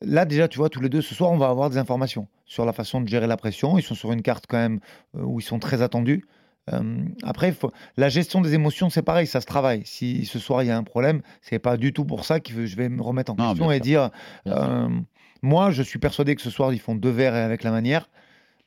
là, 0.02 0.26
déjà, 0.26 0.48
tu 0.48 0.58
vois, 0.58 0.70
tous 0.70 0.82
les 0.82 0.89
deux, 0.89 1.02
ce 1.02 1.16
soir, 1.16 1.32
on 1.32 1.38
va 1.38 1.50
avoir 1.50 1.70
des 1.70 1.78
informations 1.78 2.28
sur 2.46 2.66
la 2.66 2.74
façon 2.74 3.02
de 3.02 3.08
gérer 3.08 3.28
la 3.28 3.38
pression. 3.38 3.78
Ils 3.78 3.84
sont 3.84 3.96
sur 3.96 4.12
une 4.12 4.22
carte 4.22 4.46
quand 4.48 4.58
même 4.58 4.80
euh, 5.16 5.24
où 5.24 5.39
ils 5.39 5.43
sont 5.43 5.60
très 5.60 5.82
attendus. 5.82 6.26
Euh, 6.74 7.04
après, 7.24 7.52
faut... 7.52 7.72
la 7.98 8.10
gestion 8.10 8.41
des 8.41 8.54
émotions, 8.54 8.89
c'est 8.89 9.04
pareil, 9.04 9.28
ça 9.28 9.41
se 9.41 9.46
travaille. 9.46 9.84
Si 9.86 10.26
ce 10.26 10.39
soir 10.39 10.64
il 10.64 10.68
y 10.68 10.72
a 10.72 10.78
un 10.78 10.84
problème, 10.84 11.22
c'est 11.41 11.60
pas 11.60 11.78
du 11.78 11.93
tout 11.93 12.06
pour 12.06 12.26
ça 12.26 12.39
que 12.39 12.66
je 12.66 12.76
vais 12.76 12.89
me 12.89 13.02
remettre 13.02 13.32
en 13.32 13.36
Non, 13.36 13.50
question 13.50 13.72
et 13.72 13.76
sûr. 13.76 13.84
dire 13.84 14.10
euh, 14.48 14.89
moi, 15.41 15.70
je 15.72 15.84
suis 15.84 16.00
persuadé 16.00 16.36
que 16.36 16.41
ce 16.41 16.50
soir 16.50 16.74
ils 16.74 16.80
font 16.80 16.96
deux 16.96 17.12
verres 17.12 17.36
avec 17.36 17.64
la 17.64 17.72
manière, 17.72 18.10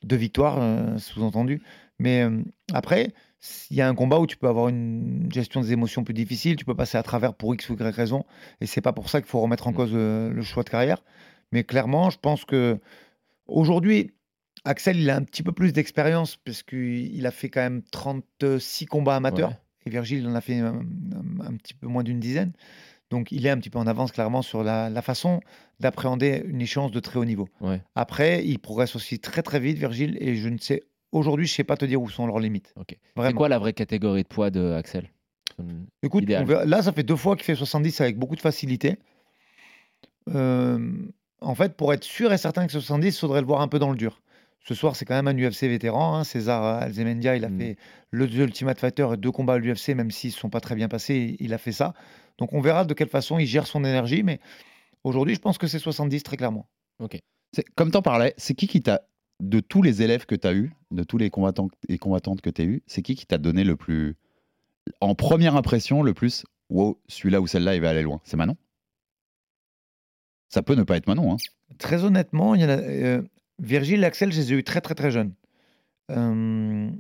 deux 0.05 0.16
victoires, 0.16 0.59
euh, 0.61 0.97
sous-entendu. 0.99 1.61
Mais 1.99 2.24
après, 2.72 3.12
il 3.70 3.76
y 3.76 3.80
a 3.80 3.89
un 3.89 3.95
combat 3.95 4.18
où 4.18 4.26
tu 4.26 4.36
peux 4.36 4.49
avoir 4.49 4.68
une 4.68 5.28
gestion 5.32 5.61
des 5.61 5.72
émotions 5.72 6.03
plus 6.05 6.14
difficile, 6.14 6.57
tu 6.57 6.64
peux 6.64 6.74
passer 6.74 6.99
à 6.99 7.03
travers 7.03 7.34
pour 7.34 7.55
X 7.55 7.68
ou 7.70 7.74
Y 7.74 7.95
raison, 7.95 8.24
et 8.61 8.66
c'est 8.66 8.80
pas 8.80 8.93
pour 8.93 9.09
ça 9.11 9.20
qu'il 9.20 9.28
faut 9.30 9.41
remettre 9.41 9.66
en 9.68 9.72
Mm. 9.72 9.74
cause 9.74 9.91
euh, 9.95 10.30
le 10.32 10.43
choix 10.43 10.62
de 10.64 10.70
carrière. 10.70 11.03
Mais 11.53 11.64
clairement, 11.64 12.11
je 12.11 12.18
pense 12.18 12.45
que 12.45 12.78
aujourd'hui, 13.47 14.12
Axel, 14.64 14.99
il 14.99 15.09
a 15.11 15.16
un 15.16 15.22
petit 15.22 15.43
peu 15.43 15.53
plus 15.53 15.72
d'expérience 15.72 16.36
parce 16.36 16.62
qu'il 16.62 17.24
a 17.26 17.30
fait 17.30 17.49
quand 17.49 17.61
même 17.61 17.82
36 17.93 18.86
combats 18.86 19.16
amateurs, 19.16 19.51
Ouais. 19.51 19.57
et 19.86 19.91
Virgile 19.91 20.18
il 20.18 20.26
en 20.28 20.34
a 20.34 20.41
fait 20.41 20.59
un, 20.59 20.74
un- 20.74 21.47
un 21.47 21.57
petit 21.57 21.74
peu 21.74 21.86
moins 21.86 22.03
d'une 22.03 22.20
dizaine. 22.20 22.53
Donc 23.11 23.32
il 23.32 23.47
est 23.47 23.51
un 23.51 23.57
petit 23.57 23.70
peu 23.70 23.78
en 23.78 23.86
avance 23.86 24.12
clairement 24.12 24.43
sur 24.43 24.62
la, 24.62 24.91
la 24.91 25.01
façon 25.01 25.41
d'appréhender 25.80 26.43
une 26.47 26.61
échéance 26.61 26.91
de 26.91 27.01
très 27.01 27.18
haut 27.18 27.24
niveau. 27.24 27.49
Ouais. 27.62 27.80
Après, 27.95 28.45
il 28.45 28.59
progresse 28.59 28.97
aussi 28.97 29.18
très 29.20 29.43
très 29.43 29.61
vite, 29.61 29.78
Virgile, 29.78 30.18
et 30.20 30.34
je 30.36 30.49
ne 30.51 30.59
sais 30.59 30.82
aujourd'hui, 31.12 31.46
je 31.46 31.54
sais 31.54 31.64
pas 31.64 31.76
te 31.76 31.84
dire 31.84 32.00
où 32.02 32.09
sont 32.09 32.26
leurs 32.26 32.38
limites. 32.38 32.72
Ok. 32.76 32.96
C'est 33.16 33.32
quoi 33.34 33.48
la 33.48 33.59
vraie 33.59 33.72
catégorie 33.72 34.22
de 34.22 34.28
poids 34.28 34.50
de 34.50 34.72
Axel? 34.72 35.11
Écoute, 36.02 36.24
verra- 36.44 36.64
là, 36.64 36.82
ça 36.82 36.92
fait 36.92 37.02
deux 37.02 37.16
fois 37.16 37.34
qu'il 37.36 37.44
fait 37.44 37.54
70 37.56 38.00
avec 38.00 38.16
beaucoup 38.18 38.36
de 38.36 38.40
facilité. 38.40 38.98
Euh, 40.34 40.92
en 41.40 41.54
fait, 41.54 41.74
pour 41.76 41.92
être 41.92 42.04
sûr 42.04 42.32
et 42.32 42.38
certain 42.38 42.66
que 42.66 42.72
70, 42.72 43.09
il 43.09 43.18
faudrait 43.18 43.40
le 43.40 43.46
voir 43.46 43.61
un 43.61 43.68
peu 43.68 43.78
dans 43.78 43.90
le 43.90 43.96
dur. 43.96 44.20
Ce 44.64 44.74
soir, 44.74 44.96
c'est 44.96 45.04
quand 45.04 45.20
même 45.20 45.28
un 45.28 45.36
UFC 45.38 45.62
vétéran. 45.68 46.16
hein. 46.16 46.24
César 46.24 46.62
Alzemendia, 46.82 47.36
il 47.36 47.44
a 47.44 47.48
Mm. 47.48 47.59
fait 47.59 47.76
le 48.11 48.28
The 48.28 48.34
Ultimate 48.34 48.78
Fighter 48.78 49.09
et 49.14 49.16
deux 49.16 49.30
combats 49.32 49.54
à 49.54 49.59
l'UFC, 49.59 49.94
même 49.94 50.11
s'ils 50.11 50.30
ne 50.30 50.34
sont 50.34 50.50
pas 50.50 50.61
très 50.61 50.74
bien 50.74 50.88
passés, 50.88 51.36
il 51.40 51.54
a 51.54 51.59
fait 51.59 51.72
ça. 51.72 51.94
Donc 52.38 52.52
on 52.52 52.61
verra 52.61 52.84
de 52.84 52.92
quelle 52.94 53.09
façon 53.09 53.38
il 53.38 53.46
gère 53.46 53.66
son 53.66 53.84
énergie, 53.84 54.22
mais 54.22 54.40
aujourd'hui, 55.04 55.34
je 55.34 55.40
pense 55.40 55.59
que 55.59 55.66
c'est 55.66 55.78
70 55.78 56.22
très 56.22 56.36
clairement. 56.36 56.68
C'est- 57.54 57.64
Comme 57.76 57.90
t'en 57.90 58.02
parlais, 58.02 58.34
c'est 58.36 58.54
qui 58.54 58.66
qui 58.66 58.82
t'a, 58.82 59.02
de 59.41 59.61
tous 59.61 59.82
les 59.82 60.03
élèves 60.03 60.26
que 60.26 60.34
t'as 60.34 60.55
eu, 60.55 60.72
de 60.91 61.03
tous 61.05 61.18
les 61.18 61.30
combattants 61.30 61.68
et 61.89 61.99
combattantes 61.99 62.41
que 62.41 62.51
t'as 62.51 62.64
eu, 62.64 62.82
c'est 62.86 63.03
qui 63.03 63.14
qui 63.14 63.26
t'a 63.26 63.39
donné 63.39 63.64
le 63.64 63.76
plus, 63.76 64.16
en 65.01 65.14
première 65.14 65.55
impression, 65.57 66.03
le 66.03 66.14
plus, 66.14 66.45
wow, 66.70 67.01
celui-là 67.09 67.41
ou 67.41 67.47
celle-là, 67.47 67.74
il 67.74 67.80
va 67.80 67.91
aller 67.91 68.03
loin? 68.03 68.20
C'est 68.24 68.36
Manon? 68.36 68.57
Ça 70.49 70.62
peut 70.62 70.74
ne 70.74 70.82
pas 70.82 70.97
être 70.97 71.07
Manon, 71.07 71.34
hein. 71.34 71.36
Très 71.78 72.05
honnêtement, 72.05 72.55
il 72.55 72.62
y 72.62 72.64
en 72.64 72.68
a, 72.70 72.78
euh, 72.78 73.22
Virgile 73.59 74.03
et 74.03 74.07
Axel, 74.07 74.32
je 74.32 74.41
les 74.41 74.53
ai 74.53 74.57
eus 74.57 74.64
très 74.64 74.80
très 74.80 74.95
très 74.95 75.11
jeunes. 75.11 75.34
Euh, 76.11 76.91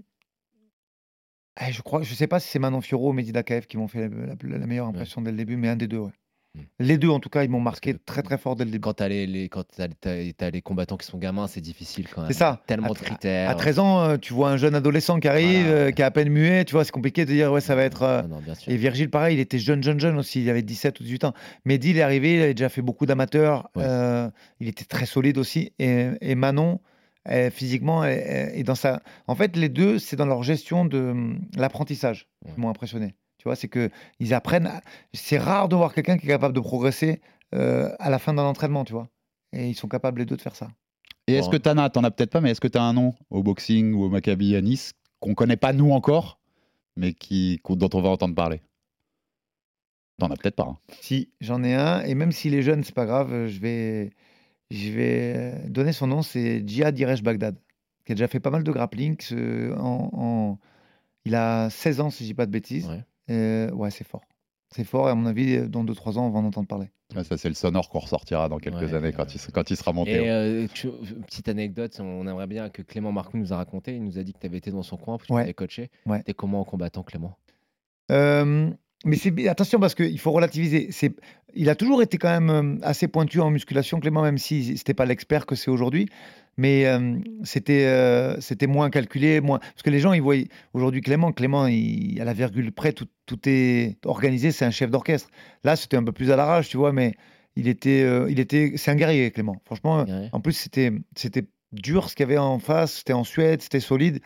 eh, 1.60 1.72
je 1.72 1.82
crois, 1.82 2.02
je 2.02 2.14
sais 2.14 2.26
pas 2.26 2.40
si 2.40 2.48
c'est 2.48 2.58
Manon 2.58 2.80
Fioro 2.82 3.10
ou 3.10 3.12
Mehdi 3.12 3.32
Dakaev 3.32 3.66
qui 3.66 3.78
m'ont 3.78 3.88
fait 3.88 4.08
la, 4.08 4.34
la- 4.42 4.58
la 4.58 4.66
meilleure 4.66 4.86
impression 4.86 5.22
dès 5.22 5.30
le 5.30 5.36
début, 5.38 5.56
mais 5.56 5.68
un 5.68 5.76
des 5.76 5.88
deux, 5.88 5.98
ouais. 5.98 6.12
Mm. 6.54 6.60
Les 6.80 6.98
deux, 6.98 7.08
en 7.08 7.20
tout 7.20 7.28
cas, 7.28 7.44
ils 7.44 7.50
m'ont 7.50 7.60
marqué 7.60 7.94
très 7.94 8.22
très 8.22 8.38
fort 8.38 8.56
dès 8.56 8.64
le 8.64 8.70
début. 8.70 8.80
Quand 8.80 8.94
t'as 8.94 9.08
les, 9.08 9.26
les, 9.26 9.48
quand 9.48 9.64
t'as, 9.76 9.88
t'as- 9.88 10.32
t'as 10.36 10.50
les 10.50 10.62
combattants 10.62 10.96
qui 10.96 11.06
sont 11.06 11.18
gamins, 11.18 11.46
c'est 11.46 11.60
difficile 11.60 12.08
quand 12.08 12.22
même. 12.22 12.30
C'est 12.32 12.38
ça. 12.38 12.62
Tellement 12.66 12.88
À 12.88 12.94
de 12.94 12.98
critères. 12.98 13.50
À 13.50 13.54
13 13.54 13.78
ans, 13.78 14.00
euh, 14.02 14.16
tu 14.16 14.32
vois 14.32 14.50
un 14.50 14.56
jeune 14.56 14.74
adolescent 14.74 15.20
qui 15.20 15.28
arrive, 15.28 15.66
Voilà, 15.66 15.80
euh, 15.80 15.90
qui 15.90 16.02
est 16.02 16.04
à 16.04 16.10
peine 16.10 16.30
muet, 16.30 16.64
tu 16.64 16.72
vois, 16.72 16.84
c'est 16.84 16.90
compliqué 16.92 17.24
de 17.26 17.32
dire, 17.32 17.52
ouais, 17.52 17.60
ça 17.60 17.74
va 17.74 17.82
être. 17.84 18.02
euh, 18.02 18.22
Non, 18.22 18.28
non, 18.36 18.40
bien 18.40 18.54
sûr. 18.54 18.72
Et 18.72 18.76
Virgile, 18.76 19.10
pareil, 19.10 19.36
il 19.36 19.40
était 19.40 19.58
jeune, 19.58 19.82
jeune, 19.82 20.00
jeune 20.00 20.16
aussi. 20.18 20.42
Il 20.42 20.48
avait 20.50 20.62
17 20.62 20.98
ou 21.00 21.02
18 21.04 21.24
ans. 21.24 21.34
Mehdi, 21.64 21.90
il 21.90 21.98
est 21.98 22.02
arrivé, 22.02 22.36
il 22.36 22.42
avait 22.42 22.54
déjà 22.54 22.68
fait 22.68 22.82
beaucoup 22.82 23.04
d'amateurs. 23.06 23.70
Ouais. 23.76 23.84
il 24.60 24.68
était 24.68 24.84
très 24.84 25.06
solide 25.06 25.38
aussi. 25.38 25.72
Et, 25.78 26.08
et 26.20 26.34
Manon, 26.34 26.80
physiquement, 27.50 28.04
et, 28.06 28.62
dans 28.64 28.74
sa. 28.74 29.02
En 29.26 29.34
fait, 29.34 29.54
les 29.56 29.68
deux, 29.68 29.98
c'est 29.98 30.16
dans 30.16 30.24
leur 30.26 30.42
gestion 30.42 30.84
de 30.86 30.98
hum, 30.98 31.40
l'apprentissage 31.56 32.26
Ouais. 32.44 32.52
qui 32.54 32.60
m'ont 32.60 32.70
impressionné. 32.70 33.14
Tu 33.48 33.50
vois, 33.50 33.56
c'est 33.56 33.68
que 33.68 33.88
ils 34.20 34.34
apprennent. 34.34 34.66
à- 34.66 34.82
C'est 35.14 35.38
rare 35.38 35.70
de 35.70 35.74
voir 35.76 35.94
quelqu'un 35.94 36.18
qui 36.18 36.26
est 36.26 36.28
capable 36.28 36.54
de 36.54 36.60
progresser 36.60 37.22
euh, 37.54 37.90
à 37.98 38.10
la 38.10 38.18
fin 38.18 38.34
d'un 38.34 38.42
entraînement, 38.42 38.84
tu 38.84 38.92
vois. 38.92 39.08
Et 39.54 39.70
ils 39.70 39.74
sont 39.74 39.88
capables 39.88 40.18
les 40.18 40.26
deux 40.26 40.36
de 40.36 40.42
faire 40.42 40.54
ça. 40.54 40.68
Et 41.26 41.32
est-ce 41.32 41.46
Bon. 41.46 41.52
que 41.52 41.56
t'en 41.56 41.78
as, 41.78 41.88
t'en 41.88 42.04
as 42.04 42.10
peut-être 42.10 42.28
pas, 42.30 42.42
mais 42.42 42.50
est-ce 42.50 42.60
que 42.60 42.68
t'as 42.68 42.82
un 42.82 42.92
nom 42.92 43.14
au 43.30 43.42
boxing 43.42 43.94
ou 43.94 44.04
au 44.04 44.10
Maccabi 44.10 44.54
à 44.54 44.60
Nice 44.60 44.92
qu'on 45.20 45.34
connaît 45.34 45.56
pas 45.56 45.72
nous 45.72 45.90
encore, 45.92 46.38
mais 46.96 47.14
qui, 47.14 47.58
qu'on- 47.62 47.74
dont 47.76 47.88
on 47.94 48.02
va 48.02 48.10
entendre 48.10 48.34
parler? 48.34 48.60
T'en 50.18 50.30
as 50.30 50.36
peut-être 50.36 50.56
pas. 50.56 50.64
hein. 50.68 50.76
Si, 51.00 51.30
j'en 51.40 51.62
ai 51.64 51.74
un. 51.74 52.02
Et 52.02 52.14
même 52.14 52.32
s'il 52.32 52.54
est 52.54 52.60
jeune, 52.62 52.84
c'est 52.84 52.94
pas 52.94 53.06
grave. 53.06 53.32
euh, 53.32 53.46
Je 53.48 53.60
vais, 53.60 54.10
je 54.70 54.90
vais 54.90 55.32
euh, 55.36 55.68
donner 55.68 55.92
son 55.92 56.06
nom. 56.06 56.20
C'est 56.20 56.62
Jihad 56.68 56.94
Diresh 56.94 57.22
Bagdad, 57.22 57.56
qui 58.04 58.12
a 58.12 58.14
déjà 58.14 58.28
fait 58.28 58.40
pas 58.40 58.50
mal 58.50 58.62
de 58.62 58.72
grappling. 58.72 59.16
ce- 59.20 59.72
en, 59.78 60.10
en- 60.12 60.58
Il 61.24 61.34
a 61.34 61.68
16 61.70 62.00
ans, 62.00 62.10
si 62.10 62.24
je 62.24 62.28
dis 62.28 62.34
pas 62.34 62.46
de 62.46 62.50
bêtises. 62.50 62.88
Ouais. 62.88 63.04
Euh, 63.30 63.70
ouais, 63.72 63.90
c'est 63.90 64.06
fort. 64.06 64.22
C'est 64.74 64.84
fort. 64.84 65.08
Et 65.08 65.12
à 65.12 65.14
mon 65.14 65.26
avis, 65.26 65.56
euh, 65.56 65.68
dans 65.68 65.84
2-3 65.84 66.18
ans, 66.18 66.26
on 66.26 66.30
va 66.30 66.38
en 66.40 66.44
entendre 66.44 66.68
parler. 66.68 66.90
Ah, 67.16 67.24
ça, 67.24 67.38
c'est 67.38 67.48
le 67.48 67.54
sonore 67.54 67.88
qu'on 67.88 68.00
ressortira 68.00 68.48
dans 68.50 68.58
quelques 68.58 68.76
Ouais, 68.82 68.94
années 68.94 69.12
quand, 69.12 69.34
il, 69.34 69.40
quand 69.52 69.70
il 69.70 69.76
sera 69.78 69.92
monté. 69.94 70.12
Et 70.12 70.30
euh, 70.30 70.66
tu- 70.74 70.90
petite 71.26 71.48
anecdote, 71.48 71.98
on 72.00 72.26
aimerait 72.26 72.46
bien 72.46 72.68
que 72.68 72.82
Clément 72.82 73.12
Marcoux 73.12 73.38
nous 73.38 73.52
a 73.54 73.56
raconté. 73.56 73.94
Il 73.96 74.04
nous 74.04 74.18
a 74.18 74.22
dit 74.22 74.34
que 74.34 74.38
tu 74.38 74.46
avais 74.46 74.58
été 74.58 74.70
dans 74.70 74.82
son 74.82 74.98
coin, 74.98 75.16
que 75.16 75.24
tu 75.24 75.32
Ouais. 75.32 75.42
avais 75.42 75.54
coaché. 75.54 75.90
Ouais. 76.04 76.22
T'es 76.22 76.34
comment 76.34 76.60
en 76.60 76.64
combattant, 76.64 77.02
Clément? 77.02 77.38
Euh, 78.10 78.70
mais 79.04 79.16
c'est 79.16 79.48
attention 79.48 79.80
parce 79.80 79.94
qu'il 79.94 80.18
faut 80.18 80.32
relativiser. 80.32 80.88
C'est, 80.90 81.14
il 81.54 81.70
a 81.70 81.74
toujours 81.74 82.02
été 82.02 82.18
quand 82.18 82.40
même 82.40 82.78
assez 82.82 83.08
pointu 83.08 83.40
en 83.40 83.50
musculation, 83.50 84.00
Clément, 84.00 84.22
même 84.22 84.38
si 84.38 84.76
c'était 84.76 84.94
pas 84.94 85.06
l'expert 85.06 85.46
que 85.46 85.54
c'est 85.54 85.70
aujourd'hui. 85.70 86.08
Mais 86.58 86.84
euh, 86.86 87.14
c'était, 87.44 87.86
euh, 87.86 88.38
c'était 88.40 88.66
moins 88.66 88.90
calculé, 88.90 89.40
moins 89.40 89.58
parce 89.60 89.82
que 89.82 89.90
les 89.90 90.00
gens 90.00 90.12
ils 90.12 90.20
voient 90.20 90.34
aujourd'hui 90.74 91.00
Clément, 91.00 91.32
Clément, 91.32 91.66
il, 91.68 92.20
à 92.20 92.24
la 92.24 92.32
virgule 92.34 92.72
près, 92.72 92.92
tout, 92.92 93.06
tout 93.26 93.38
est 93.46 93.96
organisé, 94.04 94.50
c'est 94.52 94.64
un 94.66 94.70
chef 94.70 94.90
d'orchestre. 94.90 95.30
Là, 95.64 95.76
c'était 95.76 95.96
un 95.96 96.04
peu 96.04 96.12
plus 96.12 96.30
à 96.32 96.36
l'arrache, 96.36 96.68
tu 96.68 96.76
vois, 96.76 96.92
mais 96.92 97.14
il 97.56 97.68
était, 97.68 98.02
euh, 98.02 98.26
il 98.28 98.40
était, 98.40 98.72
c'est 98.76 98.90
un 98.90 98.96
guerrier, 98.96 99.30
Clément. 99.30 99.62
Franchement, 99.64 100.04
Guerrier. 100.04 100.28
en 100.32 100.40
plus 100.40 100.52
c'était, 100.52 100.92
c'était 101.16 101.44
dur 101.72 102.10
ce 102.10 102.14
qu'il 102.16 102.24
y 102.24 102.28
avait 102.28 102.38
en 102.38 102.58
face, 102.58 102.92
c'était 102.98 103.12
en 103.14 103.24
Suède, 103.24 103.62
c'était 103.62 103.80
solide. 103.80 104.20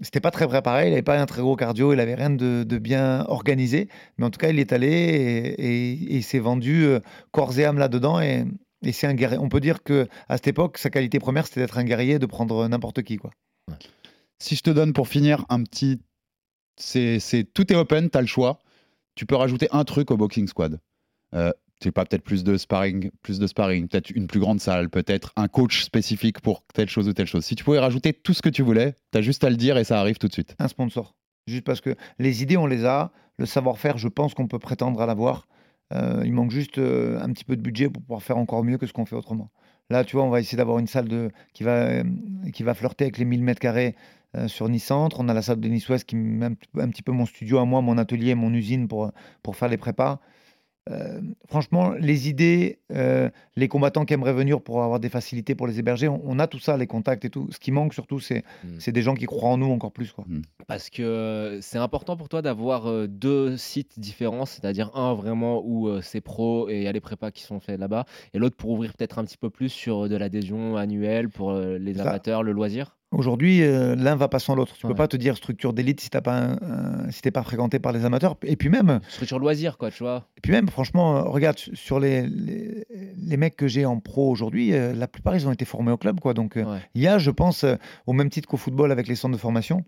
C'était 0.00 0.20
pas 0.20 0.30
très 0.30 0.46
préparé, 0.48 0.86
il 0.86 0.90
n'avait 0.90 1.02
pas 1.02 1.20
un 1.20 1.26
très 1.26 1.42
gros 1.42 1.56
cardio, 1.56 1.92
il 1.92 2.00
avait 2.00 2.14
rien 2.14 2.30
de, 2.30 2.64
de 2.64 2.78
bien 2.78 3.24
organisé, 3.28 3.88
mais 4.16 4.24
en 4.24 4.30
tout 4.30 4.38
cas 4.38 4.48
il 4.48 4.58
est 4.58 4.72
allé 4.72 4.88
et, 4.88 5.62
et- 5.62 5.92
et 5.92 6.16
il 6.16 6.22
s'est 6.22 6.38
vendu 6.38 6.86
corps 7.32 7.58
et 7.58 7.64
âme 7.66 7.76
là-dedans 7.78 8.18
et, 8.20 8.44
et 8.82 8.92
c'est 8.92 9.06
un 9.06 9.14
guerrier. 9.14 9.38
On 9.38 9.48
peut 9.48 9.60
dire 9.60 9.82
que 9.82 10.08
à 10.28 10.36
cette 10.36 10.48
époque, 10.48 10.78
sa 10.78 10.90
qualité 10.90 11.18
première 11.18 11.46
c'était 11.46 11.60
d'être 11.60 11.78
un 11.78 11.84
guerrier, 11.84 12.18
de 12.18 12.26
prendre 12.26 12.66
n'importe 12.68 13.02
qui 13.02 13.16
quoi. 13.16 13.30
Si 14.38 14.56
je 14.56 14.62
te 14.62 14.70
donne 14.70 14.92
pour 14.92 15.08
finir 15.08 15.44
un 15.48 15.62
petit. 15.62 16.00
C'est. 16.76 17.20
Tout 17.54 17.72
est 17.72 17.76
open, 17.76 18.10
t'as 18.10 18.20
le 18.20 18.26
choix. 18.26 18.58
Tu 19.14 19.26
peux 19.26 19.36
rajouter 19.36 19.68
un 19.72 19.84
truc 19.84 20.10
au 20.10 20.16
Boxing 20.16 20.48
Squad. 20.48 20.80
Euh, 21.34 21.52
tu 21.82 21.92
pas, 21.92 22.04
peut-être 22.04 22.22
plus 22.22 22.44
de 22.44 22.56
sparring, 22.56 23.10
plus 23.22 23.38
de 23.38 23.46
sparring, 23.46 23.88
peut-être 23.88 24.10
une 24.10 24.28
plus 24.28 24.40
grande 24.40 24.60
salle, 24.60 24.88
peut-être 24.88 25.32
un 25.36 25.48
coach 25.48 25.82
spécifique 25.82 26.40
pour 26.40 26.64
telle 26.72 26.88
chose 26.88 27.08
ou 27.08 27.12
telle 27.12 27.26
chose. 27.26 27.44
Si 27.44 27.56
tu 27.56 27.64
pouvais 27.64 27.80
rajouter 27.80 28.12
tout 28.12 28.34
ce 28.34 28.42
que 28.42 28.48
tu 28.48 28.62
voulais, 28.62 28.94
t'as 29.10 29.20
juste 29.20 29.42
à 29.44 29.50
le 29.50 29.56
dire 29.56 29.76
et 29.76 29.84
ça 29.84 29.98
arrive 29.98 30.18
tout 30.18 30.28
de 30.28 30.32
suite. 30.32 30.54
Un 30.58 30.68
sponsor, 30.68 31.14
juste 31.46 31.64
parce 31.64 31.80
que 31.80 31.96
les 32.18 32.42
idées 32.42 32.56
on 32.56 32.66
les 32.66 32.84
a, 32.84 33.10
le 33.36 33.46
savoir-faire, 33.46 33.98
je 33.98 34.08
pense 34.08 34.34
qu'on 34.34 34.46
peut 34.46 34.60
prétendre 34.60 35.00
à 35.00 35.06
l'avoir. 35.06 35.48
Euh, 35.94 36.22
il 36.24 36.32
manque 36.32 36.50
juste 36.50 36.78
euh, 36.78 37.20
un 37.20 37.30
petit 37.32 37.44
peu 37.44 37.56
de 37.56 37.62
budget 37.62 37.88
pour 37.88 38.02
pouvoir 38.02 38.22
faire 38.22 38.38
encore 38.38 38.64
mieux 38.64 38.78
que 38.78 38.86
ce 38.86 38.92
qu'on 38.92 39.04
fait 39.06 39.16
autrement. 39.16 39.50
Là, 39.90 40.04
tu 40.04 40.16
vois, 40.16 40.24
on 40.24 40.30
va 40.30 40.40
essayer 40.40 40.56
d'avoir 40.56 40.78
une 40.78 40.86
salle 40.86 41.08
de, 41.08 41.30
qui, 41.52 41.64
va, 41.64 41.72
euh, 41.72 42.04
qui 42.52 42.62
va 42.62 42.74
flirter 42.74 43.04
avec 43.04 43.18
les 43.18 43.24
1000 43.24 43.42
mètres 43.42 43.60
carrés 43.60 43.94
sur 44.46 44.66
Nice 44.70 44.84
Centre. 44.86 45.18
On 45.20 45.28
a 45.28 45.34
la 45.34 45.42
salle 45.42 45.60
de 45.60 45.68
Nice 45.68 45.86
Ouest 45.90 46.06
qui 46.08 46.16
met 46.16 46.46
un, 46.46 46.54
petit 46.54 46.68
peu- 46.72 46.80
un 46.80 46.88
petit 46.88 47.02
peu 47.02 47.12
mon 47.12 47.26
studio 47.26 47.58
à 47.58 47.66
moi, 47.66 47.82
mon 47.82 47.98
atelier, 47.98 48.34
mon 48.34 48.54
usine 48.54 48.88
pour, 48.88 49.12
pour 49.42 49.56
faire 49.56 49.68
les 49.68 49.76
prépas. 49.76 50.20
Euh, 50.90 51.20
franchement, 51.46 51.90
les 51.92 52.28
idées, 52.28 52.80
euh, 52.90 53.30
les 53.54 53.68
combattants 53.68 54.04
qui 54.04 54.14
aimeraient 54.14 54.32
venir 54.32 54.60
pour 54.60 54.82
avoir 54.82 54.98
des 54.98 55.08
facilités 55.08 55.54
pour 55.54 55.68
les 55.68 55.78
héberger, 55.78 56.08
on, 56.08 56.20
on 56.24 56.38
a 56.40 56.48
tout 56.48 56.58
ça, 56.58 56.76
les 56.76 56.88
contacts 56.88 57.24
et 57.24 57.30
tout. 57.30 57.46
Ce 57.52 57.60
qui 57.60 57.70
manque 57.70 57.94
surtout, 57.94 58.18
c'est 58.18 58.42
Mm. 58.64 58.68
c'est 58.80 58.90
des 58.92 59.02
gens 59.02 59.14
qui 59.14 59.26
croient 59.26 59.50
en 59.50 59.58
nous 59.58 59.70
encore 59.70 59.92
plus. 59.92 60.10
Quoi. 60.12 60.24
Parce 60.66 60.90
que 60.90 61.02
euh, 61.02 61.60
c'est 61.60 61.78
important 61.78 62.16
pour 62.16 62.28
toi 62.28 62.42
d'avoir 62.42 63.06
deux 63.08 63.56
sites 63.56 64.00
différents, 64.00 64.44
c'est-à-dire 64.44 64.90
un 64.94 65.14
vraiment 65.14 65.62
où 65.64 66.00
c'est 66.02 66.20
pro 66.20 66.68
et 66.68 66.78
il 66.78 66.82
y 66.82 66.88
a 66.88 66.92
les 66.92 67.00
prépas 67.00 67.30
qui 67.30 67.42
sont 67.44 67.60
faits 67.60 67.78
là-bas, 67.78 68.04
et 68.34 68.38
l'autre 68.38 68.56
pour 68.56 68.70
ouvrir 68.70 68.94
peut-être 68.94 69.18
un 69.18 69.24
petit 69.24 69.38
peu 69.38 69.50
plus 69.50 69.68
sur 69.68 70.08
de 70.08 70.16
l'adhésion 70.16 70.76
annuelle 70.76 71.28
pour 71.28 71.52
les 71.54 71.94
Ça. 71.94 72.02
amateurs, 72.02 72.42
le 72.42 72.52
loisir? 72.52 72.96
Aujourd'hui, 73.12 73.62
euh, 73.62 73.94
l'un 73.94 74.16
va 74.16 74.28
pas 74.28 74.38
sans 74.38 74.54
l'autre. 74.54 74.74
Tu 74.76 74.86
Ouais. 74.86 74.92
peux 74.92 74.96
pas 74.96 75.06
te 75.06 75.16
dire 75.16 75.36
structure 75.36 75.72
d'élite 75.72 76.00
si 76.00 76.08
t'as 76.10 76.22
pas 76.22 76.36
un- 76.38 76.52
un- 76.62 77.10
si 77.10 77.20
t'es 77.20 77.30
pas 77.30 77.42
fréquenté 77.42 77.78
par 77.78 77.92
les 77.92 78.04
amateurs. 78.04 78.36
Et 78.42 78.56
puis 78.56 78.68
même, 78.70 79.00
Structure 79.08 79.38
loisir, 79.38 79.76
quoi, 79.78 79.90
tu 79.90 80.02
vois. 80.02 80.26
et 80.38 80.40
puis 80.40 80.50
même, 80.52 80.68
franchement, 80.68 81.18
euh, 81.18 81.22
regarde 81.22 81.58
sur 81.58 82.00
les, 82.00 82.26
les, 82.26 82.86
les 83.16 83.36
mecs 83.36 83.54
que 83.56 83.68
j'ai 83.68 83.84
en 83.84 84.00
pro 84.00 84.30
aujourd'hui, 84.30 84.72
euh, 84.72 84.94
la 84.94 85.06
plupart 85.08 85.36
ils 85.36 85.46
ont 85.46 85.52
été 85.52 85.64
formés 85.64 85.92
au 85.92 85.98
club, 85.98 86.20
quoi. 86.20 86.32
Donc 86.34 86.56
euh, 86.56 86.64
Ouais. 86.64 86.78
il 86.94 87.02
y 87.02 87.06
a, 87.06 87.18
je 87.18 87.30
pense, 87.30 87.64
euh, 87.64 87.76
au 88.06 88.12
même 88.14 88.30
titre 88.30 88.48
qu'au 88.48 88.56
football 88.56 88.90
avec 88.90 89.06
les 89.08 89.14
centres 89.14 89.34
de 89.34 89.40
formation. 89.40 89.84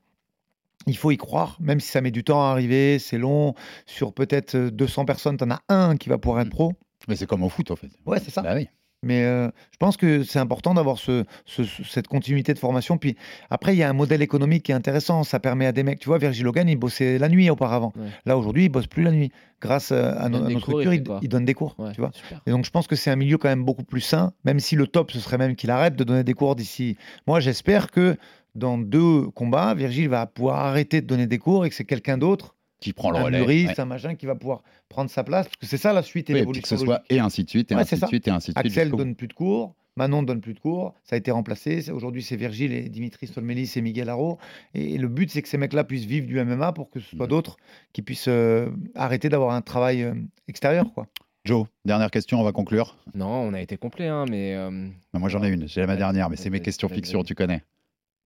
Il 0.86 0.96
faut 0.98 1.10
y 1.10 1.16
croire, 1.16 1.56
même 1.60 1.80
si 1.80 1.88
ça 1.90 2.02
met 2.02 2.10
du 2.10 2.24
temps 2.24 2.42
à 2.46 2.50
arriver, 2.50 2.98
c'est 2.98 3.16
long. 3.16 3.54
Sur 3.86 4.12
peut-être 4.12 4.54
euh, 4.54 4.70
200 4.70 5.06
personnes, 5.06 5.38
tu 5.38 5.44
en 5.44 5.50
as 5.50 5.62
un 5.70 5.96
qui 5.96 6.10
va 6.10 6.18
pouvoir 6.18 6.42
être 6.42 6.50
pro. 6.50 6.74
Mais 7.08 7.16
c'est 7.16 7.26
comme 7.26 7.42
au 7.42 7.48
foot, 7.48 7.70
en 7.70 7.76
fait. 7.76 7.88
Ouais, 8.04 8.18
c'est 8.20 8.30
ça. 8.30 8.42
Bah 8.42 8.54
oui. 8.54 8.68
Mais 9.04 9.24
euh, 9.24 9.48
je 9.72 9.76
pense 9.78 9.96
que 9.96 10.22
c'est 10.24 10.38
important 10.38 10.74
d'avoir 10.74 10.98
ce, 10.98 11.24
ce- 11.44 11.64
ce- 11.64 11.84
cette 11.84 12.08
continuité 12.08 12.54
de 12.54 12.58
formation. 12.58 12.98
Puis 12.98 13.16
après, 13.50 13.74
il 13.74 13.78
y 13.78 13.82
a 13.82 13.88
un 13.88 13.92
modèle 13.92 14.22
économique 14.22 14.64
qui 14.64 14.72
est 14.72 14.74
intéressant. 14.74 15.22
Ça 15.24 15.38
permet 15.40 15.66
à 15.66 15.72
des 15.72 15.82
mecs, 15.82 16.00
tu 16.00 16.08
vois, 16.08 16.18
Virgil 16.18 16.46
Hogan, 16.48 16.68
il 16.68 16.76
bossait 16.76 17.18
la 17.18 17.28
nuit 17.28 17.48
auparavant. 17.50 17.92
Ouais. 17.96 18.06
Là, 18.26 18.36
aujourd'hui, 18.38 18.64
il 18.64 18.68
bosse 18.68 18.86
plus 18.86 19.02
la 19.02 19.10
nuit. 19.12 19.30
Grâce 19.60 19.92
euh, 19.92 20.12
à, 20.12 20.24
à 20.24 20.28
nos 20.28 20.38
structures, 20.60 20.92
il, 21.22 21.28
donne 21.28 21.44
des 21.44 21.54
cours. 21.54 21.74
Ouais, 21.78 21.92
tu 21.92 22.00
vois 22.00 22.10
super. 22.12 22.40
et 22.46 22.50
donc, 22.50 22.64
je 22.64 22.70
pense 22.70 22.86
que 22.86 22.96
c'est 22.96 23.10
un 23.10 23.16
milieu 23.16 23.38
quand 23.38 23.48
même 23.48 23.64
beaucoup 23.64 23.84
plus 23.84 24.00
sain, 24.02 24.32
même 24.44 24.60
si 24.60 24.76
le 24.76 24.86
top, 24.86 25.10
ce 25.10 25.20
serait 25.20 25.38
même 25.38 25.56
qu'il 25.56 25.70
arrête 25.70 25.96
de 25.96 26.04
donner 26.04 26.24
des 26.24 26.34
cours 26.34 26.54
d'ici. 26.56 26.96
Moi, 27.26 27.40
j'espère 27.40 27.90
que 27.90 28.16
dans 28.54 28.76
deux 28.78 29.22
combats, 29.30 29.74
Virgile 29.74 30.08
va 30.08 30.26
pouvoir 30.26 30.60
arrêter 30.66 31.00
de 31.00 31.06
donner 31.06 31.26
des 31.26 31.38
cours 31.38 31.64
et 31.64 31.70
que 31.70 31.74
c'est 31.74 31.84
quelqu'un 31.84 32.18
d'autre, 32.18 32.54
Qui 32.84 32.92
prend 32.92 33.10
le 33.10 33.16
un 33.18 33.22
relais. 33.24 33.38
Muris, 33.40 33.66
ouais. 33.66 33.80
un 33.80 33.84
machin, 33.86 34.14
qui 34.14 34.26
va 34.26 34.34
pouvoir 34.34 34.62
prendre 34.88 35.08
sa 35.10 35.24
place. 35.24 35.46
Parce 35.46 35.56
que 35.56 35.66
c'est 35.66 35.76
ça 35.78 35.92
la 35.92 36.02
suite 36.02 36.28
et 36.30 36.34
Oui, 36.34 36.40
l'évolution. 36.40 36.62
que 36.62 36.68
ce 36.68 36.76
soit 36.84 37.02
et 37.10 37.18
ainsi 37.18 37.44
de 37.44 37.50
suite, 37.50 37.72
et 37.72 37.74
Ouais, 37.74 37.80
ainsi 37.80 37.98
de 37.98 38.06
suite, 38.06 38.28
et 38.28 38.30
ainsi 38.30 38.52
de 38.52 38.58
suite. 38.58 38.66
Axel 38.66 38.90
donne 38.90 39.14
plus 39.14 39.26
de 39.28 39.32
cours, 39.32 39.74
Manon 39.96 40.22
donne 40.22 40.40
plus 40.40 40.54
de 40.54 40.58
cours, 40.60 40.92
ça 41.04 41.14
a 41.14 41.18
été 41.18 41.30
remplacé. 41.30 41.90
Aujourd'hui, 41.90 42.22
c'est 42.22 42.36
Virgile 42.36 42.72
et 42.72 42.88
Dimitri 42.88 43.26
Stolmelis 43.26 43.72
et 43.76 43.80
Miguel 43.80 44.08
Haro. 44.08 44.38
Et 44.74 44.98
le 44.98 45.08
but, 45.08 45.30
c'est 45.30 45.40
que 45.40 45.48
ces 45.48 45.56
mecs-là 45.56 45.84
puissent 45.84 46.04
vivre 46.04 46.26
du 46.26 46.38
MMA 46.44 46.72
pour 46.72 46.90
que 46.90 46.98
ce 47.00 47.16
soit 47.16 47.26
d'autres 47.26 47.56
qui 47.92 48.02
puissent 48.02 48.26
euh, 48.28 48.70
arrêter 48.94 49.28
d'avoir 49.28 49.54
un 49.54 49.62
travail 49.62 50.02
euh, 50.02 50.14
extérieur. 50.48 50.92
Quoi. 50.92 51.06
Joe, 51.44 51.66
dernière 51.84 52.10
question, 52.10 52.40
on 52.40 52.44
va 52.44 52.52
conclure. 52.52 52.96
Non, 53.14 53.28
on 53.28 53.54
a 53.54 53.60
été 53.60 53.76
complet, 53.76 54.08
hein, 54.08 54.24
mais. 54.28 54.54
euh, 54.54 54.88
moi, 55.12 55.28
j'en 55.28 55.42
ai 55.44 55.48
une. 55.48 55.68
J'ai 55.68 55.86
ma 55.86 55.96
dernière, 55.96 56.28
mais 56.28 56.36
c'est 56.36 56.50
mes 56.50 56.60
questions 56.60 56.88
fiction, 56.88 57.22
tu 57.22 57.34
connais. 57.34 57.62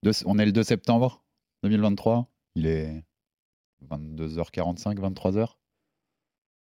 Deux- 0.02 0.12
on 0.26 0.38
est 0.38 0.46
le 0.46 0.52
2 0.52 0.62
septembre 0.62 1.22
2023. 1.64 2.28
Il 2.54 2.66
est 2.66 3.02
22h45, 3.86 4.96
23h. 4.98 5.48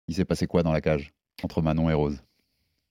Il 0.08 0.16
s'est 0.16 0.26
passé 0.26 0.48
quoi 0.48 0.64
dans 0.64 0.72
la 0.72 0.82
cage 0.82 1.14
entre 1.44 1.62
Manon 1.62 1.90
et 1.90 1.94
Rose? 1.94 2.24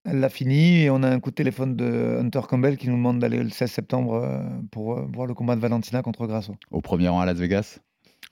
Elle 0.04 0.20
l'a 0.20 0.30
fini 0.30 0.82
et 0.82 0.90
on 0.90 1.02
a 1.02 1.10
un 1.10 1.20
coup 1.20 1.30
de 1.30 1.34
téléphone 1.34 1.76
de 1.76 2.18
Hunter 2.20 2.40
Campbell 2.48 2.78
qui 2.78 2.88
nous 2.88 2.96
demande 2.96 3.18
d'aller 3.18 3.42
le 3.42 3.50
16 3.50 3.70
septembre 3.70 4.14
euh, 4.14 4.42
pour 4.70 4.96
euh, 4.96 5.06
voir 5.12 5.26
le 5.26 5.34
combat 5.34 5.56
de 5.56 5.60
Valentina 5.60 6.00
contre 6.02 6.26
Grasso. 6.26 6.54
Au 6.70 6.80
premier 6.80 7.08
rang 7.08 7.20
à 7.20 7.26
Las 7.26 7.36
Vegas? 7.36 7.80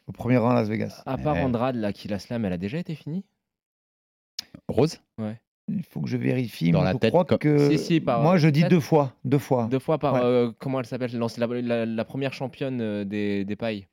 Au 0.07 0.13
premier 0.13 0.39
rang 0.39 0.51
à 0.51 0.55
Las 0.55 0.69
Vegas. 0.69 1.03
À 1.05 1.19
part 1.19 1.35
Ouais. 1.35 1.43
Andrade, 1.43 1.77
là, 1.77 1.93
qui 1.93 2.09
la 2.09 2.19
slam, 2.19 2.45
elle 2.47 2.55
a 2.55 2.57
déjà 2.59 2.79
été 2.79 2.95
finie? 2.95 3.25
Rose? 4.69 4.99
Il 5.71 5.83
faut 5.85 6.01
que 6.01 6.09
je 6.09 6.17
vérifie. 6.17 6.71
Dans 6.71 6.79
mais 6.79 6.87
la 6.87 6.93
je 6.93 6.97
tête, 6.99 7.11
crois 7.11 7.27
comme- 7.27 7.37
que. 7.37 7.69
Si, 7.69 7.79
si, 7.79 8.01
par- 8.01 8.23
Moi, 8.23 8.39
je 8.39 8.49
dis 8.49 8.65
deux 8.65 8.81
fois. 8.81 9.13
Deux 9.27 9.39
fois. 9.39 9.67
Deux 9.71 9.79
fois 9.79 9.99
par. 9.99 10.15
Ouais. 10.15 10.21
euh, 10.23 10.51
comment 10.59 10.81
elle 10.81 10.87
s'appelle? 10.87 11.11
La, 11.15 11.47
la- 11.61 11.85
la 11.87 12.05
première 12.07 12.33
championne 12.33 13.05
des, 13.05 13.45
des 13.45 13.57
pailles. 13.57 13.87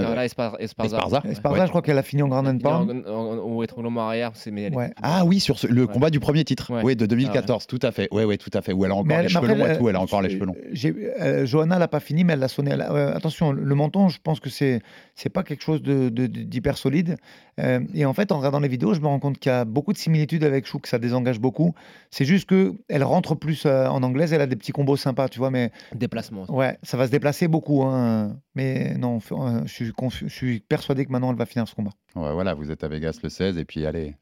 Euh, 0.00 0.06
Carla 0.06 0.24
Espar- 0.26 0.56
Esparza. 0.58 0.96
Esparza 0.96 1.20
Ouais. 1.24 1.32
Esparza, 1.32 1.58
Ouais. 1.60 1.64
je 1.66 1.70
crois 1.70 1.82
qu'elle 1.82 1.98
a 1.98 2.02
fini 2.02 2.22
en 2.22 2.28
Grand 2.28 2.42
Pound. 2.58 3.04
Au 3.06 3.62
étranglement 3.62 4.06
arrière, 4.08 4.32
c'est 4.34 4.50
mais 4.50 4.74
Ouais. 4.74 4.92
Ah 5.02 5.24
oui, 5.24 5.40
sur 5.40 5.58
ce- 5.58 5.66
le 5.66 5.82
Ouais. 5.82 5.92
combat 5.92 6.10
du 6.10 6.20
premier 6.20 6.44
titre. 6.44 6.72
Ouais. 6.72 6.82
Oui, 6.84 6.96
de 6.96 7.06
2014, 7.06 7.66
tout 7.66 7.78
à 7.82 7.92
fait. 7.92 8.08
Oui, 8.12 8.24
oui, 8.24 8.38
tout 8.38 8.50
à 8.54 8.62
fait. 8.62 8.72
Où 8.72 8.84
elle 8.84 8.90
a 8.90 8.94
encore 8.94 9.06
Mais 9.06 9.18
les 9.18 9.24
elle- 9.24 9.28
cheveux 9.30 9.48
longs 9.48 9.56
et 9.66 9.68
elle- 9.68 9.78
tout. 9.78 9.88
Elle 9.88 9.96
a 9.96 10.00
encore 10.00 10.22
les 10.22 10.30
cheveux 10.30 10.46
longs. 10.46 10.56
J'ai- 10.72 10.94
euh, 11.20 11.46
Johanna 11.46 11.78
l'a 11.78 11.88
pas 11.88 12.00
fini, 12.00 12.24
mais 12.24 12.32
elle 12.34 12.38
l'a 12.40 12.48
sonné. 12.48 12.70
Elle 12.72 12.82
a- 12.82 12.92
euh, 12.92 13.14
attention, 13.16 13.52
le 13.52 13.74
menton, 13.74 14.08
je 14.08 14.18
pense 14.22 14.40
que 14.40 14.50
c'est 14.50 14.80
c'est 15.14 15.28
pas 15.28 15.42
quelque 15.42 15.62
chose 15.62 15.82
de- 15.82 16.08
de- 16.08 16.26
de- 16.26 16.42
d'hyper 16.44 16.78
solide. 16.78 17.16
Euh, 17.58 17.80
et 17.92 18.06
en 18.06 18.14
fait, 18.14 18.32
en 18.32 18.38
regardant 18.38 18.60
les 18.60 18.68
vidéos, 18.68 18.94
je 18.94 19.00
me 19.00 19.06
rends 19.06 19.18
compte 19.18 19.38
qu'il 19.38 19.52
y 19.52 19.54
a 19.54 19.66
beaucoup 19.66 19.92
de 19.92 19.98
similitudes 19.98 20.44
avec 20.44 20.64
Chou, 20.66 20.78
que 20.78 20.88
ça 20.88 20.98
désengage 20.98 21.38
beaucoup. 21.38 21.74
C'est 22.10 22.24
juste 22.24 22.48
que 22.48 22.72
elle 22.88 23.04
rentre 23.04 23.34
plus 23.34 23.64
euh, 23.66 23.86
en 23.88 24.02
anglaise, 24.02 24.32
elle 24.32 24.40
a 24.40 24.46
des 24.46 24.56
petits 24.56 24.72
combos 24.72 24.96
sympas, 24.96 25.28
tu 25.28 25.38
vois. 25.38 25.50
Mais 25.50 25.70
Déplacement. 25.94 26.46
ouais, 26.48 26.78
ça 26.82 26.96
va 26.96 27.06
se 27.06 27.10
déplacer 27.12 27.48
beaucoup. 27.48 27.82
hein. 27.82 28.36
Mais 28.54 28.94
non, 28.98 29.18
euh, 29.32 29.60
je 29.66 29.72
suis, 29.72 29.89
confu- 29.92 30.28
je 30.28 30.34
suis 30.34 30.60
persuadé 30.60 31.04
que 31.06 31.10
maintenant 31.12 31.30
elle 31.30 31.36
va 31.38 31.46
finir 31.46 31.66
ce 31.68 31.74
combat. 31.74 31.90
Ouais, 32.14 32.32
voilà, 32.32 32.54
vous 32.54 32.70
êtes 32.70 32.82
à 32.84 32.88
Vegas 32.88 33.18
le 33.22 33.28
16 33.28 33.58
et 33.58 33.64
puis 33.64 33.86
allez, 33.86 34.16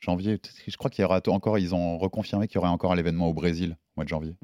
janvier. 0.00 0.38
Je 0.66 0.76
crois 0.76 0.90
qu'il 0.90 1.02
y 1.02 1.04
aura 1.04 1.20
encore, 1.28 1.58
ils 1.58 1.74
ont 1.74 1.98
reconfirmé 1.98 2.46
qu'il 2.48 2.56
y 2.56 2.58
aurait 2.58 2.68
encore 2.68 2.92
un 2.92 2.96
événement 2.98 3.28
au 3.28 3.34
Brésil 3.34 3.76
au 3.96 4.00
mois 4.00 4.04
de 4.04 4.08
janvier. 4.08 4.34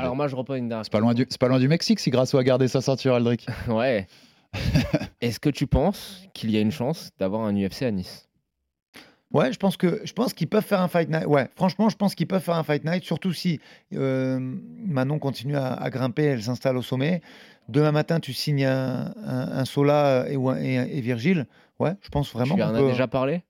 Alors 0.00 0.16
moi, 0.16 0.28
je 0.28 0.36
reprends 0.36 0.54
une 0.54 0.68
dernière. 0.68 0.84
C'est 0.84 0.92
pas 0.92 1.00
loin 1.00 1.14
du, 1.14 1.26
c'est 1.28 1.40
pas 1.40 1.48
loin 1.48 1.58
du 1.58 1.68
Mexique 1.68 2.00
si 2.00 2.10
Grasso 2.10 2.36
a 2.38 2.44
gardé 2.44 2.68
sa 2.68 2.80
ceinture, 2.80 3.14
Aldric. 3.14 3.46
Ouais. 3.68 4.06
Est-ce 5.20 5.40
que 5.40 5.48
tu 5.48 5.66
penses 5.66 6.22
qu'il 6.34 6.50
y 6.50 6.56
a 6.56 6.60
une 6.60 6.72
chance 6.72 7.10
d'avoir 7.18 7.42
un 7.46 7.54
UFC 7.56 7.82
à 7.82 7.90
Nice? 7.90 8.28
Ouais, 9.32 9.52
je 9.52 9.58
pense 9.58 9.76
que 9.76 10.00
je 10.04 10.12
pense 10.12 10.34
qu'ils 10.34 10.48
peuvent 10.48 10.64
faire 10.64 10.80
un 10.80 10.88
fight 10.88 11.08
night. 11.08 11.26
Ouais, 11.26 11.48
franchement, 11.56 11.88
je 11.88 11.96
pense 11.96 12.14
qu'ils 12.14 12.26
peuvent 12.26 12.42
faire 12.42 12.56
un 12.56 12.64
fight 12.64 12.84
night, 12.84 13.04
surtout 13.04 13.32
si 13.32 13.60
euh, 13.94 14.38
Manon 14.86 15.18
continue 15.18 15.56
à, 15.56 15.72
à 15.72 15.90
grimper, 15.90 16.24
elle 16.24 16.42
s'installe 16.42 16.76
au 16.76 16.82
sommet. 16.82 17.22
Demain 17.68 17.92
matin, 17.92 18.20
tu 18.20 18.32
signes 18.32 18.64
un, 18.64 19.14
un, 19.24 19.58
un 19.58 19.64
Sola 19.64 20.26
et, 20.28 21.00
Virgile. 21.00 21.46
Ouais, 21.78 21.92
je 22.02 22.08
pense 22.08 22.32
vraiment. 22.32 22.56
Tu 22.56 22.62
en 22.62 22.74
as 22.74 22.82
déjà 22.82 23.08
parlé 23.08 23.42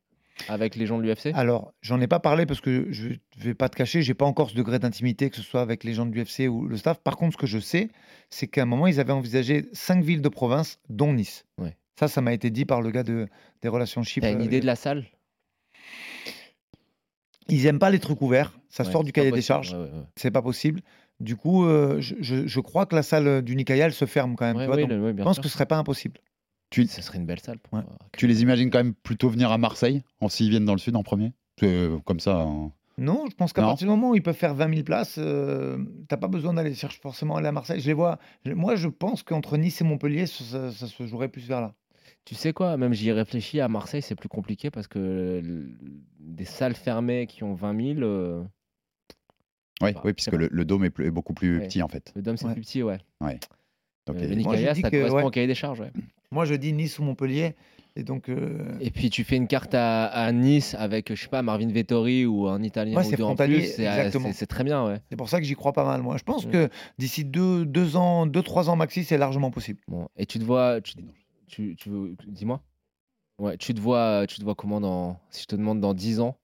avec 0.48 0.76
les 0.76 0.86
gens 0.86 0.98
de 0.98 1.02
l'UFC 1.02 1.30
Alors, 1.34 1.72
j'en 1.82 2.00
ai 2.00 2.06
pas 2.06 2.20
parlé 2.20 2.46
parce 2.46 2.60
que 2.60 2.86
je 2.90 3.10
vais 3.36 3.54
pas 3.54 3.68
te 3.68 3.76
cacher, 3.76 4.02
j'ai 4.02 4.14
pas 4.14 4.24
encore 4.24 4.50
ce 4.50 4.54
degré 4.54 4.78
d'intimité 4.78 5.30
que 5.30 5.36
ce 5.36 5.42
soit 5.42 5.60
avec 5.60 5.84
les 5.84 5.94
gens 5.94 6.06
de 6.06 6.12
l'UFC 6.14 6.48
ou 6.48 6.66
le 6.66 6.76
staff. 6.76 6.98
Par 6.98 7.16
contre, 7.16 7.34
ce 7.34 7.38
que 7.38 7.46
je 7.46 7.58
sais, 7.58 7.90
c'est 8.30 8.46
qu'à 8.46 8.62
un 8.62 8.66
moment, 8.66 8.86
ils 8.86 9.00
avaient 9.00 9.12
envisagé 9.12 9.66
cinq 9.72 10.02
villes 10.02 10.22
de 10.22 10.28
province, 10.28 10.78
dont 10.88 11.12
Nice. 11.12 11.44
Ouais. 11.58 11.76
Ça, 11.98 12.08
ça 12.08 12.20
m'a 12.20 12.32
été 12.32 12.50
dit 12.50 12.64
par 12.64 12.80
le 12.80 12.90
gars 12.90 13.02
de, 13.02 13.28
des 13.60 13.68
relations 13.68 14.02
Chypre. 14.02 14.26
T'as 14.26 14.32
une 14.32 14.42
idée 14.42 14.60
de 14.60 14.66
la 14.66 14.76
salle? 14.76 15.04
Ils 17.48 17.66
aiment 17.66 17.78
pas 17.78 17.90
les 17.90 17.98
trucs 17.98 18.22
ouverts. 18.22 18.52
Ça 18.68 18.84
Ouais, 18.84 18.92
sort 18.92 19.04
du 19.04 19.12
cahier 19.12 19.32
des 19.32 19.42
charges. 19.42 19.72
ouais, 19.72 19.78
ouais, 19.78 19.84
ouais. 19.84 20.04
C'est 20.16 20.30
pas 20.30 20.42
possible. 20.42 20.80
Du 21.20 21.36
coup, 21.36 21.64
euh, 21.66 22.00
je, 22.00 22.14
je- 22.20 22.46
je 22.46 22.60
crois 22.60 22.86
que 22.86 22.94
la 22.96 23.02
salle 23.02 23.42
du 23.42 23.54
Nicaïa, 23.56 23.86
elle 23.86 23.92
se 23.92 24.06
ferme 24.06 24.34
quand 24.36 24.46
même. 24.46 24.56
Ouais, 24.56 24.62
tu 24.64 24.66
vois, 24.68 24.76
ouais, 24.76 24.82
donc 24.82 24.90
le- 24.90 25.02
ouais, 25.04 25.14
je 25.16 25.22
pense 25.22 25.36
sûr. 25.36 25.42
que 25.42 25.48
ce 25.48 25.54
serait 25.54 25.66
pas 25.66 25.76
impossible. 25.76 26.18
Tu, 26.70 26.86
Ce 26.86 27.02
serait 27.02 27.18
une 27.18 27.26
belle 27.26 27.40
salle. 27.40 27.58
Pour 27.58 27.74
Ouais. 27.74 27.80
euh, 27.80 28.06
tu 28.16 28.26
les 28.26 28.40
imagines 28.42 28.70
quand 28.70 28.78
même 28.78 28.94
plutôt 28.94 29.28
venir 29.28 29.52
à 29.52 29.58
Marseille, 29.58 30.02
en 30.20 30.28
s'ils 30.28 30.48
viennent 30.48 30.64
dans 30.64 30.72
le 30.72 30.78
sud 30.78 30.96
en 30.96 31.02
premier? 31.02 31.32
Euh, 31.62 31.98
Comme 32.06 32.18
ça. 32.20 32.40
hein. 32.40 32.72
Non, 32.98 33.24
je 33.30 33.34
pense 33.34 33.52
qu'à 33.52 33.62
partir 33.62 33.86
du 33.86 33.90
moment 33.90 34.10
où 34.10 34.14
ils 34.14 34.22
peuvent 34.22 34.36
faire 34.36 34.54
20 34.54 34.68
000 34.70 34.82
places, 34.84 35.16
euh, 35.18 35.78
t'as 36.08 36.16
pas 36.18 36.28
besoin 36.28 36.54
d'aller 36.54 36.74
chercher 36.74 36.98
forcément 37.00 37.36
aller 37.36 37.48
à 37.48 37.52
Marseille. 37.52 37.80
Je 37.80 37.86
les 37.86 37.92
vois. 37.94 38.18
Moi, 38.46 38.76
je 38.76 38.88
pense 38.88 39.22
qu'entre 39.22 39.56
Nice 39.56 39.80
et 39.80 39.84
Montpellier, 39.84 40.26
ça, 40.26 40.44
ça- 40.44 40.70
ça 40.72 40.86
se 40.86 41.06
jouerait 41.06 41.28
plus 41.28 41.46
vers 41.46 41.60
là. 41.60 41.74
Tu 42.24 42.34
sais 42.36 42.52
quoi, 42.52 42.76
même 42.76 42.92
j'y 42.92 43.08
ai 43.08 43.12
réfléchi, 43.12 43.60
à 43.60 43.68
Marseille, 43.68 44.02
c'est 44.02 44.14
plus 44.14 44.28
compliqué 44.28 44.70
parce 44.70 44.86
que 44.86 45.42
des 46.20 46.44
salles 46.44 46.74
fermées 46.76 47.26
qui 47.26 47.42
ont 47.42 47.54
20 47.54 47.94
000, 47.96 48.00
euh, 48.02 48.42
Oui, 49.82 49.92
Bah, 49.94 50.00
oui, 50.04 50.12
puisque 50.12 50.32
le, 50.34 50.48
le 50.52 50.64
dôme 50.64 50.84
est, 50.84 50.90
plus- 50.90 51.06
est 51.06 51.10
beaucoup 51.10 51.34
plus 51.34 51.58
Ouais. 51.58 51.66
petit 51.66 51.82
en 51.82 51.88
fait. 51.88 52.12
le 52.14 52.22
Dôme 52.22 52.36
c'est 52.36 52.46
Ouais. 52.46 52.52
plus 52.52 52.62
petit, 52.62 52.82
ouais. 52.84 52.98
Donc, 53.20 54.16
Euh, 54.16 54.20
et- 54.20 54.28
le 54.28 54.42
Moi, 54.42 54.54
je 54.54 54.58
Nicaïa, 54.60 54.72
dis 54.74 54.80
ça 54.82 54.90
que, 54.90 54.96
correspond 54.96 55.16
ouais. 55.18 55.24
au 55.24 55.30
cahier 55.30 55.46
des 55.48 55.54
charges, 55.56 55.80
ouais. 55.80 55.90
Moi, 56.30 56.44
je 56.44 56.54
dis 56.54 56.72
Nice 56.72 56.98
ou 57.00 57.02
Montpellier. 57.04 57.54
Et 57.94 58.04
donc, 58.04 58.28
euh, 58.30 58.78
Et 58.80 58.90
puis 58.90 59.10
tu 59.10 59.22
fais 59.22 59.36
une 59.36 59.46
carte 59.48 59.74
à, 59.74 60.06
à 60.06 60.32
Nice 60.32 60.74
avec, 60.78 61.14
je 61.14 61.20
sais 61.20 61.28
pas, 61.28 61.42
Marvin 61.42 61.68
Vettori 61.68 62.24
ou 62.24 62.46
un 62.48 62.62
Italien 62.62 62.96
Ouais, 62.96 63.04
ou 63.04 63.10
c'est 63.10 63.16
deux 63.16 63.22
en 63.24 63.26
frontalier, 63.28 63.58
plus, 63.58 63.66
c'est 63.74 63.82
exactement. 63.84 64.28
c'est- 64.28 64.32
c'est 64.38 64.46
très 64.46 64.64
bien, 64.64 64.86
ouais. 64.86 64.98
c'est 65.10 65.16
pour 65.16 65.28
ça 65.28 65.40
que 65.40 65.44
j'y 65.44 65.54
crois 65.54 65.72
pas 65.74 65.84
mal. 65.84 66.00
Moi, 66.00 66.16
je 66.16 66.22
pense 66.22 66.46
Mm. 66.46 66.50
que 66.50 66.68
d'ici 66.98 67.24
deux, 67.24 67.66
deux 67.66 67.96
ans, 67.96 68.24
deux, 68.26 68.42
trois 68.42 68.70
ans 68.70 68.76
maxi, 68.76 69.04
c'est 69.04 69.18
largement 69.18 69.50
possible. 69.50 69.80
Bon. 69.88 70.08
Et 70.16 70.24
tu 70.26 70.38
te 70.38 70.44
vois, 70.44 70.80
tu, 70.80 70.94
tu, 71.52 71.76
tu 71.76 71.88
veux- 71.90 72.16
dis-moi. 72.26 72.60
Ouais, 73.38 73.56
tu 73.56 73.74
te 73.74 73.80
vois, 73.80 74.26
tu 74.26 74.36
te 74.38 74.42
vois 74.44 74.54
comment 74.54 74.80
dans, 74.80 75.18
si 75.30 75.42
je 75.42 75.46
te 75.46 75.56
demande 75.56 75.80
dans 75.80 75.94
10 75.94 76.20
ans, 76.20 76.36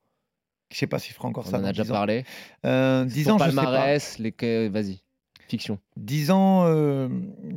Je 0.71 0.77
sais 0.79 0.87
pas 0.87 0.99
si 0.99 1.11
je 1.11 1.15
ferai 1.15 1.29
encore 1.29 1.47
on 1.47 1.51
ça. 1.51 1.59
en 1.59 1.61
dans 1.63 1.67
a 1.69 1.73
déjà 1.73 1.85
10 1.85 1.91
ans. 1.91 1.95
parlé. 1.95 2.25
Euh, 2.67 3.05
10 3.05 3.25
Ton 3.25 3.33
ans, 3.33 3.39
je 3.39 3.45
sais 3.51 3.57
pas. 3.57 3.63
palmarès, 3.63 4.19
les, 4.19 4.69
vas-y, 4.69 5.03
fiction. 5.49 5.79
10 5.97 6.31
ans, 6.31 6.65
euh, 6.67 7.09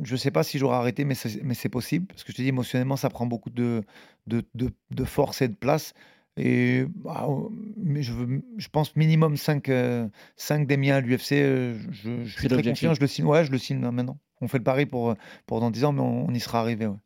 je 0.02 0.16
sais 0.16 0.30
pas 0.30 0.42
si 0.44 0.58
j'aurai 0.58 0.76
arrêté, 0.76 1.04
mais 1.04 1.14
c'est, 1.14 1.42
mais 1.42 1.54
c'est 1.54 1.68
possible. 1.68 2.06
Parce 2.06 2.24
que 2.24 2.32
je 2.32 2.36
te 2.36 2.42
dis, 2.42 2.48
émotionnellement, 2.48 2.96
ça 2.96 3.10
prend 3.10 3.26
beaucoup 3.26 3.50
de, 3.50 3.82
de, 4.26 4.42
de, 4.54 4.70
de 4.90 5.04
force 5.04 5.42
et 5.42 5.48
de 5.48 5.54
place. 5.54 5.92
Et 6.38 6.84
bah, 6.94 7.26
euh, 7.28 7.48
mais 7.76 8.02
je, 8.02 8.12
veux, 8.14 8.42
je 8.56 8.68
pense 8.68 8.96
minimum 8.96 9.36
5, 9.36 9.68
des 9.68 10.76
miens 10.78 10.96
à 10.96 11.00
l'UFC. 11.00 11.32
euh, 11.32 11.78
je, 11.90 12.24
je 12.24 12.38
suis 12.38 12.48
très 12.48 12.62
confiant, 12.62 12.94
je 12.94 13.00
le 13.00 13.06
signe. 13.06 13.26
Ouais, 13.26 13.44
je 13.44 13.50
le 13.50 13.58
signe 13.58 13.82
là, 13.82 13.90
maintenant. 13.92 14.18
On 14.42 14.48
fait 14.48 14.58
le 14.58 14.64
pari 14.64 14.86
pour, 14.86 15.14
pour 15.46 15.60
dans 15.60 15.70
10 15.70 15.84
ans, 15.84 15.92
mais 15.92 16.00
on, 16.02 16.26
on 16.28 16.34
y 16.34 16.40
sera 16.40 16.60
arrivé. 16.60 16.86
ouais. 16.86 16.96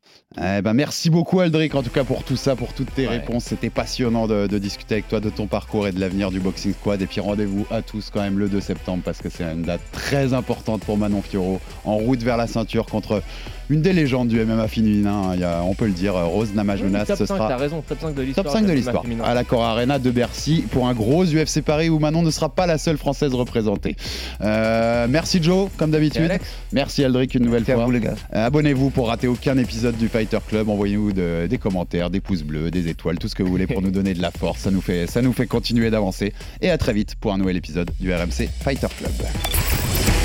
Eh 0.59 0.63
ben, 0.63 0.73
merci 0.73 1.11
beaucoup 1.11 1.41
Aldric 1.41 1.75
en 1.75 1.83
tout 1.83 1.91
cas 1.91 2.03
pour 2.05 2.25
tout 2.25 2.37
ça, 2.37 2.57
pour 2.57 2.73
toutes 2.73 2.93
tes 2.95 3.03
Ouais. 3.07 3.19
réponses. 3.19 3.45
C'était 3.45 3.71
passionnant 3.71 4.27
de, 4.27 4.47
de 4.47 4.59
discuter 4.59 4.95
avec 4.97 5.09
toi 5.09 5.21
de 5.21 5.31
ton 5.31 5.47
parcours 5.47 5.87
et 5.87 5.93
de 5.93 6.01
l'avenir 6.01 6.31
du 6.31 6.41
Boxing 6.41 6.73
Squad. 6.73 7.01
Et 7.03 7.07
puis 7.07 7.21
rendez-vous 7.21 7.67
à 7.71 7.83
tous 7.83 8.11
quand 8.11 8.21
même 8.23 8.39
le 8.39 8.49
2 8.49 8.61
septembre 8.61 9.03
parce 9.05 9.19
que 9.19 9.29
c'est 9.29 9.45
une 9.45 9.63
date 9.63 9.81
très 9.93 10.33
importante 10.35 10.83
pour 10.85 10.97
Manon 10.97 11.23
Fioro 11.23 11.61
en 11.85 11.97
route 11.97 12.23
vers 12.23 12.37
la 12.39 12.47
ceinture 12.47 12.87
contre 12.87 13.23
une 13.69 13.83
des 13.83 13.93
légendes 13.93 14.29
du 14.29 14.39
MMA 14.45 14.69
féminin. 14.69 15.33
Il 15.35 15.41
y 15.41 15.45
a- 15.45 15.63
on 15.65 15.75
peut 15.75 15.87
le 15.87 15.93
dire, 15.93 16.15
Rose 16.15 16.55
Namajunas. 16.55 17.05
top 17.05 17.19
ce 17.19 17.27
5, 17.27 17.37
sera 17.37 17.49
t'as 17.49 17.57
raison, 17.57 17.83
top 17.83 17.99
5 18.01 18.15
de 18.15 18.23
l'histoire. 18.23 18.45
Top 18.45 18.53
5 18.55 18.65
de 18.67 18.73
l'histoire 18.73 19.03
à 19.25 19.35
l'Accor 19.35 19.65
Arena 19.65 19.99
de 19.99 20.11
Bercy 20.11 20.65
pour 20.71 20.87
un 20.87 20.95
gros 20.95 21.25
UFC 21.25 21.63
Paris 21.63 21.89
où 21.91 21.99
Manon 21.99 22.23
ne 22.23 22.31
sera 22.31 22.49
pas 22.49 22.67
la 22.67 22.79
seule 22.79 22.97
française 22.97 23.35
représentée. 23.35 23.97
Euh, 24.41 25.07
merci 25.11 25.43
Joe, 25.43 25.69
comme 25.77 25.91
d'habitude. 25.91 26.23
Alex 26.23 26.45
Merci 26.73 27.03
Aldric. 27.05 27.26
Cédric 27.27 27.35
une 27.35 27.45
nouvelle 27.45 27.61
Merci 27.61 27.73
à 27.73 27.75
fois. 27.77 27.85
vous, 27.87 27.91
les 27.91 28.01
gars. 28.01 28.15
Euh, 28.35 28.47
Abonnez-vous 28.47 28.91
pour 28.91 29.09
rater 29.09 29.27
aucun 29.29 29.57
épisode 29.59 29.97
du 29.97 30.09
Fighter 30.09 30.39
Club. 30.47 30.69
Envoyez-nous 30.69 31.13
de- 31.13 31.47
des 31.49 31.59
commentaires, 31.59 32.11
des 32.11 32.21
pouces 32.21 32.43
bleus, 32.43 32.71
des 32.71 32.89
étoiles, 32.89 33.19
tout 33.19 33.29
ce 33.29 33.35
que 33.35 33.43
vous 33.43 33.51
voulez 33.51 33.67
pour 33.67 33.83
nous 33.83 33.91
donner 33.91 34.15
de 34.15 34.23
la 34.23 34.31
force. 34.31 34.61
Ça 34.61 34.71
nous 34.71 34.81
fait, 34.81 35.07
ça 35.07 35.23
nous 35.23 35.33
fait 35.33 35.47
continuer 35.47 35.91
d'avancer. 35.91 36.33
Et 36.61 36.71
à 36.71 36.79
très 36.79 36.93
vite 36.93 37.15
pour 37.21 37.33
un 37.33 37.39
nouvel 37.39 37.57
épisode 37.57 37.91
du 38.01 38.13
RMC 38.13 38.49
Fighter 38.61 38.89
Club. 38.99 39.13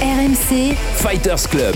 RMC 0.01 0.75
Fighters 0.95 1.49
Club. 1.49 1.75